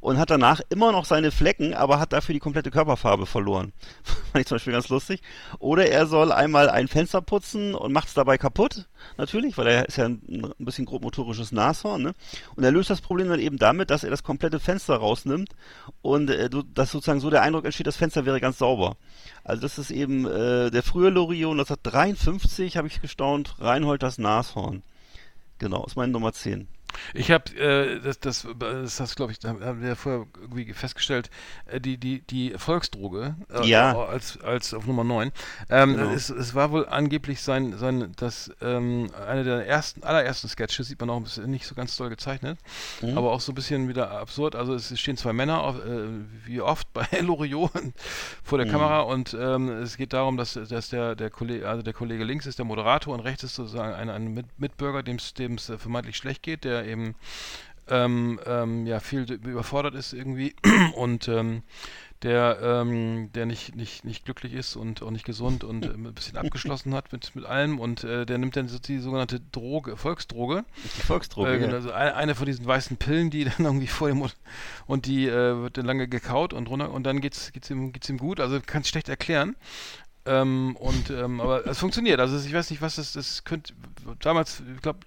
und 0.00 0.18
hat 0.18 0.30
danach 0.30 0.60
immer 0.68 0.92
noch 0.92 1.04
seine 1.04 1.30
Flecken, 1.30 1.74
aber 1.74 1.98
hat 1.98 2.12
dafür 2.12 2.32
die 2.32 2.40
komplette 2.40 2.70
Körperfarbe 2.70 3.26
verloren. 3.26 3.72
Fand 4.02 4.42
ich 4.42 4.46
zum 4.46 4.56
Beispiel 4.56 4.72
ganz 4.72 4.88
lustig. 4.88 5.22
Oder 5.58 5.88
er 5.88 6.06
soll 6.06 6.32
einmal 6.32 6.68
ein 6.68 6.88
Fenster 6.88 7.20
putzen 7.20 7.74
und 7.74 7.92
macht 7.92 8.08
es 8.08 8.14
dabei 8.14 8.38
kaputt, 8.38 8.86
natürlich, 9.16 9.56
weil 9.58 9.66
er 9.66 9.88
ist 9.88 9.96
ja 9.96 10.06
ein, 10.06 10.54
bisschen 10.58 10.86
grobmotorisches 10.86 11.52
Nashorn, 11.52 12.02
ne? 12.02 12.14
Und 12.54 12.64
er 12.64 12.72
löst 12.72 12.90
das 12.90 13.00
Problem 13.00 13.28
dann 13.28 13.40
eben 13.40 13.58
damit, 13.58 13.90
dass 13.90 14.04
er 14.04 14.10
das 14.10 14.22
komplette 14.22 14.60
Fenster 14.60 14.96
rausnimmt 14.96 15.50
und 16.02 16.30
äh, 16.30 16.50
dass 16.74 16.90
sozusagen 16.90 17.20
so 17.20 17.30
der 17.30 17.42
Eindruck 17.42 17.64
entsteht, 17.64 17.86
das 17.86 17.96
Fenster 17.96 18.26
wäre 18.26 18.40
ganz 18.40 18.58
sauber. 18.58 18.96
Also 19.44 19.62
das 19.62 19.78
ist 19.78 19.90
eben 19.90 20.26
äh, 20.26 20.70
der 20.70 20.82
frühe 20.82 21.10
Loriot, 21.10 21.52
1953 21.52 22.76
habe 22.76 22.88
ich 22.88 23.00
gestaunt, 23.00 23.56
Reinhold 23.60 24.02
das 24.02 24.18
Nashorn. 24.18 24.82
Genau, 25.58 25.84
ist 25.86 25.96
meine 25.96 26.12
Nummer 26.12 26.32
10. 26.32 26.68
Ich 27.14 27.30
habe, 27.30 27.50
äh, 27.56 28.00
das, 28.00 28.20
das, 28.20 28.46
das, 28.58 28.96
das 28.96 29.14
glaube 29.16 29.32
ich, 29.32 29.38
haben 29.44 29.82
wir 29.82 29.96
vorher 29.96 30.26
irgendwie 30.40 30.72
festgestellt, 30.72 31.30
äh, 31.66 31.80
die, 31.80 31.96
die, 31.98 32.20
die 32.22 32.50
Volksdroge 32.56 33.36
äh, 33.52 33.66
Ja. 33.66 33.96
als, 33.96 34.40
als 34.40 34.74
auf 34.74 34.86
Nummer 34.86 35.04
9. 35.04 35.32
Ähm, 35.70 35.96
Genau. 35.96 36.10
es, 36.12 36.30
es 36.30 36.54
war 36.54 36.70
wohl 36.70 36.86
angeblich 36.86 37.40
sein, 37.42 37.76
sein 37.78 38.12
das, 38.16 38.50
ähm, 38.60 39.10
eine 39.28 39.44
der 39.44 39.66
ersten, 39.66 40.02
allerersten 40.04 40.48
Sketches, 40.48 40.88
sieht 40.88 41.00
man 41.00 41.10
auch 41.10 41.16
ein 41.16 41.24
bisschen 41.24 41.50
nicht 41.50 41.66
so 41.66 41.74
ganz 41.74 41.96
doll 41.96 42.08
gezeichnet, 42.08 42.58
Mhm. 43.02 43.16
aber 43.18 43.32
auch 43.32 43.40
so 43.40 43.52
ein 43.52 43.54
bisschen 43.54 43.88
wieder 43.88 44.10
absurd. 44.10 44.54
Also 44.56 44.74
es 44.74 44.98
stehen 44.98 45.16
zwei 45.16 45.32
Männer, 45.32 45.62
auf, 45.62 45.76
äh, 45.84 46.08
wie 46.44 46.60
oft 46.60 46.92
bei 46.92 47.06
Loriot 47.20 47.70
vor 48.42 48.58
Mhm. 48.58 48.62
der 48.62 48.70
Kamera 48.72 49.00
und 49.00 49.36
ähm, 49.38 49.68
es 49.68 49.96
geht 49.96 50.12
darum, 50.12 50.36
dass, 50.36 50.54
dass 50.54 50.88
der, 50.88 51.14
der 51.14 51.30
Kollege, 51.30 51.68
also 51.68 51.82
der 51.82 51.92
Kollege 51.92 52.24
links 52.24 52.46
ist 52.46 52.58
der 52.58 52.64
Moderator 52.64 53.12
und 53.14 53.20
rechts 53.20 53.42
ist 53.44 53.54
sozusagen 53.54 53.94
ein, 53.94 54.08
ein 54.10 54.32
Mit 54.34 54.46
Mitbürger, 54.58 55.02
dem 55.02 55.16
es 55.16 55.68
äh, 55.68 55.78
vermeintlich 55.78 56.16
schlecht 56.16 56.42
geht, 56.42 56.64
der 56.64 56.85
eben 56.86 57.14
ähm, 57.88 58.40
ähm, 58.46 58.86
ja 58.86 59.00
viel 59.00 59.30
überfordert 59.30 59.94
ist 59.94 60.12
irgendwie 60.12 60.54
und 60.96 61.28
ähm, 61.28 61.62
der 62.22 62.58
ähm, 62.62 63.30
der 63.34 63.44
nicht 63.44 63.76
nicht 63.76 64.04
nicht 64.04 64.24
glücklich 64.24 64.54
ist 64.54 64.74
und 64.74 65.02
auch 65.02 65.10
nicht 65.10 65.24
gesund 65.26 65.64
und 65.64 65.84
ähm, 65.84 66.06
ein 66.06 66.14
bisschen 66.14 66.38
abgeschlossen 66.38 66.94
hat 66.94 67.12
mit 67.12 67.34
mit 67.36 67.44
allem 67.44 67.78
und 67.78 68.04
äh, 68.04 68.24
der 68.24 68.38
nimmt 68.38 68.56
dann 68.56 68.68
so 68.68 68.78
die 68.78 68.98
sogenannte 68.98 69.40
Droge 69.52 69.96
Volksdroge 69.96 70.64
Die 70.82 71.02
Volksdroge. 71.02 71.50
äh, 71.50 71.60
ja. 71.60 71.72
also 71.72 71.92
eine, 71.92 72.14
eine 72.14 72.34
von 72.34 72.46
diesen 72.46 72.66
weißen 72.66 72.96
Pillen, 72.96 73.30
die 73.30 73.44
dann 73.56 73.66
irgendwie 73.66 73.86
vor 73.86 74.08
dem 74.08 74.18
Mund 74.18 74.34
und 74.86 75.06
die 75.06 75.28
äh, 75.28 75.60
wird 75.62 75.76
dann 75.76 75.84
lange 75.84 76.08
gekaut 76.08 76.54
und 76.54 76.68
runter 76.68 76.90
und 76.90 77.04
dann 77.04 77.20
geht's 77.20 77.52
geht's 77.52 77.70
ihm 77.70 77.92
geht's 77.92 78.08
ihm 78.08 78.18
gut. 78.18 78.40
Also 78.40 78.60
kann 78.64 78.82
es 78.82 78.88
schlecht 78.88 79.08
erklären. 79.08 79.54
Ähm, 80.24 80.74
und 80.76 81.10
ähm, 81.10 81.40
aber 81.40 81.66
es 81.66 81.78
funktioniert. 81.78 82.18
Also 82.18 82.36
ich 82.44 82.52
weiß 82.52 82.70
nicht, 82.70 82.82
was 82.82 82.96
das 82.96 83.12
das 83.12 83.44
könnte 83.44 83.74
damals. 84.20 84.62
Ich 84.74 84.82
glaube, 84.82 85.00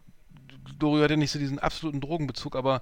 Dorio 0.77 1.03
hatte 1.03 1.17
nicht 1.17 1.31
so 1.31 1.39
diesen 1.39 1.59
absoluten 1.59 2.01
Drogenbezug, 2.01 2.55
aber 2.55 2.81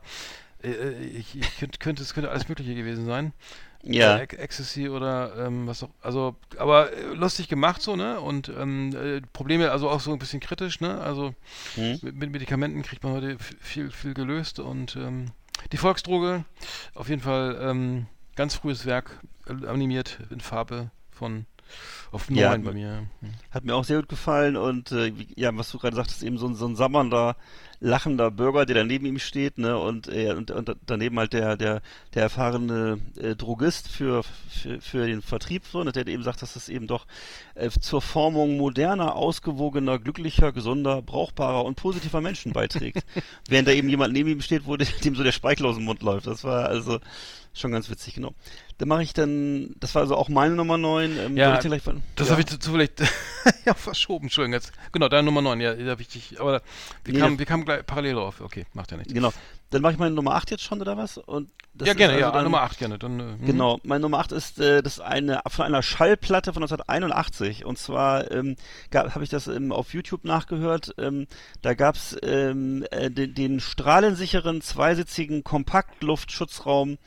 äh, 0.63 0.69
äh, 0.71 1.05
ich, 1.07 1.35
ich 1.35 1.57
könnte, 1.59 1.79
könnte 1.79 2.03
es 2.03 2.13
könnte 2.13 2.31
alles 2.31 2.49
Mögliche 2.49 2.75
gewesen 2.75 3.05
sein. 3.05 3.33
Ja. 3.83 4.17
Äh, 4.17 4.23
Ec- 4.23 4.37
Ecstasy 4.37 4.89
oder 4.89 5.33
ähm, 5.37 5.67
was 5.67 5.83
auch. 5.83 5.89
Also, 6.01 6.35
aber 6.57 6.91
äh, 6.91 7.13
lustig 7.13 7.47
gemacht 7.47 7.81
so, 7.81 7.95
ne? 7.95 8.19
Und 8.19 8.49
ähm, 8.49 8.93
äh, 8.95 9.21
Probleme, 9.33 9.71
also 9.71 9.89
auch 9.89 10.01
so 10.01 10.11
ein 10.11 10.19
bisschen 10.19 10.39
kritisch, 10.39 10.81
ne? 10.81 10.99
Also 10.99 11.33
Hm? 11.75 11.99
mit, 12.01 12.15
mit 12.15 12.31
Medikamenten 12.31 12.81
kriegt 12.81 13.03
man 13.03 13.13
heute 13.13 13.37
viel, 13.39 13.91
viel 13.91 14.13
gelöst 14.13 14.59
und 14.59 14.95
ähm, 14.95 15.31
die 15.71 15.77
Volksdroge, 15.77 16.43
auf 16.95 17.09
jeden 17.09 17.21
Fall 17.21 17.57
ähm, 17.61 18.07
ganz 18.35 18.55
frühes 18.55 18.85
Werk, 18.85 19.19
animiert 19.45 20.19
in 20.29 20.41
Farbe 20.41 20.91
von 21.11 21.45
auf 22.11 22.29
9 22.29 22.39
Ja. 22.39 22.57
bei 22.57 22.73
mir. 22.73 23.07
Hm. 23.21 23.33
Hat 23.51 23.65
mir 23.65 23.75
auch 23.75 23.83
sehr 23.83 23.97
gut 23.97 24.09
gefallen 24.09 24.55
und 24.55 24.91
äh, 24.91 25.11
ja, 25.35 25.55
was 25.57 25.71
du 25.71 25.77
gerade 25.77 25.95
sagtest, 25.95 26.23
eben 26.23 26.37
so 26.37 26.47
ein, 26.47 26.55
so 26.55 26.67
ein 26.67 26.75
sabbernder, 26.75 27.35
lachender 27.79 28.31
Bürger, 28.31 28.65
der 28.65 28.77
da 28.77 28.83
neben 28.83 29.05
ihm 29.05 29.19
steht, 29.19 29.57
ne, 29.57 29.77
und, 29.77 30.07
äh, 30.07 30.33
und, 30.33 30.49
und 30.51 30.75
daneben 30.85 31.19
halt 31.19 31.33
der, 31.33 31.57
der, 31.57 31.81
der 32.13 32.23
erfahrene 32.23 32.99
äh, 33.19 33.35
Drogist 33.35 33.87
für, 33.87 34.23
für, 34.49 34.81
für 34.81 35.05
den 35.05 35.21
Vertrieb, 35.21 35.63
so, 35.71 35.83
ne, 35.83 35.91
der 35.91 36.07
eben 36.07 36.23
sagt, 36.23 36.41
dass 36.41 36.55
es 36.55 36.69
eben 36.69 36.87
doch 36.87 37.05
äh, 37.55 37.69
zur 37.69 38.01
Formung 38.01 38.57
moderner, 38.57 39.15
ausgewogener, 39.15 39.99
glücklicher, 39.99 40.51
gesunder, 40.51 41.01
brauchbarer 41.01 41.65
und 41.65 41.75
positiver 41.75 42.21
Menschen 42.21 42.53
beiträgt. 42.53 43.05
Während 43.47 43.67
da 43.67 43.73
eben 43.73 43.89
jemand 43.89 44.13
neben 44.13 44.29
ihm 44.29 44.41
steht, 44.41 44.65
wo 44.65 44.75
dem 45.03 45.15
so 45.15 45.23
der 45.23 45.31
Speichel 45.31 45.65
aus 45.67 45.75
dem 45.75 45.85
Mund 45.85 46.01
läuft. 46.01 46.25
Das 46.25 46.43
war 46.43 46.65
also 46.65 46.99
schon 47.53 47.71
ganz 47.71 47.89
witzig, 47.89 48.15
genau. 48.15 48.33
Dann 48.79 48.89
mache 48.89 49.01
ich 49.01 49.13
dann, 49.13 49.73
das 49.79 49.95
war 49.95 50.03
also 50.03 50.15
auch 50.15 50.29
meine 50.29 50.53
Nummer 50.55 50.77
9. 50.77 51.17
Ähm, 51.17 51.37
Ja, 51.37 51.47
soll 51.47 51.55
ich 51.55 51.61
dir 51.61 51.69
gleich 51.69 51.81
Das 52.15 52.27
ja. 52.27 52.31
habe 52.33 52.41
ich 52.41 52.47
zu- 52.47 52.59
zufällig 52.59 52.91
ja, 53.65 53.73
verschoben, 53.73 54.25
Entschuldigung. 54.25 54.53
Jetzt, 54.53 54.71
genau, 54.91 55.09
deine 55.09 55.23
Nummer 55.23 55.41
9, 55.41 55.59
ja, 55.61 55.73
da 55.73 55.95
dich, 55.95 56.39
aber 56.39 56.61
wir, 57.03 57.13
Nee, 57.13 57.19
kamen, 57.19 57.33
das- 57.35 57.39
wir 57.39 57.45
kamen 57.47 57.65
gleich 57.65 57.85
parallel 57.85 58.13
drauf. 58.15 58.41
Okay, 58.41 58.65
macht 58.73 58.91
ja 58.91 58.97
nichts. 58.97 59.13
Genau. 59.13 59.33
Dann 59.71 59.81
mache 59.81 59.93
ich 59.93 59.99
meine 59.99 60.15
Nummer 60.15 60.35
8 60.35 60.51
jetzt 60.51 60.63
schon, 60.63 60.79
oder 60.79 60.95
was? 60.95 61.17
Und 61.17 61.49
das 61.73 61.89
ja, 61.89 61.93
gerne, 61.93 62.13
also 62.13 62.25
ja, 62.25 62.31
dann, 62.31 62.43
Nummer 62.45 62.61
8 62.61 62.77
gerne. 62.77 62.97
Dann, 62.99 63.19
äh, 63.19 63.23
hm. 63.23 63.45
Genau, 63.45 63.79
meine 63.83 63.99
Nummer 64.01 64.19
8 64.19 64.31
ist 64.31 64.59
äh, 64.59 64.81
das 64.81 64.99
eine 65.01 65.41
von 65.47 65.65
einer 65.65 65.81
Schallplatte 65.83 66.53
von 66.53 66.63
1981 66.63 67.65
und 67.65 67.77
zwar 67.77 68.31
ähm, 68.31 68.55
habe 68.93 69.23
ich 69.23 69.29
das 69.29 69.47
ähm, 69.47 69.71
auf 69.73 69.93
YouTube 69.93 70.23
nachgehört. 70.23 70.93
Ähm, 70.97 71.27
da 71.63 71.73
gab's 71.73 72.15
ähm, 72.23 72.85
äh, 72.91 73.09
den, 73.11 73.33
den 73.33 73.59
strahlensicheren 73.59 74.61
zweisitzigen 74.61 75.43
Kompaktluftschutzraum 75.43 76.97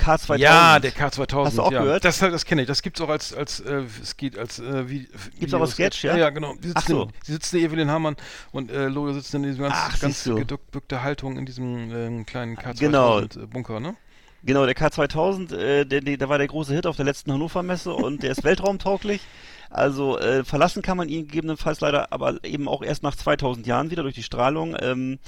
K2000. 0.00 0.38
Ja, 0.38 0.78
der 0.78 0.92
K2000. 0.92 1.44
Hast 1.44 1.58
du 1.58 1.62
auch 1.62 1.72
ja. 1.72 1.82
gehört? 1.82 2.04
Das, 2.04 2.18
das 2.18 2.44
kenne 2.44 2.62
ich. 2.62 2.68
Das 2.68 2.82
gibt's 2.82 3.00
auch 3.00 3.08
als, 3.08 3.34
als 3.34 3.60
äh, 3.60 3.82
es 4.02 4.16
geht 4.16 4.38
als 4.38 4.58
äh, 4.58 4.88
wie, 4.88 5.08
Gibt's 5.38 5.54
auch 5.54 5.60
als 5.60 5.72
Sketch, 5.72 6.04
ja? 6.04 6.16
Ja, 6.16 6.30
genau. 6.30 6.54
Die 6.54 6.72
Ach 6.74 6.80
sitzen, 6.80 6.92
so. 6.92 7.08
die 7.26 7.32
sitzen 7.32 7.56
Evelyn 7.58 7.90
Hamann 7.90 8.16
und 8.52 8.70
äh, 8.70 8.88
Logo 8.88 9.12
sitzen 9.12 9.36
in 9.36 9.42
diesem 9.50 9.62
ganz, 9.62 9.74
Ach, 9.76 10.00
ganz 10.00 10.24
gebückte 10.24 11.02
Haltung 11.02 11.38
in 11.38 11.46
diesem 11.46 11.90
ähm, 11.90 12.26
kleinen 12.26 12.56
K2000 12.56 12.78
Genau. 12.78 13.20
äh, 13.20 13.26
Bunker, 13.50 13.80
ne? 13.80 13.96
Genau, 14.44 14.66
der 14.66 14.74
K2000, 14.74 15.54
äh, 15.54 15.84
der, 15.84 16.00
der, 16.00 16.16
der 16.16 16.28
war 16.28 16.38
der 16.38 16.48
große 16.48 16.74
Hit 16.74 16.86
auf 16.86 16.96
der 16.96 17.04
letzten 17.04 17.32
Hannover 17.32 17.62
Messe 17.62 17.92
und 17.94 18.22
der 18.22 18.32
ist 18.32 18.44
weltraumtauglich. 18.44 19.20
Also 19.70 20.18
äh, 20.18 20.44
verlassen 20.44 20.82
kann 20.82 20.96
man 20.98 21.08
ihn 21.08 21.26
gegebenenfalls 21.26 21.80
leider, 21.80 22.12
aber 22.12 22.44
eben 22.44 22.68
auch 22.68 22.82
erst 22.82 23.02
nach 23.02 23.16
2000 23.16 23.66
Jahren 23.66 23.90
wieder 23.90 24.02
durch 24.02 24.14
die 24.14 24.22
Strahlung. 24.22 24.76
Ähm, 24.80 25.18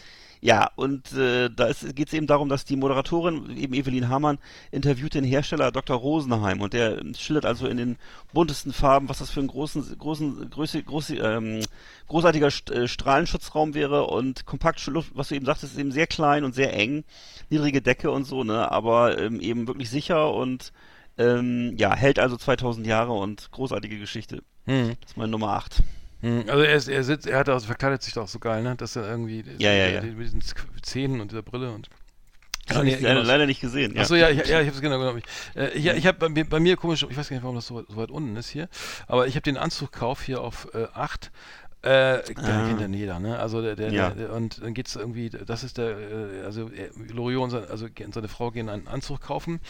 ja, 0.45 0.68
und 0.76 1.11
äh, 1.14 1.49
da 1.49 1.72
geht 1.95 2.09
es 2.09 2.12
eben 2.12 2.26
darum, 2.26 2.51
dass 2.51 2.66
die 2.66 2.76
Moderatorin, 2.76 3.57
eben 3.57 3.72
Evelyn 3.72 4.11
Hamann, 4.11 4.36
interviewt 4.72 5.14
den 5.14 5.24
Hersteller 5.24 5.72
Dr. 5.72 5.97
Rosenheim 5.97 6.61
und 6.61 6.74
der 6.74 7.01
schildert 7.16 7.47
also 7.47 7.66
in 7.66 7.78
den 7.78 7.97
buntesten 8.34 8.74
Farben, 8.74 9.09
was 9.09 9.20
das 9.20 9.30
für 9.30 9.40
ein 9.40 9.47
großen, 9.47 9.97
großen, 9.97 10.51
größe, 10.51 10.82
große, 10.82 11.16
ähm, 11.16 11.61
großartiger 12.09 12.51
St 12.51 12.70
äh, 12.70 12.86
Strahlenschutzraum 12.88 13.72
wäre 13.72 14.05
und 14.09 14.45
Kompaktluft, 14.45 15.12
was 15.14 15.28
du 15.28 15.34
eben 15.34 15.47
sagtest, 15.47 15.72
ist 15.72 15.78
eben 15.80 15.92
sehr 15.92 16.07
klein 16.07 16.45
und 16.45 16.55
sehr 16.55 16.74
eng, 16.74 17.05
niedrige 17.49 17.80
Decke 17.80 18.11
und 18.11 18.24
so, 18.24 18.45
ne, 18.45 18.70
aber 18.70 19.18
ähm, 19.18 19.40
eben 19.40 19.66
wirklich 19.66 19.88
sicher 19.88 20.30
und 20.34 20.74
ähm, 21.16 21.72
ja, 21.78 21.97
hält 21.97 22.18
also 22.18 22.36
2000 22.36 22.86
Jahre 22.86 23.14
und 23.14 23.51
großartige 23.51 23.99
Geschichte. 23.99 24.42
Hm. 24.66 24.95
Das 25.01 25.12
ist 25.12 25.16
meine 25.16 25.30
Nummer 25.30 25.55
8. 25.55 25.82
Hm, 26.25 26.45
Also 26.49 26.62
er, 26.62 26.75
ist, 26.75 26.89
er 26.89 27.05
sitzt, 27.05 27.27
er 27.27 27.39
hat 27.39 27.49
also 27.49 27.66
verkleidet 27.66 28.03
sich 28.03 28.14
doch 28.14 28.27
so 28.29 28.39
geil, 28.39 28.62
ne? 28.62 28.77
Dass 28.77 28.97
er 28.97 29.07
irgendwie 29.09 29.45
Ja, 29.59 29.72
ja, 29.72 29.85
äh, 29.87 29.95
ja. 29.97 30.03
mit 30.03 30.18
diesen 30.27 30.43
Zähnen 30.83 31.20
und 31.20 31.31
dieser 31.31 31.43
Brille 31.43 31.70
und 31.72 31.89
Das 32.66 32.79
habe 32.79 32.89
ich 32.89 33.01
leider, 33.01 33.16
genau. 33.16 33.27
leider 33.27 33.47
nicht 33.47 33.61
gesehen. 33.61 33.95
Ja. 33.95 34.01
Achso, 34.03 34.14
ja, 34.14 34.31
ich, 34.31 34.39
ja, 34.47 34.61
ich 34.61 34.66
habe 34.68 34.77
es 34.77 34.81
genau 34.81 34.99
genommen. 34.99 35.18
Ich, 35.18 35.57
äh, 35.61 35.79
ja, 35.79 35.93
ich 35.93 36.07
habe 36.07 36.18
bei 36.18 36.29
mir, 36.31 36.49
bei 36.49 36.61
mir 36.61 36.77
komisch, 36.77 37.07
ich 37.09 37.16
weiß 37.16 37.29
gar 37.29 37.37
nicht, 37.37 37.43
warum 37.43 37.57
das 37.57 37.66
so, 37.66 37.75
weit- 37.77 37.87
so 37.89 37.97
weit 37.97 38.11
unten 38.11 38.35
ist 38.37 38.49
hier, 38.49 38.68
aber 39.07 39.27
ich 39.27 39.35
habe 39.35 39.43
den 39.43 39.59
Anzugkauf 39.59 40.22
hier 40.22 40.41
auf 40.41 40.68
äh, 40.75 40.87
8. 40.95 41.31
Äh, 41.85 42.22
der 42.22 42.22
kennt 42.35 42.80
dann 42.80 42.95
jeder, 42.95 43.20
ne? 43.20 43.39
Also 43.39 43.61
der, 43.61 43.76
der, 43.76 43.93
Ja. 43.93 44.11
der 44.11 44.32
und 44.32 44.62
dann 44.62 44.72
geht's 44.72 44.97
irgendwie, 44.97 45.28
das 45.28 45.62
ist 45.64 45.76
der, 45.76 45.91
äh, 45.91 46.43
also 46.45 46.68
äh, 46.70 46.89
Loriot 47.12 47.45
und 47.45 47.51
seine, 47.51 47.68
also 47.68 47.87
seine 48.12 48.28
Frau 48.28 48.51
gehen 48.51 48.70
einen 48.70 48.89
Anzug 48.89 49.20
kaufen 49.20 49.61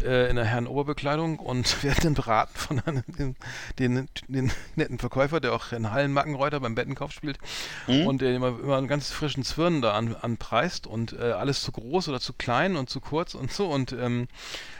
äh, 0.00 0.30
in 0.30 0.36
der 0.36 0.44
Herrenoberbekleidung 0.44 1.40
und 1.40 1.82
werden 1.82 1.98
dann 2.02 2.14
beraten 2.14 2.56
von 2.56 2.80
einem, 2.80 3.02
den, 3.08 3.36
den, 3.80 4.08
den 4.28 4.52
netten 4.76 4.98
Verkäufer, 5.00 5.40
der 5.40 5.54
auch 5.54 5.72
in 5.72 5.90
Hallenmackenreuter 5.90 6.60
beim 6.60 6.76
Bettenkauf 6.76 7.10
spielt 7.10 7.38
und 7.88 8.20
der 8.20 8.34
immer, 8.36 8.48
immer 8.48 8.76
einen 8.76 8.86
ganz 8.86 9.10
frischen 9.10 9.42
Zwirn 9.42 9.82
da 9.82 9.94
an, 9.94 10.14
anpreist 10.14 10.86
und 10.86 11.14
äh, 11.14 11.32
alles 11.32 11.62
zu 11.62 11.72
groß 11.72 12.08
oder 12.08 12.20
zu 12.20 12.32
klein 12.32 12.76
und 12.76 12.90
zu 12.90 13.00
kurz 13.00 13.34
und 13.34 13.52
so 13.52 13.66
und 13.66 13.90
ähm, 13.92 14.28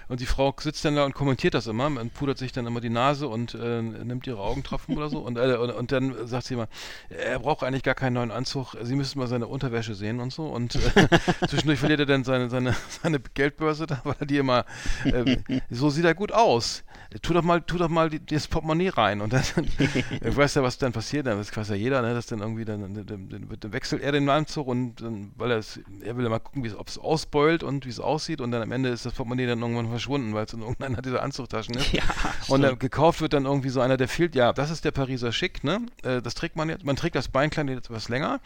und 0.09 0.20
die 0.20 0.26
Frau 0.26 0.55
sitzt 0.57 0.84
dann 0.84 0.95
da 0.95 1.05
und 1.05 1.14
kommentiert 1.14 1.55
das 1.55 1.66
immer 1.66 1.87
und 1.87 2.14
pudert 2.14 2.39
sich 2.39 2.53
dann 2.53 2.66
immer 2.66 2.80
die 2.80 2.91
Nase 2.91 3.26
und 3.26 3.55
äh, 3.55 3.82
nimmt 3.82 4.26
ihre 4.26 4.39
Augentropfen 4.39 4.97
oder 4.97 5.09
so. 5.09 5.18
Und, 5.18 5.37
äh, 5.37 5.57
und, 5.57 5.70
und 5.70 5.91
dann 5.91 6.28
sagt 6.28 6.47
sie 6.47 6.55
immer, 6.55 6.68
er 7.09 7.39
braucht 7.39 7.62
eigentlich 7.62 7.83
gar 7.83 7.95
keinen 7.95 8.14
neuen 8.14 8.31
Anzug, 8.31 8.74
Sie 8.83 8.95
müssten 8.95 9.18
mal 9.18 9.29
seine 9.29 9.47
Unterwäsche 9.47 9.95
sehen 9.95 10.20
und 10.20 10.33
so. 10.33 10.47
Und 10.47 10.74
äh, 10.74 11.09
zwischendurch 11.49 11.79
verliert 11.79 12.01
er 12.01 12.07
dann 12.07 12.24
seine, 12.24 12.51
seine, 12.51 12.74
seine 13.03 13.20
Geldbörse 13.20 13.87
da, 13.87 14.01
weil 14.05 14.16
er 14.20 14.27
die 14.27 14.39
immer, 14.39 14.64
ähm, 15.05 15.45
so 15.70 15.91
sieht 15.91 16.05
er 16.05 16.14
gut 16.14 16.33
aus. 16.33 16.85
Tu 17.22 17.33
doch 17.33 17.43
mal, 17.43 17.62
tu 17.62 17.79
doch 17.79 17.89
mal 17.89 18.11
die, 18.11 18.24
das 18.24 18.49
Portemonnaie 18.49 18.89
rein. 18.89 19.20
Und 19.20 19.33
dann, 19.33 19.43
ich 19.79 20.37
weiß 20.37 20.55
ja, 20.55 20.62
was 20.62 20.79
dann 20.79 20.93
passiert, 20.93 21.27
das 21.27 21.57
weiß 21.57 21.68
ja 21.70 21.74
jeder, 21.74 22.03
ne, 22.03 22.14
dass 22.14 22.27
dann 22.27 22.41
irgendwie, 22.41 22.64
dann, 22.64 22.95
dann, 22.95 23.07
dann, 23.07 23.49
dann 23.61 23.72
wechselt 23.72 24.03
er 24.03 24.12
den 24.12 24.29
Anzug 24.29 24.66
und 24.66 25.01
dann, 25.01 25.33
weil 25.37 25.53
er 25.53 25.59
es, 25.59 25.81
er 26.01 26.16
will 26.16 26.24
ja 26.24 26.31
mal 26.31 26.41
gucken, 26.41 26.66
ob 26.77 26.89
es 26.89 26.99
ausbeult 26.99 27.62
und 27.62 27.87
wie 27.87 27.91
es 27.91 28.01
aussieht 28.01 28.41
und 28.41 28.51
dann 28.51 28.62
am 28.62 28.72
Ende 28.72 28.89
ist 28.89 29.07
das 29.07 29.14
Portemonnaie 29.14 29.47
dann 29.47 29.61
irgendwann 29.61 29.89
verschwunden, 29.89 30.35
weil 30.35 30.45
es 30.45 30.53
in 30.53 30.61
irgendeiner 30.61 31.01
dieser 31.01 31.22
Anzugtaschen 31.22 31.77
ist. 31.77 31.93
Ja, 31.93 32.03
und 32.49 32.62
dann 32.62 32.79
gekauft 32.79 33.20
wird 33.20 33.33
dann 33.33 33.45
irgendwie 33.45 33.68
so 33.68 33.81
einer, 33.81 33.97
der 33.97 34.09
fehlt, 34.09 34.35
ja, 34.35 34.53
das 34.53 34.70
ist 34.70 34.85
der 34.85 34.91
Pariser 34.91 35.33
Schick, 35.33 35.64
ne? 35.64 35.87
Äh, 36.03 36.20
das 36.22 36.35
trägt 36.35 36.57
man 36.57 36.66
jetzt, 36.69 36.85
man 36.85 36.97
trägt 36.97 37.14
das 37.17 37.29
Beinkleid 37.29 37.69
jetzt 37.69 37.87
etwas 37.91 38.09
länger 38.09 38.41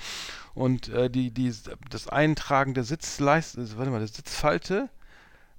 und 0.54 0.88
äh, 0.88 1.10
die, 1.10 1.30
die, 1.30 1.52
das 1.90 2.08
Eintragen 2.08 2.74
der 2.74 2.84
Sitzleiste, 2.84 3.66
warte 3.78 3.90
mal, 3.90 3.98
der 3.98 4.08
Sitzfalte, 4.08 4.88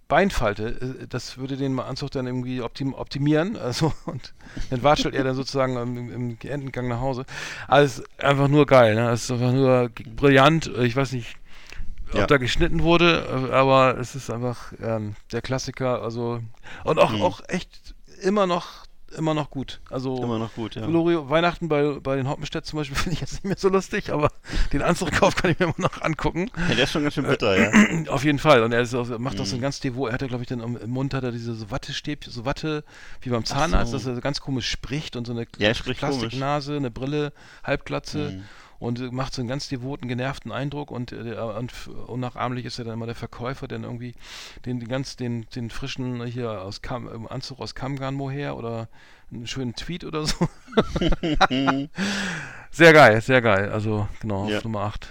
Beinfalte, 0.08 0.98
äh, 1.04 1.08
das 1.08 1.38
würde 1.38 1.56
den 1.58 1.80
Anzug 1.80 2.12
dann 2.12 2.28
irgendwie 2.28 2.62
optim 2.62 2.94
optimieren. 2.94 3.56
Also, 3.62 3.94
und 4.06 4.34
dann 4.70 4.84
watschelt 4.84 5.16
er 5.16 5.24
dann 5.24 5.36
sozusagen 5.36 5.78
im, 5.78 6.12
im 6.12 6.38
Endengang 6.44 6.88
nach 6.88 7.00
Hause. 7.00 7.26
Also, 7.68 8.04
ist 8.04 8.24
einfach 8.24 8.48
nur 8.50 8.66
geil, 8.66 8.96
ne? 8.96 9.10
Es 9.12 9.24
ist 9.26 9.32
einfach 9.32 9.54
nur 9.54 9.90
brillant. 10.16 10.68
Ich 10.80 10.96
weiß 10.96 11.14
nicht, 11.14 11.38
ob 12.14 12.14
Ja. 12.20 12.28
da 12.28 12.38
geschnitten 12.38 12.84
wurde, 12.84 13.48
äh, 13.50 13.54
aber 13.54 13.98
es 13.98 14.16
ist 14.16 14.30
einfach 14.30 14.74
ähm, 14.82 15.16
der 15.32 15.42
Klassiker. 15.42 16.02
Also, 16.02 16.42
und 16.84 17.00
auch, 17.00 17.14
Mhm. 17.14 17.22
auch 17.22 17.42
echt 17.48 17.96
immer 18.22 18.48
noch, 18.48 18.86
immer 19.18 19.34
noch 19.34 19.50
gut. 19.50 19.80
Also, 19.90 20.22
Immer 20.24 20.40
noch 20.40 20.54
gut, 20.56 20.76
ja. 20.76 20.86
Glorio, 20.86 21.30
Weihnachten 21.30 21.68
bei, 21.70 22.00
bei 22.02 22.16
den 22.16 22.28
Hoppenstedt 22.30 22.66
zum 22.66 22.78
Beispiel 22.78 22.96
finde 22.98 23.14
ich 23.14 23.22
jetzt 23.22 23.34
nicht 23.34 23.44
mehr 23.46 23.56
so 23.58 23.70
lustig, 23.70 24.12
aber 24.12 24.30
den 24.74 24.82
Anzugkauf 24.82 25.36
kann 25.36 25.52
ich 25.52 25.60
mir 25.60 25.66
immer 25.66 25.74
noch 25.78 26.02
angucken. 26.02 26.50
Ja, 26.70 26.76
der 26.76 26.84
ist 26.86 26.92
schon 26.92 27.04
ganz 27.04 27.16
schön 27.16 27.26
bitter, 27.28 27.58
ja. 27.58 27.72
Auf 28.12 28.24
jeden 28.24 28.40
Fall. 28.40 28.64
Und 28.64 28.72
er 28.72 28.82
ist 28.82 28.94
macht 28.94 29.40
auch 29.40 29.46
so 29.46 29.56
Mhm. 29.56 29.60
ein 29.60 29.62
ganz 29.62 29.80
devot. 29.80 30.10
Er 30.10 30.14
hat 30.14 30.22
ja, 30.22 30.28
glaube 30.28 30.44
ich, 30.44 30.50
dann 30.50 30.60
im 30.62 30.90
Mund 30.90 31.14
hat 31.14 31.24
er 31.24 31.32
diese 31.32 31.54
so 31.56 31.70
Wattestäbchen, 31.72 32.32
so 32.32 32.46
Watte, 32.46 32.84
wie 33.22 33.30
beim 33.30 33.46
Zahnarzt, 33.46 33.92
so. 33.92 33.98
dass 33.98 34.06
er 34.06 34.16
so 34.16 34.22
ganz 34.22 34.40
komisch 34.42 34.70
spricht 34.70 35.16
und 35.16 35.26
so 35.28 35.34
eine 35.34 35.46
Ja, 35.58 35.74
Plastiknase, 35.74 36.76
eine 36.78 36.92
Brille, 36.92 37.34
Halbglatze. 37.64 38.32
Mhm. 38.38 38.44
Und 38.82 39.00
äh, 39.00 39.12
macht 39.12 39.34
so 39.36 39.44
einen 39.44 39.48
ganz 39.48 39.70
devoten, 39.70 40.08
genervten 40.08 40.52
Eindruck 40.52 40.90
und, 40.90 41.12
äh, 41.12 41.24
der- 41.24 41.56
und 41.56 41.72
unnachahmlich 42.08 42.66
ist 42.66 42.80
er 42.80 42.86
dann 42.86 42.96
immer 42.96 43.06
der 43.06 43.14
Verkäufer, 43.14 43.68
der 43.68 43.78
dann 43.78 43.86
irgendwie 43.86 44.16
den, 44.66 44.80
den 44.80 44.90
ganz, 44.90 45.16
den, 45.16 45.46
den 45.56 45.70
frischen 45.70 46.26
hier 46.26 46.64
aus 46.64 46.82
Kam, 46.82 47.08
im 47.08 47.28
Anzug 47.28 47.60
aus 47.60 47.76
Kamgarn 47.76 48.16
Mohair 48.16 48.58
oder 48.58 48.90
einen 49.32 49.46
schönen 49.46 49.76
Tweet 49.76 50.04
oder 50.04 50.26
so. 50.26 50.50
sehr 52.72 52.94
geil, 52.94 53.22
sehr 53.22 53.42
geil. 53.44 53.70
Also 53.72 54.08
genau, 54.20 54.50
Ja. 54.50 54.62
Nummer 54.64 54.82
8. 54.82 55.08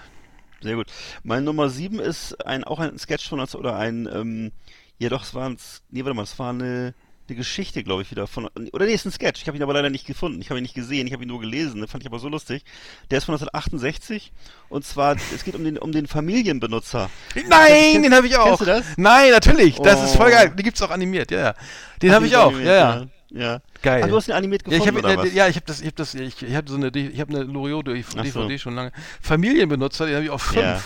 Sehr 0.62 0.74
gut. 0.74 0.88
Mein 1.22 1.44
Nummer 1.44 1.68
7 1.68 2.00
ist 2.00 2.44
ein, 2.44 2.64
auch 2.64 2.80
ein 2.80 2.98
Sketch 2.98 3.28
von 3.28 3.38
uns 3.38 3.54
oder 3.54 3.76
ein, 3.76 4.08
ähm, 4.12 4.50
ja 4.98 5.08
doch, 5.10 5.22
es 5.22 5.32
war 5.32 5.48
ein, 5.48 5.56
nee, 5.90 6.04
warte 6.04 6.14
mal, 6.14 6.24
es 6.24 6.38
war 6.40 6.50
eine, 6.50 6.92
eine 7.30 7.36
Geschichte, 7.36 7.82
glaube 7.84 8.02
ich, 8.02 8.10
wieder 8.10 8.26
von, 8.26 8.48
oder 8.72 8.84
nee, 8.86 8.92
es 8.92 9.02
ist 9.02 9.06
ein 9.06 9.12
Sketch. 9.12 9.40
Ich 9.42 9.48
habe 9.48 9.56
ihn 9.56 9.62
aber 9.62 9.72
leider 9.72 9.88
nicht 9.88 10.06
gefunden. 10.06 10.40
Ich 10.42 10.50
habe 10.50 10.58
ihn 10.60 10.62
nicht 10.62 10.74
gesehen, 10.74 11.06
ich 11.06 11.12
habe 11.12 11.22
ihn 11.24 11.28
nur 11.28 11.40
gelesen. 11.40 11.80
Den 11.80 11.88
fand 11.88 12.02
ich 12.02 12.08
aber 12.08 12.18
so 12.18 12.28
lustig. 12.28 12.64
Der 13.10 13.18
ist 13.18 13.24
von 13.24 13.34
1968 13.34 14.32
und 14.68 14.84
zwar, 14.84 15.16
es 15.34 15.44
geht 15.44 15.54
um 15.54 15.64
den, 15.64 15.78
um 15.78 15.92
den 15.92 16.06
Familienbenutzer. 16.06 17.08
Nein, 17.48 18.02
den 18.02 18.14
habe 18.14 18.26
ich 18.26 18.36
auch. 18.36 18.46
Kennst 18.46 18.60
du 18.62 18.64
das? 18.66 18.84
Nein, 18.96 19.30
natürlich. 19.30 19.76
Das 19.76 20.02
ist 20.02 20.16
voll 20.16 20.28
Oh. 20.28 20.30
geil. 20.30 20.50
Den 20.50 20.64
gibt's 20.64 20.82
auch 20.82 20.90
animiert, 20.90 21.30
ja, 21.30 21.38
ja. 21.38 21.54
Den 22.02 22.12
habe 22.12 22.24
den 22.26 22.30
ich 22.32 22.36
auch, 22.36 22.48
animiert, 22.48 22.66
ja, 22.66 23.00
ja. 23.00 23.06
Ja. 23.32 23.60
Geil. 23.80 24.02
Ah, 24.02 24.06
du 24.08 24.16
hast 24.16 24.28
ihn 24.28 24.34
animiert 24.34 24.62
Ja, 24.66 24.72
ich 24.72 24.78
gefunden, 24.84 25.06
habe 25.06 25.18
oder 25.18 25.26
was? 25.28 25.32
ja, 25.34 25.46
ich 25.48 25.54
habe 25.56 25.66
das, 25.66 25.80
ich 25.80 25.86
habe 25.86 25.96
das, 25.96 26.14
ich, 26.14 26.42
ich 26.42 26.54
habe 26.54 26.68
so 26.68 26.76
eine, 26.76 26.88
ich 26.88 27.20
habe 27.20 27.32
eine 27.34 27.44
Loriot 27.44 27.86
DVD 27.86 28.28
so. 28.28 28.58
schon 28.58 28.74
lange. 28.74 28.90
Familienbenutzer, 29.22 30.06
den 30.06 30.16
habe 30.16 30.24
ich 30.24 30.30
auch 30.30 30.40
fünf. 30.40 30.56
Ja. 30.64 30.80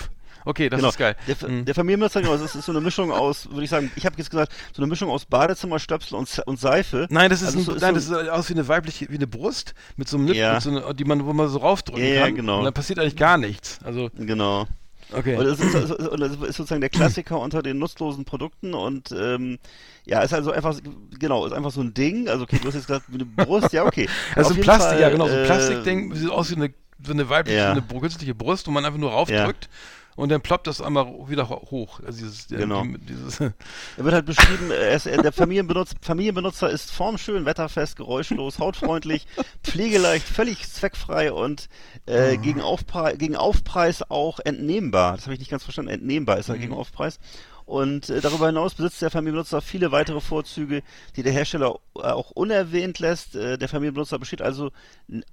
Okay, 0.44 0.68
das 0.68 0.78
genau. 0.78 0.90
ist 0.90 0.98
geil. 0.98 1.16
Der, 1.26 1.48
Mhm. 1.48 1.64
der 1.64 1.74
Familienbenutzer, 1.74 2.20
genau, 2.20 2.36
das 2.36 2.54
ist 2.54 2.64
so 2.66 2.72
eine 2.72 2.80
Mischung 2.80 3.10
aus, 3.10 3.48
würde 3.50 3.64
ich 3.64 3.70
sagen, 3.70 3.90
ich 3.96 4.04
habe 4.04 4.16
jetzt 4.18 4.30
gesagt, 4.30 4.52
so 4.74 4.82
eine 4.82 4.88
Mischung 4.88 5.10
aus 5.10 5.24
Badezimmerstöpsel 5.24 6.16
und, 6.18 6.28
und 6.46 6.60
Seife. 6.60 7.06
Nein, 7.10 7.30
das 7.30 7.40
ist, 7.42 7.48
Also 7.48 7.58
ein, 7.58 7.64
so- 7.64 7.72
ist 7.74 7.80
nein, 7.82 7.98
so- 7.98 8.12
das 8.14 8.20
sieht 8.24 8.30
aus 8.30 8.48
wie 8.50 8.54
eine 8.54 8.68
weibliche, 8.68 9.08
wie 9.10 9.14
eine 9.16 9.26
Brust 9.26 9.74
mit 9.96 10.08
so 10.08 10.16
einem 10.16 10.26
Lippen, 10.26 10.38
Ja. 10.40 10.60
so 10.60 10.70
eine, 10.70 10.94
die 10.94 11.04
man, 11.04 11.24
wo 11.24 11.32
man 11.32 11.48
so 11.48 11.58
raufdrücken 11.58 12.02
Ja, 12.04 12.10
ja, 12.14 12.24
kann. 12.26 12.34
genau. 12.36 12.58
Und 12.58 12.64
dann 12.64 12.74
passiert 12.74 12.98
eigentlich 12.98 13.16
gar 13.16 13.38
nichts. 13.38 13.78
Also, 13.84 14.10
Genau. 14.16 14.66
okay. 15.12 15.36
Und 15.36 15.44
das 15.46 15.60
ist, 15.60 15.74
und 15.74 16.20
das 16.20 16.32
ist 16.32 16.38
sozusagen 16.56 16.80
der 16.80 16.90
Klassiker 16.90 17.40
unter 17.40 17.62
den 17.62 17.78
nutzlosen 17.78 18.24
Produkten 18.24 18.74
und 18.74 19.12
ähm, 19.12 19.58
ja, 20.06 20.20
ist 20.20 20.34
also 20.34 20.50
einfach, 20.52 20.74
genau, 21.18 21.46
ist 21.46 21.52
einfach 21.52 21.70
so 21.70 21.80
ein 21.80 21.94
Ding. 21.94 22.28
Also 22.28 22.44
okay, 22.44 22.58
du 22.60 22.68
hast 22.68 22.74
jetzt 22.74 22.86
gesagt, 22.86 23.06
wie 23.08 23.14
eine 23.14 23.24
Brust, 23.24 23.72
ja, 23.72 23.84
okay. 23.86 24.08
Also 24.36 24.52
ein 24.54 24.60
Plastik, 24.60 24.90
Fall, 24.92 25.00
ja 25.00 25.08
genau, 25.08 25.26
so 25.26 25.32
ein 25.34 25.40
äh, 25.40 25.46
Plastikding, 25.46 26.14
sieht 26.14 26.28
aus 26.30 26.50
wie 26.50 26.56
eine, 26.56 26.74
wie 26.98 27.10
eine 27.12 27.28
weibliche, 27.30 27.58
Ja. 27.58 27.70
eine 27.72 27.80
künstliche 27.82 28.34
Brust, 28.34 28.66
wo 28.66 28.70
man 28.70 28.84
einfach 28.84 28.98
nur 29.00 29.10
raufdrückt 29.12 29.68
und 30.16 30.28
dann 30.30 30.40
ploppt 30.40 30.66
das 30.66 30.80
einmal 30.80 31.06
wieder 31.28 31.48
ho- 31.48 31.66
hoch. 31.70 32.00
Also 32.06 32.18
dieses, 32.20 32.46
der- 32.46 32.58
Genau. 32.60 32.82
die- 32.82 32.98
dieses, 32.98 33.40
Er 33.40 33.52
wird 33.96 34.14
halt 34.14 34.26
beschrieben, 34.26 34.70
er 34.70 34.92
ist, 34.94 35.06
er- 35.06 35.22
der 35.22 35.32
Familienbenutzer, 35.32 35.96
Familienbenutzer 36.00 36.70
ist 36.70 36.90
formschön, 36.90 37.44
wetterfest, 37.44 37.96
geräuschlos, 37.96 38.58
hautfreundlich, 38.58 39.26
pflegeleicht, 39.62 40.26
völlig 40.26 40.70
zweckfrei 40.70 41.32
und 41.32 41.68
äh, 42.06 42.36
gegen, 42.36 42.60
Aufpreis, 42.60 43.18
gegen 43.18 43.36
Aufpreis 43.36 44.02
auch 44.10 44.38
entnehmbar. 44.40 45.16
Das 45.16 45.24
habe 45.24 45.34
ich 45.34 45.40
nicht 45.40 45.50
ganz 45.50 45.64
verstanden. 45.64 45.90
Entnehmbar 45.90 46.38
ist 46.38 46.48
er 46.48 46.58
gegen 46.58 46.72
Aufpreis. 46.74 47.18
Und 47.66 48.10
äh, 48.10 48.20
darüber 48.20 48.48
hinaus 48.48 48.74
besitzt 48.74 49.00
der 49.00 49.10
Familienbenutzer 49.10 49.62
viele 49.62 49.90
weitere 49.90 50.20
Vorzüge, 50.20 50.82
die 51.16 51.22
der 51.22 51.32
Hersteller 51.32 51.78
äh, 51.96 52.00
auch 52.02 52.30
unerwähnt 52.32 52.98
lässt. 52.98 53.34
Äh, 53.36 53.56
der 53.56 53.70
Familienbenutzer 53.70 54.18
besteht 54.18 54.42
also 54.42 54.70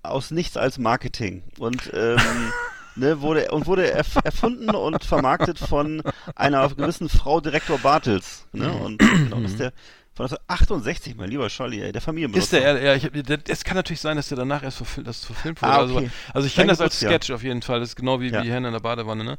aus 0.01 0.31
nichts 0.31 0.55
als 0.55 0.77
Marketing. 0.77 1.43
Und 1.59 1.91
ähm, 1.93 2.17
ne, 2.95 3.21
wurde 3.21 3.51
und 3.51 3.67
wurde 3.67 3.89
erf 3.91 4.17
erfunden 4.23 4.69
und 4.71 5.03
vermarktet 5.03 5.59
von 5.59 6.01
einer 6.35 6.69
gewissen 6.69 7.09
Frau 7.09 7.41
Direktor 7.41 7.77
Bartels. 7.79 8.45
Ne? 8.53 8.71
Und 8.71 8.99
genau, 8.99 9.41
das 9.41 9.51
ist 9.51 9.59
der 9.59 9.73
von 10.13 10.25
1968, 10.25 11.15
mein 11.15 11.29
lieber 11.29 11.49
Scholli, 11.49 11.81
ey, 11.81 11.93
der 11.93 12.01
Familienbenutzer. 12.01 12.57
Ist 12.57 12.63
der, 12.65 12.83
ja, 12.83 12.95
ich 12.95 13.09
der, 13.23 13.39
es 13.47 13.63
kann 13.63 13.77
natürlich 13.77 14.01
sein, 14.01 14.17
dass 14.17 14.27
der 14.27 14.37
danach 14.37 14.61
erst 14.61 14.77
verfil 14.77 15.05
das 15.05 15.23
verfilmt 15.23 15.61
wurde. 15.61 15.71
Ah, 15.71 15.77
also, 15.77 15.95
okay. 15.95 16.09
also 16.33 16.47
ich 16.47 16.55
Dein 16.55 16.63
kenne 16.63 16.73
das 16.73 16.81
als. 16.81 16.99
Sketch 16.99 17.31
auf 17.31 17.43
jeden 17.43 17.61
Fall. 17.61 17.79
Das 17.79 17.89
ist 17.89 17.95
genau 17.95 18.19
wie, 18.19 18.29
Ja. 18.29 18.41
wie 18.41 18.45
die 18.47 18.51
Hände 18.51 18.67
in 18.67 18.73
der 18.73 18.81
Badewanne. 18.81 19.23
Ne? 19.23 19.37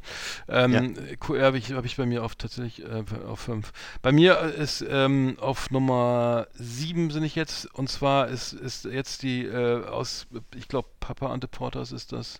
Ähm, 0.49 0.95
QR 1.19 1.43
habe 1.45 1.59
ich, 1.59 1.73
hab 1.73 1.85
ich 1.85 1.95
bei 1.97 2.07
mir 2.07 2.23
auf 2.23 2.35
tatsächlich 2.35 2.83
äh, 2.83 3.03
auf 3.27 3.41
5. 3.41 3.71
Bei 4.01 4.11
mir 4.11 4.39
ist 4.39 4.83
ähm, 4.89 5.37
auf 5.39 5.69
Nummer 5.69 6.47
7 6.55 7.11
sind 7.11 7.23
ich 7.23 7.35
jetzt 7.35 7.67
und 7.75 7.87
zwar 7.89 8.29
ist, 8.29 8.53
ist 8.53 8.85
jetzt 8.85 9.21
die 9.21 9.45
äh, 9.45 9.85
aus, 9.85 10.25
ich 10.55 10.67
glaube, 10.67 10.87
Papa 10.99 11.27
Ante 11.31 11.47
Porters 11.47 11.91
ist 11.91 12.13
das, 12.13 12.39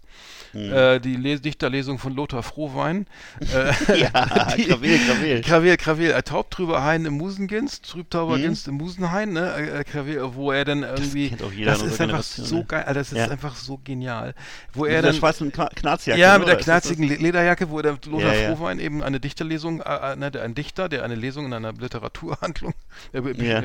Hm. 0.53 0.71
äh, 0.73 0.99
die 0.99 1.17
Les 1.17 1.41
Dichterlesung 1.41 1.99
von 1.99 2.15
Lothar 2.15 2.41
Frohwein. 2.43 3.05
Äh, 3.53 3.99
Ja, 3.99 4.09
Krawel, 4.65 4.97
Krawel. 5.05 5.41
Krawel, 5.41 5.77
Krawel, 5.77 6.11
äh, 6.11 6.23
Taubtrüber 6.23 6.83
Hain 6.83 7.05
im 7.05 7.13
Musenginst, 7.15 7.85
Trübtauber 8.23 8.37
Mhm. 8.37 8.41
Ginst 8.43 8.71
Musenhain, 8.71 9.33
ne? 9.33 9.53
Äh, 9.53 9.99
äh, 9.99 10.35
wo 10.35 10.51
er 10.51 10.65
dann 10.65 10.83
irgendwie. 10.83 11.29
kennt 11.29 11.43
auch 11.43 11.51
jeder 11.51 11.71
das 11.71 11.81
ist 11.81 11.99
einfach 12.01 12.23
so 12.23 12.63
geil, 12.63 12.81
Alter, 12.81 12.93
das 12.95 13.11
ist 13.11 13.17
Ja. 13.17 13.27
einfach 13.29 13.55
so 13.55 13.79
genial. 13.83 14.33
Wo 14.73 14.83
Mit 14.83 14.91
er 14.91 15.01
der 15.01 15.11
dann. 15.11 15.19
schwarzen 15.19 15.51
Kna 15.51 15.69
Knarzjacke. 15.75 16.19
Ja, 16.19 16.37
mit 16.37 16.47
der 16.47 16.55
das 16.55 16.65
knarzigen 16.65 17.07
Le- 17.07 17.15
Lederjacke, 17.15 17.69
wo 17.69 17.81
der 17.81 17.97
Lothar 18.05 18.33
Ja, 18.33 18.41
ja. 18.41 18.55
Frohwein 18.55 18.79
eben 18.79 19.03
eine 19.03 19.19
Dichterlesung, 19.19 19.81
äh, 19.81 20.13
äh, 20.13 20.15
ne, 20.15 20.31
der, 20.31 20.43
ein 20.43 20.55
Dichter, 20.55 20.89
der 20.89 21.03
eine 21.03 21.15
Lesung 21.15 21.45
in 21.45 21.53
einer 21.53 21.73
Literaturhandlung, 21.73 22.73
äh, 23.13 23.21
Ja. 23.43 23.61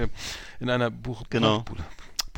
in 0.61 0.71
einer 0.71 0.91
Buch, 0.91 1.23
Genau. 1.31 1.61
Buch, 1.61 1.77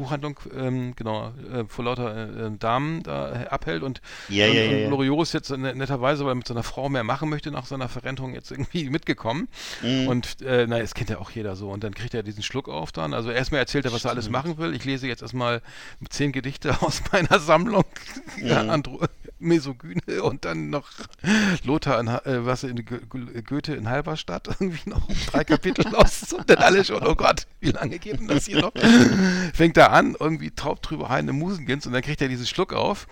Buchhandlung, 0.01 0.39
ähm, 0.57 0.95
genau, 0.97 1.33
äh, 1.53 1.65
vor 1.69 1.85
lauter 1.85 2.17
äh, 2.17 2.47
äh, 2.47 2.51
Damen 2.59 3.03
da 3.03 3.43
äh, 3.43 3.47
abhält 3.49 3.83
und, 3.83 4.01
Ja, 4.29 4.47
und, 4.47 4.53
und 4.53 4.79
ja. 4.81 4.89
Loriot 4.89 5.23
ist 5.23 5.33
jetzt 5.35 5.51
ne- 5.51 5.75
netterweise, 5.75 6.25
weil 6.25 6.33
er 6.33 6.37
mit 6.37 6.49
seiner 6.49 6.63
Frau 6.63 6.89
mehr 6.89 7.05
machen 7.05 7.29
möchte, 7.29 7.51
nach 7.51 7.67
seiner 7.67 7.89
Verrentung 7.89 8.35
jetzt 8.35 8.51
irgendwie 8.51 8.89
mitgekommen. 8.91 9.49
Mhm. 9.83 10.09
Und 10.09 10.43
äh, 10.43 10.67
na, 10.69 10.79
das 10.79 10.95
kennt 10.95 11.11
ja 11.11 11.19
auch 11.19 11.31
jeder 11.31 11.55
so. 11.57 11.71
Und 11.71 11.85
dann 11.85 11.95
kriegt 11.95 12.15
er 12.15 12.23
diesen 12.23 12.43
Schluck 12.43 12.69
auf 12.69 12.93
dann. 12.93 13.15
Also 13.15 13.31
erstmal 13.31 13.61
erzählt 13.61 13.85
er, 13.85 13.93
was 13.93 14.05
er 14.05 14.11
alles 14.11 14.31
machen 14.31 14.59
will. 14.59 14.75
Ich 14.75 14.85
lese 14.85 15.07
jetzt 15.07 15.23
erstmal 15.23 15.63
zehn 16.09 16.33
Gedichte 16.33 16.77
aus 16.83 17.03
meiner 17.13 17.39
Sammlung. 17.39 17.85
Mhm. 18.39 18.49
Mesogyne 19.41 20.23
und 20.23 20.45
dann 20.45 20.71
noch 20.71 20.89
Lothar 21.65 21.99
in, 22.01 22.07
äh, 22.09 22.45
was 22.47 22.63
in 22.63 22.85
Go- 22.85 22.99
Go- 23.09 23.43
Goethe 23.45 23.75
in 23.75 23.89
Halberstadt 23.89 24.47
irgendwie 24.61 24.89
noch 24.89 25.07
drei 25.27 25.43
Kapitel 25.45 25.87
aus 25.97 26.33
und 26.33 26.49
dann 26.49 26.59
alle 26.59 26.85
schon, 26.85 27.05
oh 27.07 27.15
Gott, 27.17 27.47
wie 27.61 27.71
lange 27.73 27.99
geht 27.99 28.21
denn 28.21 28.29
das 28.29 28.47
hier 28.47 28.61
noch? 28.61 28.73
Fängt 29.55 29.77
da 29.77 29.87
an, 29.89 30.17
irgendwie 30.21 30.51
Traub 30.51 30.83
drüber 30.83 31.09
Heine 31.09 31.33
Musengens 31.33 31.87
und 31.87 31.93
dann 31.93 32.03
kriegt 32.03 32.21
er 32.23 32.29
diesen 32.29 32.47
Schluck 32.47 32.73
auf 32.73 33.07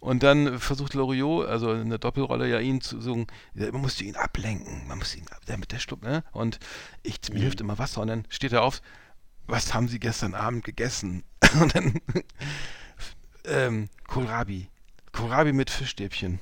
und 0.00 0.22
dann 0.22 0.58
versucht 0.58 0.94
Loriot, 0.94 1.46
also 1.48 1.72
in 1.74 1.90
der 1.90 1.98
Doppelrolle 1.98 2.48
ja 2.48 2.58
ihn 2.60 2.80
zu 2.80 3.00
sagen, 3.00 3.26
ja, 3.54 3.70
man 3.72 3.80
musste 3.82 4.04
ihn 4.04 4.16
ablenken, 4.16 4.86
man 4.88 4.98
muss 4.98 5.14
ihn, 5.14 5.26
ab- 5.30 5.42
damit 5.46 5.72
der 5.72 5.78
Schluck, 5.80 6.02
ne? 6.02 6.24
Und 6.32 6.58
ich, 7.02 7.18
mir 7.32 7.40
hilft 7.40 7.60
immer 7.60 7.78
Wasser 7.78 8.00
und 8.00 8.08
dann 8.08 8.24
steht 8.28 8.52
er 8.52 8.62
auf, 8.62 8.80
was 9.46 9.74
haben 9.74 9.88
Sie 9.88 9.98
gestern 9.98 10.34
Abend 10.34 10.64
gegessen? 10.64 11.24
Und 11.60 11.74
dann 11.74 12.00
ähm, 13.44 13.88
Kohlrabi. 14.06 14.68
Kohlrabi 15.12 15.52
mit 15.52 15.70
Fischstäbchen. 15.70 16.40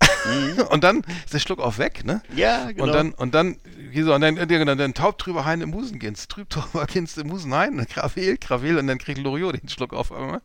und 0.70 0.84
dann 0.84 1.02
ist 1.24 1.32
der 1.34 1.38
Schluck 1.38 1.58
auch 1.60 1.78
weg, 1.78 2.04
ne? 2.04 2.22
Ja, 2.34 2.70
genau. 2.72 2.84
Und 2.84 2.92
dann, 2.92 3.12
und 3.12 3.34
dann, 3.34 3.56
wie 3.76 4.02
so, 4.02 4.14
und 4.14 4.20
dann, 4.20 4.36
dann, 4.36 4.48
dann, 4.66 4.78
dann 4.78 4.94
taub 4.94 5.18
drüber 5.18 5.44
Heine 5.44 5.66
Musengens, 5.66 6.28
trüb 6.28 6.48
drüber 6.50 6.86
Kinst 6.88 7.18
im 7.18 7.28
Musenhain, 7.28 7.86
Gravel, 7.92 8.36
Gravel, 8.36 8.78
und 8.78 8.86
dann 8.88 8.98
kriegt 8.98 9.18
Loriot 9.18 9.60
den 9.62 9.68
Schluck 9.68 9.92
auf 9.92 10.12
einmal. 10.12 10.40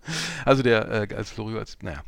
Also 0.46 0.64
der, 0.64 1.10
äh, 1.10 1.16
als 1.16 1.36
Loriot, 1.38 1.60
als, 1.60 1.78
naja, 1.82 2.04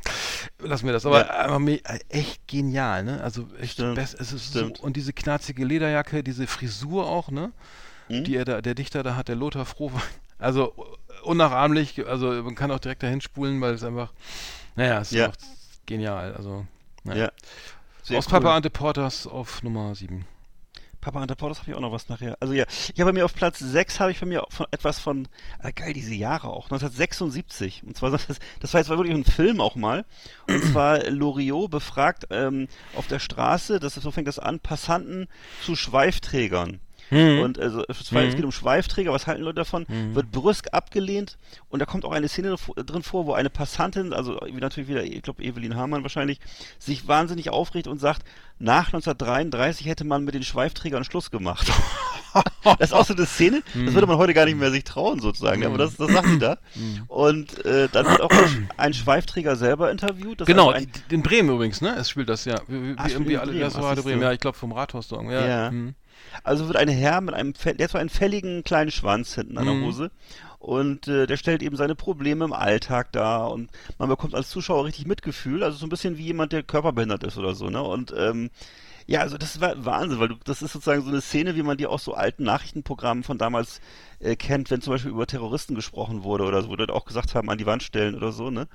lassen 0.58 0.86
wir 0.86 0.92
das. 0.92 1.06
Aber, 1.06 1.26
Ja. 1.26 1.30
aber 1.44 1.58
me- 1.58 1.80
äh, 1.84 1.98
echt 2.08 2.46
genial, 2.48 3.04
ne? 3.04 3.20
Also 3.22 3.48
echt 3.60 3.74
Stimmt, 3.74 3.96
best, 3.96 4.18
es 4.20 4.32
ist 4.32 4.52
so, 4.52 4.70
und 4.80 4.96
diese 4.96 5.12
knarzige 5.12 5.64
Lederjacke, 5.64 6.22
diese 6.22 6.46
Frisur 6.46 7.06
auch, 7.06 7.30
ne? 7.30 7.52
Mhm. 8.08 8.24
Die 8.24 8.36
er 8.36 8.44
da, 8.44 8.60
der 8.62 8.74
Dichter 8.74 9.02
da 9.02 9.16
hat, 9.16 9.28
der 9.28 9.36
Lothar 9.36 9.66
Frohwein. 9.66 10.02
Also 10.38 10.74
unnachahmlich, 11.24 12.06
also 12.06 12.30
man 12.42 12.54
kann 12.54 12.70
auch 12.70 12.78
direkt 12.78 13.02
dahin 13.02 13.20
spulen, 13.20 13.60
weil 13.60 13.74
es 13.74 13.82
einfach, 13.82 14.12
naja, 14.76 15.00
ist 15.00 15.12
Ja. 15.12 15.28
auch 15.30 15.34
genial. 15.86 16.34
Also, 16.34 16.66
naja. 17.04 17.30
Ja. 18.08 18.16
Aus 18.18 18.26
cool. 18.26 18.30
Papa 18.30 18.56
Ante 18.56 18.70
Porters 18.70 19.26
auf 19.26 19.62
Nummer 19.64 19.94
7. 19.94 20.24
Papa 21.06 21.20
Hunter 21.20 21.36
Porters 21.36 21.60
habe 21.60 21.70
ich 21.70 21.76
auch 21.76 21.80
noch 21.80 21.92
was 21.92 22.08
nachher. 22.08 22.36
Also 22.40 22.52
ja, 22.52 22.64
ich 22.68 23.00
habe 23.00 23.04
bei 23.04 23.12
mir 23.12 23.24
auf 23.24 23.32
Platz 23.32 23.60
6 23.60 24.00
habe 24.00 24.10
ich 24.10 24.18
bei 24.18 24.26
mir 24.26 24.44
von, 24.48 24.66
etwas 24.72 24.98
von, 24.98 25.28
äh, 25.62 25.72
geil, 25.72 25.92
diese 25.92 26.14
Jahre 26.14 26.48
auch, 26.48 26.64
1976. 26.64 27.84
Und 27.86 27.96
zwar, 27.96 28.10
das, 28.10 28.26
das 28.58 28.74
war 28.74 28.80
jetzt 28.80 28.88
wirklich 28.88 29.14
ein 29.14 29.22
Film 29.22 29.60
auch 29.60 29.76
mal. 29.76 30.04
Und 30.48 30.64
zwar 30.72 31.04
Loriot 31.08 31.70
befragt 31.70 32.26
ähm, 32.30 32.66
auf 32.96 33.06
der 33.06 33.20
Straße, 33.20 33.78
das 33.78 33.96
ist, 33.96 34.02
so 34.02 34.10
fängt 34.10 34.26
das 34.26 34.40
an, 34.40 34.58
Passanten 34.58 35.28
zu 35.62 35.76
Schweifträgern. 35.76 36.80
Und 37.10 37.58
also 37.58 37.84
es 37.88 38.00
es 38.00 38.10
geht 38.10 38.44
um 38.44 38.52
Schweifträger, 38.52 39.12
was 39.12 39.26
halten 39.26 39.42
Leute 39.42 39.56
davon? 39.56 39.86
Wird 40.14 40.32
brüsk 40.32 40.68
abgelehnt 40.72 41.38
und 41.68 41.80
da 41.80 41.86
kommt 41.86 42.04
auch 42.04 42.12
eine 42.12 42.28
Szene 42.28 42.56
drin 42.76 43.02
vor, 43.02 43.26
wo 43.26 43.32
eine 43.32 43.50
Passantin, 43.50 44.12
also 44.12 44.38
wie 44.46 44.60
natürlich 44.60 44.88
wieder, 44.88 45.04
ich 45.04 45.22
glaube 45.22 45.42
Evelyn 45.42 45.76
Hamann 45.76 46.02
wahrscheinlich, 46.02 46.40
sich 46.78 47.06
wahnsinnig 47.06 47.50
aufregt 47.50 47.86
und 47.86 47.98
sagt, 47.98 48.22
nach 48.58 48.86
1933 48.86 49.86
hätte 49.86 50.04
man 50.04 50.24
mit 50.24 50.34
den 50.34 50.42
Schweifträgern 50.42 51.04
Schluss 51.04 51.30
gemacht. 51.30 51.70
das 52.64 52.90
ist 52.90 52.92
auch 52.92 53.04
so 53.04 53.14
eine 53.14 53.26
Szene, 53.26 53.62
das 53.74 53.94
würde 53.94 54.06
man 54.06 54.16
heute 54.18 54.34
gar 54.34 54.44
nicht 54.44 54.58
mehr 54.58 54.70
sich 54.70 54.84
trauen 54.84 55.20
sozusagen, 55.20 55.64
aber 55.64 55.78
das, 55.78 55.96
das 55.96 56.10
sagt 56.10 56.28
sie 56.28 56.38
da. 56.38 56.58
Und 57.08 57.64
äh, 57.64 57.88
dann 57.90 58.06
wird 58.06 58.20
auch 58.20 58.30
ein, 58.76 58.94
Schweifträger 58.94 59.56
selber 59.56 59.90
interviewt. 59.90 60.44
Genau, 60.46 60.70
also 60.70 60.86
in 61.10 61.22
Bremen 61.22 61.50
übrigens, 61.50 61.80
ne? 61.80 61.94
Es 61.96 62.10
spielt 62.10 62.28
das 62.28 62.44
ja. 62.44 62.60
Wie, 62.66 62.90
wie, 62.90 62.94
Ah, 62.96 63.06
wie 63.06 63.32
in 63.32 63.38
alle, 63.38 63.52
Bremen, 63.52 63.60
das 63.60 63.76
ach, 63.76 63.82
war 63.82 63.96
Bremen, 63.96 64.22
ja, 64.22 64.32
ich 64.32 64.40
glaube 64.40 64.56
vom 64.56 64.72
Rathaus. 64.72 65.10
Ja. 65.10 65.46
Ja. 65.46 65.70
hm. 65.70 65.94
Also 66.42 66.66
wird 66.66 66.76
ein 66.76 66.88
Herr 66.88 67.20
mit 67.20 67.34
einem, 67.34 67.54
der 67.64 67.84
hat 67.84 67.90
so 67.90 67.98
einen 67.98 68.08
fälligen 68.08 68.62
kleinen 68.64 68.90
Schwanz 68.90 69.34
hinten 69.34 69.58
an 69.58 69.66
der 69.66 69.74
Mhm. 69.74 69.84
Hose 69.84 70.10
und 70.58 71.06
äh, 71.08 71.26
der 71.26 71.36
stellt 71.36 71.62
eben 71.62 71.76
seine 71.76 71.94
Probleme 71.94 72.44
im 72.44 72.52
Alltag 72.52 73.12
dar 73.12 73.52
und 73.52 73.70
man 73.98 74.08
bekommt 74.08 74.34
als 74.34 74.50
Zuschauer 74.50 74.84
richtig 74.84 75.06
Mitgefühl, 75.06 75.62
also 75.62 75.78
so 75.78 75.86
ein 75.86 75.90
bisschen 75.90 76.18
wie 76.18 76.24
jemand, 76.24 76.52
der 76.52 76.62
körperbehindert 76.62 77.24
ist 77.24 77.38
oder 77.38 77.54
so, 77.54 77.70
ne? 77.70 77.82
Und 77.82 78.12
ähm, 78.16 78.50
ja, 79.08 79.20
also 79.20 79.38
das 79.38 79.60
war 79.60 79.84
Wahnsinn, 79.84 80.18
weil 80.18 80.28
du, 80.28 80.34
das 80.44 80.62
ist 80.62 80.72
sozusagen 80.72 81.02
so 81.02 81.08
eine 81.10 81.20
Szene, 81.20 81.54
wie 81.54 81.62
man 81.62 81.76
die 81.76 81.86
aus 81.86 82.02
so 82.02 82.14
alten 82.14 82.42
Nachrichtenprogrammen 82.42 83.22
von 83.22 83.38
damals 83.38 83.80
äh, 84.18 84.34
kennt, 84.34 84.68
wenn 84.72 84.80
zum 84.80 84.94
Beispiel 84.94 85.12
über 85.12 85.28
Terroristen 85.28 85.76
gesprochen 85.76 86.24
wurde 86.24 86.42
oder 86.44 86.60
so, 86.62 86.68
wo 86.70 86.74
Leute 86.74 86.92
auch 86.92 87.04
gesagt 87.04 87.36
haben, 87.36 87.48
an 87.48 87.58
die 87.58 87.66
Wand 87.66 87.84
stellen 87.84 88.16
oder 88.16 88.32
so, 88.32 88.50
ne? 88.50 88.66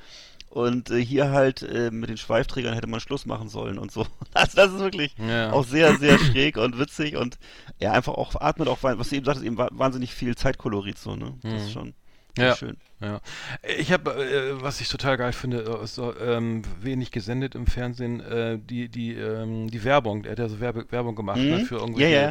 Und 0.52 0.90
äh, 0.92 1.04
hier 1.04 1.32
halt 1.32 1.62
äh, 1.62 1.92
mit 1.92 2.10
den 2.10 2.18
Schweifträgern 2.18 2.74
hätte 2.74 2.88
man 2.88 3.00
Schluss 3.00 3.26
machen 3.26 3.48
sollen 3.48 3.78
und 3.80 3.90
so. 3.92 4.06
Also 4.34 4.56
das 4.58 4.72
ist 4.74 4.80
wirklich 4.80 5.16
Ja. 5.18 5.52
auch 5.54 5.66
sehr, 5.66 5.96
sehr 5.98 6.20
schräg 6.20 6.58
und 6.58 6.78
witzig 6.78 7.16
und 7.16 7.38
ja, 7.80 7.94
einfach 7.94 8.16
auch 8.16 8.36
atmet 8.40 8.68
auch, 8.68 8.80
was 8.84 9.10
du 9.10 9.16
eben 9.16 9.26
sagtest, 9.26 9.46
eben 9.46 9.58
wa- 9.58 9.70
wahnsinnig 9.72 10.14
viel 10.14 10.36
Zeitkolorit 10.36 10.98
so, 10.98 11.16
ne? 11.16 11.34
Das 11.42 11.64
ist 11.64 11.72
schon 11.72 11.94
sehr 12.36 12.46
Mhm. 12.46 12.50
Ja. 12.50 12.56
schön. 12.56 12.78
Ja. 13.02 13.20
Ich 13.80 13.92
habe, 13.92 14.12
äh, 14.12 14.62
was 14.62 14.80
ich 14.80 14.88
total 14.90 15.18
geil 15.18 15.34
finde, 15.34 15.64
äh, 15.64 15.84
ist 15.84 15.96
so, 15.96 16.14
ähm, 16.20 16.62
wenig 16.82 17.12
gesendet 17.12 17.56
im 17.56 17.66
Fernsehen, 17.68 18.20
äh, 18.22 18.60
die, 18.60 18.90
die, 18.90 19.14
ähm, 19.14 19.70
die 19.72 19.84
Werbung. 19.84 20.24
Er 20.26 20.32
hat 20.34 20.40
ja 20.40 20.48
so 20.50 20.60
Werbe 20.60 20.86
Werbung 20.92 21.16
gemacht 21.16 21.40
Mhm. 21.40 21.50
ne, 21.50 21.66
für 21.66 21.76
irgendwelche 21.78 22.14
Ja, 22.14 22.30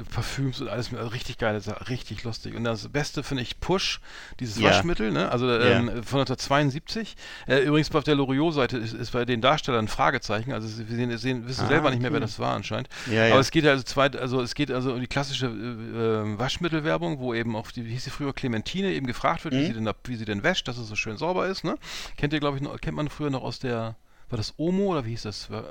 äh, 0.00 0.02
Parfüms 0.12 0.60
und 0.60 0.68
alles. 0.68 0.92
Also 0.94 1.08
richtig 1.08 1.38
geil, 1.38 1.60
richtig 1.88 2.24
lustig. 2.24 2.54
Und 2.54 2.64
das 2.64 2.88
Beste 2.88 3.22
finde 3.22 3.42
ich 3.42 3.60
Push, 3.60 4.00
dieses 4.40 4.58
Ja. 4.58 4.70
Waschmittel, 4.70 5.12
ne? 5.12 5.30
also 5.30 5.50
ähm, 5.50 6.02
von 6.02 6.20
1972. 6.20 7.16
Äh, 7.46 7.58
übrigens 7.60 7.94
auf 7.94 8.04
der 8.04 8.14
Loriot-Seite 8.14 8.78
ist, 8.78 8.94
ist 8.94 9.12
bei 9.12 9.24
den 9.24 9.40
Darstellern 9.40 9.84
ein 9.84 9.88
Fragezeichen. 9.88 10.52
Also 10.52 10.66
sie 10.68 10.84
sehen, 10.84 11.16
sehen, 11.18 11.46
wissen 11.48 11.64
Ah, 11.64 11.68
selber 11.68 11.90
nicht 11.90 12.00
mehr, 12.00 12.10
wer 12.12 12.18
okay. 12.18 12.26
das 12.26 12.38
war 12.38 12.54
anscheinend. 12.54 12.88
Ja, 13.10 13.26
ja. 13.26 13.32
Aber 13.32 13.40
es 13.40 13.50
geht 13.50 13.66
also 13.66 13.82
zweit, 13.82 14.16
also 14.16 14.40
es 14.40 14.54
geht 14.54 14.70
also 14.70 14.92
um 14.94 15.00
die 15.00 15.06
klassische 15.06 15.46
äh, 15.46 15.50
äh, 15.50 16.38
Waschmittelwerbung, 16.38 17.18
wo 17.18 17.34
eben 17.34 17.54
auf 17.56 17.72
die, 17.72 17.84
wie 17.86 17.90
hieß 17.90 18.04
sie 18.04 18.10
früher, 18.10 18.32
Clementine 18.32 18.92
eben 18.92 19.06
gefragt 19.06 19.44
wird, 19.44 19.54
wie 19.54 19.58
Mhm. 19.60 19.66
sie 19.66 19.72
denn 19.74 19.84
da, 19.84 19.94
wie 20.08 20.16
sie 20.16 20.24
denn 20.24 20.42
wäscht, 20.42 20.68
dass 20.68 20.78
es 20.78 20.88
so 20.88 20.96
schön 20.96 21.16
sauber 21.16 21.46
ist, 21.46 21.64
ne? 21.64 21.76
Kennt 22.16 22.32
ihr, 22.32 22.40
glaube 22.40 22.56
ich, 22.56 22.62
noch, 22.62 22.80
kennt 22.80 22.96
man 22.96 23.08
früher 23.08 23.30
noch 23.30 23.42
aus 23.42 23.58
der, 23.58 23.96
war 24.28 24.36
das 24.36 24.54
Omo 24.56 24.86
oder 24.86 25.04
wie 25.04 25.10
hieß 25.10 25.22
das? 25.22 25.50
War, 25.50 25.64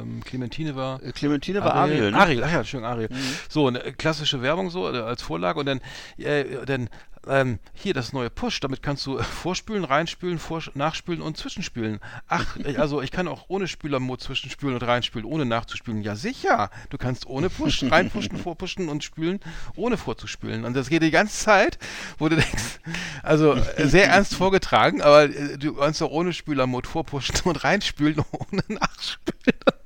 ähm, 0.00 0.22
Clementine 0.24 0.76
war. 0.76 1.02
Äh, 1.02 1.12
Clementine 1.12 1.62
war 1.64 1.74
Ariel, 1.74 2.12
ne? 2.12 2.18
Ariel, 2.18 2.44
ach 2.44 2.52
ja, 2.52 2.64
schön, 2.64 2.84
Ariel. 2.84 3.08
So, 3.48 3.66
eine 3.66 3.80
klassische 3.80 4.42
Werbung 4.42 4.70
so 4.70 4.92
äh, 4.92 4.98
als 4.98 5.22
Vorlage 5.22 5.58
und 5.58 5.66
dann, 5.66 5.80
äh, 6.18 6.64
dann 6.64 6.88
ähm, 7.28 7.58
hier 7.74 7.94
das 7.94 8.12
neue 8.12 8.30
Push, 8.30 8.60
damit 8.60 8.82
kannst 8.82 9.06
du 9.06 9.18
äh, 9.18 9.22
vorspülen, 9.22 9.84
reinspülen, 9.84 10.38
vorsch- 10.38 10.70
nachspülen 10.74 11.22
und 11.22 11.36
zwischenspülen. 11.36 12.00
Ach, 12.28 12.56
äh, 12.58 12.76
also 12.78 13.02
ich 13.02 13.10
kann 13.10 13.28
auch 13.28 13.46
ohne 13.48 13.68
Spülermod 13.68 14.20
zwischenspülen 14.20 14.74
und 14.74 14.82
reinspülen, 14.82 15.26
ohne 15.26 15.44
nachzuspülen. 15.46 16.02
Ja, 16.02 16.16
sicher. 16.16 16.70
Du 16.90 16.98
kannst 16.98 17.26
ohne 17.26 17.50
Push 17.50 17.82
reinpushen, 17.90 18.36
vorpushen 18.36 18.88
und 18.88 19.04
spülen, 19.04 19.40
ohne 19.76 19.96
vorzuspülen. 19.96 20.64
Und 20.64 20.74
das 20.74 20.88
geht 20.88 21.02
die 21.02 21.10
ganze 21.10 21.36
Zeit, 21.36 21.78
wo 22.18 22.28
du 22.28 22.36
denkst, 22.36 22.80
also 23.22 23.54
äh, 23.54 23.86
sehr 23.86 24.08
ernst 24.08 24.34
vorgetragen, 24.34 25.02
aber 25.02 25.28
du 25.28 25.74
kannst 25.74 26.02
auch 26.02 26.10
ohne 26.10 26.32
Spülermod 26.32 26.86
vorpushen 26.86 27.36
und 27.44 27.64
reinspülen, 27.64 28.24
ohne 28.32 28.62
nachspülen. 28.68 29.85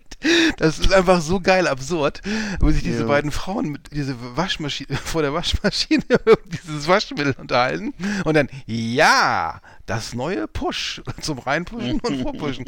Das 0.59 0.79
ist 0.79 0.93
einfach 0.93 1.21
so 1.21 1.41
geil 1.41 1.67
absurd, 1.67 2.21
wo 2.61 2.71
sich 2.71 2.83
diese 2.83 3.01
Ja. 3.03 3.07
beiden 3.07 3.31
Frauen 3.31 3.69
mit 3.71 3.91
diese 3.93 4.17
Waschmaschine 4.37 4.97
vor 5.05 5.23
der 5.23 5.33
Waschmaschine 5.33 6.05
dieses 6.47 6.87
Waschmittel 6.89 7.35
unterhalten 7.39 7.95
und 8.25 8.35
dann 8.35 8.49
ja, 8.67 9.61
das 9.87 10.15
neue 10.15 10.47
Push 10.47 11.03
zum 11.21 11.39
reinpushen 11.39 12.01
und 12.01 12.23
vorpushen. 12.23 12.65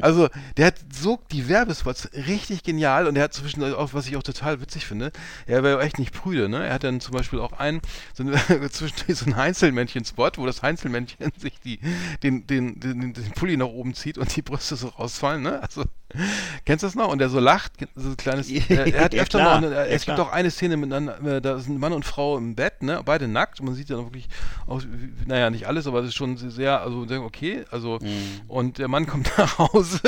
Also, 0.00 0.28
der 0.56 0.66
hat 0.66 0.76
so 0.92 1.20
die 1.30 1.48
Werbespots 1.48 2.10
richtig 2.26 2.62
genial 2.64 3.06
und 3.06 3.16
er 3.16 3.24
hat 3.24 3.32
zwischendurch 3.34 3.74
auch, 3.74 3.94
was 3.94 4.06
ich 4.08 4.16
auch 4.16 4.22
total 4.22 4.60
witzig 4.60 4.86
finde, 4.86 5.12
er 5.46 5.62
war 5.62 5.70
ja 5.70 5.80
echt 5.80 5.98
nicht 5.98 6.12
prüde, 6.12 6.48
ne? 6.48 6.66
Er 6.66 6.74
hat 6.74 6.84
dann 6.84 7.00
zum 7.00 7.12
Beispiel 7.12 7.38
auch 7.38 7.52
einen, 7.52 7.80
so 8.12 8.24
ein, 8.24 8.32
zwischendurch 8.70 9.18
so 9.18 9.26
ein 9.26 9.36
Heinzelmännchen-Spot, 9.36 10.30
wo 10.36 10.46
das 10.46 10.62
Heinzelmännchen 10.62 11.30
sich 11.36 11.60
die, 11.60 11.78
den, 12.22 12.46
den, 12.46 12.80
den, 12.80 13.12
den 13.12 13.30
Pulli 13.36 13.56
nach 13.56 13.66
oben 13.66 13.94
zieht 13.94 14.18
und 14.18 14.34
die 14.34 14.42
Brüste 14.42 14.74
so 14.76 14.88
rausfallen, 14.88 15.42
ne? 15.42 15.62
Also, 15.62 15.84
kennst 16.64 16.82
du 16.82 16.86
das 16.86 16.94
noch? 16.94 17.08
Und 17.08 17.18
der 17.18 17.28
so 17.28 17.40
lacht, 17.40 17.72
so 17.94 18.10
ein 18.10 18.16
kleines, 18.16 18.50
er, 18.50 18.86
er 18.94 19.04
hat 19.04 19.14
Ja, 19.14 19.22
öfter 19.22 19.38
klar. 19.40 19.60
noch, 19.60 19.66
eine, 19.66 19.74
Ja, 19.74 19.84
es 19.84 20.04
klar. 20.04 20.16
gibt 20.16 20.28
auch 20.28 20.32
eine 20.32 20.50
Szene 20.50 20.76
miteinander, 20.76 21.20
äh, 21.36 21.40
da 21.40 21.58
sind 21.58 21.78
Mann 21.78 21.92
und 21.92 22.04
Frau 22.04 22.36
im 22.38 22.54
Bett, 22.54 22.82
ne? 22.82 23.00
Beide 23.04 23.28
nackt, 23.28 23.62
man 23.62 23.74
sieht 23.74 23.88
ja 23.90 23.96
wirklich 23.96 24.28
aus, 24.66 24.86
naja, 25.26 25.50
nicht 25.50 25.66
alles, 25.66 25.86
aber 25.86 26.00
es 26.00 26.08
ist 26.08 26.14
schon 26.14 26.36
sehr, 26.36 26.80
also 26.80 27.06
okay, 27.24 27.64
also, 27.70 27.98
Mhm. 28.00 28.40
und 28.48 28.78
der 28.78 28.88
Mann 28.88 29.06
kommt 29.06 29.30
nach 29.38 29.58
Hause, 29.58 30.00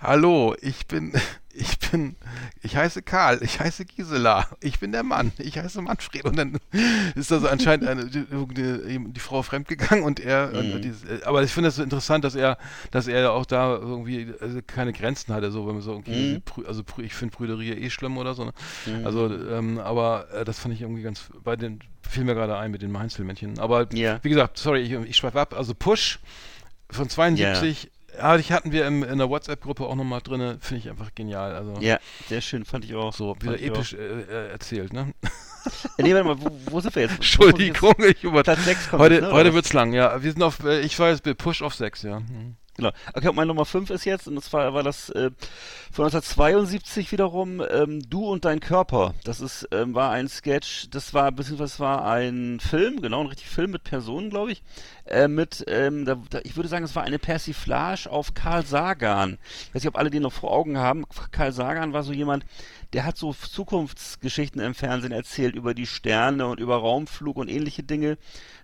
hallo, 0.00 0.54
ich 0.60 0.86
bin, 0.86 1.12
ich 1.60 1.78
bin, 1.90 2.16
ich 2.62 2.76
heiße 2.76 3.02
Karl, 3.02 3.40
ich 3.42 3.58
heiße 3.60 3.84
Gisela, 3.84 4.46
ich 4.60 4.78
bin 4.78 4.92
der 4.92 5.02
Mann, 5.02 5.32
ich 5.38 5.58
heiße 5.58 5.82
Manfred. 5.82 6.24
Und 6.24 6.36
dann 6.36 6.58
ist 7.14 7.30
da 7.30 7.40
so 7.40 7.48
anscheinend 7.48 7.86
eine, 7.86 8.06
die, 8.06 8.24
die, 8.24 9.20
Frau 9.20 9.42
fremdgegangen 9.42 10.04
und 10.04 10.20
er, 10.20 10.48
Mhm. 10.48 10.72
und 10.74 10.84
dieses, 10.84 11.04
äh, 11.04 11.20
aber 11.24 11.42
ich 11.42 11.50
finde 11.52 11.68
es 11.70 11.76
so 11.76 11.82
interessant, 11.82 12.24
dass 12.24 12.34
er, 12.34 12.58
dass 12.90 13.08
er 13.08 13.32
auch 13.32 13.46
da 13.46 13.74
irgendwie 13.74 14.32
also 14.40 14.60
keine 14.66 14.92
Grenzen 14.92 15.34
hatte, 15.34 15.50
so, 15.50 15.66
wenn 15.66 15.74
man 15.74 15.82
so, 15.82 15.94
okay, 15.94 16.12
Mhm. 16.12 16.42
Also 16.66 16.82
ich 16.98 17.14
finde 17.14 17.36
Brüderie 17.36 17.72
eh 17.72 17.90
schlimm 17.90 18.16
oder 18.18 18.34
so, 18.34 18.44
ne? 18.44 18.52
Also, 19.04 19.26
ähm, 19.32 19.78
aber 19.78 20.28
äh, 20.32 20.44
das 20.44 20.58
fand 20.58 20.74
ich 20.74 20.82
irgendwie 20.82 21.02
ganz, 21.02 21.24
bei 21.42 21.56
den, 21.56 21.80
fiel 22.08 22.24
mir 22.24 22.34
gerade 22.34 22.56
ein 22.56 22.70
mit 22.70 22.82
den 22.82 22.94
Einzelmännchen. 22.96 23.58
Aber 23.58 23.92
Ja. 23.92 24.18
wie 24.22 24.28
gesagt, 24.30 24.58
sorry, 24.58 24.80
ich, 24.82 24.92
ich 24.92 25.16
schweife 25.16 25.40
ab, 25.40 25.54
also 25.54 25.74
Push 25.74 26.20
von 26.90 27.08
72, 27.08 27.90
ja. 28.18 28.36
ich 28.36 28.52
hatten 28.52 28.72
wir 28.72 28.86
im, 28.86 29.02
in 29.02 29.18
der 29.18 29.28
WhatsApp-Gruppe 29.28 29.86
auch 29.86 29.94
nochmal 29.94 30.20
drin, 30.20 30.58
finde 30.60 30.82
ich 30.82 30.90
einfach 30.90 31.14
genial. 31.14 31.54
Also 31.54 31.74
Ja, 31.80 31.98
sehr 32.28 32.40
schön, 32.40 32.64
fand 32.64 32.84
ich 32.84 32.94
auch. 32.94 33.12
so, 33.12 33.36
wieder 33.40 33.60
episch 33.60 33.94
äh, 33.94 33.96
äh, 33.96 34.50
erzählt, 34.50 34.92
ne? 34.92 35.14
Äh, 35.98 36.02
nee, 36.02 36.14
warte 36.14 36.28
mal, 36.28 36.40
wo, 36.40 36.50
wo 36.70 36.80
sind 36.80 36.94
wir 36.94 37.02
jetzt? 37.02 37.14
Entschuldigung, 37.16 37.94
ich 37.98 38.24
über 38.24 38.42
Platz 38.42 38.64
sechs 38.64 38.88
kommt 38.88 39.02
Heute, 39.02 39.16
jetzt, 39.16 39.24
ne, 39.24 39.32
heute 39.32 39.54
wird's 39.54 39.72
lang, 39.72 39.92
ja. 39.92 40.22
Wir 40.22 40.30
sind 40.30 40.42
auf, 40.42 40.64
äh, 40.64 40.80
ich 40.80 40.98
war 40.98 41.10
jetzt 41.10 41.22
bei 41.24 41.34
Push 41.34 41.62
auf 41.62 41.74
6, 41.74 42.02
ja. 42.02 42.18
Hm. 42.18 42.56
Genau. 42.78 42.92
Okay, 43.12 43.32
meine 43.34 43.48
Nummer 43.48 43.64
5 43.64 43.90
ist 43.90 44.04
jetzt, 44.04 44.28
und 44.28 44.40
zwar 44.40 44.72
war 44.72 44.84
das 44.84 45.10
äh, 45.10 45.32
von 45.90 46.04
1972 46.04 47.10
wiederum, 47.10 47.60
ähm, 47.68 48.08
Du 48.08 48.24
und 48.24 48.44
dein 48.44 48.60
Körper. 48.60 49.14
Das 49.24 49.40
ist, 49.40 49.66
ähm, 49.72 49.96
war 49.96 50.12
ein 50.12 50.28
Sketch, 50.28 50.88
das 50.90 51.12
war, 51.12 51.32
beziehungsweise 51.32 51.80
war 51.80 52.06
ein 52.06 52.60
Film, 52.60 53.02
genau, 53.02 53.20
ein 53.20 53.26
richtig 53.26 53.48
Film 53.48 53.72
mit 53.72 53.82
Personen, 53.82 54.30
glaube 54.30 54.52
ich. 54.52 54.62
Äh, 55.06 55.26
mit, 55.26 55.64
ähm, 55.66 56.04
da, 56.04 56.22
da, 56.30 56.38
ich 56.44 56.54
würde 56.54 56.68
sagen, 56.68 56.84
es 56.84 56.94
war 56.94 57.02
eine 57.02 57.18
Persiflage 57.18 58.08
auf 58.08 58.34
Karl 58.34 58.64
Sagan. 58.64 59.38
Ich 59.62 59.74
weiß 59.74 59.82
nicht, 59.82 59.88
ob 59.88 59.98
alle 59.98 60.10
den 60.10 60.22
noch 60.22 60.32
vor 60.32 60.52
Augen 60.52 60.78
haben. 60.78 61.04
Karl 61.32 61.50
Sagan 61.50 61.92
war 61.92 62.04
so 62.04 62.12
jemand, 62.12 62.44
der 62.92 63.04
hat 63.04 63.16
so 63.18 63.34
Zukunftsgeschichten 63.34 64.60
im 64.60 64.74
Fernsehen 64.74 65.12
erzählt 65.12 65.54
über 65.54 65.74
die 65.74 65.86
Sterne 65.86 66.46
und 66.46 66.58
über 66.60 66.76
Raumflug 66.76 67.36
und 67.36 67.48
ähnliche 67.48 67.82
Dinge. 67.82 68.16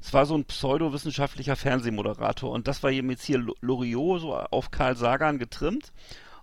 Es 0.02 0.12
war 0.12 0.26
so 0.26 0.34
ein 0.36 0.44
pseudowissenschaftlicher 0.44 1.56
Fernsehmoderator 1.56 2.50
und 2.50 2.66
das 2.68 2.82
war 2.82 2.90
jetzt 2.90 3.24
hier 3.24 3.38
Lo- 3.38 3.54
Loriot 3.60 4.20
so 4.20 4.34
auf 4.34 4.70
Karl 4.70 4.96
Sagan 4.96 5.38
getrimmt 5.38 5.92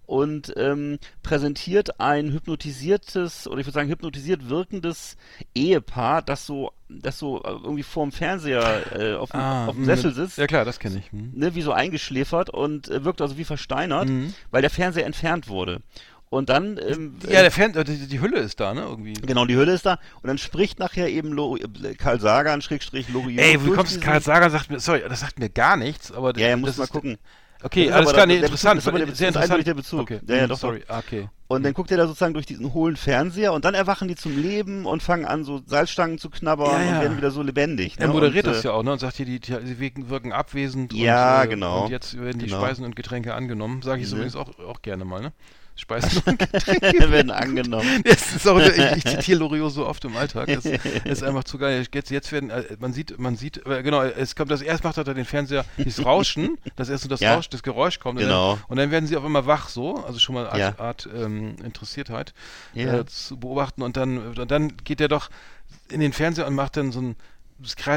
und 0.06 0.54
ähm, 0.58 1.00
präsentiert 1.24 2.00
ein 2.00 2.32
hypnotisiertes 2.32 3.48
oder 3.48 3.60
ich 3.62 3.66
würde 3.66 3.76
sagen 3.76 3.90
hypnotisiert 3.90 4.50
wirkendes 4.50 5.16
Ehepaar, 5.56 6.22
das 6.22 6.46
so 6.46 6.72
das 6.90 7.18
so 7.18 7.42
äh, 7.44 7.50
irgendwie 7.50 7.84
vorm 7.84 8.12
Fernseher 8.12 9.00
äh, 9.00 9.14
auf, 9.16 9.32
dem- 9.32 9.40
auf 9.40 9.76
dem 9.76 9.80
hm, 9.80 9.86
Sessel 9.86 10.14
sitzt 10.14 10.38
Ja 10.38 10.48
klar, 10.48 10.66
das 10.66 10.80
kenne 10.80 10.98
ich. 11.00 11.12
Hm. 11.12 11.32
ne, 11.34 11.56
wie 11.56 11.62
so 11.62 11.72
eingeschläfert 11.72 12.50
und 12.50 12.90
äh, 12.90 13.06
wirkt 13.06 13.22
also 13.22 13.38
wie 13.38 13.46
versteinert, 13.46 14.10
Mhm. 14.10 14.34
weil 14.52 14.62
der 14.62 14.70
Fernseher 14.72 15.06
entfernt 15.06 15.48
wurde. 15.48 15.82
Und 16.32 16.48
dann 16.48 16.80
ähm, 16.88 17.16
Ja, 17.28 17.40
äh, 17.40 17.42
der 17.44 17.52
Fan, 17.52 17.76
äh, 17.76 17.84
die, 17.84 18.08
die 18.08 18.22
Hülle 18.22 18.40
ist 18.40 18.62
da, 18.62 18.74
ne? 18.74 18.82
Irgendwie. 18.84 19.12
Genau, 19.14 19.44
die 19.46 19.58
Hülle 19.58 19.74
ist 19.74 19.86
da 19.86 20.00
und 20.22 20.28
dann 20.30 20.38
spricht 20.38 20.80
nachher 20.80 21.10
eben 21.10 21.34
Lo 21.34 21.58
äh, 21.58 21.94
Karl 21.96 22.22
Sagan, 22.22 22.62
Schrägstrich 22.62 23.10
Loriot. 23.10 23.40
Ey, 23.44 23.64
wie 23.66 23.72
kommst 23.72 23.98
du? 23.98 24.00
Karl 24.00 24.22
Sagan 24.22 24.50
sagt 24.50 24.72
mir, 24.72 24.80
sorry, 24.80 25.04
das 25.10 25.20
sagt 25.20 25.40
mir 25.40 25.50
gar 25.50 25.76
nichts, 25.76 26.10
aber 26.10 26.34
Ja, 26.38 26.48
ja, 26.48 26.56
das 26.56 26.62
muss 26.62 26.78
mal 26.78 26.88
gucken. 26.88 27.18
Okay, 27.64 27.88
Das 27.88 27.90
ist 27.90 27.96
alles 27.98 28.14
klar, 28.14 28.26
nee, 28.28 28.38
interessant, 28.38 28.58
Bezug- 28.58 28.76
das 28.76 28.84
ist 28.84 28.88
aber 28.88 28.98
der 29.06 29.16
sehr 29.16 29.32
das 29.32 29.44
ist 29.44 29.50
interessant. 29.52 29.68
der 29.68 29.74
Bezug. 29.74 30.00
Okay, 30.00 30.20
Ja, 30.26 30.36
ja, 30.36 30.42
hm, 30.44 30.50
doch, 30.50 30.58
sorry, 30.58 30.84
ah, 30.88 31.00
okay. 31.00 31.30
Und 31.48 31.64
dann 31.64 31.74
guckt 31.74 31.92
er 31.92 31.98
da 31.98 32.08
sozusagen 32.08 32.34
durch 32.34 32.46
diesen 32.46 32.74
hohlen 32.74 32.96
Fernseher 32.96 33.52
und 33.52 33.66
dann 33.66 33.74
erwachen 33.74 34.08
die 34.08 34.16
zum 34.16 34.42
Leben 34.42 34.86
und 34.86 35.04
fangen 35.04 35.26
an, 35.26 35.44
so 35.44 35.62
Salzstangen 35.66 36.18
zu 36.18 36.30
knabbern 36.30 36.72
Ja, 36.72 36.82
ja. 36.82 36.96
und 36.96 37.02
werden 37.02 37.18
wieder 37.18 37.30
so 37.30 37.44
lebendig. 37.44 37.96
Er 38.00 38.08
ne? 38.08 38.14
moderiert 38.14 38.48
und, 38.48 38.54
das 38.54 38.64
äh, 38.64 38.70
ja 38.70 38.74
auch, 38.74 38.84
ne? 38.84 38.94
Und 38.94 39.00
sagt 39.00 39.18
hier, 39.18 39.26
die, 39.26 39.40
die 39.42 39.80
wirken, 40.10 40.32
abwesend 40.32 40.94
Ja, 40.94 41.42
und, 41.42 41.46
äh, 41.46 41.50
genau. 41.50 41.84
und 41.84 41.92
jetzt 41.92 42.18
werden 42.20 42.40
die 42.40 42.46
Genau. 42.46 42.62
Speisen 42.64 42.86
und 42.86 42.96
Getränke 42.96 43.34
angenommen. 43.36 43.82
Sage 43.82 44.02
ich 44.02 44.08
Ne. 44.10 44.16
übrigens 44.16 44.36
auch, 44.38 44.58
auch 44.60 44.82
gerne 44.82 45.04
mal, 45.04 45.22
ne? 45.22 45.34
Speisen 45.76 46.22
und 46.26 46.38
Getränke 46.52 47.12
werden 47.12 47.32
angenommen. 47.32 48.02
Das 48.06 48.46
auch, 48.48 48.60
ich, 48.60 48.78
ich 48.98 49.04
zitiere 49.06 49.40
Loriot 49.40 49.72
so 49.72 49.88
oft 49.88 50.04
im 50.06 50.16
Alltag. 50.16 50.48
Das 50.48 50.66
ist 50.66 51.24
einfach 51.24 51.44
zu 51.44 51.58
geil. 51.58 51.86
Jetzt, 51.92 52.10
jetzt 52.12 52.32
werden, 52.32 52.50
äh, 52.50 52.64
man 52.80 52.94
sieht, 52.94 53.18
man 53.20 53.36
sieht, 53.36 53.66
äh, 53.66 53.82
genau, 53.84 54.02
es 54.04 54.36
kommt 54.36 54.52
das 54.52 54.62
erst 54.62 54.84
macht 54.84 54.98
er 54.98 55.04
den 55.04 55.26
Fernseher 55.26 55.66
dieses 55.78 56.06
Rauschen, 56.06 56.58
das 56.76 56.90
erst 56.90 57.04
so 57.04 57.10
das 57.10 57.20
Ja. 57.22 57.36
Rausch, 57.36 57.50
das 57.50 57.64
Geräusch 57.64 58.00
kommt 58.00 58.20
Genau. 58.20 58.52
und, 58.54 58.58
dann, 58.60 58.66
und 58.70 58.78
dann 58.78 58.92
werden 58.92 59.08
sie 59.08 59.18
auf 59.18 59.26
einmal 59.26 59.46
wach 59.46 59.70
so, 59.70 59.96
also 59.98 60.20
schon 60.20 60.36
mal 60.36 60.48
Art, 60.48 60.58
Ja. 60.58 60.76
Art 60.80 61.10
ähm, 61.16 61.56
Interessiertheit 61.64 62.34
Ja. 62.74 63.00
äh, 63.00 63.06
zu 63.06 63.38
beobachten 63.40 63.82
und 63.82 63.98
dann, 63.98 64.18
und 64.38 64.52
dann 64.52 64.76
geht 64.84 65.02
er 65.02 65.08
doch 65.08 65.30
in 65.90 66.00
den 66.00 66.14
Fernseher 66.14 66.48
und 66.48 66.56
macht 66.56 66.78
dann 66.78 66.92
so 66.92 67.02
ein, 67.02 67.16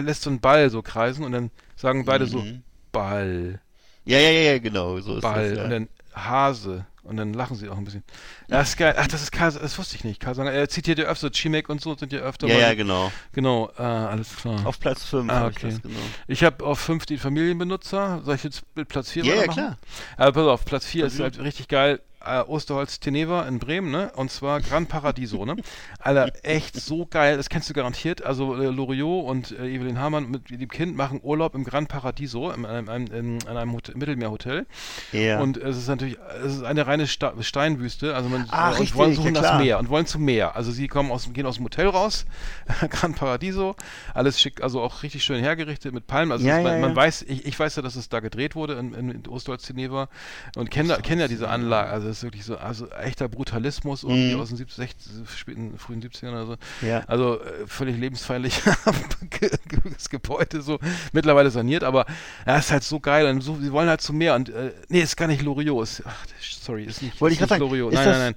lässt 0.05 0.23
so 0.23 0.31
einen 0.31 0.41
Ball 0.41 0.71
so 0.71 0.83
kreisen 0.83 1.25
und 1.25 1.33
dann 1.33 1.51
sagen 1.77 2.05
beide 2.05 2.27
so 2.27 2.39
Mhm. 2.39 2.63
Ball, 2.93 3.61
Ja, 4.05 4.19
ja, 4.19 4.31
ja, 4.31 4.59
genau, 4.59 5.01
so 5.01 5.17
ist 5.17 5.23
Ball 5.23 5.49
das. 5.51 5.59
Ja. 5.59 5.65
und 5.65 5.71
dann 5.71 5.89
Hase 6.15 6.87
und 7.05 7.17
dann 7.17 7.33
lachen 7.33 7.57
sie 7.57 7.69
auch 7.69 7.77
ein 7.77 7.85
bisschen. 7.85 8.03
Das 8.49 8.71
ist 8.71 8.77
geil. 8.77 8.95
Ach, 8.99 9.07
das 9.07 9.23
ist 9.23 9.31
Karl, 9.31 9.53
das 9.53 9.79
wusste 9.79 9.97
ich 9.97 10.05
nicht. 10.05 10.21
Karl 10.21 10.35
Sagan, 10.35 10.53
er 10.53 10.69
zitiert 10.69 10.99
ja 10.99 11.05
öfter, 11.05 11.31
Chimek 11.31 11.69
und 11.69 11.81
so 11.81 11.95
sind 11.95 12.13
ja 12.13 12.21
öfter 12.21 12.49
ja, 12.49 12.59
ja, 12.59 12.75
genau. 12.75 13.13
Genau, 13.33 13.71
äh, 13.79 13.83
alles 13.83 14.35
klar. 14.37 14.67
Auf 14.67 14.81
Platz 14.81 15.05
5 15.05 15.31
Ah, 15.31 15.35
habe 15.37 15.51
ich 15.51 15.57
okay. 15.59 15.71
das, 15.71 15.83
genau. 15.83 15.99
Ich 16.27 16.43
habe 16.45 16.65
auf 16.65 16.81
5 16.81 17.07
die 17.07 17.19
Familienbenutzer. 17.19 18.23
Soll 18.25 18.35
ich 18.35 18.45
jetzt 18.45 18.63
mit 18.75 18.89
Platz 18.89 19.11
4 19.11 19.25
Ja, 19.25 19.35
ja, 19.35 19.47
klar. 19.47 19.79
Aber 20.17 20.33
pass 20.33 20.49
auf, 20.53 20.65
Platz 20.65 20.87
4 20.87 21.07
ist 21.07 21.21
halt 21.21 21.39
richtig 21.39 21.69
geil. 21.69 22.01
Äh, 22.27 22.41
Osterholz 22.47 23.01
Teneva 23.01 23.43
in 23.43 23.59
Bremen, 23.59 23.91
ne? 23.91 24.11
Und 24.17 24.31
zwar 24.31 24.61
Gran 24.61 24.87
Paradiso, 24.87 25.45
ne? 25.45 25.57
Alter, 25.99 26.33
echt 26.43 26.77
so 26.77 27.07
geil. 27.07 27.37
Das 27.37 27.49
kennst 27.49 27.69
du 27.71 27.75
garantiert. 27.75 28.25
Also 28.25 28.55
äh, 28.61 28.67
Loriot 28.67 29.27
und 29.27 29.51
äh, 29.53 29.69
Evelyn 29.69 29.99
Hamann 29.99 30.31
mit 30.31 30.51
dem 30.51 30.69
Kind 30.69 30.97
machen 30.97 31.21
Urlaub 31.23 31.55
im 31.55 31.65
Gran 31.65 31.87
Paradiso, 31.87 32.51
in 32.51 32.65
einem, 32.65 32.89
einem, 32.89 33.07
in, 33.13 33.47
an 33.47 33.57
einem 33.57 33.73
Hotel, 33.73 33.95
Mittelmeerhotel. 33.97 34.67
Ja. 35.13 35.41
Und 35.41 35.57
es 35.57 35.77
ist 35.77 35.89
natürlich, 35.89 36.17
es 36.45 36.57
ist 36.57 36.63
eine 36.63 36.87
reine 36.87 37.07
Sta 37.07 37.33
Steinwüste. 37.41 38.15
Also 38.15 38.29
man 38.29 38.47
Ah, 38.51 38.71
und 38.71 38.75
richtig, 38.81 38.95
wollen 38.97 39.11
ja, 39.11 39.17
suchen 39.17 39.35
das 39.35 39.43
klar. 39.45 39.59
Meer 39.61 39.79
und 39.79 39.89
wollen 39.89 40.07
zum 40.07 40.25
Meer. 40.25 40.57
Also 40.57 40.71
sie 40.71 40.89
kommen 40.89 41.11
aus, 41.11 41.29
gehen 41.33 41.47
aus 41.47 41.57
dem 41.57 41.65
Hotel 41.65 41.89
raus, 41.89 42.27
Gran 42.91 43.15
Paradiso, 43.15 43.75
alles 44.13 44.41
schick, 44.41 44.63
also 44.63 44.81
auch 44.81 45.03
richtig 45.03 45.25
schön 45.25 45.41
hergerichtet 45.41 45.93
mit 45.93 46.07
Palmen. 46.07 46.33
Also 46.33 46.47
Ja, 46.47 46.59
es, 46.59 46.65
man, 46.65 46.73
ja, 46.75 46.79
man 46.81 46.91
ja. 46.91 46.97
weiß, 46.97 47.23
ich, 47.23 47.47
ich 47.47 47.59
weiß 47.59 47.77
ja, 47.77 47.83
dass 47.83 47.97
es 47.97 48.09
da 48.09 48.21
gedreht 48.21 48.55
wurde 48.55 48.75
in, 48.75 48.95
in, 48.95 49.11
in 49.11 49.27
Ostholz-Geneva 49.29 50.09
und 50.57 50.71
kenne 50.71 50.99
kenne 51.03 51.23
ja 51.23 51.29
diese 51.29 51.49
Anlage. 51.49 51.91
Also 51.91 52.09
es 52.15 52.19
ist 52.21 52.25
wirklich 52.25 52.45
so, 52.45 52.57
also 52.57 52.89
echter 52.91 53.29
Brutalismus 53.29 54.03
irgendwie 54.05 54.35
Mhm. 54.35 54.41
aus 54.41 54.49
den 54.49 54.57
70, 54.57 54.77
60, 54.77 55.13
späten, 55.37 55.79
frühen 55.79 56.01
70ern 56.03 56.31
oder 56.31 56.47
so. 56.47 56.57
Ja. 56.87 57.03
Also 57.07 57.41
äh, 57.41 57.67
völlig 57.67 57.97
lebensfeindlich 57.99 58.61
das 59.93 60.09
Gebäude 60.11 60.63
so 60.63 60.79
mittlerweile 61.13 61.51
saniert, 61.51 61.85
aber 61.85 62.07
ja, 62.47 62.57
ist 62.57 62.71
halt 62.71 62.85
so 62.85 63.01
geil 63.01 63.27
und 63.27 63.41
so, 63.41 63.57
sie 63.61 63.73
wollen 63.73 63.89
halt 63.89 64.01
zum 64.01 64.17
Meer 64.19 64.35
und 64.35 64.49
äh, 64.49 64.73
nee, 64.89 65.01
ist 65.01 65.17
gar 65.17 65.27
nicht 65.27 65.43
Loriot, 65.43 66.03
sorry, 66.41 66.85
ist 66.85 67.03
nicht, 67.03 67.21
Wollte 67.21 67.33
ist 67.33 67.37
ich 67.37 67.41
nicht 67.43 67.49
sagen, 67.49 67.61
Loriot. 67.63 67.93
Nein, 67.93 68.05
das- 68.05 68.17
nein, 68.19 68.27
nein. 68.33 68.35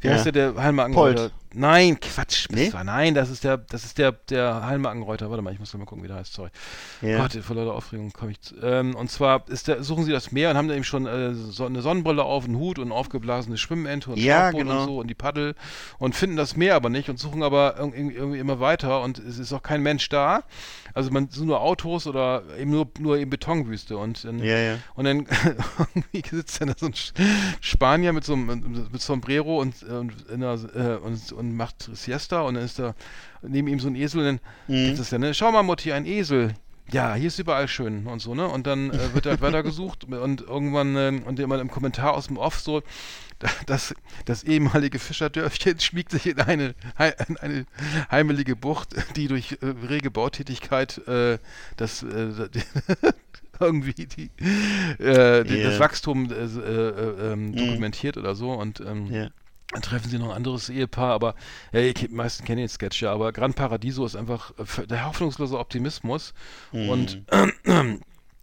Wie 0.00 0.06
Ja. 0.06 0.12
heißt 0.14 0.26
der, 0.26 0.32
der 0.32 0.54
Halmer 0.62 0.88
Polt. 0.90 1.32
Nein, 1.54 1.98
Quatsch. 2.00 2.48
Nee? 2.50 2.72
War, 2.72 2.84
nein, 2.84 3.14
das 3.14 3.30
ist 3.30 3.44
der, 3.44 3.56
das 3.58 3.84
ist 3.84 3.98
der, 3.98 4.12
der 4.12 4.66
Halmer 4.66 4.90
Anreuter. 4.90 5.30
Warte 5.30 5.42
mal, 5.42 5.52
ich 5.52 5.58
muss 5.58 5.72
mal 5.74 5.84
gucken, 5.86 6.04
wie 6.04 6.08
der 6.08 6.16
heißt. 6.16 6.32
Sorry. 6.34 6.50
Ja. 7.00 7.18
Gott, 7.18 7.32
vor 7.42 7.56
lauter 7.56 7.74
Aufregung 7.74 8.12
komme 8.12 8.32
ich. 8.32 8.40
zu- 8.40 8.56
Ähm, 8.62 8.94
und 8.94 9.10
zwar 9.10 9.44
der, 9.66 9.82
suchen 9.82 10.04
sie 10.04 10.12
das 10.12 10.30
Meer 10.32 10.50
und 10.50 10.56
haben 10.56 10.68
da 10.68 10.74
eben 10.74 10.84
schon 10.84 11.06
äh, 11.06 11.34
so 11.34 11.64
eine 11.66 11.80
Sonnenbrille 11.82 12.22
auf, 12.22 12.44
einen 12.44 12.56
Hut 12.56 12.78
und 12.78 12.92
aufgeblasene 12.92 13.56
Schwimmente 13.56 14.10
und 14.10 14.18
Ja, 14.18 14.50
genau. 14.50 14.80
und 14.82 14.86
so 14.86 14.98
und 14.98 15.08
die 15.08 15.14
Paddel 15.14 15.54
und 15.98 16.14
finden 16.14 16.36
das 16.36 16.56
Meer 16.56 16.74
aber 16.74 16.90
nicht 16.90 17.08
und 17.08 17.18
suchen 17.18 17.42
aber 17.42 17.78
irg- 17.80 17.94
irgendwie, 17.94 18.16
irgendwie 18.16 18.38
immer 18.38 18.60
weiter 18.60 19.00
und 19.02 19.18
es 19.18 19.38
ist 19.38 19.52
auch 19.52 19.62
kein 19.62 19.82
Mensch 19.82 20.08
da. 20.08 20.42
Also 20.94 21.10
man 21.10 21.28
sind 21.30 21.46
nur 21.46 21.60
Autos 21.60 22.06
oder 22.06 22.42
eben 22.58 22.70
nur, 22.72 22.88
nur 22.98 23.18
eben 23.18 23.30
Betonwüste 23.30 23.96
und 23.96 24.24
dann, 24.24 24.38
Ja, 24.40 24.58
ja. 24.58 24.78
und 24.94 25.04
dann 25.04 25.26
irgendwie 25.94 26.36
sitzt 26.36 26.60
dann 26.60 26.68
da 26.68 26.74
so 26.76 26.86
ein 26.86 26.94
Spanier 27.60 28.12
mit 28.12 28.24
so 28.24 28.32
einem 28.34 28.88
mit 28.92 29.00
Sombrero 29.00 29.60
und, 29.60 29.82
und, 29.82 30.12
in 30.30 30.40
der, 30.40 30.52
äh, 30.74 30.96
und, 30.96 31.32
und 31.38 31.54
macht 31.56 31.88
Siesta 31.94 32.42
und 32.42 32.54
dann 32.54 32.64
ist 32.64 32.78
da 32.78 32.94
neben 33.42 33.68
ihm 33.68 33.80
so 33.80 33.88
ein 33.88 33.94
Esel 33.94 34.20
und 34.20 34.26
dann 34.26 34.40
Mhm. 34.66 34.84
gibt 34.86 34.98
es 34.98 35.10
ja, 35.10 35.18
ne, 35.18 35.32
schau 35.32 35.50
mal 35.52 35.62
Mutti, 35.62 35.92
ein 35.92 36.04
Esel. 36.04 36.54
Ja, 36.90 37.14
hier 37.14 37.28
ist 37.28 37.38
überall 37.38 37.68
schön 37.68 38.06
und 38.06 38.20
so, 38.20 38.34
ne? 38.34 38.48
Und 38.48 38.66
dann 38.66 38.90
äh, 38.90 39.12
wird 39.14 39.26
halt 39.26 39.40
weitergesucht 39.42 40.04
und 40.04 40.40
irgendwann, 40.40 40.96
ähm, 40.96 41.22
und 41.24 41.38
jemand 41.38 41.60
im 41.60 41.70
Kommentar 41.70 42.14
aus 42.14 42.28
dem 42.28 42.38
Off 42.38 42.60
so, 42.60 42.82
das, 43.66 43.94
das 44.24 44.42
ehemalige 44.42 44.98
Fischerdörfchen 44.98 45.78
schmiegt 45.80 46.10
sich 46.12 46.26
in 46.26 46.40
eine, 46.40 46.74
in 47.28 47.36
eine 47.36 47.66
heimelige 48.10 48.56
Bucht, 48.56 48.94
die 49.16 49.28
durch 49.28 49.58
äh, 49.60 49.66
rege 49.86 50.10
Bautätigkeit 50.10 50.96
äh, 51.06 51.38
das 51.76 52.02
äh, 52.02 52.48
irgendwie 53.60 53.92
die, 54.06 54.30
äh, 54.98 55.44
Ja. 55.46 55.70
das 55.70 55.78
Wachstum 55.80 56.30
äh, 56.32 56.34
äh, 56.36 57.32
ähm, 57.32 57.54
dokumentiert 57.54 58.16
oder 58.16 58.34
so 58.34 58.52
und 58.52 58.80
ähm, 58.80 59.12
Ja. 59.12 59.28
Dann 59.72 59.82
treffen 59.82 60.08
sie 60.08 60.18
noch 60.18 60.30
ein 60.30 60.36
anderes 60.36 60.68
Ehepaar, 60.70 61.12
aber 61.12 61.34
ihr 61.72 61.92
kennt- 61.94 62.12
meisten 62.12 62.44
kennen 62.44 62.58
den 62.58 62.68
Sketch 62.68 63.02
ja, 63.02 63.12
aber 63.12 63.32
Gran 63.32 63.52
Paradiso 63.54 64.06
ist 64.06 64.16
einfach 64.16 64.52
äh, 64.58 64.86
der 64.86 65.06
hoffnungslose 65.06 65.58
Optimismus. 65.58 66.32
Und 66.72 67.22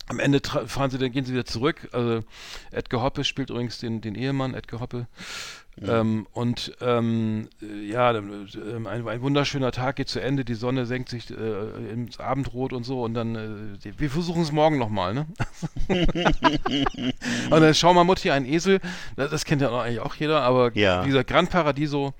am 0.08 0.20
Ende 0.20 0.40
fahren 0.68 0.92
sie, 0.92 0.98
dann 0.98 1.12
gehen 1.12 1.26
sie 1.26 1.34
wieder 1.34 1.46
zurück. 1.46 1.90
Also 1.92 2.24
Edgar 2.72 3.02
Hoppe 3.02 3.24
spielt 3.24 3.50
übrigens 3.50 3.80
den, 3.80 4.02
den 4.02 4.16
Ehemann, 4.16 4.54
Edgar 4.54 4.80
Hoppe. 4.82 5.08
Ähm, 5.82 6.26
und 6.32 6.72
ähm, 6.80 7.50
äh, 7.62 7.92
ja, 7.92 8.14
ähm, 8.16 8.88
ein, 8.88 9.06
ein 9.06 9.22
wunderschöner 9.22 9.74
Tag 9.74 9.98
geht 9.98 10.08
zu 10.08 10.22
Ende, 10.22 10.46
die 10.46 10.54
Sonne 10.54 10.86
senkt 10.86 11.10
sich 11.10 11.30
äh, 11.32 11.92
ins 11.92 12.18
Abendrot 12.18 12.72
und 12.72 12.86
so 12.86 13.04
und 13.04 13.14
dann, 13.14 13.36
äh, 13.36 13.92
wir 13.98 14.10
versuchen 14.10 14.42
es 14.44 14.54
morgen 14.54 14.78
nochmal, 14.78 15.14
ne? 15.14 15.26
und 15.90 17.62
dann 17.62 17.74
schau 17.74 17.94
mal 17.94 18.06
Mutti, 18.06 18.32
ein 18.32 18.46
Esel, 18.46 18.80
das, 19.18 19.32
das 19.32 19.44
kennt 19.44 19.62
ja 19.62 19.70
auch 19.70 19.82
eigentlich 19.82 20.00
auch 20.00 20.16
jeder, 20.16 20.44
aber 20.44 20.72
Ja. 20.76 21.04
gesagt, 21.04 21.30
Gran 21.30 21.48
Paradiso, 21.48 22.14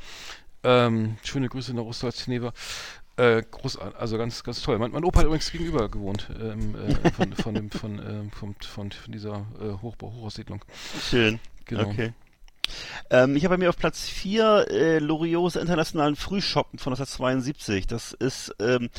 ähm, 0.64 1.16
schöne 1.24 1.48
Grüße 1.48 1.74
nach 1.74 1.84
Ostholz-Geneva. 1.84 2.52
Äh, 3.18 3.44
großartig, 3.50 3.98
also 3.98 4.18
ganz, 4.18 4.44
ganz 4.44 4.62
toll. 4.62 4.78
Mein, 4.78 4.92
mein 4.92 5.04
Opa 5.06 5.20
hat 5.20 5.26
übrigens 5.26 5.52
gegenüber 5.52 5.88
gewohnt 5.90 6.30
ähm, 6.42 6.76
äh, 6.76 7.12
von, 7.12 7.34
von, 7.34 7.54
dem, 7.54 7.72
von, 7.72 8.00
ähm, 8.00 8.32
vom, 8.32 8.56
von, 8.62 8.92
von 8.92 9.12
dieser 9.14 9.46
äh, 9.62 9.82
Hochbau, 9.82 10.12
Hochhaussiedlung. 10.12 10.64
Schön. 11.10 11.40
Genau. 11.66 11.90
Okay. 11.90 12.14
Ähm, 13.10 13.36
ich 13.36 13.44
habe 13.46 13.54
bei 13.54 13.58
mir 13.60 13.70
auf 13.70 13.78
Platz 13.78 14.08
4 14.10 14.68
äh, 14.70 15.00
Loriots 15.00 15.56
internationalen 15.56 16.16
Frühschoppen 16.16 16.80
von 16.80 16.94
1972. 16.94 17.88
Das 17.88 18.14
ist, 18.14 18.56
ähm, 18.60 18.90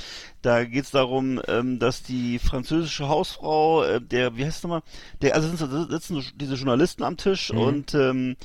da 0.43 0.65
geht 0.65 0.85
es 0.85 0.91
darum, 0.93 1.41
ähm, 1.49 1.79
dass 1.79 2.03
die 2.03 2.39
französische 2.39 3.09
Hausfrau, 3.09 3.83
äh, 3.83 4.01
der, 4.01 4.37
wie 4.37 4.45
heißt 4.45 4.59
es 4.59 4.63
nochmal, 4.63 4.83
der, 5.21 5.35
also 5.35 5.49
sitzen, 5.49 5.89
sitzen 5.91 6.25
diese 6.37 6.55
Journalisten 6.55 7.03
am 7.03 7.17
Tisch 7.17 7.53
Mhm. 7.53 7.59
und 7.59 7.95
ähm, 7.95 8.37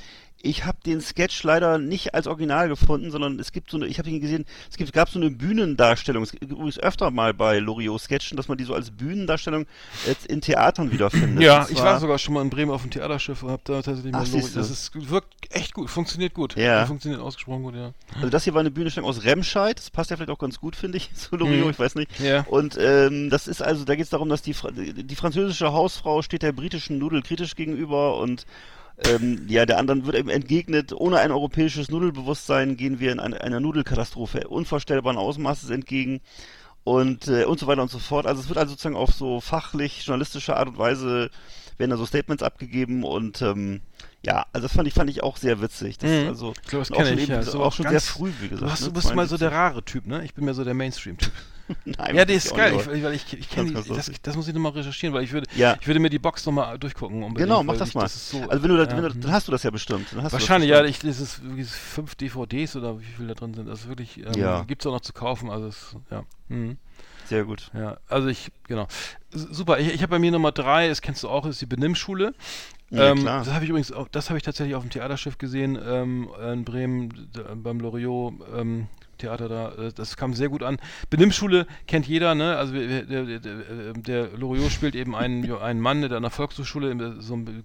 Ich 0.44 0.66
habe 0.66 0.78
den 0.86 1.02
Sketch 1.02 1.44
leider 1.44 1.78
nicht 1.78 2.14
als 2.16 2.28
Original 2.28 2.68
gefunden, 2.68 3.12
sondern 3.12 3.40
es 3.40 3.52
gibt 3.52 3.70
so 3.70 3.78
eine, 3.78 3.86
ich 3.88 4.00
habe 4.00 4.10
ihn 4.10 4.20
gesehen, 4.22 4.46
es 4.70 4.78
gibt, 4.78 4.92
gab 4.94 5.10
so 5.10 5.20
eine 5.20 5.30
Bühnendarstellung. 5.30 6.24
Es 6.24 6.32
gibt 6.32 6.44
übrigens 6.52 6.80
öfter 6.80 7.12
mal 7.12 7.34
bei 7.34 7.60
Loriot 7.60 8.02
Sketchen, 8.02 8.38
dass 8.38 8.48
man 8.48 8.58
die 8.58 8.64
so 8.64 8.74
als 8.74 8.92
Bühnendarstellung 8.92 9.66
jetzt 10.08 10.26
in 10.26 10.42
Theatern 10.42 10.92
wiederfindet. 10.92 11.44
Ja, 11.44 11.62
Und 11.64 11.72
ich 11.72 11.78
zwar- 11.78 11.86
war 11.94 12.00
sogar 12.00 12.18
schon 12.18 12.34
mal 12.34 12.42
in 12.42 12.50
Bremen 12.50 12.72
auf 12.72 12.82
dem 12.82 12.92
Theaterschiff 12.92 13.44
und 13.44 13.50
habe 13.52 13.62
da 13.66 13.82
tatsächlich 13.82 14.12
mal 14.12 14.20
Ach, 14.24 14.28
Lori- 14.28 14.42
siehste. 14.42 14.60
Das 14.60 14.70
ist, 14.70 14.92
wirkt 15.10 15.34
echt 15.52 15.74
gut, 15.74 15.90
funktioniert 15.90 16.34
gut. 16.34 16.56
Ja. 16.56 16.86
Funktioniert 16.86 17.22
ausgesprochen 17.22 17.64
gut, 17.64 17.76
ja. 17.76 17.94
Also 18.16 18.30
das 18.30 18.44
hier 18.44 18.54
war 18.54 18.62
eine 18.62 18.72
Bühnenstellung 18.72 19.10
aus 19.10 19.24
Remscheid. 19.24 19.78
Das 19.78 19.90
passt 19.90 20.10
ja 20.10 20.16
vielleicht 20.18 20.32
auch 20.32 20.40
ganz 20.40 20.60
gut, 20.60 20.76
finde 20.76 20.98
ich, 20.98 21.14
zu 21.16 21.36
Loriot, 21.36 21.66
Mhm. 21.66 21.70
ich 21.72 21.80
weiß 21.80 21.96
nicht. 21.96 22.20
Ja. 22.20 22.42
Und 22.50 22.78
ähm, 22.80 23.30
das 23.30 23.48
ist 23.48 23.62
also, 23.62 23.86
da 23.86 23.96
geht 23.96 24.06
es 24.06 24.10
darum, 24.10 24.30
dass 24.30 24.42
die, 24.42 24.56
die 25.04 25.16
französische 25.16 25.72
Hausfrau 25.72 26.22
steht 26.22 26.42
der 26.42 26.52
britischen 26.52 26.98
Nudel 26.98 27.22
kritisch 27.22 27.56
gegenüber 27.56 28.18
und 28.18 28.46
ähm, 29.08 29.46
ja, 29.48 29.66
der 29.66 29.78
anderen 29.78 30.06
wird 30.06 30.16
eben 30.16 30.30
entgegnet, 30.30 30.94
ohne 30.94 31.20
ein 31.20 31.32
europäisches 31.32 31.90
Nudelbewusstsein 31.90 32.78
gehen 32.78 33.00
wir 33.00 33.12
in 33.12 33.20
eine, 33.20 33.42
einer 33.42 33.60
Nudelkatastrophe 33.60 34.48
unvorstellbaren 34.48 35.18
Ausmaßes 35.18 35.70
entgegen 35.70 36.22
und 36.84 37.28
äh, 37.28 37.46
und 37.46 37.60
so 37.60 37.68
weiter 37.68 37.82
und 37.82 37.92
so 37.92 38.00
fort. 38.00 38.26
Also 38.26 38.42
es 38.42 38.48
wird 38.50 38.58
also 38.58 38.72
sozusagen 38.72 38.96
auf 38.96 39.12
so 39.12 39.40
fachlich 39.42 40.04
journalistische 40.06 40.56
Art 40.56 40.68
und 40.70 40.78
Weise 40.78 41.30
werden 41.78 41.92
da 41.92 41.98
so 41.98 42.06
Statements 42.06 42.44
abgegeben 42.44 43.04
und 43.04 43.42
ähm, 43.42 43.82
ja, 44.24 44.46
also 44.54 44.68
das 44.68 44.76
fand 44.76 44.88
ich 44.88 44.94
fand 44.94 45.10
ich 45.10 45.24
auch 45.24 45.38
sehr 45.38 45.62
witzig. 45.62 45.98
Das 45.98 46.10
ist 46.12 46.24
Mhm. 46.24 46.30
also 46.30 46.54
Ich 46.62 46.70
glaube, 46.70 46.86
das 46.86 46.92
auch 46.92 46.96
kenne 46.98 47.10
schon 47.10 47.18
ich. 47.18 47.24
eben- 47.24 47.32
Ja. 47.34 47.44
so 47.44 47.64
auch 47.64 47.74
schon 47.74 47.84
sehr 47.86 47.94
ganz- 47.94 48.08
früh, 48.08 48.32
wie 48.40 48.50
gesagt. 48.50 48.68
Du, 48.68 48.72
hast, 48.72 48.82
ne? 48.82 48.88
du 48.88 48.94
bist 48.94 49.16
mal 49.16 49.28
so 49.28 49.38
72. 49.38 49.40
der 49.40 49.52
rare 49.52 49.84
Typ, 49.84 50.06
ne? 50.06 50.24
Ich 50.26 50.34
bin 50.36 50.46
mehr 50.46 50.54
so 50.54 50.64
der 50.64 50.74
Mainstream-Typ. 50.76 51.32
Nein, 51.86 52.16
ja, 52.16 52.26
die 52.26 52.34
ist 52.34 52.56
geil, 52.56 52.76
ich, 52.76 52.88
weil 52.88 53.14
ich, 53.14 53.34
ich 53.34 53.50
kenne 53.50 53.72
das, 53.72 53.88
lustig. 53.88 54.22
das 54.22 54.36
muss 54.36 54.48
ich 54.48 54.54
nochmal 54.54 54.72
recherchieren, 54.74 55.14
weil 55.14 55.24
ich 55.24 55.32
würde, 55.32 55.48
Ja. 55.56 55.78
ich 55.80 55.88
würde 55.88 56.00
mir 56.00 56.10
die 56.10 56.20
Box 56.20 56.46
nochmal 56.46 56.78
durchgucken. 56.80 57.24
Unbedingt, 57.24 57.50
Genau, 57.50 57.64
mach 57.64 57.78
das 57.78 57.90
ich, 57.90 57.96
mal. 57.96 58.04
Das 58.04 58.30
so, 58.30 58.42
also 58.42 58.64
wenn 58.64 58.70
du, 58.70 58.78
das, 58.78 58.88
ja, 58.90 58.96
wenn 58.98 59.04
du, 59.10 59.16
mhm. 59.16 59.22
dann 59.22 59.32
hast 59.32 59.48
du 59.48 59.52
das 59.52 59.64
ja 59.64 59.72
bestimmt. 59.72 60.08
Wahrscheinlich, 60.16 60.70
ja, 60.70 60.82
das 60.82 60.90
ich, 60.90 61.00
das 61.00 61.20
ist 61.20 61.42
fünf 61.72 62.16
DVDs 62.16 62.76
oder 62.76 63.00
wie 63.00 63.06
viel 63.06 63.28
da 63.28 63.34
drin 63.34 63.54
sind. 63.54 63.68
Das 63.68 63.82
ist 63.82 63.88
wirklich, 63.90 64.18
ähm, 64.18 64.34
Ja. 64.36 64.64
gibt 64.64 64.82
es 64.82 64.88
auch 64.88 64.94
noch 64.94 65.02
zu 65.02 65.14
kaufen. 65.14 65.50
Also 65.50 65.68
es, 65.68 65.96
ja. 66.10 66.24
Mhm. 66.50 66.78
Sehr 67.26 67.46
gut. 67.46 67.72
Ja, 67.74 67.98
also 68.10 68.28
ich, 68.28 68.52
genau. 68.68 68.88
Super, 69.32 69.80
ich, 69.80 69.94
ich 69.94 70.02
habe 70.02 70.10
bei 70.12 70.20
mir 70.20 70.32
Nummer 70.32 70.52
drei, 70.52 70.90
das 70.90 71.02
kennst 71.02 71.24
du 71.24 71.30
auch, 71.30 71.46
ist 71.46 71.62
die 71.62 71.66
Benimmschule. 71.66 72.34
Ja, 72.90 73.12
ähm. 73.12 73.24
Das 73.24 73.54
habe 73.54 73.64
ich 73.64 73.70
übrigens 73.70 73.94
auch, 73.94 74.10
das 74.10 74.30
habe 74.30 74.38
ich 74.38 74.44
tatsächlich 74.44 74.76
auf 74.76 74.84
dem 74.84 74.90
Theaterschiff 74.90 75.38
gesehen, 75.38 75.80
ähm, 75.82 76.28
in 76.52 76.66
Bremen, 76.66 77.30
beim 77.64 77.80
Loriot 77.80 78.34
ähm, 78.54 78.88
Theater 79.22 79.48
da. 79.50 79.70
äh, 79.88 79.92
Das 79.96 80.18
kam 80.18 80.34
sehr 80.34 80.50
gut 80.50 80.64
an. 80.64 80.78
Benimmschule 81.10 81.66
kennt 81.88 82.08
jeder, 82.08 82.36
ne? 82.36 82.58
Also 82.58 82.74
der, 82.74 83.04
der, 83.04 83.24
der, 83.40 83.94
der 83.94 84.28
Loriot 84.38 84.72
spielt 84.72 84.96
eben 84.96 85.16
einen, 85.16 85.52
einen 85.62 85.80
Mann, 85.80 86.02
der 86.02 86.12
an 86.12 86.24
der 86.24 86.32
Volkshochschule 86.32 86.92
im- 86.92 87.22
so 87.22 87.36
ein 87.36 87.64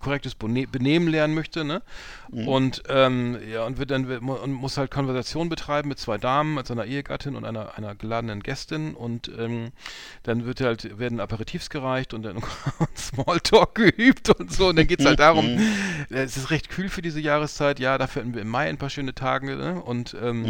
korrektes 0.00 0.34
Benehmen 0.34 1.08
lernen 1.08 1.34
möchte, 1.34 1.64
ne? 1.64 1.82
Und 2.46 2.82
ähm, 2.88 3.38
ja, 3.50 3.64
und 3.64 3.78
wird 3.78 3.90
dann 3.90 4.06
und 4.06 4.52
muss 4.52 4.76
halt 4.76 4.90
Konversation 4.90 5.48
betreiben 5.48 5.88
mit 5.88 5.98
zwei 5.98 6.18
Damen, 6.18 6.54
mit 6.54 6.66
seiner 6.66 6.84
Ehegattin 6.84 7.36
und 7.36 7.44
einer, 7.44 7.76
einer 7.78 7.94
geladenen 7.94 8.42
Gästin 8.42 8.94
und 8.94 9.30
ähm, 9.38 9.70
dann 10.24 10.44
wird 10.44 10.60
halt, 10.60 10.98
werden 10.98 11.20
Aperitifs 11.20 11.70
gereicht 11.70 12.12
und 12.12 12.22
dann 12.24 12.36
Smalltalk 12.96 13.74
geübt 13.74 14.28
und 14.38 14.52
so. 14.52 14.68
Und 14.68 14.76
dann 14.76 14.86
geht 14.86 15.00
es 15.00 15.06
halt 15.06 15.20
darum, 15.20 15.46
äh, 16.10 16.22
es 16.22 16.36
ist 16.36 16.50
recht 16.50 16.68
kühl 16.68 16.88
für 16.90 17.00
diese 17.02 17.20
Jahreszeit, 17.20 17.80
ja, 17.80 17.96
dafür 17.96 18.22
hatten 18.22 18.34
wir 18.34 18.42
im 18.42 18.48
Mai 18.48 18.68
ein 18.68 18.76
paar 18.78 18.90
schöne 18.90 19.14
Tage, 19.14 19.56
ne? 19.56 19.80
Und 19.82 20.14
ähm, 20.22 20.44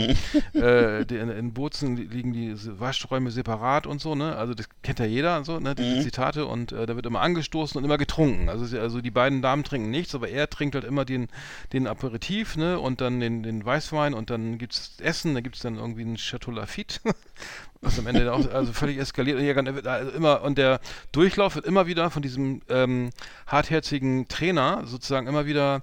äh, 0.54 1.04
die, 1.06 1.16
in, 1.16 1.28
in 1.30 1.52
Bozen 1.54 1.96
li- 1.96 2.04
liegen 2.04 2.32
die 2.32 2.54
Waschräume 2.80 3.30
separat 3.30 3.86
und 3.86 4.00
so, 4.00 4.14
ne? 4.14 4.36
Also 4.36 4.54
das 4.54 4.68
kennt 4.82 4.98
ja 4.98 5.04
jeder, 5.06 5.44
so, 5.44 5.58
ne? 5.60 5.74
Diese 5.74 5.98
Zitate 5.98 6.46
und 6.46 6.72
äh, 6.72 6.86
da 6.86 6.96
wird 6.96 7.06
immer 7.06 7.20
angestoßen 7.20 7.78
und 7.78 7.84
immer 7.84 7.98
getrunken. 7.98 8.48
Also, 8.48 8.78
also 8.78 9.00
die 9.00 9.10
beiden 9.10 9.42
Damen 9.42 9.64
trinken 9.64 9.90
nichts, 9.90 10.14
aber 10.14 10.28
er 10.28 10.48
trinkt 10.50 10.74
halt 10.74 10.84
immer 10.84 11.04
den, 11.04 11.28
den 11.72 11.86
Aperitif, 11.86 12.56
ne? 12.56 12.78
Und 12.78 13.00
dann 13.00 13.20
den, 13.20 13.42
den 13.42 13.64
Weißwein 13.64 14.14
und 14.14 14.30
dann 14.30 14.58
gibt's 14.58 14.96
Essen, 15.00 15.34
da 15.34 15.40
gibt's 15.40 15.60
dann 15.60 15.76
irgendwie 15.76 16.02
ein 16.02 16.16
Chateau 16.16 16.50
Lafitte. 16.50 17.00
Was 17.80 17.96
am 17.98 18.09
Ende 18.09 18.32
auch 18.32 18.52
also 18.52 18.72
völlig 18.72 18.98
eskaliert. 18.98 19.40
Ja, 19.40 19.52
ganz- 19.52 19.86
also 19.86 20.10
immer, 20.10 20.42
und 20.42 20.59
der 20.59 20.80
Durchlauf 21.12 21.55
wird 21.55 21.64
immer 21.64 21.86
wieder 21.86 22.10
von 22.10 22.22
diesem 22.22 22.60
ähm, 22.68 23.10
hartherzigen 23.46 24.26
Trainer 24.26 24.82
sozusagen 24.84 25.28
immer 25.28 25.46
wieder 25.46 25.82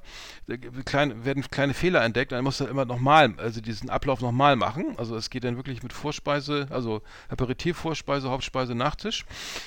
äh, 0.50 0.58
klein, 0.84 1.24
werden 1.24 1.44
kleine 1.50 1.74
Fehler 1.74 2.04
entdeckt. 2.04 2.34
Dann 2.34 2.44
muss 2.44 2.60
er 2.60 2.68
immer 2.68 2.84
nochmal, 2.84 3.34
also 3.38 3.62
diesen 3.62 3.90
Ablauf 3.90 4.20
nochmal 4.20 4.58
machen. 4.58 4.96
Also 4.98 5.16
es 5.16 5.30
geht 5.30 5.46
dann 5.46 5.56
wirklich 5.56 5.84
mit 5.84 5.94
Vorspeise, 5.94 6.68
also 6.70 7.02
Aperitif, 7.30 7.78
Vorspeise, 7.78 8.30
Hauptspeise, 8.30 8.76
Nachtisch. 8.76 9.24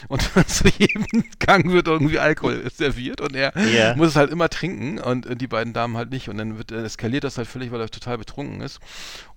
Und 0.09 0.21
zu 0.49 0.69
jedem 0.77 1.07
Gang 1.39 1.73
wird 1.73 1.89
irgendwie 1.89 2.19
Alkohol 2.19 2.63
serviert 2.71 3.23
und 3.23 3.35
er 3.35 3.57
Ja. 3.59 3.95
muss 3.97 4.09
es 4.09 4.17
halt 4.17 4.31
immer 4.31 4.51
trinken 4.51 4.99
und 4.99 5.25
äh, 5.25 5.35
die 5.35 5.47
beiden 5.47 5.73
Damen 5.73 5.97
halt 5.97 6.11
nicht. 6.11 6.29
Und 6.29 6.37
dann 6.37 6.59
wird, 6.59 6.73
äh, 6.73 6.83
eskaliert 6.85 7.25
das 7.25 7.39
halt 7.39 7.49
völlig, 7.49 7.73
weil 7.73 7.81
er 7.81 7.89
total 7.89 8.19
betrunken 8.19 8.61
ist. 8.61 8.81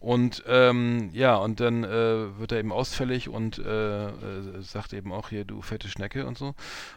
Und 0.01 0.43
ähm, 0.47 1.09
ja, 1.13 1.35
und 1.35 1.59
dann 1.59 1.83
äh, 1.83 2.37
wird 2.39 2.51
er 2.51 2.59
eben 2.59 2.71
ausfällig 2.81 3.29
und 3.29 3.59
äh, 3.59 4.07
äh, 4.07 4.11
sagt 4.61 4.93
eben 4.93 5.13
auch 5.13 5.29
hier, 5.29 5.45
du 5.45 5.61
fette 5.61 5.87
Schnecke 5.87 6.25
und 6.25 6.37
so. 6.37 6.55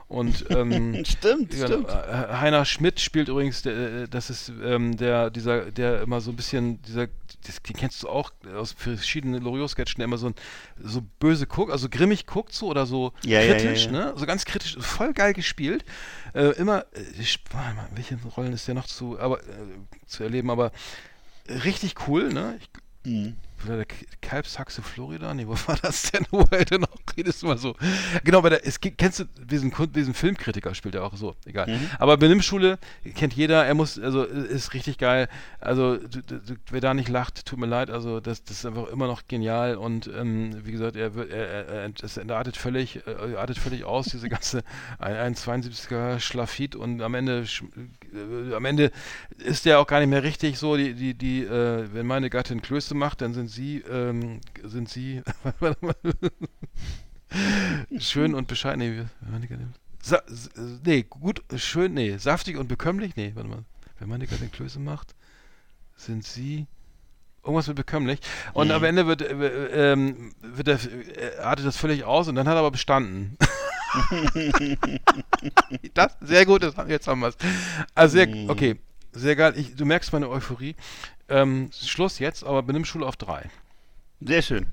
Und 0.09 0.47
ähm, 0.51 1.05
Stimmt, 1.07 1.53
ja, 1.55 1.67
stimmt. 1.67 1.89
äh, 1.89 1.93
Heiner 2.41 2.65
Schmidt 2.65 3.01
spielt 3.01 3.29
übrigens, 3.29 3.63
der, 3.63 3.75
äh, 3.75 4.09
das 4.09 4.31
ist 4.31 4.51
ähm, 4.65 4.97
der, 4.97 5.31
dieser, 5.31 5.71
der 5.71 6.01
immer 6.03 6.21
so 6.21 6.31
ein 6.33 6.37
bisschen, 6.37 6.81
dieser, 6.83 7.09
das, 7.47 7.63
den 7.63 7.77
kennst 7.77 8.03
du 8.03 8.09
auch 8.09 8.33
aus 8.57 8.73
verschiedenen 8.73 9.43
Loriot-Sketchen, 9.43 9.99
der 9.99 10.07
immer 10.07 10.19
so, 10.19 10.29
ein, 10.29 10.35
so 10.83 11.03
böse 11.21 11.47
guckt, 11.47 11.71
also 11.71 11.89
grimmig 11.91 12.27
guckt 12.27 12.53
so 12.55 12.67
oder 12.69 12.87
so 12.87 13.13
Ja, 13.25 13.41
kritisch, 13.41 13.87
ja, 13.87 13.93
ne? 13.93 14.13
So 14.17 14.25
ganz 14.27 14.45
kritisch, 14.47 14.77
voll 14.81 15.13
geil 15.13 15.35
gespielt. 15.35 15.85
Äh, 16.35 16.51
immer, 16.57 16.87
äh, 16.95 17.03
ich, 17.21 17.39
warte 17.53 17.75
mal, 17.77 17.89
welche 17.95 18.17
Rollen 18.37 18.53
ist 18.55 18.67
der 18.67 18.75
noch 18.75 18.87
zu, 18.87 19.19
aber, 19.21 19.41
äh, 19.41 19.45
zu 20.07 20.25
erleben, 20.25 20.51
aber 20.51 20.73
richtig 21.49 22.09
cool, 22.09 22.33
ne? 22.33 22.59
Ich, 22.61 22.69
Mhm. 23.07 23.37
Der 23.67 23.87
Kalbshaxe 24.21 24.83
Florida? 24.83 25.33
Nee, 25.35 25.47
wo 25.47 25.53
war 25.67 25.77
das 25.81 26.11
denn? 26.11 26.27
Wo 26.31 26.45
er 26.51 26.65
denn 26.65 26.83
noch 26.83 26.89
redest 27.17 27.43
du 27.43 27.47
mal 27.47 27.59
so? 27.59 27.75
Genau, 28.25 28.43
bei 28.43 28.51
der, 28.51 28.67
es, 28.67 28.81
gibt- 28.81 28.99
kennst 28.99 29.21
du 29.21 29.25
diesen, 29.25 29.73
diesen 29.95 30.15
Filmkritiker, 30.15 30.75
spielt 30.75 30.95
er 30.95 31.05
auch 31.05 31.17
so, 31.17 31.35
egal. 31.47 31.69
Mhm. 31.69 31.91
Aber 31.99 32.17
Benimmschule 32.17 32.79
kennt 33.15 33.35
jeder, 33.35 33.65
er 33.65 33.75
muss, 33.75 33.99
also 33.99 34.25
ist 34.25 34.75
richtig 34.75 34.99
geil. 34.99 35.29
Also, 35.61 35.97
du, 35.97 36.23
du, 36.23 36.41
wer 36.71 36.81
da 36.81 36.95
nicht 36.95 37.09
lacht, 37.09 37.47
tut 37.47 37.59
mir 37.59 37.67
leid, 37.67 37.91
also 37.91 38.21
das, 38.21 38.45
das 38.45 38.59
ist 38.59 38.67
einfach 38.67 38.89
immer 38.89 39.07
noch 39.07 39.27
genial 39.29 39.77
und 39.77 40.09
ähm, 40.09 40.65
wie 40.65 40.73
gesagt, 40.73 40.97
er 40.97 41.15
wird, 41.15 41.31
er, 41.31 41.47
er, 41.49 41.67
er, 41.67 41.91
es 42.03 42.19
artet 42.19 42.57
völlig, 42.57 43.07
äh, 43.07 43.37
artet 43.37 43.59
völlig 43.59 43.85
aus, 43.85 44.07
diese 44.07 44.29
ganze 44.29 44.63
ein, 44.99 45.15
ein 45.17 45.35
72er 45.35 46.19
Schlafit 46.21 46.77
und 46.77 47.01
am 47.03 47.15
Ende, 47.15 47.45
äh, 48.13 48.55
am 48.55 48.65
Ende 48.65 48.91
ist 49.39 49.65
der 49.65 49.79
auch 49.79 49.87
gar 49.87 50.01
nicht 50.01 50.09
mehr 50.09 50.23
richtig 50.23 50.59
so, 50.59 50.77
die, 50.77 50.95
die, 50.95 51.15
die, 51.15 51.43
äh, 51.45 51.89
wenn 51.93 52.07
meine 52.07 52.31
Gattin 52.31 52.63
Klöße 52.63 52.95
macht, 52.95 53.21
dann 53.21 53.35
sind 53.35 53.49
sie, 53.55 53.79
ähm, 53.81 54.41
sind 54.63 54.89
sie, 54.89 55.23
schön 57.99 58.35
und 58.35 58.49
bescheiden, 58.49 58.79
nee, 58.79 59.05
Sa 60.03 60.23
nee, 60.85 61.03
gut, 61.03 61.43
schön, 61.57 61.95
nee, 61.95 62.17
saftig 62.19 62.59
und 62.59 62.69
bekömmlich, 62.69 63.17
nee, 63.17 63.33
warte 63.35 63.49
mal, 63.49 63.65
wenn 63.99 64.09
meine 64.09 64.27
Gattin 64.27 64.53
Klöße 64.53 64.79
macht, 64.79 65.15
sind 65.97 66.25
sie, 66.25 66.67
irgendwas 67.43 67.69
mit 67.69 67.77
bekömmlich. 67.77 68.21
Und 68.53 68.71
am 68.71 68.85
Ende 68.85 69.07
wird, 69.07 69.23
äh, 69.23 69.93
ähm, 69.93 70.35
wird 70.41 70.69
er, 70.69 70.79
äh, 70.83 71.39
artet 71.39 71.67
das 71.67 71.77
völlig 71.77 72.05
aus 72.05 72.29
und 72.29 72.35
dann 72.35 72.49
hat 72.49 72.55
er 72.55 72.61
aber 72.61 72.71
bestanden. 72.71 73.37
das, 75.95 76.17
sehr 76.21 76.47
gut, 76.47 76.63
das, 76.63 76.75
jetzt 76.89 77.07
haben 77.07 77.21
wir 77.21 77.29
es. 77.29 77.37
Also 77.95 78.17
sehr, 78.17 78.29
okay, 78.49 78.77
sehr 79.13 79.37
geil. 79.37 79.55
Ich, 79.57 79.77
du 79.77 79.85
merkst 79.85 80.13
meine 80.13 80.29
Euphorie. 80.29 80.75
Ähm, 81.29 81.71
Schluss 81.73 82.19
jetzt, 82.19 82.45
aber 82.45 82.63
Benimmschule 82.63 83.07
auf 83.07 83.17
drei. 83.17 83.51
Sehr 84.21 84.43
schön. 84.43 84.67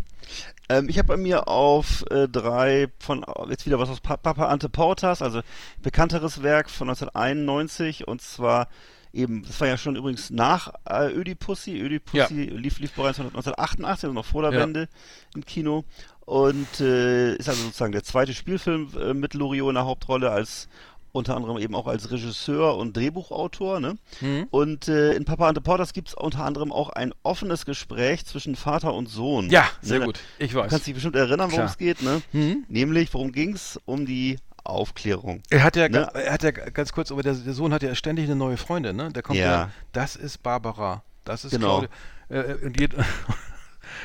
Ähm, 0.70 0.88
ich 0.90 0.98
habe 0.98 1.10
bei 1.10 1.18
mir 1.18 1.48
auf 1.48 2.06
äh, 2.10 2.28
drei 2.28 2.88
von 3.00 3.26
jetzt 3.50 3.66
wieder 3.66 3.80
was 3.80 3.90
aus 3.90 4.00
pa 4.00 4.18
Papa 4.18 4.48
Ante 4.48 4.70
Portas, 4.70 5.22
also 5.22 5.42
bekannteres 5.82 6.44
Werk 6.44 6.70
von 6.70 6.90
1991 6.90 8.08
und 8.08 8.22
zwar 8.22 8.68
eben, 9.14 9.44
das 9.44 9.60
war 9.60 9.68
ja 9.68 9.78
schon 9.78 9.96
übrigens 9.96 10.30
nach 10.30 10.74
äh, 10.86 11.12
Ödipussy. 11.12 11.80
Ödipussy 11.80 12.44
lief, 12.44 12.80
lief 12.80 12.94
bereits 12.94 13.20
1988, 13.20 14.06
also 14.06 14.14
noch 14.14 14.26
vor 14.26 14.44
der 14.44 14.54
Ja. 14.54 14.60
Wende 14.60 14.88
im 15.36 15.46
Kino 15.46 15.84
und 16.26 16.80
äh, 16.80 17.36
ist 17.36 17.50
also 17.50 17.64
sozusagen 17.64 17.92
der 17.92 18.04
zweite 18.04 18.34
Spielfilm 18.34 18.90
äh, 18.98 19.14
mit 19.14 19.34
Loriot 19.34 19.70
in 19.70 19.76
der 19.76 19.86
Hauptrolle 19.86 20.32
als 20.32 20.70
unter 21.12 21.36
anderem 21.36 21.58
eben 21.58 21.76
auch 21.76 21.88
als 21.88 22.10
Regisseur 22.12 22.78
und 22.78 22.96
Drehbuchautor, 22.96 23.80
ne? 23.80 23.96
Mhm. 24.22 24.48
Und 24.52 24.88
äh, 24.88 25.14
in 25.14 25.26
Papa 25.26 25.48
Ante 25.48 25.62
Portas 25.62 25.94
gibt 25.94 26.10
es 26.10 26.14
unter 26.14 26.44
anderem 26.46 26.72
auch 26.72 26.90
ein 26.90 27.14
offenes 27.24 27.66
Gespräch 27.66 28.26
zwischen 28.26 28.56
Vater 28.56 28.94
und 28.94 29.08
Sohn. 29.10 29.50
Ja, 29.50 29.66
sehr 29.82 30.00
Ne, 30.00 30.06
gut. 30.06 30.20
Ich 30.40 30.52
Du 30.52 30.58
weiß. 30.58 30.70
kannst 30.70 30.88
dich 30.88 30.94
bestimmt 30.94 31.16
erinnern, 31.16 31.52
worum 31.52 31.66
es 31.66 31.78
geht, 31.78 32.02
ne? 32.02 32.22
Mhm. 32.32 32.66
Nämlich, 32.70 33.14
worum 33.14 33.32
ging's? 33.32 33.80
Um 33.86 34.06
die 34.06 34.38
Aufklärung. 34.64 35.42
Er 35.50 35.64
hat 35.64 35.76
ja, 35.76 35.84
Ne? 35.90 35.90
ga- 36.14 36.20
er 36.20 36.34
hat 36.34 36.44
ja 36.44 36.52
ganz 36.52 36.92
kurz, 36.94 37.12
aber 37.12 37.24
der, 37.24 37.34
der 37.34 37.54
Sohn 37.54 37.74
hat 37.74 37.82
ja 37.84 37.94
ständig 37.96 38.26
eine 38.26 38.36
neue 38.36 38.58
Freundin, 38.58 38.96
ne? 38.96 39.12
Der 39.12 39.24
kommt 39.24 39.40
ja, 39.40 39.46
Ja. 39.46 39.70
das 39.92 40.16
ist 40.16 40.42
Barbara, 40.44 41.04
das 41.26 41.44
ist 41.46 41.52
Genau. 41.52 41.80
Claudia. 41.80 41.90
Äh, 42.30 42.52
äh, 42.54 42.66
und 42.66 42.80
jed- 42.80 42.96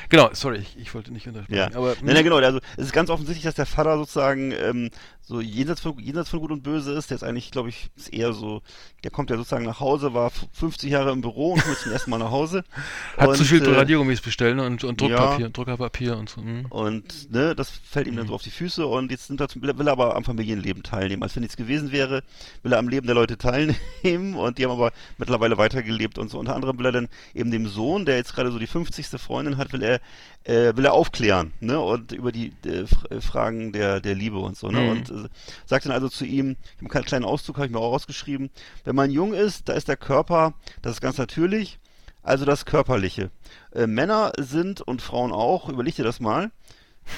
genau, 0.09 0.29
sorry, 0.33 0.57
ich, 0.59 0.77
ich 0.77 0.93
wollte 0.93 1.11
nicht 1.11 1.27
untersprechen. 1.27 1.71
Ja. 1.71 1.77
Aber, 1.77 1.95
Nein, 2.01 2.15
nein, 2.15 2.23
genau. 2.23 2.37
Also 2.37 2.59
es 2.77 2.85
ist 2.85 2.93
ganz 2.93 3.09
offensichtlich, 3.09 3.43
dass 3.43 3.55
der 3.55 3.65
Vater 3.65 3.97
sozusagen 3.97 4.51
ähm, 4.51 4.89
so 5.21 5.41
jenseits 5.41 5.81
von, 5.81 5.99
jenseits 5.99 6.29
von 6.29 6.39
Gut 6.39 6.51
und 6.51 6.63
Böse 6.63 6.93
ist. 6.93 7.09
Der 7.09 7.15
ist 7.15 7.23
eigentlich, 7.23 7.51
glaube 7.51 7.67
ich, 7.69 7.89
ist 7.97 8.13
eher 8.13 8.31
so, 8.31 8.61
der 9.03 9.11
kommt 9.11 9.29
ja 9.29 9.35
sozusagen 9.35 9.65
nach 9.65 9.81
Hause, 9.81 10.13
war 10.13 10.27
f- 10.27 10.47
50 10.53 10.89
Jahre 10.89 11.11
im 11.11 11.19
Büro 11.21 11.53
und 11.53 11.63
kommt 11.63 11.77
zum 11.77 11.91
ersten 11.91 12.11
Mal 12.11 12.17
nach 12.19 12.31
Hause. 12.31 12.63
Hat 13.17 13.27
und, 13.29 13.35
zu 13.35 13.43
viel 13.43 13.61
äh, 13.61 13.75
Radiergummis 13.75 14.21
bestellen 14.21 14.59
und, 14.59 14.83
und 14.85 15.01
ja. 15.01 15.07
Druckpapier, 15.07 15.49
Druckerpapier 15.49 16.17
und 16.17 16.29
so. 16.29 16.41
hm. 16.41 16.65
Und 16.69 17.29
ne, 17.31 17.55
das 17.55 17.69
fällt 17.69 18.07
ihm 18.07 18.15
dann 18.15 18.27
so 18.27 18.35
auf 18.35 18.41
die 18.43 18.51
Füße 18.51 18.87
und 18.87 19.11
jetzt 19.11 19.29
er 19.29 19.49
zum, 19.49 19.61
will 19.61 19.87
er 19.87 19.91
aber 19.91 20.15
am 20.15 20.23
Familienleben 20.23 20.83
teilnehmen. 20.83 21.23
Als 21.23 21.35
wenn 21.35 21.41
nichts 21.41 21.57
gewesen 21.57 21.91
wäre, 21.91 22.23
will 22.63 22.71
er 22.71 22.79
am 22.79 22.87
Leben 22.87 23.05
der 23.07 23.15
Leute 23.15 23.37
teilnehmen 23.37 24.35
und 24.35 24.57
die 24.57 24.63
haben 24.63 24.71
aber 24.71 24.91
mittlerweile 25.17 25.57
weitergelebt 25.57 26.17
und 26.17 26.29
so. 26.29 26.39
Unter 26.39 26.55
anderem 26.55 26.77
will 26.79 26.85
er 26.85 26.91
dann 26.93 27.09
eben 27.33 27.51
dem 27.51 27.67
Sohn, 27.67 28.05
der 28.05 28.15
jetzt 28.15 28.33
gerade 28.33 28.49
so 28.51 28.59
die 28.59 28.67
50. 28.67 29.07
Freundin 29.19 29.57
hat, 29.57 29.73
will 29.79 29.83
er 29.83 29.99
äh, 30.43 30.75
will 30.75 30.85
er 30.85 30.93
aufklären, 30.93 31.53
ne? 31.59 31.79
Und 31.79 32.11
über 32.11 32.31
die 32.31 32.53
äh, 32.65 32.85
äh, 33.09 33.21
Fragen 33.21 33.71
der 33.73 33.99
der 33.99 34.15
Liebe 34.15 34.39
und 34.39 34.57
so, 34.57 34.69
ne? 34.69 34.81
Mhm. 34.81 34.89
Und 34.89 35.09
äh, 35.09 35.29
sagt 35.65 35.85
dann 35.85 35.91
also 35.91 36.09
zu 36.09 36.25
ihm, 36.25 36.55
ich 36.77 36.83
habe 36.85 36.95
einen 36.95 37.05
kleinen 37.05 37.25
Auszug, 37.25 37.57
habe 37.57 37.67
ich 37.67 37.71
mir 37.71 37.79
auch 37.79 37.91
rausgeschrieben, 37.91 38.49
wenn 38.83 38.95
man 38.95 39.11
jung 39.11 39.33
ist, 39.33 39.69
da 39.69 39.73
ist 39.73 39.87
der 39.87 39.97
Körper, 39.97 40.53
das 40.81 40.93
ist 40.93 41.01
ganz 41.01 41.17
natürlich, 41.17 41.79
also 42.23 42.45
das 42.45 42.65
Körperliche. 42.65 43.29
Äh, 43.73 43.87
Männer 43.87 44.31
sind 44.37 44.81
und 44.81 45.01
Frauen 45.01 45.31
auch, 45.31 45.69
überleg 45.69 45.95
dir 45.95 46.03
das 46.05 46.19
mal. 46.19 46.51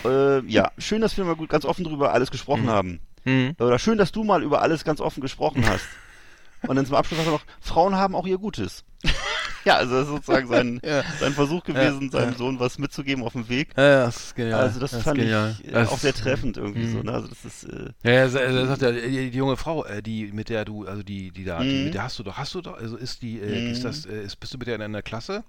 Äh, 0.06 0.46
ja, 0.46 0.72
schön, 0.78 1.02
dass 1.02 1.18
wir 1.18 1.26
mal 1.26 1.36
gut 1.36 1.50
ganz 1.50 1.66
offen 1.66 1.84
drüber 1.84 2.14
alles 2.14 2.32
gesprochen 2.32 2.64
Mhm. 2.66 2.70
haben. 2.70 3.00
Mhm. 3.26 3.56
Oder 3.60 3.80
schön, 3.80 3.98
dass 3.98 4.12
du 4.12 4.24
mal 4.24 4.44
über 4.44 4.62
alles 4.62 4.84
ganz 4.84 5.02
offen 5.02 5.22
gesprochen 5.22 5.68
hast. 5.68 5.86
Und 6.68 6.76
dann 6.76 6.86
zum 6.86 6.96
Abschluss 6.96 7.18
sagt 7.18 7.28
er 7.30 7.34
noch, 7.34 7.44
Frauen 7.62 7.96
haben 7.96 8.16
auch 8.16 8.28
ihr 8.28 8.38
Gutes. 8.38 8.84
ja, 9.66 9.76
also 9.78 9.96
das 9.96 10.04
ist 10.04 10.10
sozusagen 10.14 10.48
sein, 10.48 10.82
Ja. 10.86 11.04
sein 11.20 11.34
Versuch 11.34 11.64
gewesen, 11.64 12.04
Ja, 12.06 12.20
seinem 12.20 12.32
ja. 12.32 12.38
Sohn 12.38 12.60
was 12.60 12.78
mitzugeben 12.80 13.24
auf 13.24 13.34
dem 13.34 13.48
Weg. 13.50 13.70
Ja, 13.78 14.06
das 14.06 14.18
ist 14.18 14.36
genial. 14.36 14.60
Also 14.62 14.80
das, 14.80 14.94
ist 14.94 15.04
fand 15.04 15.20
genial. 15.20 15.56
ich 15.60 15.68
äh, 15.68 15.72
Das 15.72 15.90
auch 15.90 16.00
sehr 16.00 16.14
treffend 16.14 16.58
irgendwie 16.58 16.86
Mhm. 16.86 16.92
so. 16.94 17.04
Ne? 17.04 17.12
Also 17.14 17.28
das 17.28 17.46
ist 17.46 17.64
äh, 17.66 17.90
Ja, 18.04 18.12
ja, 18.12 18.40
er 18.40 18.68
sagt 18.68 18.82
ja, 18.82 18.92
die, 18.92 19.30
die 19.32 19.38
junge 19.38 19.58
Frau, 19.58 19.86
äh, 19.86 20.02
die 20.02 20.32
mit 20.34 20.50
der 20.50 20.66
du, 20.66 20.86
also 20.86 21.04
die, 21.04 21.32
die 21.32 21.46
da, 21.46 21.64
die, 21.64 21.70
Mhm. 21.76 21.84
mit 21.86 21.94
der 21.94 22.04
hast 22.04 22.20
du 22.20 22.24
doch, 22.24 22.38
hast 22.38 22.54
du 22.56 22.62
doch, 22.62 22.78
also 22.78 22.98
ist 22.98 23.22
die, 23.22 23.40
äh, 23.40 23.70
ist 23.72 23.80
Mhm. 23.80 23.84
das, 23.88 24.06
äh, 24.06 24.24
ist, 24.24 24.36
bist 24.40 24.54
du 24.54 24.58
mit 24.58 24.68
der 24.68 24.76
in 24.76 24.82
einer 24.82 25.02
Klasse? 25.02 25.44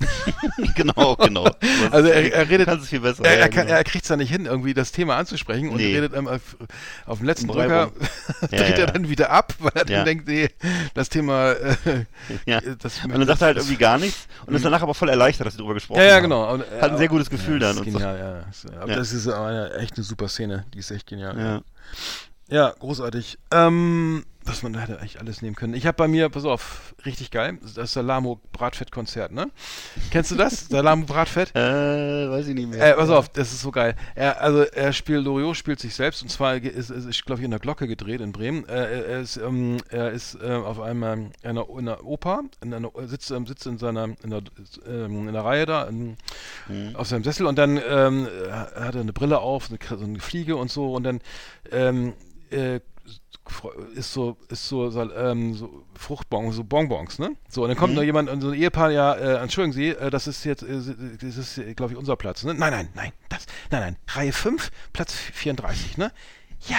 genau, 0.74 1.16
genau. 1.16 1.48
Also 1.90 2.08
er, 2.08 2.32
er 2.32 2.48
redet, 2.48 2.66
Kannst 2.68 2.84
es 2.84 2.90
viel 2.90 3.00
besser. 3.00 3.24
er, 3.24 3.38
er, 3.40 3.48
kann, 3.48 3.66
genau. 3.66 3.76
er 3.78 3.84
kriegt 3.84 4.04
es 4.04 4.08
ja 4.08 4.16
nicht 4.16 4.30
hin, 4.30 4.46
irgendwie 4.46 4.74
das 4.74 4.92
Thema 4.92 5.16
anzusprechen 5.16 5.68
und 5.70 5.76
Nee. 5.78 5.94
redet 5.94 6.14
ähm, 6.14 6.28
auf, 6.28 6.56
auf 7.06 7.18
dem 7.18 7.26
letzten 7.26 7.48
Drücker, 7.48 7.92
dreht 8.50 8.78
er 8.78 8.86
dann 8.86 9.08
wieder 9.08 9.30
ab, 9.30 9.54
weil 9.58 9.72
er 9.74 9.84
dann 9.84 10.04
denkt, 10.04 10.28
nee, 10.28 10.48
das 10.94 11.08
Thema, 11.08 11.52
äh, 11.52 12.04
Ja. 12.46 12.60
Das, 12.96 13.04
Und 13.04 13.12
dann 13.18 13.26
sagt 13.26 13.40
er 13.42 13.46
halt 13.48 13.56
irgendwie 13.58 13.76
gar 13.76 13.98
nichts 13.98 14.26
und 14.46 14.54
ist 14.54 14.64
danach 14.64 14.82
aber 14.82 14.94
voll 14.94 15.08
erleichtert, 15.08 15.46
dass 15.46 15.54
sie 15.54 15.58
drüber 15.60 15.74
gesprochen 15.74 15.98
Ja, 16.00 16.04
ja, 16.06 16.14
haben. 16.16 16.22
genau. 16.24 16.52
Und, 16.52 16.60
äh, 16.62 16.80
Hat 16.80 16.90
ein 16.92 16.98
sehr 16.98 17.08
gutes 17.08 17.30
Gefühl 17.30 17.60
ja, 17.60 17.68
dann 17.72 17.76
Das 17.78 17.86
ist 17.86 17.92
so. 17.92 17.98
genial, 17.98 18.18
ja. 18.18 18.44
Das, 18.46 18.66
aber 18.82 18.90
Ja. 18.90 18.96
das 18.98 19.12
ist 19.12 19.28
eine, 19.28 19.74
echt 19.74 19.94
eine 19.96 20.04
super 20.04 20.28
Szene. 20.28 20.64
Die 20.74 20.78
ist 20.78 20.90
echt 20.90 21.06
genial. 21.06 21.38
Ja. 21.38 21.60
Ja, 22.48 22.74
großartig. 22.78 23.38
Ähm, 23.50 24.24
was 24.44 24.62
man 24.62 24.72
da 24.72 24.80
hätte 24.80 24.98
eigentlich 24.98 25.20
alles 25.20 25.42
nehmen 25.42 25.56
können. 25.56 25.74
Ich 25.74 25.86
habe 25.86 25.96
bei 25.96 26.08
mir, 26.08 26.28
pass 26.28 26.44
auf, 26.44 26.94
richtig 27.04 27.30
geil, 27.30 27.58
das 27.74 27.92
Salamo 27.92 28.40
Bratfett-Konzert, 28.52 29.32
ne? 29.32 29.50
Kennst 30.10 30.30
du 30.30 30.36
das? 30.36 30.66
Salamo 30.70 31.06
Bratfett? 31.06 31.54
Äh, 31.54 32.30
weiß 32.30 32.48
ich 32.48 32.54
nicht 32.54 32.68
mehr. 32.70 32.92
Äh, 32.92 32.94
pass 32.94 33.10
auf, 33.10 33.28
das 33.28 33.52
ist 33.52 33.62
so 33.62 33.70
geil. 33.70 33.94
Er, 34.14 34.40
also 34.40 34.62
er 34.62 34.92
spielt, 34.92 35.24
Loriot 35.24 35.56
spielt 35.56 35.80
sich 35.80 35.94
selbst 35.94 36.22
und 36.22 36.28
zwar 36.28 36.56
ist, 36.56 36.90
ist, 36.90 37.06
ist 37.06 37.24
glaube 37.26 37.40
ich, 37.40 37.44
in 37.44 37.50
der 37.50 37.60
Glocke 37.60 37.86
gedreht 37.86 38.20
in 38.20 38.32
Bremen. 38.32 38.68
Äh, 38.68 39.02
er 39.02 39.20
ist, 39.20 39.36
ähm, 39.36 39.78
er 39.90 40.10
ist 40.10 40.34
äh, 40.42 40.52
auf 40.52 40.80
einmal 40.80 41.18
in 41.18 41.32
einer, 41.44 41.68
in 41.68 41.88
einer 41.88 42.04
Oper, 42.04 42.42
in 42.62 42.74
einer, 42.74 42.90
sitzt, 43.06 43.30
ähm, 43.30 43.46
sitzt 43.46 43.66
in 43.66 43.78
seiner, 43.78 44.04
in 44.22 44.30
der, 44.30 44.42
ähm, 44.86 45.28
in 45.28 45.32
der 45.34 45.44
Reihe 45.44 45.66
da, 45.66 45.84
in, 45.84 46.16
Mhm. 46.68 46.96
auf 46.96 47.06
seinem 47.08 47.24
Sessel 47.24 47.46
und 47.46 47.56
dann 47.58 47.80
ähm, 47.88 48.28
hat 48.50 48.94
er 48.94 49.00
eine 49.00 49.12
Brille 49.12 49.40
auf, 49.40 49.68
eine, 49.70 49.78
so 49.98 50.04
eine 50.04 50.20
Fliege 50.20 50.56
und 50.56 50.70
so 50.70 50.94
und 50.94 51.02
dann 51.04 51.20
ähm, 51.70 52.14
äh, 52.50 52.80
ist 53.94 54.12
so 54.12 54.36
ist 54.48 54.68
so, 54.68 54.88
so, 54.90 55.12
ähm, 55.12 55.54
so 55.54 55.84
Fruchtbons, 55.94 56.54
so 56.56 56.64
Bonbons, 56.64 57.18
ne? 57.18 57.36
So 57.48 57.62
und 57.62 57.68
dann 57.68 57.76
kommt 57.76 57.90
Mhm. 57.92 57.96
noch 57.96 58.02
jemand 58.04 58.42
so 58.42 58.48
ein 58.50 58.54
Ehepaar, 58.54 58.90
ja, 58.90 59.14
äh, 59.14 59.36
entschuldigen 59.42 59.72
Sie, 59.72 59.88
äh, 59.88 60.10
das 60.10 60.26
ist 60.26 60.44
jetzt, 60.44 60.62
äh, 60.62 60.80
das 61.20 61.36
ist, 61.36 61.76
glaube 61.76 61.92
ich, 61.92 61.98
unser 61.98 62.16
Platz, 62.16 62.44
ne? 62.44 62.54
Nein, 62.54 62.72
nein, 62.72 62.88
nein, 62.94 63.12
das, 63.28 63.46
nein, 63.70 63.80
nein, 63.80 63.96
Reihe 64.08 64.32
5, 64.32 64.70
Platz 64.92 65.12
34, 65.14 65.98
ne? 65.98 66.12
Ja, 66.68 66.78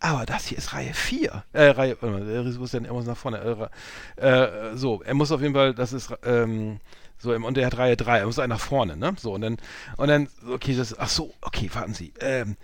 aber 0.00 0.24
das 0.24 0.46
hier 0.46 0.56
ist 0.58 0.72
Reihe 0.72 0.94
4. 0.94 1.44
Äh, 1.52 1.64
Reihe, 1.70 1.96
warte 2.00 2.18
mal, 2.18 2.24
der 2.24 2.42
muss 2.44 2.70
dann, 2.70 2.86
er 2.86 2.92
muss 2.94 3.04
nach 3.06 3.16
vorne. 3.18 3.70
Äh, 4.16 4.26
äh, 4.26 4.76
so, 4.76 5.02
er 5.02 5.14
muss 5.14 5.30
auf 5.30 5.42
jeden 5.42 5.54
Fall, 5.54 5.74
das 5.74 5.92
ist, 5.92 6.10
ähm, 6.24 6.80
so, 7.18 7.32
und 7.34 7.58
er 7.58 7.66
hat 7.66 7.76
Reihe 7.76 7.98
3, 7.98 8.20
er 8.20 8.26
muss 8.26 8.38
einen 8.38 8.48
nach 8.50 8.60
vorne, 8.60 8.96
ne? 8.96 9.14
So, 9.18 9.34
und 9.34 9.42
dann, 9.42 9.58
und 9.98 10.08
dann, 10.08 10.28
okay, 10.50 10.74
das, 10.74 10.98
ach 10.98 11.10
so, 11.10 11.34
okay, 11.42 11.68
warten 11.74 11.92
Sie, 11.92 12.14
ähm, 12.20 12.56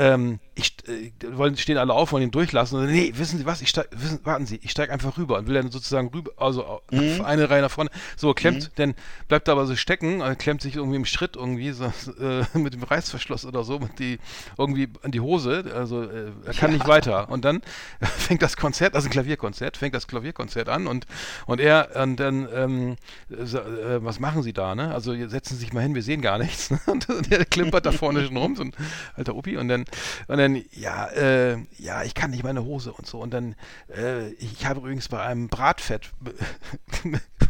ähm, 0.00 0.38
ich 0.54 0.76
äh, 0.88 1.12
wollen 1.36 1.56
stehen 1.58 1.76
alle 1.76 1.92
auf, 1.92 2.12
wollen 2.12 2.22
ihn 2.24 2.30
durchlassen. 2.30 2.78
Und, 2.78 2.86
dann, 2.86 2.94
nee, 2.94 3.12
wissen 3.16 3.38
Sie 3.38 3.44
was? 3.44 3.60
Ich 3.60 3.68
steig, 3.68 3.88
wissen, 3.92 4.20
warten 4.24 4.46
Sie, 4.46 4.58
ich 4.62 4.70
steige 4.70 4.92
einfach 4.92 5.18
rüber 5.18 5.36
und 5.38 5.46
will 5.46 5.54
dann 5.54 5.70
sozusagen 5.70 6.08
rüber, 6.08 6.30
also 6.38 6.80
Mhm. 6.90 7.20
eine 7.22 7.50
Reihe 7.50 7.60
nach 7.62 7.70
vorne. 7.70 7.90
So 8.16 8.32
klemmt, 8.32 8.70
dann 8.76 8.94
bleibt 9.28 9.48
er 9.48 9.52
aber 9.52 9.66
so 9.66 9.76
stecken, 9.76 10.22
äh, 10.22 10.34
klemmt 10.36 10.62
sich 10.62 10.76
irgendwie 10.76 10.96
im 10.96 11.04
Schritt 11.04 11.36
irgendwie 11.36 11.70
so 11.72 11.84
äh, 12.20 12.58
mit 12.58 12.72
dem 12.72 12.82
Reißverschluss 12.82 13.44
oder 13.44 13.62
so, 13.62 13.78
mit 13.78 13.98
die 13.98 14.18
irgendwie 14.56 14.88
an 15.02 15.10
die 15.10 15.20
Hose. 15.20 15.64
Also 15.74 16.02
äh, 16.02 16.32
er 16.46 16.54
kann 16.54 16.72
nicht 16.72 16.86
weiter. 16.88 17.28
Und 17.28 17.44
dann 17.44 17.60
fängt 18.00 18.40
das 18.40 18.56
Konzert, 18.56 18.94
also 18.94 19.06
ein 19.08 19.10
Klavierkonzert, 19.10 19.76
fängt 19.76 19.94
das 19.94 20.08
Klavierkonzert 20.08 20.68
an 20.70 20.86
und 20.86 21.06
und 21.46 21.60
er 21.60 21.90
und 22.02 22.16
dann 22.18 22.48
ähm, 22.54 22.96
so, 23.28 23.58
äh, 23.58 24.02
was 24.02 24.18
machen 24.18 24.42
Sie 24.42 24.54
da? 24.54 24.74
Ne? 24.74 24.94
Also 24.94 25.14
setzen 25.28 25.54
Sie 25.54 25.60
sich 25.60 25.72
mal 25.74 25.82
hin, 25.82 25.94
wir 25.94 26.02
sehen 26.02 26.22
gar 26.22 26.38
nichts. 26.38 26.70
Ne? 26.70 26.80
Und, 26.86 27.08
und 27.08 27.30
er 27.30 27.44
klimpert 27.44 27.86
da 27.86 27.92
vorne 27.92 28.24
schon 28.24 28.36
rum, 28.36 28.56
so 28.56 28.62
ein 28.62 28.72
alter 29.14 29.34
Opi 29.36 29.56
und 29.56 29.68
dann 29.68 29.84
und 30.28 30.38
dann 30.38 30.62
ja 30.72 31.06
äh, 31.08 31.58
ja 31.78 32.02
ich 32.04 32.14
kann 32.14 32.30
nicht 32.30 32.44
meine 32.44 32.64
Hose 32.64 32.92
und 32.92 33.06
so 33.06 33.20
und 33.20 33.32
dann 33.32 33.54
äh, 33.94 34.30
ich 34.34 34.66
habe 34.66 34.80
übrigens 34.80 35.08
bei 35.08 35.20
einem 35.22 35.48
Bratfett 35.48 36.10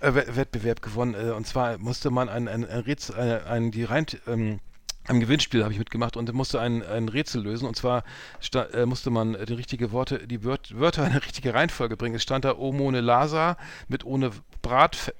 Wettbewerb 0.00 0.82
gewonnen 0.82 1.14
äh, 1.14 1.30
und 1.32 1.46
zwar 1.46 1.78
musste 1.78 2.10
man 2.10 2.28
ein, 2.28 2.48
ein, 2.48 2.64
ein, 2.64 2.80
Rätsel, 2.80 3.14
ein, 3.16 3.42
ein 3.46 3.70
die 3.70 3.84
rein 3.84 4.06
ähm, 4.26 4.60
am 5.08 5.20
Gewinnspiel 5.20 5.62
habe 5.62 5.72
ich 5.72 5.78
mitgemacht 5.78 6.16
und 6.16 6.30
musste 6.34 6.60
ein, 6.60 6.82
ein 6.82 7.08
Rätsel 7.08 7.42
lösen. 7.42 7.66
Und 7.66 7.76
zwar 7.76 8.04
sta- 8.40 8.66
äh, 8.66 8.84
musste 8.84 9.08
man 9.10 9.34
äh, 9.34 9.46
die 9.46 9.54
richtige 9.54 9.90
Worte, 9.90 10.26
die 10.26 10.44
Wört, 10.44 10.78
Wörter 10.78 11.04
in 11.06 11.12
eine 11.12 11.24
richtige 11.24 11.54
Reihenfolge 11.54 11.96
bringen. 11.96 12.14
Es 12.16 12.22
stand 12.22 12.44
da 12.44 12.56
Omone 12.58 13.00
Lasa 13.00 13.56
mit 13.88 14.04
ohne 14.04 14.30
Bratfett. 14.60 15.14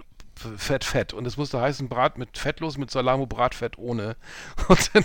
Fett, 0.57 0.85
Fett. 0.85 1.13
Und 1.13 1.27
es 1.27 1.37
musste 1.37 1.61
heißen 1.61 1.89
Brat 1.89 2.19
mit 2.19 2.39
fettlos, 2.39 2.79
mit 2.79 2.91
Salamo, 2.91 3.27
Bratfett 3.27 3.79
ohne. 3.79 4.17
Und 4.69 4.91
dann, 4.95 5.05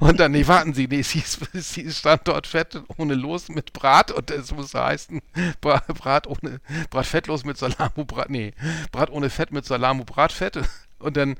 und 0.00 0.18
dann 0.18 0.32
nee, 0.32 0.46
warten 0.48 0.74
Sie, 0.74 0.88
nee, 0.88 0.98
es 1.00 1.10
hieß, 1.10 1.38
es 1.52 1.74
hieß 1.74 1.98
stand 1.98 2.26
dort 2.26 2.48
Fett 2.48 2.82
ohne 2.96 3.14
Los 3.14 3.48
mit 3.48 3.72
Brat 3.72 4.10
und 4.10 4.28
es 4.32 4.50
musste 4.52 4.82
heißen 4.82 5.20
Bra- 5.60 5.84
Brat 5.86 6.26
ohne, 6.26 6.60
Brat 6.90 7.06
fettlos 7.06 7.44
mit 7.44 7.56
Salamo, 7.56 8.04
Brat, 8.04 8.30
nee, 8.30 8.52
Brat 8.90 9.10
ohne 9.10 9.30
Fett 9.30 9.52
mit 9.52 9.64
Salamo, 9.64 10.04
Bratfett. 10.04 10.58
Und 10.98 11.16
dann, 11.16 11.30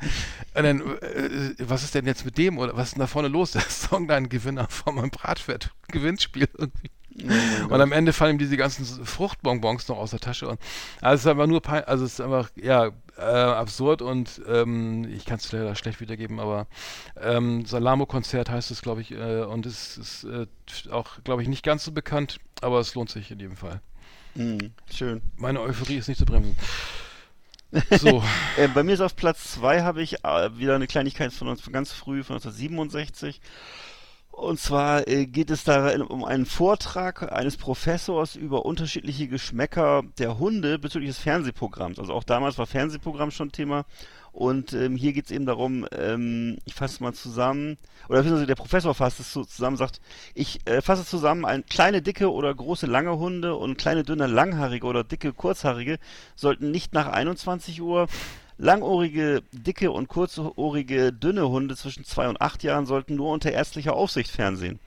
und 0.54 0.62
dann 0.62 0.80
äh, 1.02 1.54
was 1.58 1.82
ist 1.82 1.94
denn 1.94 2.06
jetzt 2.06 2.24
mit 2.24 2.38
dem 2.38 2.56
oder 2.58 2.76
was 2.76 2.88
ist 2.88 2.92
denn 2.94 3.00
da 3.00 3.06
vorne 3.08 3.28
los? 3.28 3.50
Der 3.52 3.62
Song 3.62 4.06
da 4.08 4.16
ein 4.16 4.28
Gewinner 4.28 4.68
von 4.70 4.94
meinem 4.94 5.10
Bratfett-Gewinnspiel 5.10 6.48
irgendwie. 6.56 6.90
Und 7.68 7.80
am 7.80 7.92
Ende 7.92 8.12
fallen 8.12 8.36
ihm 8.36 8.38
diese 8.38 8.56
ganzen 8.56 8.84
Fruchtbonbons 9.04 9.88
noch 9.88 9.98
aus 9.98 10.10
der 10.10 10.20
Tasche. 10.20 10.48
Und, 10.48 10.60
also 11.00 11.14
es 11.14 11.20
ist 11.22 11.26
einfach 11.26 11.46
nur, 11.46 11.88
also 11.88 12.04
es 12.04 12.14
ist 12.14 12.20
einfach, 12.20 12.50
ja, 12.56 12.90
äh, 13.16 13.22
absurd 13.22 14.02
und 14.02 14.40
ähm, 14.48 15.04
ich 15.12 15.24
kann 15.24 15.38
es 15.38 15.50
leider 15.52 15.74
schlecht 15.74 16.00
wiedergeben, 16.00 16.40
aber 16.40 16.66
ähm, 17.20 17.66
Salamo-Konzert 17.66 18.48
heißt 18.48 18.70
es, 18.70 18.82
glaube 18.82 19.02
ich, 19.02 19.12
äh, 19.12 19.42
und 19.42 19.66
es 19.66 19.98
ist 19.98 20.24
äh, 20.24 20.46
auch, 20.90 21.22
glaube 21.24 21.42
ich, 21.42 21.48
nicht 21.48 21.64
ganz 21.64 21.84
so 21.84 21.92
bekannt, 21.92 22.38
aber 22.62 22.80
es 22.80 22.94
lohnt 22.94 23.10
sich 23.10 23.30
in 23.30 23.40
jedem 23.40 23.56
Fall. 23.56 23.80
Mhm, 24.34 24.72
schön. 24.92 25.22
Meine 25.36 25.60
Euphorie 25.60 25.96
ist 25.96 26.08
nicht 26.08 26.18
zu 26.18 26.24
bremsen. 26.26 26.56
So. 27.98 28.22
Äh, 28.56 28.68
bei 28.68 28.82
mir 28.82 28.92
ist 28.94 29.00
auf 29.00 29.14
Platz 29.14 29.52
2 29.52 29.82
habe 29.82 30.02
ich 30.02 30.24
äh, 30.24 30.58
wieder 30.58 30.74
eine 30.74 30.88
Kleinigkeit 30.88 31.32
von, 31.32 31.46
uns, 31.48 31.60
von 31.60 31.72
ganz 31.72 31.92
früh, 31.92 32.24
von 32.24 32.34
1967. 32.36 33.40
Und 34.30 34.58
zwar 34.58 35.06
äh, 35.06 35.26
geht 35.26 35.50
es 35.50 35.64
da 35.64 35.94
um 36.02 36.24
einen 36.24 36.46
Vortrag 36.46 37.32
eines 37.32 37.56
Professors 37.56 38.36
über 38.36 38.64
unterschiedliche 38.64 39.28
Geschmäcker 39.28 40.02
der 40.18 40.38
Hunde 40.38 40.78
bezüglich 40.78 41.10
des 41.10 41.18
Fernsehprogramms. 41.18 41.98
Also 41.98 42.14
auch 42.14 42.24
damals 42.24 42.56
war 42.56 42.66
Fernsehprogramm 42.66 43.30
schon 43.32 43.52
Thema. 43.52 43.84
Und 44.32 44.72
ähm, 44.72 44.94
hier 44.94 45.12
geht 45.12 45.24
es 45.24 45.30
eben 45.32 45.44
darum, 45.44 45.86
ähm, 45.90 46.58
ich 46.64 46.74
fasse 46.74 46.94
es 46.94 47.00
mal 47.00 47.12
zusammen, 47.12 47.78
oder 48.08 48.18
beziehungsweise 48.18 48.46
der 48.46 48.54
Professor 48.54 48.94
fasst 48.94 49.18
es 49.18 49.32
so 49.32 49.44
zusammen, 49.44 49.76
sagt, 49.76 50.00
ich 50.34 50.60
äh, 50.66 50.80
fasse 50.82 51.04
zusammen, 51.04 51.44
ein 51.44 51.66
kleine, 51.66 52.00
dicke 52.00 52.32
oder 52.32 52.54
große, 52.54 52.86
lange 52.86 53.18
Hunde 53.18 53.56
und 53.56 53.76
kleine, 53.76 54.04
dünne, 54.04 54.28
langhaarige 54.28 54.86
oder 54.86 55.02
dicke, 55.02 55.32
kurzhaarige 55.32 55.98
sollten 56.36 56.70
nicht 56.70 56.94
nach 56.94 57.08
21 57.08 57.82
Uhr 57.82 58.06
Langohrige, 58.62 59.42
dicke 59.52 59.90
und 59.90 60.08
kurzohrige, 60.08 61.12
dünne 61.14 61.48
Hunde 61.48 61.76
zwischen 61.76 62.04
zwei 62.04 62.28
und 62.28 62.40
acht 62.42 62.62
Jahren 62.62 62.84
sollten 62.84 63.16
nur 63.16 63.32
unter 63.32 63.50
ärztlicher 63.50 63.94
Aufsicht 63.94 64.30
fernsehen. 64.30 64.78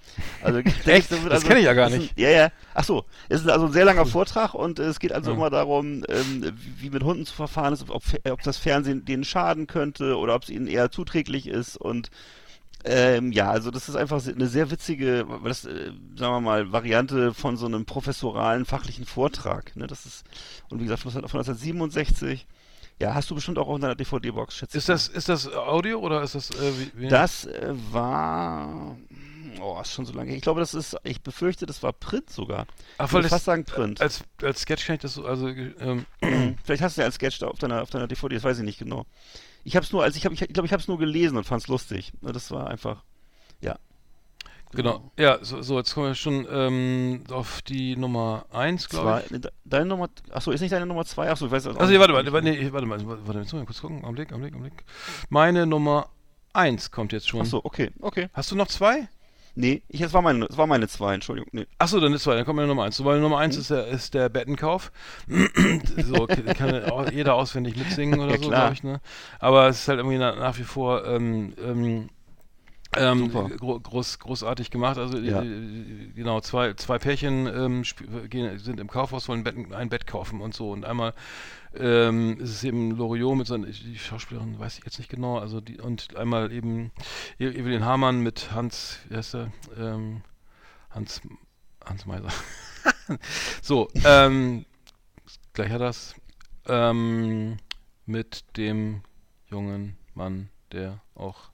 Also, 0.44 0.60
Echt? 0.86 1.12
Das 1.12 1.44
kenn 1.44 1.58
ich 1.58 1.66
ja 1.66 1.74
gar 1.74 1.90
das 1.90 1.98
nicht. 1.98 2.16
Ein, 2.16 2.22
ja, 2.22 2.30
ja. 2.30 2.50
Ach 2.76 2.84
so. 2.84 3.04
Es 3.30 3.42
ist 3.42 3.50
also 3.50 3.66
ein 3.66 3.72
sehr 3.72 3.86
langer 3.86 4.06
Vortrag 4.06 4.54
und 4.54 4.78
äh, 4.80 4.84
es 4.84 5.00
geht 5.00 5.12
also 5.12 5.32
Ja. 5.32 5.38
immer 5.38 5.50
darum, 5.50 6.04
ähm, 6.08 6.54
wie 6.78 6.92
mit 6.92 7.04
Hunden 7.04 7.26
zu 7.26 7.34
verfahren 7.34 7.74
ist, 7.74 7.90
ob, 7.90 8.04
ob 8.30 8.42
das 8.44 8.58
Fernsehen 8.58 9.06
denen 9.06 9.24
schaden 9.24 9.66
könnte 9.66 10.18
oder 10.18 10.36
ob 10.36 10.44
es 10.44 10.50
ihnen 10.50 10.68
eher 10.68 10.92
zuträglich 10.92 11.48
ist 11.48 11.76
und 11.78 12.10
Ähm, 12.86 13.32
ja, 13.32 13.50
also 13.50 13.72
das 13.72 13.88
ist 13.88 13.96
einfach 13.96 14.22
eine 14.28 14.48
sehr 14.48 14.70
witzige, 14.70 15.26
das, 15.46 15.64
äh, 15.64 15.92
sagen 16.18 16.34
wir 16.34 16.42
mal, 16.42 16.74
Variante 16.74 17.34
von 17.34 17.56
so 17.56 17.66
einem 17.66 17.86
professoralen 17.86 18.66
fachlichen 18.66 19.06
Vortrag. 19.06 19.74
Ne? 19.78 19.88
Das 19.88 20.06
ist, 20.06 20.26
und 20.70 20.82
wie 20.82 20.84
gesagt, 20.84 21.02
von 21.02 21.12
1967. 21.14 22.46
Ja, 23.00 23.14
hast 23.14 23.30
du 23.30 23.36
bestimmt 23.36 23.58
auch 23.58 23.68
auf 23.68 23.80
deiner 23.80 23.96
DVD-Box, 23.96 24.56
schätze 24.58 24.78
Ist 24.78 24.90
das, 24.90 25.08
ist 25.08 25.30
das 25.30 25.52
Audio 25.52 26.00
oder 26.00 26.22
ist 26.24 26.36
das, 26.36 26.52
äh, 26.52 26.72
wie, 26.80 26.92
wie? 27.02 27.08
Das 27.08 27.46
äh, 27.46 27.74
war, 27.92 28.98
oh, 29.60 29.80
ist 29.82 29.94
schon 29.94 30.06
so 30.06 30.14
lange. 30.14 30.30
her. 30.30 30.38
Ich 30.38 30.44
glaube, 30.44 30.60
das 30.60 30.74
ist, 30.74 30.96
ich 31.04 31.22
befürchte, 31.22 31.66
das 31.66 31.84
war 31.84 31.94
Print 31.94 32.30
sogar. 32.30 32.66
Ach, 32.98 33.08
ich 33.08 33.14
würde 33.14 33.30
fast 33.30 33.46
sagen 33.46 33.66
Print. 33.66 34.00
als, 34.02 34.24
als 34.42 34.62
Sketch 34.62 34.86
kann 34.86 34.96
ich 34.96 35.02
das 35.02 35.16
so, 35.16 35.26
also, 35.26 35.48
ähm, 35.48 36.06
Vielleicht 36.64 36.82
hast 36.82 36.98
du 36.98 37.02
ja 37.02 37.06
als 37.06 37.16
Sketch 37.16 37.40
da 37.40 37.48
auf 37.48 37.60
deiner, 37.60 37.82
auf 37.82 37.90
deiner 37.90 38.08
DVD, 38.08 38.36
das 38.36 38.44
weiß 38.44 38.60
ich 38.60 38.64
nicht 38.64 38.80
genau. 38.80 39.06
Ich 39.64 39.76
habe 39.76 39.86
es 39.86 39.92
nur, 39.92 40.04
also 40.04 40.18
ich 40.18 40.26
habe, 40.26 40.36
ich, 40.36 40.42
ich 40.42 40.54
glaube, 40.54 40.68
ich 40.68 40.74
habe 40.74 40.82
es 40.82 40.88
nur 40.88 40.98
gelesen 40.98 41.38
und 41.38 41.46
fand 41.46 41.62
es 41.62 41.68
lustig. 41.68 42.12
Das 42.22 42.52
war 42.52 42.68
einfach. 42.68 43.04
Genau. 44.76 45.12
Ja, 45.18 45.40
so, 45.42 45.62
so, 45.62 45.78
jetzt 45.78 45.94
kommen 45.94 46.08
wir 46.08 46.16
schon 46.16 46.48
ähm, 46.52 47.24
auf 47.32 47.62
die 47.62 47.96
Nummer 47.96 48.46
1, 48.52 48.90
glaube 48.90 49.24
ich. 49.26 49.32
ne, 49.32 49.42
deine 49.66 49.86
Nummer, 49.86 50.10
achso, 50.32 50.52
ist 50.52 50.62
nicht 50.62 50.72
deine 50.74 50.86
Nummer 50.86 51.06
zwei? 51.06 51.30
Achso, 51.30 51.46
ich 51.46 51.52
weiß 51.52 51.64
das 51.64 51.76
auch 51.76 51.80
Also, 51.80 51.92
nicht. 51.92 51.98
nee, 52.00 52.14
warte 52.14 52.14
mal, 52.14 52.34
warte, 52.34 52.48
nee, 52.50 52.70
warte 52.72 52.88
mal, 52.88 53.00
warte, 53.26 53.40
jetzt 53.40 53.54
muss 53.54 53.62
ich 53.62 53.68
kurz 53.68 53.82
gucken. 53.82 54.04
Augenblick, 54.04 54.32
Augenblick, 54.32 54.54
Augenblick. 54.54 54.84
Meine 55.30 55.66
Nummer 55.66 56.10
1 56.54 56.92
kommt 56.92 57.14
jetzt 57.14 57.28
schon. 57.28 57.42
Achso, 57.42 57.62
okay, 57.64 57.92
okay. 58.02 58.30
Hast 58.34 58.52
du 58.52 58.56
noch 58.56 58.68
zwei? 58.68 59.08
Nee, 59.56 59.84
ich, 59.88 60.02
es 60.02 60.14
war 60.14 60.24
meine, 60.24 60.46
es 60.46 60.58
war 60.58 60.66
meine 60.66 60.88
zwei, 60.88 61.14
Entschuldigung. 61.14 61.48
Nee. 61.54 61.68
Achso, 61.78 62.00
dann 62.00 62.12
ist 62.14 62.24
zwei, 62.24 62.34
dann 62.36 62.44
kommt 62.44 62.56
meine 62.56 62.68
Nummer 62.68 62.86
1. 62.86 62.98
So, 62.98 63.04
meine 63.04 63.20
Nummer 63.20 63.38
1 63.38 63.56
ist 63.56 63.70
der, 63.70 63.86
ist 63.88 64.16
der 64.16 64.28
Bettenkauf. 64.30 64.92
so, 65.98 66.26
kann 66.28 66.86
auch 66.86 67.12
jeder 67.12 67.36
auswendig 67.36 67.76
mitsingen 67.76 68.20
oder 68.20 68.32
Ja, 68.36 68.42
so, 68.42 68.50
glaube 68.50 68.74
ich, 68.74 68.84
ne? 68.84 69.00
Aber 69.40 69.68
es 69.68 69.82
ist 69.82 69.88
halt 69.88 70.00
irgendwie 70.00 70.18
nach, 70.18 70.36
nach 70.38 70.58
wie 70.58 70.64
vor 70.64 71.06
ähm, 71.06 71.54
ähm, 71.64 72.10
ähm, 72.98 73.30
gro 73.30 73.80
groß, 73.80 74.20
großartig 74.20 74.70
gemacht. 74.72 74.98
Also 74.98 75.18
Ja. 75.18 75.42
äh, 75.42 76.12
genau, 76.16 76.42
zwei, 76.42 76.74
zwei 76.74 76.98
Pärchen 77.00 77.48
ähm, 77.48 77.84
gehen, 78.30 78.58
sind 78.60 78.80
im 78.80 78.88
Kaufhaus, 78.88 79.28
wollen 79.28 79.44
Bett, 79.44 79.56
ein 79.74 79.90
Bett 79.90 80.08
kaufen 80.08 80.42
und 80.42 80.54
so. 80.54 80.72
Und 80.72 80.86
einmal 80.86 81.14
ähm, 81.76 82.38
ist 82.40 82.50
es 82.52 82.64
eben 82.64 82.92
Loriot 82.92 83.36
mit 83.38 83.48
seiner, 83.48 83.68
die 83.68 83.98
Schauspielerin 83.98 84.60
weiß 84.60 84.78
ich 84.78 84.86
jetzt 84.86 85.00
nicht 85.00 85.10
genau, 85.10 85.40
also 85.40 85.60
die, 85.60 85.80
und 85.82 86.16
einmal 86.16 86.52
eben 86.52 86.92
E- 87.40 87.48
Evelyn 87.48 87.84
Hamann 87.84 88.22
mit 88.22 88.52
Hans, 88.52 89.00
wie 89.10 89.16
heißt 89.18 89.36
er? 89.36 89.52
Ähm, 89.78 90.22
Hans, 90.92 91.22
Hans 91.84 92.06
Meiser. 92.06 92.30
so, 93.62 93.90
ähm, 94.06 94.66
gleich 95.54 95.72
hat 95.72 95.82
das. 95.82 96.16
Ähm, 96.68 97.58
mit 98.06 98.44
dem 98.58 99.02
jungen 99.48 99.98
Mann, 100.14 100.50
der 100.72 101.02
auch, 101.16 101.50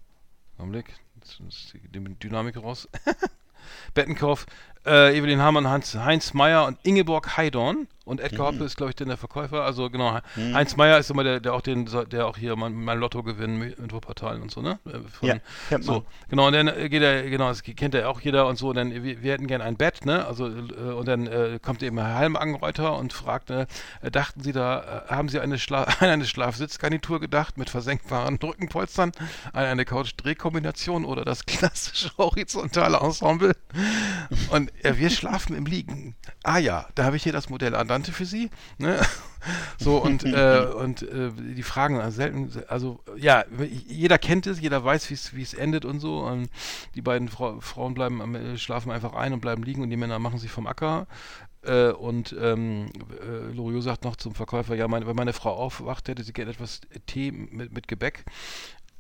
Augenblick, 0.57 0.93
die 1.83 1.89
Dynamik 2.19 2.57
raus. 2.57 2.87
Bettenkauf, 3.93 4.45
äh, 4.85 5.17
Evelyn 5.17 5.41
Hamann, 5.41 5.67
Hans, 5.67 5.95
Heinz 5.95 6.33
Meyer 6.33 6.65
und 6.65 6.77
Ingeborg 6.83 7.37
Heidorn. 7.37 7.87
Und 8.10 8.19
Edgar 8.22 8.48
Hoppe 8.48 8.64
ist, 8.64 8.77
glaube 8.77 8.91
ich, 8.91 8.95
dann 8.95 9.07
der 9.07 9.18
Verkäufer. 9.18 9.64
Also 9.64 9.90
genau, 9.90 10.19
Heinz 10.36 10.76
Meyer 10.76 10.99
ist 10.99 11.10
immer 11.10 11.23
der, 11.23 11.40
der 11.40 11.53
auch 11.53 11.61
den, 11.61 11.90
der 12.11 12.27
auch 12.27 12.38
hier 12.38 12.56
mein, 12.56 12.73
mein 12.73 12.99
Lotto 12.99 13.23
gewinnen 13.23 13.57
mit 13.57 13.80
mit 13.80 13.94
Wuppertal 13.94 14.41
und 14.41 14.52
so, 14.52 14.61
ne? 14.61 14.80
Äh, 14.86 14.99
Von, 15.07 15.30
Ja, 15.30 15.36
kennt 15.69 15.86
man. 15.86 15.95
so, 15.95 16.06
genau, 16.30 16.48
und 16.48 16.53
dann 16.53 16.68
äh, 16.68 16.90
geht 16.90 17.02
er, 17.02 17.23
genau, 17.30 17.49
das 17.49 17.64
kennt 17.64 17.95
er 17.95 18.10
auch 18.10 18.22
jeder 18.22 18.48
und 18.48 18.57
so, 18.57 18.69
und 18.69 18.76
dann, 18.76 18.91
wir, 18.91 19.22
wir 19.22 19.34
hätten 19.34 19.48
gern 19.48 19.61
ein 19.61 19.77
Bett, 19.77 20.06
ne? 20.06 20.26
Also, 20.26 20.48
äh, 20.48 20.94
und 20.94 21.07
dann 21.07 21.27
äh, 21.27 21.60
kommt 21.61 21.84
eben 21.84 21.98
Herr 21.98 22.15
Halm 22.15 22.36
Anreuter 22.36 22.98
und 22.98 23.14
fragt, 23.14 23.49
äh, 23.49 23.65
dachten 24.11 24.41
Sie 24.41 24.52
da, 24.52 25.06
haben 25.07 25.30
Sie 25.30 25.40
eine, 25.40 25.57
Schla 25.57 25.84
an 25.84 25.95
eine 26.10 26.26
Schlafsitzgarnitur 26.26 27.19
gedacht 27.19 27.57
mit 27.57 27.69
versenkbaren 27.69 28.38
Rückenpolstern, 28.38 29.11
an 29.53 29.65
eine 29.65 29.86
Couch-Drehkombination 29.86 31.06
oder 31.06 31.26
das 31.26 31.45
klassische 31.45 32.11
horizontale 32.18 32.98
Ensemble? 32.98 33.56
Und 34.52 34.72
äh, 34.84 34.98
wir 34.98 35.10
schlafen 35.10 35.56
im 35.56 35.65
Liegen. 35.65 36.15
Ah 36.44 36.57
ja, 36.57 36.88
da 36.95 37.06
habe 37.06 37.15
ich 37.15 37.23
hier 37.23 37.34
das 37.34 37.49
Modell 37.49 37.76
Andante 37.99 38.11
für 38.11 38.26
Sie. 38.26 38.49
Ne? 38.77 38.99
So 39.77 40.03
und 40.03 40.26
äh, 40.26 40.67
und 40.76 41.01
äh, 41.01 41.31
die 41.31 41.63
Fragen 41.63 42.01
also 42.01 42.17
selten, 42.17 42.51
also 42.67 42.99
ja, 43.15 43.45
jeder 43.88 44.17
kennt 44.17 44.45
es, 44.47 44.59
jeder 44.59 44.84
weiß, 44.84 45.09
wie 45.34 45.41
es 45.41 45.53
endet 45.53 45.85
und 45.85 46.01
so. 46.01 46.19
Und 46.26 46.49
die 46.93 47.01
beiden 47.01 47.30
Frau, 47.30 47.61
Frauen 47.61 47.93
bleiben 47.93 48.21
am- 48.21 48.35
äh, 48.35 48.57
schlafen 48.57 48.91
einfach 48.91 49.13
ein 49.13 49.31
und 49.31 49.39
bleiben 49.39 49.63
liegen 49.63 49.81
und 49.81 49.91
die 49.91 49.95
Männer 49.95 50.19
machen 50.19 50.39
sich 50.39 50.51
vom 50.51 50.67
Acker. 50.67 51.07
Äh, 51.61 51.91
und 51.91 52.35
ähm, 52.38 52.91
äh, 53.21 53.53
Loriot 53.55 53.84
sagt 53.84 54.03
noch 54.03 54.17
zum 54.17 54.35
Verkäufer, 54.35 54.76
ja, 54.76 54.89
meine, 54.89 55.07
wenn 55.07 55.15
meine 55.15 55.31
Frau 55.31 55.53
aufwacht, 55.55 56.09
hätte 56.09 56.23
sie 56.26 56.34
gerne 56.34 56.51
etwas 56.51 56.81
Tee 57.05 57.31
mit, 57.31 57.71
mit 57.71 57.88
Gebäck 57.88 58.26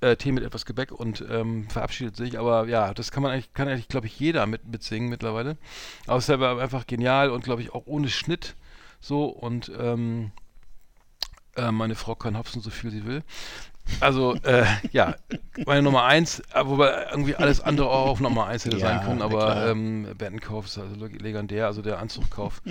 äh, 0.01 0.15
Tee 0.15 0.31
mit 0.31 0.43
etwas 0.43 0.65
Gebäck 0.65 0.91
und 0.91 1.23
ähm, 1.29 1.67
verabschiedet 1.69 2.15
sich. 2.15 2.39
Aber 2.39 2.67
ja, 2.67 2.93
das 2.93 3.11
kann 3.11 3.23
man 3.23 3.31
eigentlich, 3.31 3.53
kann 3.53 3.67
eigentlich, 3.67 3.87
glaube 3.87 4.07
ich, 4.07 4.19
jeder 4.19 4.45
mit, 4.45 4.65
mitsingen 4.65 5.09
mittlerweile. 5.09 5.57
Aber 6.07 6.17
es 6.17 6.29
ist 6.29 6.41
einfach 6.41 6.87
genial 6.87 7.29
und 7.29 7.43
glaube 7.43 7.61
ich 7.61 7.73
auch 7.73 7.85
ohne 7.85 8.09
Schnitt 8.09 8.55
so 8.99 9.25
und 9.25 9.71
ähm, 9.77 10.31
äh, 11.55 11.71
meine 11.71 11.95
Frau 11.95 12.15
kann 12.15 12.37
hopsen, 12.37 12.61
so 12.61 12.69
viel 12.69 12.91
sie 12.91 13.05
will. 13.05 13.23
Also, 14.01 14.35
äh, 14.43 14.65
ja, 14.91 15.15
meine 15.65 15.81
Nummer 15.81 16.03
eins, 16.05 16.39
äh, 16.53 16.63
wobei 16.65 17.07
irgendwie 17.11 17.35
alles 17.35 17.59
andere 17.61 17.89
auch 17.89 18.07
auf 18.07 18.19
Nummer 18.19 18.45
eins 18.47 18.65
hätte 18.65 18.77
Ja, 18.77 18.87
sein 18.87 19.01
können, 19.05 19.21
aber 19.21 19.67
ähm, 19.67 20.07
Bettenkauf 20.17 20.65
ist 20.67 20.77
also 20.77 20.95
leg- 20.95 21.21
legendär, 21.21 21.65
also 21.65 21.81
der 21.81 21.99
Anzugkauf. 21.99 22.61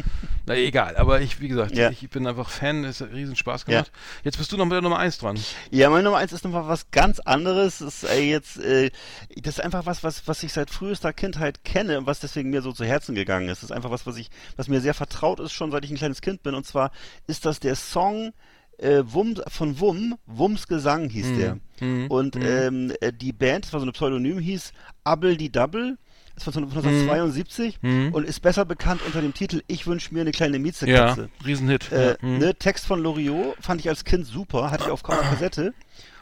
Na 0.47 0.55
egal, 0.55 0.97
aber 0.97 1.21
ich, 1.21 1.41
wie 1.41 1.49
gesagt, 1.49 1.77
Ja. 1.77 1.91
ich 1.91 2.09
bin 2.11 2.27
einfach 2.27 2.49
Fan, 2.49 2.85
es 2.85 3.01
hat 3.01 3.13
riesen 3.13 3.37
Spaß 3.37 3.63
Ja. 3.67 3.73
gemacht. 3.83 3.93
Jetzt 4.25 4.39
bist 4.39 4.53
du 4.53 4.57
noch 4.57 4.65
mit 4.65 4.73
der 4.73 4.83
Nummer 4.83 4.99
eins 4.99 5.19
dran. 5.19 5.39
Ja, 5.71 5.91
meine 5.91 6.05
Nummer 6.05 6.17
eins 6.19 6.33
ist 6.33 6.45
nochmal 6.45 6.67
was 6.69 6.91
ganz 6.91 7.21
anderes. 7.21 7.79
Das 7.79 8.03
ist 8.03 8.11
äh, 8.11 8.21
jetzt, 8.21 8.59
äh, 8.59 8.91
das 9.37 9.59
ist 9.59 9.61
einfach 9.65 9.87
was, 9.87 10.03
was, 10.05 10.27
was 10.29 10.43
ich 10.43 10.53
seit 10.53 10.71
frühester 10.71 11.13
Kindheit 11.13 11.65
kenne 11.65 11.99
und 11.99 12.07
was 12.07 12.21
deswegen 12.21 12.51
mir 12.51 12.63
so 12.63 12.73
zu 12.73 12.85
Herzen 12.85 13.15
gegangen 13.15 13.49
ist. 13.49 13.63
Das 13.63 13.71
ist 13.71 13.77
einfach 13.77 13.91
was, 13.91 14.07
was 14.07 14.17
ich, 14.17 14.31
was 14.57 14.69
mir 14.69 14.81
sehr 14.81 14.95
vertraut 14.95 15.41
ist, 15.41 15.53
schon 15.53 15.71
seit 15.71 15.85
ich 15.85 15.91
ein 15.91 15.97
kleines 15.97 16.21
Kind 16.23 16.43
bin. 16.43 16.55
Und 16.55 16.65
zwar 16.67 16.91
ist 17.27 17.45
das 17.45 17.61
der 17.61 17.75
Song 17.77 18.33
äh, 18.79 19.03
Wum, 19.07 19.35
von 19.49 19.79
Wum, 19.81 20.17
Wums 20.27 20.67
Gesang 20.67 21.09
hieß 21.09 21.27
der. 21.39 21.59
Mhm. 21.81 22.07
Und 22.09 22.37
ähm, 22.37 22.93
äh, 23.01 23.13
die 23.13 23.33
Band, 23.33 23.65
das 23.67 23.73
war 23.73 23.81
so 23.81 23.87
ein 23.87 23.93
Pseudonym, 23.93 24.39
hieß 24.39 24.73
Abel 25.05 25.37
die 25.37 25.51
Double. 25.51 25.99
Das 26.35 26.47
war 26.47 26.53
von 26.53 26.65
1972 26.65 27.79
Mhm. 27.83 28.11
und 28.13 28.25
ist 28.25 28.41
besser 28.41 28.65
bekannt 28.65 29.01
unter 29.05 29.21
dem 29.21 29.35
Titel 29.35 29.63
Ich 29.67 29.89
wünsch 29.89 30.13
mir 30.13 30.21
eine 30.21 30.31
kleine 30.31 30.57
Ja, 30.57 30.63
Miezekatze. 30.63 31.31
Riesenhit. 31.45 31.91
Äh, 31.91 32.11
ja. 32.11 32.17
mhm. 32.21 32.39
ne, 32.39 32.55
Text 32.55 32.87
von 32.87 33.03
Loriot 33.03 33.57
fand 33.61 33.81
ich 33.81 33.89
als 33.89 34.05
Kind 34.05 34.25
super, 34.27 34.71
hatte 34.71 34.85
ich 34.85 34.91
auf 34.91 35.05
auf 35.05 35.21
Kassette. 35.23 35.75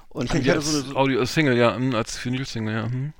Und 0.08 0.32
ich, 0.34 0.48
hatte 0.48 0.62
so 0.62 0.78
eine, 0.78 0.88
so, 0.88 0.96
Audio 0.96 1.24
Single, 1.26 1.58
ja, 1.58 1.76
als 1.92 2.24
Vinyl-Single, 2.24 2.74
ja. 2.74 2.86
mhm. 2.88 3.12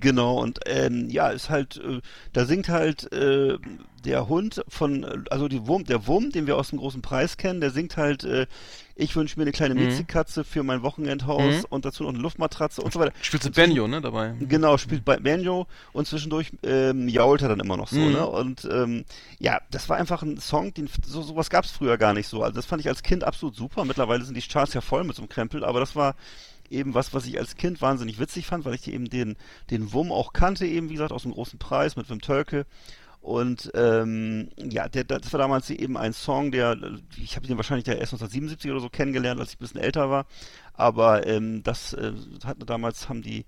Genau, 0.00 0.40
und 0.40 0.60
ähm, 0.66 1.08
ja, 1.10 1.28
ist 1.30 1.50
halt, 1.50 1.76
äh, 1.78 2.00
da 2.32 2.44
singt 2.44 2.68
halt 2.68 3.10
äh, 3.12 3.58
der 4.04 4.28
Hund 4.28 4.64
von, 4.68 5.02
äh, 5.04 5.18
also 5.30 5.48
die 5.48 5.66
Wurm, 5.66 5.84
der 5.84 6.06
Wurm, 6.06 6.30
den 6.30 6.46
wir 6.46 6.56
aus 6.56 6.70
dem 6.70 6.78
großen 6.78 7.02
Preis 7.02 7.36
kennen, 7.36 7.60
der 7.60 7.70
singt 7.70 7.96
halt, 7.96 8.24
äh, 8.24 8.46
ich 8.94 9.14
wünsche 9.16 9.38
mir 9.38 9.42
eine 9.42 9.52
kleine 9.52 9.74
Mhm. 9.74 9.80
Miezekatze 9.82 10.44
für 10.44 10.62
mein 10.62 10.82
Wochenendhaus 10.82 11.56
Mhm. 11.58 11.64
und 11.70 11.84
dazu 11.84 12.02
noch 12.04 12.10
eine 12.10 12.18
Luftmatratze 12.20 12.80
und 12.80 12.92
so 12.92 13.00
weiter. 13.00 13.12
Und 13.14 13.24
zwischen- 13.42 13.52
Benjo, 13.52 13.86
ne, 13.88 14.00
dabei? 14.00 14.34
Genau, 14.40 14.78
spielt 14.78 15.04
bei 15.04 15.16
Banjo 15.18 15.66
und 15.92 16.06
zwischendurch 16.06 16.52
ähm, 16.62 17.08
jault 17.08 17.42
er 17.42 17.48
dann 17.48 17.60
immer 17.60 17.76
noch 17.76 17.88
so, 17.88 17.98
Mhm. 18.00 18.12
ne? 18.12 18.26
Und 18.26 18.66
ähm, 18.70 19.04
ja, 19.38 19.60
das 19.70 19.88
war 19.88 19.96
einfach 19.98 20.22
ein 20.22 20.38
Song, 20.38 20.72
den 20.72 20.88
so 21.04 21.20
sowas 21.22 21.50
gab 21.50 21.64
es 21.64 21.70
früher 21.72 21.98
gar 21.98 22.14
nicht 22.14 22.28
so. 22.28 22.42
Also 22.42 22.54
das 22.56 22.66
fand 22.66 22.80
ich 22.80 22.88
als 22.88 23.02
Kind 23.02 23.24
absolut 23.24 23.54
super. 23.56 23.84
Mittlerweile 23.84 24.24
sind 24.24 24.34
die 24.36 24.40
Charts 24.42 24.72
ja 24.74 24.80
voll 24.80 25.04
mit 25.04 25.16
so 25.16 25.22
einem 25.22 25.28
Krempel, 25.28 25.64
aber 25.64 25.80
das 25.80 25.94
war 25.96 26.14
eben 26.70 26.94
was, 26.94 27.14
was 27.14 27.26
ich 27.26 27.38
als 27.38 27.56
Kind 27.56 27.80
wahnsinnig 27.80 28.18
witzig 28.18 28.46
fand, 28.46 28.64
weil 28.64 28.74
ich 28.74 28.92
eben 28.92 29.08
den, 29.08 29.36
den 29.70 29.92
Wum 29.92 30.12
auch 30.12 30.32
kannte, 30.32 30.66
eben 30.66 30.88
wie 30.88 30.94
gesagt, 30.94 31.12
aus 31.12 31.22
dem 31.22 31.32
großen 31.32 31.58
Preis 31.58 31.96
mit 31.96 32.08
Wim 32.10 32.20
Tölke. 32.20 32.66
Und 33.20 33.72
ähm, 33.74 34.50
ja, 34.56 34.88
der, 34.88 35.02
das 35.02 35.32
war 35.32 35.38
damals 35.38 35.68
eben 35.70 35.96
ein 35.96 36.12
Song, 36.12 36.52
der, 36.52 36.78
ich 37.16 37.34
habe 37.34 37.46
den 37.48 37.56
wahrscheinlich 37.56 37.88
erst 37.88 38.12
1977 38.12 38.70
oder 38.70 38.78
so 38.80 38.88
kennengelernt, 38.88 39.40
als 39.40 39.50
ich 39.50 39.56
ein 39.56 39.64
bisschen 39.64 39.80
älter 39.80 40.10
war. 40.10 40.26
Aber 40.74 41.26
ähm, 41.26 41.64
das 41.64 41.92
äh, 41.92 42.12
hatten 42.44 42.64
damals 42.66 43.08
haben 43.08 43.22
die 43.22 43.44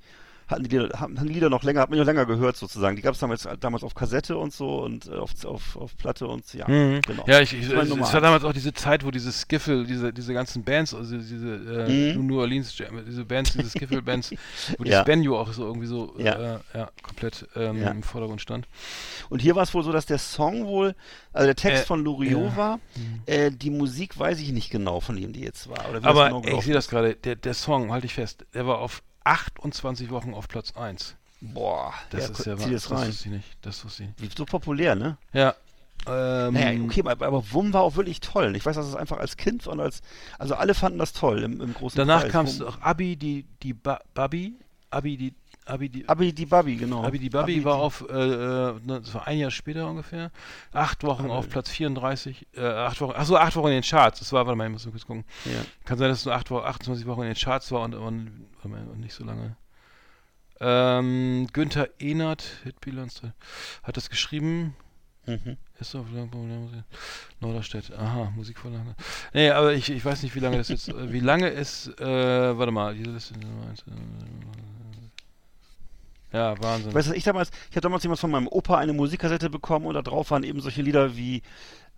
hatten 0.49 0.65
die 0.65 0.70
Lieder, 0.77 0.99
haben, 0.99 1.19
haben 1.19 1.27
die 1.29 1.35
Lieder 1.35 1.51
noch 1.51 1.62
länger, 1.62 1.81
hat 1.83 1.91
man 1.91 1.99
ja 1.99 2.05
länger 2.05 2.25
gehört 2.27 2.57
sozusagen. 2.57 2.97
Die 2.97 3.03
gab 3.03 3.15
es 3.15 3.20
damals, 3.20 3.47
damals 3.61 3.83
auf 3.85 3.95
Kassette 3.95 4.37
und 4.37 4.53
so 4.53 4.83
und 4.83 5.07
äh, 5.07 5.12
auf, 5.15 5.45
auf, 5.45 5.77
auf 5.77 5.97
Platte 5.97 6.27
und 6.27 6.53
ja, 6.55 6.66
Mhm. 6.69 7.01
genau. 7.07 7.25
Ja, 7.27 7.41
ich, 7.41 7.53
ich, 7.53 7.70
war 7.75 7.83
es 7.83 7.89
Nummer 7.89 8.12
war 8.12 8.20
damals 8.20 8.45
auch 8.45 8.53
diese 8.53 8.73
Zeit, 8.73 9.05
wo 9.05 9.11
diese 9.11 9.31
Skiffle, 9.33 9.85
diese, 9.85 10.12
diese 10.12 10.33
ganzen 10.33 10.65
Bands, 10.65 10.95
also 10.95 11.16
diese 11.19 11.55
äh, 11.87 12.15
Mhm. 12.16 12.27
New 12.27 12.41
Orleans 12.41 12.77
Jam, 12.79 13.05
diese 13.07 13.25
Bands, 13.25 13.53
diese 13.53 13.69
Skiffle-Bands, 13.70 14.31
wo 14.79 14.85
Ja. 14.85 14.85
dieses 14.85 15.05
Benjo 15.05 15.39
auch 15.39 15.53
so 15.53 15.66
irgendwie 15.66 15.87
so 15.87 16.15
Ja. 16.19 16.57
äh, 16.57 16.59
ja, 16.75 16.91
komplett 17.03 17.47
ähm, 17.55 17.83
im 17.87 18.03
Vordergrund 18.03 18.41
stand. 18.41 18.66
Und 19.29 19.41
hier 19.43 19.55
war 19.55 19.62
es 19.65 19.75
wohl 19.75 19.83
so, 19.85 19.93
dass 19.93 20.07
der 20.07 20.19
Song 20.19 20.66
wohl, 20.66 20.95
also 21.33 21.47
der 21.47 21.57
Text 21.57 21.83
Äh, 21.83 21.87
von 21.87 22.03
Loriot 22.05 22.43
ja. 22.45 22.51
Mhm. 22.53 22.57
war, 22.57 22.81
äh, 23.27 23.51
die 23.51 23.70
Musik 23.70 24.19
weiß 24.19 24.41
ich 24.41 24.53
nicht 24.53 24.70
genau, 24.70 25.01
von 25.01 25.16
wem 25.16 25.33
die 25.33 25.41
jetzt 25.41 25.69
war. 25.69 25.89
Oder 25.91 26.03
wie 26.03 26.07
Aber 26.07 26.27
genau 26.29 26.43
ey, 26.45 26.57
ich 26.59 26.65
sehe 26.65 26.75
das 26.75 26.89
gerade, 26.89 27.15
der, 27.15 27.37
der 27.37 27.55
Song, 27.55 27.93
halte 27.93 28.07
ich 28.07 28.15
fest, 28.15 28.47
der 28.55 28.66
war 28.66 28.79
auf 28.79 29.03
28 29.28 30.10
Wochen 30.10 30.34
auf 30.34 30.48
Platz 30.48 30.72
1. 30.76 31.14
Boah, 31.40 31.94
Das 32.10 32.24
ja, 32.24 32.30
ist 32.30 32.46
ja 32.46 32.56
zieh 32.56 32.72
das 32.72 32.82
das 32.88 32.90
rein. 32.90 33.09
wusste 33.09 33.28
ich 33.28 33.34
nicht. 33.34 33.48
Das 33.62 33.84
wusste 33.84 34.05
ich 34.05 34.22
nicht. 34.22 34.36
So 34.36 34.44
populär, 34.44 34.94
ne? 34.96 35.16
Ja. 35.32 35.55
Ähm, 36.06 36.55
Naja, 36.55 36.80
okay, 36.84 37.02
aber, 37.06 37.26
aber 37.26 37.52
Wum 37.52 37.72
war 37.72 37.82
auch 37.82 37.96
wirklich 37.96 38.20
toll. 38.20 38.56
Ich 38.56 38.64
weiß, 38.64 38.74
dass 38.76 38.86
es 38.86 38.94
einfach 38.94 39.18
als 39.18 39.36
Kind 39.36 39.66
und 39.66 39.78
als, 39.80 40.00
also 40.38 40.55
alle 40.55 40.74
fanden 40.74 40.98
das 40.98 41.12
toll 41.12 41.42
im, 41.42 41.60
im 41.60 41.74
großen 41.74 41.96
Danach 41.96 42.28
kam 42.28 42.46
es 42.46 42.60
auch 42.62 42.80
Abi, 42.80 43.16
die, 43.16 43.44
die 43.62 43.72
ba 43.74 44.00
Babi, 44.14 44.55
Abi, 44.90 45.16
die, 45.16 45.34
Abidi, 45.69 46.05
Abidi 46.07 46.47
Babi, 46.47 46.77
genau. 46.77 47.05
Abidi 47.05 47.28
Babi 47.28 47.65
war 47.65 47.77
auf, 47.77 48.05
äh, 48.09 48.15
äh, 48.15 48.74
das 48.86 49.12
war 49.12 49.27
ein 49.27 49.39
Jahr 49.39 49.51
später 49.51 49.89
ungefähr, 49.89 50.31
acht 50.73 51.03
Wochen 51.05 51.31
auf 51.31 51.49
Platz 51.49 51.69
34, 51.70 52.47
äh, 52.55 52.61
acht 52.66 53.01
Wochen, 53.01 53.12
achso, 53.12 53.36
acht 53.36 53.55
Wochen 53.57 53.69
in 53.69 53.74
den 53.74 53.82
Charts, 53.82 54.20
das 54.20 54.32
war, 54.32 54.47
warte 54.47 54.57
mal, 54.57 54.66
ich 54.66 54.73
muss 54.73 54.90
kurz 54.90 55.07
gucken. 55.07 55.24
Ja. 55.45 55.61
Kann 55.85 55.99
sein, 55.99 56.09
dass 56.09 56.20
es 56.20 56.24
nur 56.24 56.35
acht 56.35 56.51
Wochen, 56.51 56.66
28 56.66 57.07
Wochen 57.07 57.23
in 57.23 57.28
den 57.28 57.36
Charts 57.36 57.70
war 57.70 57.82
und, 57.82 57.95
und, 57.95 58.47
warte 58.55 58.69
mal, 58.69 58.89
und 58.89 59.01
nicht 59.01 59.15
so 59.15 59.24
lange. 59.24 59.57
Ähm, 60.61 61.47
Günther 61.53 61.89
Ehnert, 62.01 62.45
Hitbilanz, 62.65 63.23
hat 63.82 63.97
das 63.97 64.11
geschrieben. 64.11 64.74
Mhm. 65.27 65.59
Ist 65.78 65.95
auf 65.95 66.07
Norderstedt. 67.40 67.93
Aha, 67.93 68.32
Musikvorlage. 68.35 68.97
Nee, 69.35 69.51
aber 69.51 69.74
ich, 69.74 69.90
ich 69.90 70.05
weiß 70.05 70.23
nicht, 70.23 70.35
wie 70.35 70.40
lange 70.40 70.57
das 70.57 70.69
jetzt, 70.69 70.89
äh, 70.89 71.12
wie 71.12 71.20
lange 71.20 71.51
es, 71.51 71.89
äh, 71.99 72.59
warte 72.59 72.73
mal, 72.73 72.95
diese 72.95 73.11
Liste. 73.11 73.35
Ja, 76.32 76.55
Wahnsinn. 76.62 76.92
Weißt 76.94 77.09
du, 77.09 77.14
ich 77.14 77.24
damals, 77.24 77.50
ich 77.70 77.76
habe 77.76 77.82
damals 77.82 78.02
jemand 78.02 78.20
von 78.20 78.30
meinem 78.30 78.48
Opa 78.48 78.76
eine 78.78 78.92
Musikkassette 78.92 79.48
bekommen 79.50 79.86
und 79.86 79.94
da 79.94 80.02
drauf 80.02 80.30
waren 80.30 80.42
eben 80.42 80.60
solche 80.60 80.82
Lieder 80.82 81.16
wie 81.16 81.42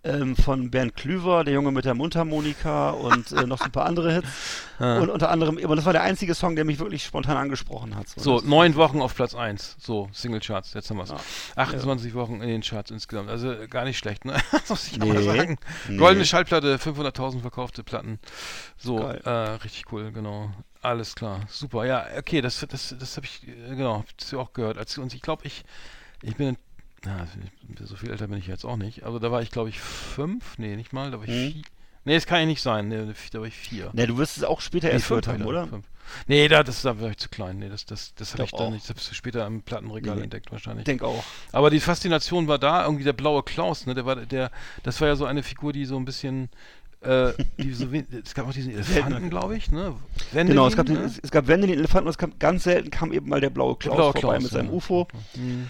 ähm, 0.03 0.35
von 0.35 0.71
Bernd 0.71 0.95
Klüver, 0.95 1.43
der 1.43 1.53
Junge 1.53 1.71
mit 1.71 1.85
der 1.85 1.93
Mundharmonika 1.93 2.89
und 2.89 3.31
äh, 3.33 3.45
noch 3.45 3.59
so 3.59 3.65
ein 3.65 3.71
paar 3.71 3.85
andere 3.85 4.13
Hits. 4.13 4.27
Und 4.79 5.09
unter 5.11 5.29
anderem, 5.29 5.59
aber 5.63 5.75
das 5.75 5.85
war 5.85 5.93
der 5.93 6.01
einzige 6.01 6.33
Song, 6.33 6.55
der 6.55 6.65
mich 6.65 6.79
wirklich 6.79 7.03
spontan 7.03 7.37
angesprochen 7.37 7.95
hat. 7.95 8.07
So, 8.09 8.39
das- 8.39 8.49
neun 8.49 8.73
Wochen 8.75 8.99
auf 8.99 9.13
Platz 9.13 9.35
1. 9.35 9.75
So, 9.79 10.09
Singlecharts, 10.11 10.73
jetzt 10.73 10.89
haben 10.89 10.97
wir 10.97 11.03
es. 11.03 11.11
Ja. 11.11 11.17
28 11.55 12.15
Wochen 12.15 12.41
in 12.41 12.47
den 12.47 12.61
Charts 12.61 12.89
insgesamt. 12.89 13.29
Also 13.29 13.51
äh, 13.51 13.67
gar 13.67 13.83
nicht 13.85 13.99
schlecht, 13.99 14.25
ne? 14.25 14.37
Muss 14.69 14.87
ich 14.87 14.99
auch 14.99 15.05
Nee. 15.05 15.13
mal 15.13 15.21
sagen. 15.23 15.57
Nee. 15.87 15.97
Goldene 15.97 16.25
Schallplatte, 16.25 16.77
500.000 16.77 17.41
verkaufte 17.41 17.83
Platten. 17.83 18.17
So, 18.75 18.97
äh, 18.97 19.29
richtig 19.29 19.83
cool, 19.91 20.11
genau. 20.11 20.49
Alles 20.81 21.13
klar, 21.15 21.41
super. 21.47 21.85
Ja, 21.85 22.07
okay, 22.17 22.41
das, 22.41 22.65
das, 22.67 22.95
das 22.97 23.15
habe 23.17 23.25
ich, 23.27 23.47
äh, 23.47 23.75
genau, 23.75 24.03
das 24.17 24.27
hab 24.27 24.33
ich 24.33 24.39
auch 24.39 24.53
gehört. 24.53 24.77
Als, 24.77 24.97
und 24.97 25.13
ich 25.13 25.21
glaube, 25.21 25.45
ich, 25.45 25.63
ich 26.23 26.35
bin, 26.35 26.57
na, 27.05 27.27
so 27.83 27.95
viel 27.95 28.09
älter 28.09 28.27
bin 28.27 28.37
ich 28.39 28.47
jetzt 28.47 28.65
auch 28.65 28.77
nicht. 28.77 29.03
Also 29.03 29.19
da 29.19 29.31
war 29.31 29.41
ich, 29.41 29.51
glaube 29.51 29.69
ich, 29.69 29.79
fünf. 29.79 30.57
Nee, 30.57 30.75
nicht 30.75 30.91
mal, 30.93 31.11
da 31.11 31.17
war 31.19 31.25
ich 31.27 31.29
Mhm. 31.29 31.51
vier. 31.53 31.61
Nee, 32.03 32.15
das 32.15 32.25
kann 32.25 32.39
ja 32.39 32.45
nicht 32.47 32.63
sein. 32.63 32.87
Nee, 32.87 33.13
da 33.31 33.39
war 33.39 33.45
ich 33.45 33.55
vier. 33.55 33.91
Ne, 33.93 34.07
du 34.07 34.17
wirst 34.17 34.37
es 34.37 34.43
auch 34.43 34.59
später 34.59 34.87
Nee, 34.87 34.93
erst 34.93 35.09
gehört 35.09 35.27
haben, 35.27 35.43
oder? 35.45 35.67
fünf. 35.67 35.85
Nee, 36.27 36.47
da, 36.47 36.63
das 36.63 36.81
da 36.81 36.99
war 36.99 37.11
ich 37.11 37.17
zu 37.17 37.29
klein. 37.29 37.59
Nee, 37.59 37.69
das, 37.69 37.85
das, 37.85 38.15
das 38.15 38.33
habe 38.33 38.43
Ich 38.43 38.51
dann 38.51 38.73
nicht. 38.73 38.83
Das 38.85 38.89
habe 38.89 38.99
ich 38.99 39.15
später 39.15 39.45
im 39.45 39.61
Plattenregal 39.61 40.15
Nee. 40.15 40.23
entdeckt 40.23 40.51
wahrscheinlich. 40.51 40.81
Ich 40.81 40.85
denke 40.85 41.05
auch. 41.05 41.23
Aber 41.51 41.69
die 41.69 41.79
Faszination 41.79 42.47
war 42.47 42.57
da, 42.57 42.83
irgendwie 42.83 43.03
der 43.03 43.13
blaue 43.13 43.43
Klaus, 43.43 43.85
ne? 43.85 43.93
Der 43.93 44.05
war 44.07 44.15
der, 44.15 44.49
das 44.81 44.99
war 44.99 45.07
ja 45.09 45.15
so 45.15 45.25
eine 45.25 45.43
Figur, 45.43 45.73
die 45.73 45.85
so 45.85 45.95
ein 45.95 46.05
bisschen 46.05 46.49
äh, 47.01 47.33
die 47.57 47.71
es 48.23 48.33
gab 48.33 48.47
auch 48.47 48.53
diesen 48.53 48.71
Elefanten, 48.73 49.29
glaube 49.29 49.55
ich, 49.57 49.71
ne? 49.71 49.93
Wendelin, 50.31 50.47
Genau, 50.47 50.67
es 50.67 50.75
gab, 50.75 50.85
den, 50.85 50.95
ne? 50.95 51.11
es, 51.21 51.31
gab 51.31 51.47
Wände, 51.47 51.67
den 51.67 51.77
Elefanten 51.79 52.07
und 52.07 52.11
es 52.11 52.17
kam, 52.17 52.33
ganz 52.39 52.63
selten 52.63 52.91
kam 52.91 53.11
eben 53.11 53.27
mal 53.29 53.41
der 53.41 53.49
blaue 53.49 53.75
Klaus 53.75 53.95
blaue 53.95 54.11
vorbei 54.13 54.19
Klaus, 54.37 54.43
mit 54.43 54.51
seinem 54.51 54.67
ja. 54.67 54.73
UFO, 54.73 55.07
Mhm. 55.35 55.67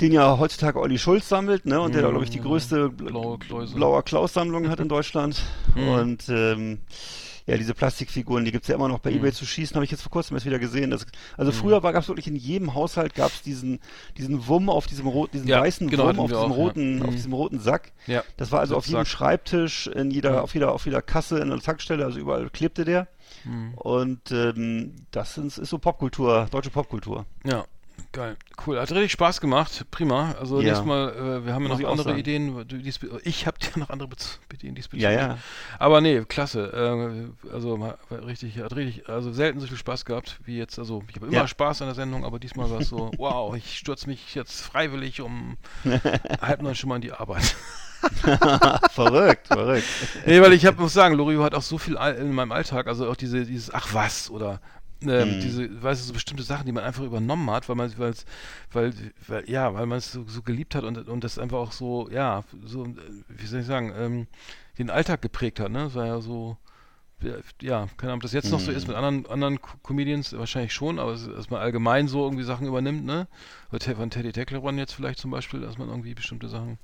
den 0.00 0.12
ja 0.12 0.38
heutzutage 0.38 0.78
Olli 0.80 0.98
Schulz 0.98 1.28
sammelt, 1.28 1.66
ne? 1.66 1.80
Und 1.80 1.94
der 1.94 2.02
da, 2.02 2.08
glaube 2.10 2.24
ich, 2.24 2.30
die 2.30 2.38
Mhm. 2.40 2.44
größte 2.44 2.86
bl- 2.86 3.08
Blaue 3.10 3.38
blauer 3.74 4.02
Klaus-Sammlung 4.04 4.68
hat 4.68 4.80
in 4.80 4.88
Deutschland. 4.88 5.42
Mhm. 5.74 5.88
Und 5.88 6.28
ähm, 6.28 6.78
ja, 7.50 7.56
diese 7.58 7.74
Plastikfiguren, 7.74 8.44
die 8.44 8.52
gibt's 8.52 8.68
ja 8.68 8.74
immer 8.76 8.88
noch 8.88 9.00
bei 9.00 9.10
Mhm. 9.10 9.16
Ebay 9.18 9.32
zu 9.32 9.44
schießen, 9.44 9.74
habe 9.74 9.84
ich 9.84 9.90
jetzt 9.90 10.02
vor 10.02 10.10
kurzem 10.12 10.36
erst 10.36 10.46
wieder 10.46 10.58
gesehen. 10.58 10.90
Das, 10.90 11.04
also 11.36 11.52
früher 11.52 11.80
gab 11.80 11.94
es 11.96 12.08
wirklich 12.08 12.28
in 12.28 12.36
jedem 12.36 12.74
Haushalt 12.74 13.14
gab's 13.14 13.42
diesen, 13.42 13.80
diesen 14.16 14.46
Wumm 14.46 14.70
auf 14.70 14.86
diesem 14.86 15.06
roten, 15.06 15.32
diesen 15.32 15.48
Ja, 15.48 15.60
weißen 15.60 15.88
genau, 15.90 16.08
Wumm 16.08 16.20
auf 16.20 16.30
diesem 16.30 16.42
auch, 16.44 16.48
ja. 16.50 16.54
roten, 16.62 17.02
auf 17.02 17.08
Mhm. 17.08 17.12
diesem 17.12 17.32
roten 17.32 17.58
Sack. 17.60 17.92
Ja. 18.06 18.22
Das 18.36 18.52
war 18.52 18.60
also 18.60 18.76
auf 18.76 18.86
jedem 18.86 19.00
Sitzsack. 19.00 19.18
Schreibtisch, 19.18 19.86
in 19.88 20.10
jeder, 20.10 20.34
Ja. 20.34 20.40
auf 20.42 20.54
jeder, 20.54 20.72
auf 20.72 20.84
jeder 20.86 21.02
Kasse, 21.02 21.38
in 21.40 21.48
der 21.50 21.58
Tankstelle, 21.60 22.04
also 22.04 22.18
überall 22.18 22.48
klebte 22.50 22.84
der. 22.84 23.08
Mhm. 23.44 23.74
Und 23.74 24.30
ähm, 24.32 24.94
das 25.10 25.36
ist, 25.38 25.58
ist 25.58 25.70
so 25.70 25.78
Popkultur, 25.78 26.46
deutsche 26.50 26.70
Popkultur. 26.70 27.26
Ja, 27.44 27.64
geil. 28.12 28.36
Cool. 28.66 28.78
Hat 28.80 28.90
richtig 28.92 29.12
Spaß 29.12 29.40
gemacht. 29.40 29.84
Prima. 29.90 30.34
Also 30.38 30.58
Ja. 30.60 30.64
nächstes 30.68 30.86
Mal, 30.86 31.08
äh, 31.10 31.46
wir 31.46 31.54
haben 31.54 31.62
ja 31.64 31.68
noch 31.76 31.90
andere. 31.90 32.18
Ideen. 32.18 32.64
Ich 33.24 33.46
habe 33.46 33.56
ja 33.62 33.78
noch 33.78 33.90
andere 33.90 34.08
Ideen 34.52 34.74
diesbezüglich. 34.74 35.02
Ja, 35.02 35.10
ja. 35.10 35.38
Aber 35.78 36.00
nee, 36.00 36.22
klasse. 36.24 37.30
Äh, 37.42 37.52
also 37.52 37.74
richtig, 38.26 38.58
hat 38.58 38.74
richtig, 38.76 39.08
also 39.08 39.32
selten 39.32 39.60
so 39.60 39.66
viel 39.66 39.76
Spaß 39.76 40.04
gehabt 40.04 40.40
wie 40.44 40.58
jetzt. 40.58 40.78
Also 40.78 41.02
ich 41.08 41.16
habe 41.16 41.26
immer 41.26 41.34
Ja. 41.36 41.48
Spaß 41.48 41.82
an 41.82 41.88
der 41.88 41.94
Sendung, 41.94 42.24
aber 42.24 42.38
diesmal 42.38 42.70
war 42.70 42.80
es 42.80 42.88
so, 42.88 43.10
wow, 43.18 43.54
ich 43.56 43.78
stürze 43.78 44.08
mich 44.08 44.34
jetzt 44.34 44.60
freiwillig 44.62 45.20
um 45.20 45.56
halb 46.40 46.62
neun 46.62 46.74
schon 46.74 46.88
mal 46.88 46.96
in 46.96 47.02
die 47.02 47.12
Arbeit. 47.12 47.56
verrückt, 48.92 49.46
verrückt. 49.48 49.84
Nee, 50.26 50.40
weil 50.40 50.52
ich 50.54 50.64
hab, 50.66 50.78
muss 50.78 50.92
sagen, 50.92 51.14
Loriot 51.16 51.44
hat 51.44 51.54
auch 51.54 51.62
so 51.62 51.78
viel 51.78 51.96
in 51.96 52.32
meinem 52.32 52.52
Alltag, 52.52 52.86
also 52.86 53.08
auch 53.10 53.16
diese, 53.16 53.44
dieses 53.44 53.72
Ach 53.72 53.88
was 53.92 54.30
oder 54.30 54.60
ähm, 55.06 55.30
Mhm. 55.30 55.38
diese, 55.38 55.82
weißt 55.82 56.02
du, 56.02 56.06
so 56.08 56.12
bestimmte 56.12 56.42
Sachen, 56.42 56.66
die 56.66 56.72
man 56.72 56.84
einfach 56.84 57.04
übernommen 57.04 57.50
hat, 57.50 57.68
weil 57.68 57.76
man, 57.76 57.92
weil, 57.98 58.14
weil, 58.72 59.50
ja, 59.50 59.72
weil 59.74 59.86
man 59.86 59.98
es 59.98 60.12
so, 60.12 60.24
so 60.26 60.42
geliebt 60.42 60.74
hat 60.74 60.84
und, 60.84 61.08
und 61.08 61.24
das 61.24 61.38
einfach 61.38 61.58
auch 61.58 61.72
so, 61.72 62.08
ja, 62.10 62.44
so, 62.64 62.86
wie 63.28 63.46
soll 63.46 63.60
ich 63.60 63.66
sagen, 63.66 63.92
ähm, 63.96 64.26
den 64.78 64.90
Alltag 64.90 65.22
geprägt 65.22 65.60
hat, 65.60 65.70
ne? 65.70 65.84
Das 65.84 65.94
war 65.94 66.06
ja 66.06 66.20
so, 66.20 66.56
ja, 67.60 67.86
keine 67.98 68.12
Ahnung, 68.12 68.18
ob 68.18 68.22
das 68.22 68.32
jetzt 68.32 68.50
noch 68.50 68.60
so 68.60 68.70
Mhm. 68.70 68.76
ist 68.76 68.88
mit 68.88 68.96
anderen, 68.96 69.26
anderen 69.26 69.60
Co- 69.60 69.76
Comedians, 69.82 70.32
wahrscheinlich 70.36 70.72
schon, 70.72 70.98
aber 70.98 71.12
dass 71.12 71.50
man 71.50 71.60
allgemein 71.60 72.08
so 72.08 72.24
irgendwie 72.24 72.44
Sachen 72.44 72.66
übernimmt, 72.66 73.04
ne? 73.04 73.28
Von 73.70 74.10
Teddy 74.10 74.32
Teckleron 74.32 74.78
jetzt 74.78 74.94
vielleicht 74.94 75.18
zum 75.18 75.30
Beispiel, 75.30 75.60
dass 75.60 75.76
man 75.76 75.88
irgendwie 75.88 76.14
bestimmte 76.14 76.48
Sachen 76.48 76.78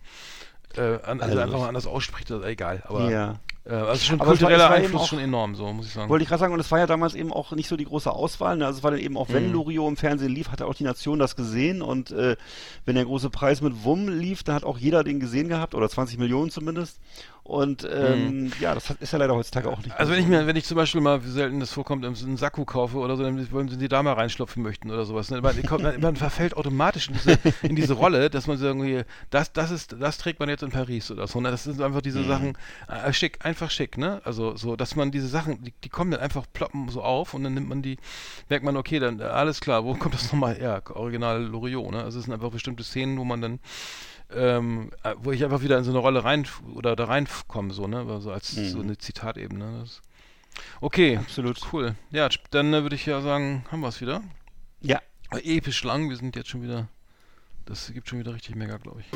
äh, 0.79 0.99
an, 1.05 1.21
also, 1.21 1.25
Also 1.25 1.39
einfach 1.41 1.59
mal 1.61 1.69
anders 1.69 1.87
ausspricht, 1.87 2.31
also 2.31 2.45
egal, 2.45 2.83
aber 2.87 3.11
ja. 3.11 3.39
äh, 3.65 3.71
also 3.75 3.97
schon 4.05 4.21
Aber 4.21 4.31
kultureller 4.31 4.65
war 4.65 4.71
Einfluss 4.77 5.03
auch- 5.03 5.07
schon 5.09 5.19
enorm, 5.19 5.55
so 5.55 5.73
muss 5.73 5.87
ich 5.87 5.93
sagen. 5.93 6.09
Wollte 6.09 6.23
ich 6.23 6.29
gerade 6.29 6.41
sagen, 6.41 6.55
und 6.55 6.61
es 6.61 6.71
war 6.71 6.79
ja 6.79 6.87
damals 6.87 7.15
eben 7.15 7.33
auch 7.33 7.53
nicht 7.53 7.69
so 7.69 7.77
die 7.77 7.85
große 7.85 8.11
Auswahl. 8.11 8.57
Ne? 8.57 8.67
Also 8.67 8.79
es 8.79 8.85
war 8.85 8.91
dann 8.91 9.01
eben 9.01 9.17
auch, 9.17 9.29
wenn 9.31 9.47
Mhm. 9.49 9.53
Loriot 9.55 9.89
im 9.89 9.97
Fernsehen 9.97 10.33
lief, 10.35 10.51
hatte 10.51 10.67
auch 10.67 10.75
die 10.75 10.85
Nation 10.85 11.19
das 11.19 11.37
gesehen. 11.37 11.83
Und 11.83 12.11
äh, 12.11 12.37
wenn 12.85 12.95
der 12.95 13.05
große 13.05 13.31
Preis 13.31 13.61
mit 13.63 13.85
Wumm 13.85 14.09
lief, 14.09 14.43
dann 14.43 14.55
hat 14.57 14.65
auch 14.65 14.79
jeder 14.79 15.03
den 15.05 15.21
gesehen 15.21 15.49
gehabt, 15.49 15.75
oder 15.75 15.89
20 15.89 16.19
Millionen 16.19 16.51
zumindest. 16.51 16.99
Und 17.47 17.89
ähm, 17.89 18.51
ja, 18.59 18.75
das 18.75 18.91
ist 18.91 19.13
ja 19.13 19.21
leider 19.21 19.37
heutzutage 19.37 19.71
auch 19.71 19.79
nicht. 19.79 19.97
Also 19.97 20.13
wenn 20.13 20.19
ich 20.19 20.27
mir, 20.27 20.49
wenn 20.49 20.57
ich 20.57 20.65
zum 20.65 20.77
Beispiel 20.77 21.01
mal, 21.01 21.25
wie 21.25 21.29
selten 21.31 21.61
das 21.61 21.73
vorkommt, 21.73 22.05
einen 22.05 22.37
Sakko 22.37 22.65
kaufe 22.65 22.99
oder 22.99 23.17
so, 23.17 23.23
dann 23.23 23.53
wollen 23.53 23.69
sie 23.69 23.77
die 23.79 23.87
da 23.87 24.03
mal 24.03 24.15
reinschlupfen 24.15 24.65
möchten 24.65 24.91
oder 24.91 25.05
sowas. 25.05 25.31
Ne? 25.31 25.41
Man, 25.41 25.63
kommt, 25.63 25.85
man, 25.85 26.01
man 26.01 26.17
verfällt 26.17 26.57
automatisch 26.57 27.07
in 27.07 27.15
diese, 27.15 27.39
in 27.63 27.77
diese 27.77 27.93
Rolle, 27.95 28.31
dass 28.31 28.49
man 28.49 28.57
so 28.57 28.67
irgendwie, 28.67 29.03
das, 29.31 29.53
das 29.53 29.71
ist, 29.71 29.95
das 30.01 30.19
trägt 30.19 30.41
man 30.41 30.49
jetzt 30.49 30.65
in 30.65 30.71
Paris 30.71 31.09
oder 31.13 31.29
so. 31.29 31.41
Ne? 31.41 31.53
Das 31.53 31.63
sind 31.63 31.81
einfach 31.81 32.03
diese 32.03 32.19
Mhm. 32.19 32.27
Sachen, 32.27 32.59
äh, 32.89 33.13
schick, 33.13 33.45
einfach 33.47 33.71
schick, 33.71 33.97
ne? 33.97 34.21
Also 34.25 34.57
so, 34.57 34.75
dass 34.75 34.97
man 34.97 35.13
diese 35.13 35.29
Sachen, 35.29 35.63
die, 35.63 35.73
die 35.85 35.89
kommen 35.89 36.11
dann 36.11 36.21
einfach 36.21 36.47
ploppen 36.53 36.89
so 36.89 37.01
auf 37.03 37.33
und 37.33 37.45
dann 37.45 37.55
nimmt 37.55 37.69
man 37.69 37.81
die, 37.81 37.97
merkt 38.49 38.65
man, 38.65 38.77
okay, 38.77 38.99
dann 38.99 39.21
äh, 39.21 39.23
alles 39.23 39.61
klar, 39.61 39.85
wo 39.85 39.95
kommt 39.95 40.15
das 40.15 40.33
nochmal 40.33 40.57
her? 40.57 40.83
Original 40.95 41.43
Loriot, 41.45 41.93
ne? 41.93 42.03
Also 42.03 42.19
es 42.19 42.25
sind 42.25 42.35
einfach 42.35 42.51
bestimmte 42.51 42.83
Szenen, 42.83 43.19
wo 43.19 43.25
man 43.25 43.41
dann 43.41 43.61
ähm, 44.35 44.91
äh, 45.03 45.15
wo 45.19 45.33
ich 45.33 45.45
einfach 45.45 45.63
wieder 45.63 45.79
in 45.79 45.85
so 45.85 45.91
eine 45.91 45.99
Rolle 46.01 46.25
rein 46.25 46.47
oder 46.75 46.97
da 46.97 47.05
reinkomme, 47.05 47.73
so, 47.73 47.87
ne? 47.87 48.05
Also 48.09 48.33
als 48.33 48.51
so 48.53 48.79
Mhm. 48.79 48.85
eine 48.85 48.99
Zitatebene. 48.99 49.81
Das 49.81 50.03
okay, 50.81 51.17
Absolut. 51.19 51.61
cool. 51.73 51.95
Ja, 52.11 52.29
dann 52.51 52.73
äh, 52.75 52.83
würde 52.83 52.97
ich 52.97 53.07
ja 53.07 53.21
sagen, 53.21 53.65
haben 53.71 53.81
wir 53.81 53.89
es 53.89 54.01
wieder. 54.01 54.23
Ja. 54.81 55.01
Äh, 55.33 55.57
Episch 55.59 55.83
lang, 55.85 56.09
wir 56.09 56.17
sind 56.17 56.35
jetzt 56.37 56.49
schon 56.49 56.63
wieder. 56.63 56.89
Das 57.67 57.93
gibt 57.93 58.09
schon 58.09 58.19
wieder 58.21 58.33
richtig 58.35 58.55
mega, 58.55 58.77
glaube 58.77 59.01
ich. 59.01 59.07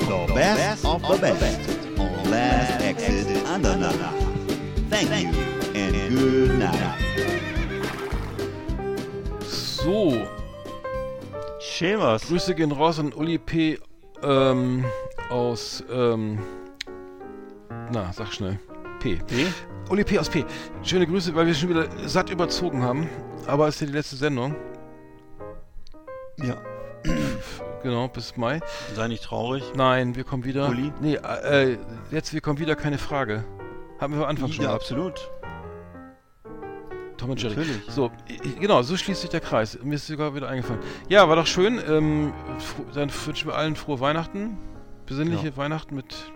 The 0.00 0.32
best 0.34 0.84
of 0.84 1.02
the 1.06 1.20
best 1.20 1.60
on 1.98 2.30
Last 2.30 2.82
Exit 2.82 3.46
Andernach. 3.46 4.12
Thank 4.90 5.10
you 5.22 5.30
and 5.74 6.18
good 6.18 6.58
night. 6.58 6.98
So, 9.46 10.26
Schemas. 11.60 12.22
Grüße 12.26 12.54
gehen 12.54 12.72
raus 12.72 12.98
an 12.98 13.12
Uli 13.12 13.38
P. 13.38 13.78
Ähm, 14.22 14.84
aus, 15.30 15.82
ähm, 15.90 16.38
na, 17.90 18.12
sag 18.12 18.32
schnell. 18.32 18.58
P. 19.00 19.16
P? 19.16 19.46
Uli 19.90 20.04
P. 20.04 20.18
aus 20.18 20.28
P. 20.28 20.44
Schöne 20.82 21.06
Grüße, 21.06 21.34
weil 21.34 21.46
wir 21.46 21.54
schon 21.54 21.68
wieder 21.70 21.86
satt 22.06 22.30
überzogen 22.30 22.82
haben. 22.82 23.08
Aber 23.46 23.68
es 23.68 23.74
ist 23.76 23.80
ja 23.80 23.86
die 23.88 23.92
letzte 23.92 24.16
Sendung. 24.16 24.54
Ja. 26.38 26.56
Genau, 27.82 28.06
bis 28.06 28.36
Mai. 28.36 28.60
Sei 28.94 29.08
nicht 29.08 29.24
traurig. 29.24 29.64
Nein, 29.74 30.14
wir 30.14 30.22
kommen 30.22 30.44
wieder. 30.44 30.68
Uli? 30.68 30.92
Nee, 31.00 31.16
äh, 31.16 31.72
äh, 31.72 31.78
jetzt 32.12 32.32
wir 32.32 32.40
kommen 32.40 32.60
wieder, 32.60 32.76
keine 32.76 32.98
Frage. 32.98 33.44
Haben 33.98 34.14
wir 34.14 34.22
am 34.22 34.28
Anfang 34.30 34.52
schon 34.52 34.64
Ja, 34.64 34.72
absolut. 34.72 35.30
Tom 37.22 37.30
und 37.30 37.40
Jerry. 37.40 37.54
Natürlich. 37.54 37.82
So, 37.88 38.10
genau, 38.58 38.82
so 38.82 38.96
schließt 38.96 39.20
sich 39.20 39.30
der 39.30 39.40
Kreis. 39.40 39.78
Mir 39.80 39.94
ist 39.94 40.08
sogar 40.08 40.34
wieder 40.34 40.48
eingefallen. 40.48 40.80
Ja, 41.08 41.28
war 41.28 41.36
doch 41.36 41.46
schön. 41.46 41.80
Ähm, 41.88 42.32
dann 42.94 43.12
wünschen 43.26 43.48
wir 43.48 43.54
allen 43.54 43.76
frohe 43.76 44.00
Weihnachten. 44.00 44.58
Besinnliche 45.06 45.46
Ja. 45.48 45.56
Weihnachten 45.56 45.94
mit, 45.94 46.32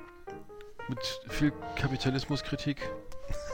mit 0.89 0.99
viel 1.29 1.53
Kapitalismuskritik. 1.75 2.89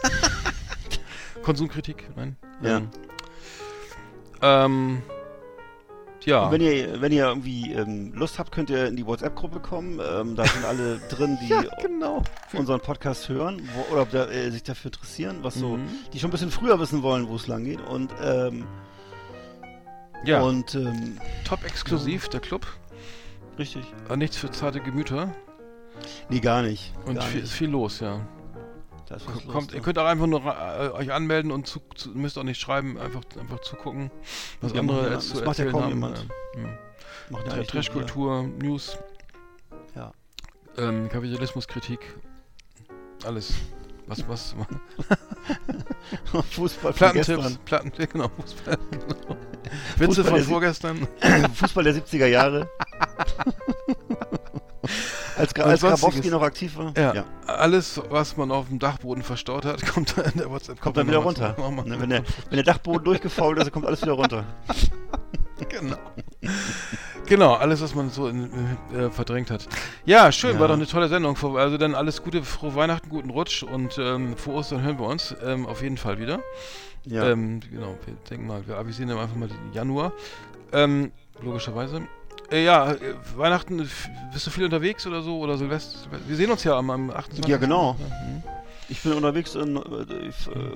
Konsumkritik, 1.43 2.11
nein. 2.17 2.37
Ja. 2.61 2.77
Ähm, 2.77 2.91
ähm, 4.43 5.03
ja. 6.25 6.45
Und 6.47 6.53
wenn 6.53 6.61
ihr, 6.61 7.01
wenn 7.01 7.13
ihr 7.13 7.27
irgendwie 7.27 7.73
ähm, 7.73 8.13
Lust 8.15 8.39
habt, 8.39 8.53
könnt 8.53 8.71
ihr 8.71 8.87
in 8.87 8.97
die 8.97 9.07
WhatsApp-Gruppe 9.07 9.61
kommen. 9.61 10.01
Ähm, 10.01 10.35
da 10.37 10.45
sind 10.45 10.65
alle 10.65 10.99
drin, 11.09 11.39
die 11.43 11.53
genau. 11.83 12.23
unseren 12.55 12.81
Podcast 12.81 13.29
hören 13.29 13.63
wo, 13.75 13.95
oder 13.95 14.07
da, 14.07 14.27
äh, 14.31 14.51
sich 14.51 14.63
dafür 14.63 14.91
interessieren, 14.93 15.39
was 15.43 15.55
so, 15.55 15.77
Mhm. 15.77 15.89
die 16.13 16.19
schon 16.21 16.29
ein 16.31 16.33
bisschen 16.33 16.51
früher 16.51 16.79
wissen 16.81 17.03
wollen, 17.03 17.29
wo 17.29 17.37
es 17.37 17.47
lang 17.47 17.65
geht. 17.65 17.81
Und 17.81 18.13
ähm, 18.23 18.65
Ja. 20.25 20.43
Und 20.43 20.75
ähm, 20.75 21.19
Top 21.45 21.65
exklusiv, 21.65 22.29
der 22.29 22.41
Club. 22.41 22.67
richtig. 23.59 23.83
Aber 24.07 24.17
nichts 24.17 24.37
für 24.37 24.51
zarte 24.51 24.81
Gemüter. 24.81 25.35
Nee, 26.29 26.41
gar 26.41 26.63
nicht. 26.63 26.93
Und 27.07 27.17
gar 27.17 27.25
viel, 27.25 27.41
nicht. 27.41 27.51
ist 27.51 27.57
viel 27.57 27.69
los, 27.71 28.01
ja. 28.01 28.21
Da 29.13 29.17
ist 29.19 29.27
los, 29.27 29.47
Kommt, 29.47 29.71
ne? 29.73 29.77
ihr 29.77 29.83
könnt 29.83 29.99
auch 29.99 30.07
einfach 30.07 30.27
nur 30.27 30.41
äh, 30.47 30.89
euch 30.89 31.13
anmelden 31.13 31.53
und 31.53 31.67
zu, 31.67 31.83
zu, 31.95 32.09
müsst 32.11 32.39
auch 32.39 32.45
nicht 32.45 32.59
schreiben, 32.59 32.97
einfach, 32.99 33.21
einfach 33.39 33.61
zugucken, 33.61 34.11
was 34.63 34.73
Ja, 34.73 34.81
andere 34.81 35.11
ja- 35.11 35.19
zu 35.19 35.35
das 35.35 35.45
macht 35.45 35.59
ja 35.59 35.67
kaum 35.71 35.83
haben. 35.83 35.89
jemand. 35.91 36.27
Ähm, 36.57 36.79
Macht 37.29 37.47
ja, 37.47 37.63
Trashkultur, 37.63 38.45
News, 38.63 38.97
Ja. 39.95 40.13
ähm, 40.79 41.11
Kapitalismuskritik, 41.11 42.01
alles. 43.27 43.53
Was, 44.07 44.27
was, 44.27 44.57
Fußball 46.53 46.95
Plattentipps. 46.95 47.59
Plattentipps, 47.67 48.13
genau, 48.15 48.31
Fußball. 48.41 48.79
Witze 49.99 50.07
Fußball 50.25 50.25
von 50.41 50.43
vorgestern. 50.49 51.09
Fußball 51.55 51.85
der 51.85 51.97
70er 51.97 52.27
Jahre. 52.29 52.67
als 55.43 55.85
als. 55.85 56.01
Grabowski 56.01 56.29
noch 56.29 56.43
aktiv 56.43 56.77
war. 56.77 56.93
Ja, 56.97 57.25
alles, 57.47 58.01
was 58.11 58.37
man 58.37 58.51
auf 58.51 58.69
dem 58.69 58.79
Dachboden 58.79 59.23
verstaut 59.23 59.65
hat, 59.65 59.85
kommt 59.93 60.17
dann 60.17 60.27
in 60.33 60.39
der 60.39 60.51
WhatsApp. 60.51 60.81
Kommt 60.81 60.97
dann 60.97 61.07
wieder 61.07 61.19
runter. 61.19 61.57
Ne, 61.85 62.01
wenn, 62.01 62.11
der, 62.11 62.23
wenn 62.49 62.57
der 62.57 62.65
Dachboden 62.65 63.05
durchgefault 63.05 63.59
ist, 63.59 63.73
kommt 63.73 63.87
alles 63.87 64.03
wieder 64.03 64.13
runter. 64.13 64.45
Genau. 65.69 65.97
Genau, 67.27 67.55
alles, 67.55 67.81
was 67.81 67.95
man 67.95 68.11
so 68.11 68.27
in, 68.27 68.51
äh, 68.95 69.11
verdrängt 69.11 69.51
hat. 69.51 69.69
Ja, 70.05 70.33
schön, 70.33 70.55
Ja. 70.55 70.61
war 70.61 70.69
doch 70.69 70.75
eine 70.75 70.87
tolle 70.87 71.09
Sendung. 71.09 71.37
Also 71.57 71.79
dann 71.79 71.95
alles 71.95 72.23
Gute, 72.23 72.43
frohe 72.43 72.75
Weihnachten, 72.75 73.09
guten 73.09 73.31
Rutsch 73.31 73.63
und 73.63 73.97
ähm, 73.99 74.37
vor 74.37 74.55
Ostern 74.55 74.83
hören 74.83 74.99
wir 74.99 75.07
uns 75.07 75.35
ähm, 75.45 75.67
auf 75.67 75.83
jeden 75.83 75.99
Fall 75.99 76.19
wieder. 76.19 76.41
Ja. 77.05 77.31
Ähm, 77.31 77.61
genau, 77.71 77.97
wir 78.05 78.15
denken 78.29 78.47
mal, 78.47 78.67
wir 78.67 78.77
avisieren 78.77 79.09
dann 79.09 79.19
einfach 79.19 79.37
mal 79.37 79.49
den 79.49 79.73
Januar. 79.73 80.13
Ähm, 80.73 81.13
logischerweise. 81.41 82.03
Äh, 82.53 82.65
ja, 82.65 82.93
äh, 82.93 82.99
Weihnachten, 83.35 83.81
äh, 83.81 83.87
bist 84.33 84.47
du 84.47 84.51
viel 84.51 84.65
unterwegs 84.65 85.07
oder 85.07 85.23
so? 85.23 85.39
Oder 85.39 85.57
Silvester? 85.57 85.99
Wir 86.27 86.37
sehen 86.37 86.51
uns 86.51 86.63
ja 86.65 86.77
am, 86.77 86.91
am 86.91 87.11
28. 87.11 87.49
Ja, 87.49 87.57
genau. 87.57 87.95
Mhm. 87.95 88.43
Ich 88.93 89.03
bin 89.03 89.15
unterwegs 89.15 89.55
in 89.55 89.77
äh, 89.77 89.81
äh, 89.81 90.33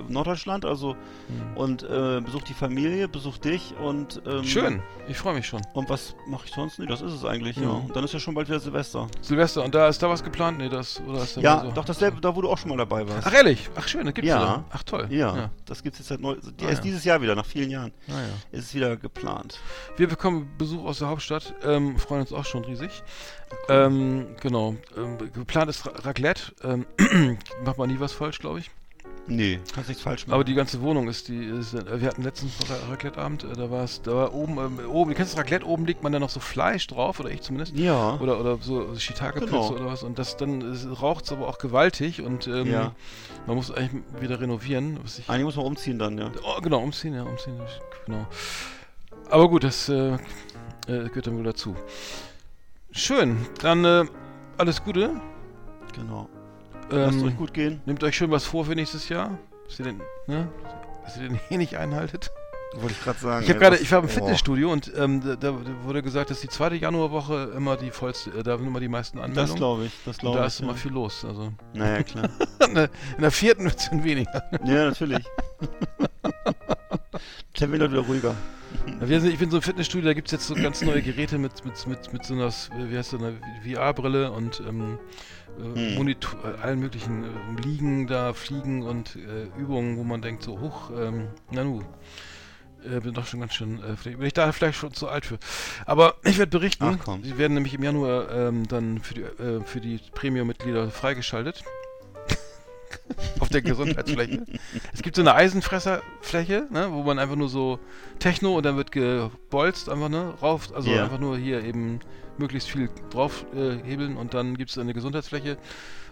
Norddeutschland, 0.09 0.65
also 0.65 0.95
Mhm. 1.29 1.57
und 1.57 1.83
äh, 1.83 2.19
besuch 2.21 2.41
die 2.43 2.53
Familie, 2.55 3.07
besuch 3.07 3.37
dich 3.37 3.75
und 3.79 4.21
ähm, 4.25 4.43
Schön, 4.43 4.81
ich 5.07 5.17
freue 5.17 5.35
mich 5.35 5.45
schon. 5.45 5.61
Und 5.73 5.87
was 5.89 6.15
mache 6.27 6.45
ich 6.47 6.51
sonst? 6.53 6.79
Nee, 6.79 6.87
das 6.87 7.01
ist 7.01 7.11
es 7.13 7.23
eigentlich, 7.25 7.57
ja. 7.57 7.63
Ja. 7.63 7.69
Und 7.69 7.95
dann 7.95 8.03
ist 8.03 8.13
ja 8.13 8.19
schon 8.19 8.33
bald 8.33 8.47
wieder 8.47 8.59
Silvester. 8.59 9.07
Silvester, 9.21 9.63
und 9.63 9.75
da 9.75 9.87
ist 9.87 10.01
da 10.01 10.09
was 10.09 10.23
geplant? 10.23 10.57
Nee, 10.57 10.69
das, 10.69 10.99
oder 11.07 11.21
ist 11.21 11.37
da 11.37 11.41
Ja, 11.41 11.61
so? 11.65 11.71
doch 11.71 11.85
dasselbe, 11.85 12.19
da 12.19 12.35
wo 12.35 12.41
du 12.41 12.49
auch 12.49 12.57
schon 12.57 12.69
mal 12.69 12.77
dabei 12.77 13.07
warst. 13.07 13.27
Ach, 13.27 13.33
ehrlich? 13.33 13.69
Ach, 13.75 13.87
schön, 13.87 14.05
das 14.05 14.15
gibt's 14.15 14.29
Ja. 14.29 14.41
wieder. 14.41 14.65
Ach, 14.71 14.81
toll. 14.83 15.07
ja, 15.11 15.51
das 15.65 15.83
gibt's 15.83 15.99
jetzt 15.99 16.07
seit 16.07 16.19
neu, 16.19 16.35
die, 16.35 16.65
Ah, 16.65 16.69
erst 16.69 16.79
ja. 16.79 16.83
dieses 16.85 17.03
Jahr 17.03 17.21
wieder, 17.21 17.35
nach 17.35 17.45
vielen 17.45 17.69
Jahren. 17.69 17.91
Naja. 18.07 18.29
Ist 18.51 18.65
es 18.65 18.73
wieder 18.73 18.97
geplant. 18.97 19.59
Wir 19.95 20.07
bekommen 20.07 20.49
Besuch 20.57 20.83
aus 20.85 20.99
der 20.99 21.09
Hauptstadt, 21.09 21.53
ähm, 21.63 21.97
freuen 21.99 22.21
uns 22.21 22.33
auch 22.33 22.45
schon 22.45 22.63
riesig. 22.65 23.03
Ähm, 23.69 24.27
genau. 24.41 24.75
Ähm, 24.97 25.17
geplant 25.33 25.69
ist 25.69 25.85
Ra 25.85 25.91
Raclette. 26.03 26.53
Ähm, 26.63 26.85
macht 27.65 27.77
man 27.77 27.89
nie 27.89 27.99
was 27.99 28.13
falsch, 28.13 28.39
glaube 28.39 28.59
ich. 28.59 28.71
Nee, 29.29 29.59
kannst 29.75 29.89
nichts 29.89 30.01
falsch 30.03 30.25
machen. 30.25 30.35
Aber 30.35 30.45
die 30.45 30.53
ganze 30.53 30.79
Wohnung 30.81 31.09
ist 31.09 31.27
die. 31.27 31.43
Ist, 31.43 31.73
äh, 31.73 31.99
wir 31.99 32.07
hatten 32.07 32.23
letztens 32.23 32.53
Ra 32.69 32.75
Raclette-Abend, 32.91 33.43
äh, 33.43 33.53
da 33.57 33.69
war 33.69 33.83
es, 33.83 34.01
da 34.01 34.13
war 34.15 34.33
oben, 34.33 34.57
ähm, 34.57 34.79
oben, 34.89 35.11
du 35.11 35.17
kennst 35.17 35.33
das 35.33 35.39
Raclette, 35.39 35.65
oben 35.67 35.85
legt 35.85 36.01
man 36.01 36.13
dann 36.13 36.21
noch 36.21 36.29
so 36.29 36.39
Fleisch 36.39 36.87
drauf, 36.87 37.19
oder 37.19 37.29
ich 37.29 37.41
zumindest. 37.41 37.75
ja, 37.75 38.17
Oder, 38.21 38.39
oder 38.39 38.57
so 38.61 38.95
Shiitake-Pilze 38.95 39.51
Genau. 39.51 39.69
oder 39.71 39.85
was. 39.87 40.03
Und 40.03 40.17
das 40.17 40.37
dann 40.37 40.61
raucht 41.01 41.25
es 41.25 41.33
aber 41.33 41.49
auch 41.49 41.57
gewaltig 41.57 42.21
und 42.21 42.47
ähm, 42.47 42.67
Ja. 42.71 42.95
man 43.47 43.57
muss 43.57 43.69
eigentlich 43.69 44.01
wieder 44.21 44.39
renovieren. 44.39 44.97
Was 45.03 45.19
ich, 45.19 45.29
eigentlich 45.29 45.43
muss 45.43 45.57
man 45.57 45.65
umziehen 45.65 45.99
dann, 45.99 46.17
ja. 46.17 46.31
Oh, 46.43 46.61
genau, 46.61 46.79
umziehen, 46.79 47.13
ja, 47.13 47.23
umziehen, 47.23 47.59
genau. 48.05 48.25
Aber 49.29 49.49
gut, 49.49 49.65
das 49.65 49.89
äh, 49.89 50.13
äh, 50.13 50.17
gehört 50.87 51.27
dann 51.27 51.35
wohl 51.35 51.43
dazu. 51.43 51.75
Schön, 52.97 53.37
dann 53.61 53.85
äh, 53.85 54.05
alles 54.57 54.83
Gute. 54.83 55.11
Genau. 55.93 56.27
Lasst 56.89 57.19
Ähm, 57.19 57.27
euch 57.27 57.37
gut 57.37 57.53
gehen. 57.53 57.79
nehmt 57.85 58.03
euch 58.03 58.17
schön 58.17 58.31
was 58.31 58.43
vor 58.45 58.65
für 58.65 58.73
nächstes 58.73 59.07
Jahr. 59.07 59.37
Dass 59.67 59.77
ihr 59.77 59.85
den, 59.85 60.01
ne, 60.25 60.47
dass 61.05 61.15
ihr 61.17 61.29
den 61.29 61.39
hier 61.47 61.59
nicht 61.59 61.77
einhaltet. 61.77 62.31
Wollte 62.73 62.93
ich 62.93 63.03
gerade 63.03 63.19
sagen. 63.19 63.43
Ich 63.43 63.49
habe 63.51 63.59
gerade, 63.59 63.77
ich 63.77 63.91
war 63.91 63.99
im 63.99 64.05
oh. 64.05 64.07
Fitnessstudio 64.07 64.71
und 64.71 64.91
ähm, 64.97 65.21
da, 65.23 65.35
da 65.35 65.53
wurde 65.83 66.01
gesagt, 66.01 66.31
dass 66.31 66.41
die 66.41 66.47
zweite 66.49 66.73
Januarwoche 66.75 67.53
immer 67.55 67.77
die 67.77 67.91
vollste, 67.91 68.31
äh, 68.31 68.41
da 68.41 68.57
sind 68.57 68.65
immer 68.65 68.79
die 68.79 68.87
meisten 68.87 69.17
Das 69.17 69.25
Anmeldungen. 69.25 69.57
glaube 69.57 69.85
ich, 69.85 69.93
das 70.03 70.17
glaube 70.17 70.39
da 70.39 70.47
ich. 70.47 70.53
ist 70.53 70.61
immer 70.61 70.71
ja. 70.71 70.77
viel 70.77 70.91
los. 70.91 71.23
Also 71.23 71.53
Naja, 71.75 72.01
klar. 72.01 72.29
in 72.67 72.89
der, 73.21 73.31
vierten 73.31 73.65
wird 73.65 73.77
es 73.77 73.91
dann 73.91 74.03
weniger. 74.03 74.43
ja, 74.65 74.85
natürlich. 74.85 75.23
Dann 77.59 77.71
wird 77.71 77.81
er 77.81 77.91
wieder 77.91 78.01
ruhiger. 78.01 78.35
Ich 78.99 79.37
bin 79.37 79.51
so 79.51 79.57
im 79.57 79.63
Fitnessstudio, 79.63 80.07
da 80.07 80.13
gibt 80.13 80.27
es 80.27 80.31
jetzt 80.31 80.47
so 80.47 80.55
ganz 80.55 80.81
neue 80.81 81.01
Geräte 81.01 81.37
mit, 81.37 81.63
mit, 81.63 81.85
mit, 81.87 82.13
mit 82.13 82.25
so 82.25 82.33
einer, 82.33 82.51
wie 82.89 82.97
heißt 82.97 83.13
das, 83.13 83.21
einer 83.21 83.33
VR-Brille 83.63 84.31
und 84.31 84.61
ähm, 84.67 84.97
äh, 85.59 85.75
Hm. 85.75 85.95
Monitor, 85.95 86.39
äh, 86.43 86.61
allen 86.61 86.79
möglichen 86.79 87.23
äh, 87.23 87.61
Liegen 87.61 88.07
da, 88.07 88.33
Fliegen 88.33 88.83
und 88.83 89.15
äh, 89.15 89.45
Übungen, 89.59 89.97
wo 89.97 90.03
man 90.03 90.21
denkt, 90.21 90.43
so 90.43 90.59
hoch, 90.59 90.91
ähm, 90.95 91.29
na 91.51 91.63
nu, 91.63 91.81
äh, 92.83 92.99
bin 92.99 93.13
doch 93.13 93.25
schon 93.25 93.39
ganz 93.39 93.53
schön, 93.53 93.79
äh, 93.79 94.09
bin 94.09 94.21
ich 94.21 94.33
da 94.33 94.51
vielleicht 94.51 94.77
schon 94.77 94.93
zu 94.93 95.07
alt 95.07 95.25
für. 95.25 95.39
Aber 95.85 96.15
ich 96.23 96.37
werde 96.37 96.51
berichten, 96.51 96.83
Ach, 96.99 97.03
komm. 97.03 97.23
die 97.23 97.37
werden 97.37 97.55
nämlich 97.55 97.73
im 97.73 97.83
Januar 97.83 98.31
ähm, 98.31 98.67
dann 98.67 98.99
für 99.01 99.13
die, 99.15 99.21
äh, 99.21 99.61
für 99.63 99.81
die 99.81 99.99
Premium-Mitglieder 100.13 100.91
freigeschaltet. 100.91 101.63
Auf 103.39 103.49
der 103.49 103.61
Gesundheitsfläche. 103.61 104.45
Es 104.93 105.01
gibt 105.01 105.15
so 105.15 105.21
eine 105.21 105.33
Eisenfresserfläche, 105.35 106.67
ne, 106.71 106.89
wo 106.91 107.03
man 107.03 107.19
einfach 107.19 107.35
nur 107.35 107.49
so 107.49 107.79
Techno 108.19 108.57
und 108.57 108.65
dann 108.65 108.77
wird 108.77 108.91
gebolzt 108.91 109.89
einfach 109.89 110.09
ne, 110.09 110.33
rauf, 110.41 110.69
also 110.73 110.89
Ja. 110.91 111.03
einfach 111.03 111.19
nur 111.19 111.37
hier 111.37 111.63
eben 111.63 111.99
möglichst 112.37 112.69
viel 112.69 112.89
drauf 113.09 113.45
äh, 113.55 113.77
hebeln 113.83 114.17
und 114.17 114.33
dann 114.33 114.57
gibt 114.57 114.69
es 114.71 114.77
eine 114.77 114.93
Gesundheitsfläche, 114.93 115.57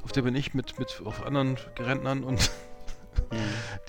auf 0.03 0.11
der 0.11 0.23
bin 0.23 0.35
ich 0.35 0.53
mit, 0.53 0.79
mit 0.79 1.01
auf 1.05 1.25
anderen 1.25 1.57
Rentnern 1.77 2.23
und 2.23 2.49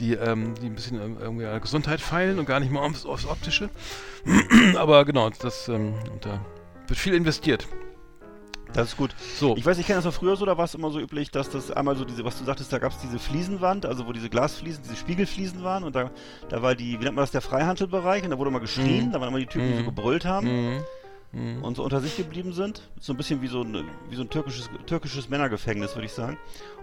die, 0.00 0.14
ähm, 0.14 0.54
die 0.60 0.66
ein 0.66 0.74
bisschen 0.74 1.00
ähm, 1.00 1.16
irgendwie 1.20 1.46
an 1.46 1.60
Gesundheit 1.60 2.00
feilen 2.00 2.38
und 2.38 2.46
gar 2.46 2.60
nicht 2.60 2.70
mal 2.70 2.80
aufs, 2.80 3.04
aufs 3.06 3.26
Optische. 3.26 3.70
Aber 4.76 5.04
genau, 5.04 5.30
das, 5.30 5.68
ähm, 5.68 5.94
und 6.12 6.24
da 6.24 6.44
wird 6.86 6.98
viel 6.98 7.14
investiert. 7.14 7.66
Das 8.72 8.88
ist 8.88 8.96
gut. 8.96 9.14
So, 9.38 9.56
Ich 9.56 9.64
weiß, 9.64 9.78
ich 9.78 9.86
kenne 9.86 9.98
das 9.98 10.04
noch 10.04 10.12
früher 10.12 10.36
so, 10.36 10.44
da 10.44 10.58
war 10.58 10.64
es 10.64 10.74
immer 10.74 10.90
so 10.90 11.00
üblich, 11.00 11.30
dass 11.30 11.48
das 11.48 11.70
einmal 11.70 11.96
so 11.96 12.04
diese, 12.04 12.24
was 12.24 12.38
du 12.38 12.44
sagtest, 12.44 12.72
da 12.72 12.78
gab 12.78 12.92
es 12.92 12.98
diese 12.98 13.18
Fliesenwand, 13.18 13.86
also 13.86 14.06
wo 14.06 14.12
diese 14.12 14.28
Glasfliesen, 14.28 14.82
diese 14.82 14.96
Spiegelfliesen 14.96 15.62
waren 15.62 15.82
und 15.84 15.94
da, 15.96 16.10
da 16.48 16.60
war 16.62 16.74
die, 16.74 16.98
wie 17.00 17.04
nennt 17.04 17.16
man 17.16 17.22
das, 17.22 17.30
der 17.30 17.40
Freihandelbereich 17.40 18.24
und 18.24 18.30
da 18.30 18.38
wurde 18.38 18.50
immer 18.50 18.60
geschrien, 18.60 19.06
Mhm. 19.06 19.12
da 19.12 19.20
waren 19.20 19.28
immer 19.28 19.38
die 19.38 19.46
Typen, 19.46 19.68
die 19.68 19.76
so 19.76 19.82
Mhm. 19.82 19.86
gebrüllt 19.86 20.24
haben 20.26 20.46
mhm. 20.48 20.80
Mhm. 21.32 21.64
und 21.64 21.76
so 21.76 21.84
unter 21.84 22.00
sich 22.00 22.16
geblieben 22.16 22.52
sind. 22.52 22.82
So 23.00 23.12
ein 23.12 23.16
bisschen 23.16 23.40
wie 23.40 23.48
so 23.48 23.62
ein, 23.62 23.84
wie 24.10 24.16
so 24.16 24.22
ein 24.22 24.30
türkisches, 24.30 24.68
türkisches 24.86 25.28
Männergefängnis, 25.28 25.94
würde 25.94 26.06
ich 26.06 26.12
sagen. 26.12 26.36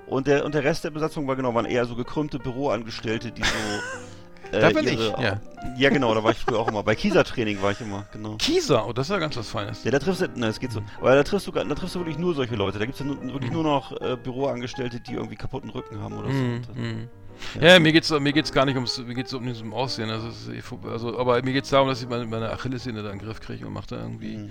Und 0.07 0.27
der, 0.27 0.45
und 0.45 0.55
der 0.55 0.63
Rest 0.63 0.83
der 0.83 0.89
Besatzung 0.91 1.27
war 1.27 1.35
genau, 1.35 1.53
waren 1.53 1.65
eher 1.65 1.85
so 1.85 1.95
gekrümmte 1.95 2.39
Büroangestellte, 2.39 3.31
die 3.31 3.43
so. 3.43 3.47
äh, 4.53 4.59
Da 4.61 4.69
bin 4.69 4.87
ich, 4.87 4.99
ja. 5.19 5.39
Ja, 5.77 5.89
genau, 5.89 6.13
da 6.13 6.23
war 6.23 6.31
ich 6.31 6.37
früher 6.37 6.59
auch 6.59 6.67
immer. 6.67 6.83
Bei 6.83 6.93
Kieser-Training 6.95 7.61
war 7.61 7.71
ich 7.71 7.81
immer, 7.81 8.05
genau. 8.11 8.35
Kieser, 8.37 8.87
oh, 8.87 8.93
das 8.93 9.07
ist 9.07 9.11
ja 9.11 9.17
ganz 9.19 9.35
was 9.37 9.49
Feines. 9.49 9.83
Ja, 9.83 9.91
da 9.91 9.99
triffst 9.99 10.21
du, 10.21 10.27
ne, 10.35 10.47
es 10.47 10.59
geht 10.59 10.71
so. 10.71 10.81
Aber 10.99 11.15
da 11.15 11.23
triffst 11.23 11.47
du, 11.47 11.51
da 11.51 11.63
triffst 11.63 11.95
du 11.95 11.99
wirklich 11.99 12.17
nur 12.17 12.35
solche 12.35 12.55
Leute. 12.55 12.79
Da 12.79 12.85
gibt 12.85 12.99
es 12.99 13.05
ja 13.05 13.05
nur, 13.05 13.21
wirklich 13.33 13.49
Mhm. 13.51 13.55
nur 13.55 13.63
noch 13.63 13.99
äh, 14.01 14.17
Büroangestellte, 14.21 14.99
die 14.99 15.13
irgendwie 15.13 15.35
kaputten 15.35 15.69
Rücken 15.69 15.99
haben 16.01 16.17
oder 16.17 16.27
so. 16.27 16.33
Mhm, 16.33 16.61
äh, 16.75 16.79
mhm. 16.79 17.09
Ja, 17.59 17.79
mir 17.79 17.91
geht's 17.91 18.11
mir 18.11 18.31
geht's 18.31 18.51
gar 18.51 18.65
nicht 18.65 18.75
ums 18.75 18.99
mir 18.99 19.15
geht's 19.15 19.33
um 19.33 19.43
ums 19.47 19.63
Aussehen, 19.73 20.09
also, 20.11 20.27
ist, 20.27 20.49
also 20.87 21.17
aber 21.17 21.41
mir 21.41 21.51
geht's 21.53 21.69
darum, 21.69 21.87
dass 21.87 22.01
ich 22.01 22.07
meine, 22.07 22.25
meine 22.25 22.51
Achillessehne 22.51 23.01
da 23.01 23.09
in 23.11 23.17
den 23.17 23.25
Griff 23.25 23.39
kriege 23.41 23.65
und 23.65 23.73
mache 23.73 23.87
da 23.87 23.95
irgendwie 23.97 24.37
Mhm. 24.37 24.49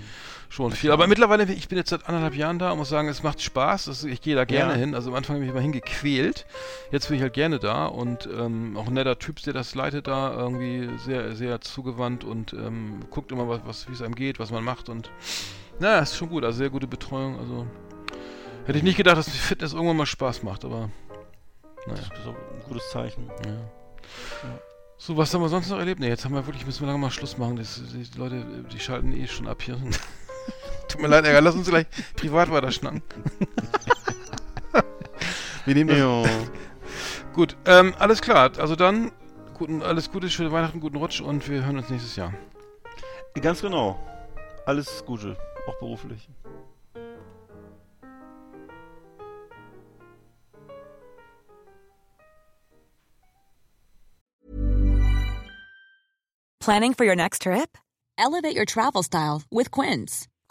Schon 0.52 0.72
viel. 0.72 0.90
Aber 0.92 1.06
mittlerweile, 1.06 1.44
ich 1.52 1.68
bin 1.68 1.78
jetzt 1.78 1.90
seit 1.90 2.06
anderthalb 2.06 2.34
Jahren 2.34 2.58
da 2.58 2.72
und 2.72 2.78
muss 2.78 2.88
sagen, 2.88 3.08
es 3.08 3.22
macht 3.22 3.40
Spaß. 3.40 3.86
Das, 3.86 4.04
ich 4.04 4.20
gehe 4.20 4.36
da 4.36 4.44
gerne 4.44 4.72
Ja. 4.72 4.78
hin. 4.78 4.94
Also 4.94 5.10
am 5.10 5.16
Anfang 5.16 5.36
habe 5.36 5.44
ich 5.44 5.48
mich 5.50 5.54
immer 5.54 5.62
hingequält. 5.62 6.46
Jetzt 6.90 7.08
bin 7.08 7.16
ich 7.16 7.22
halt 7.22 7.32
gerne 7.32 7.58
da 7.58 7.86
und 7.86 8.28
ähm, 8.32 8.76
auch 8.76 8.86
ein 8.86 8.92
netter 8.94 9.18
Typ, 9.18 9.40
der 9.42 9.52
das 9.54 9.74
leitet 9.74 10.06
da, 10.06 10.32
irgendwie 10.34 10.90
sehr, 10.98 11.34
sehr 11.34 11.60
zugewandt 11.60 12.24
und 12.24 12.52
ähm, 12.52 13.00
guckt 13.10 13.32
immer, 13.32 13.48
was, 13.48 13.60
was 13.64 13.88
wie 13.88 13.92
es 13.94 14.02
einem 14.02 14.14
geht, 14.14 14.38
was 14.38 14.50
man 14.50 14.62
macht 14.62 14.88
und 14.88 15.10
naja, 15.80 16.00
ist 16.00 16.16
schon 16.16 16.28
gut. 16.28 16.44
Also 16.44 16.58
sehr 16.58 16.70
gute 16.70 16.86
Betreuung. 16.86 17.38
Also 17.38 17.66
hätte 18.66 18.78
ich 18.78 18.84
nicht 18.84 18.96
gedacht, 18.98 19.16
dass 19.16 19.28
Fitness 19.28 19.72
irgendwann 19.72 19.96
mal 19.96 20.06
Spaß 20.06 20.42
macht, 20.42 20.64
aber 20.64 20.90
naja. 21.86 22.00
Das 22.10 22.18
ist 22.20 22.26
auch 22.26 22.34
ein 22.34 22.62
gutes 22.68 22.90
Zeichen. 22.90 23.28
Ja. 23.46 23.56
So, 24.98 25.16
was 25.16 25.34
haben 25.34 25.40
wir 25.40 25.48
sonst 25.48 25.68
noch 25.68 25.78
erlebt? 25.78 25.98
Ne, 25.98 26.06
jetzt 26.08 26.24
haben 26.24 26.34
wir 26.34 26.46
wirklich, 26.46 26.64
müssen 26.64 26.80
wir 26.82 26.86
langsam 26.86 27.00
mal 27.00 27.10
Schluss 27.10 27.36
machen. 27.38 27.56
Das, 27.56 27.80
die 27.92 28.18
Leute, 28.18 28.44
die 28.72 28.78
schalten 28.78 29.12
eh 29.12 29.26
schon 29.26 29.48
ab 29.48 29.62
hier. 29.62 29.76
Tut 30.88 31.00
mir 31.00 31.08
leid, 31.08 31.24
Ärger, 31.24 31.40
lass 31.40 31.54
uns 31.54 31.68
gleich 31.68 31.86
privat 32.16 32.50
weiter 32.50 32.70
schnacken. 32.70 33.02
wir 35.64 35.74
nehmen 35.74 35.88
das. 35.88 35.98
Ja. 35.98 36.24
Gut, 37.32 37.56
ähm, 37.66 37.94
alles 37.98 38.20
klar. 38.20 38.50
Also 38.58 38.76
dann, 38.76 39.10
guten, 39.54 39.82
alles 39.82 40.10
Gute, 40.10 40.28
schöne 40.28 40.52
Weihnachten, 40.52 40.80
guten 40.80 40.96
Rutsch 40.96 41.20
und 41.20 41.48
wir 41.48 41.64
hören 41.64 41.78
uns 41.78 41.88
nächstes 41.88 42.16
Jahr. 42.16 42.34
Ganz 43.40 43.62
genau. 43.62 43.98
Alles 44.66 45.02
Gute, 45.06 45.36
auch 45.66 45.78
beruflich. 45.78 46.28
Planning 56.60 56.94
for 56.94 57.04
your 57.04 57.16
next 57.16 57.42
trip? 57.42 57.78
elevate 58.22 58.56
your 58.56 58.64
travel 58.64 59.02
style 59.02 59.42
with 59.50 59.70
Quince. 59.70 60.28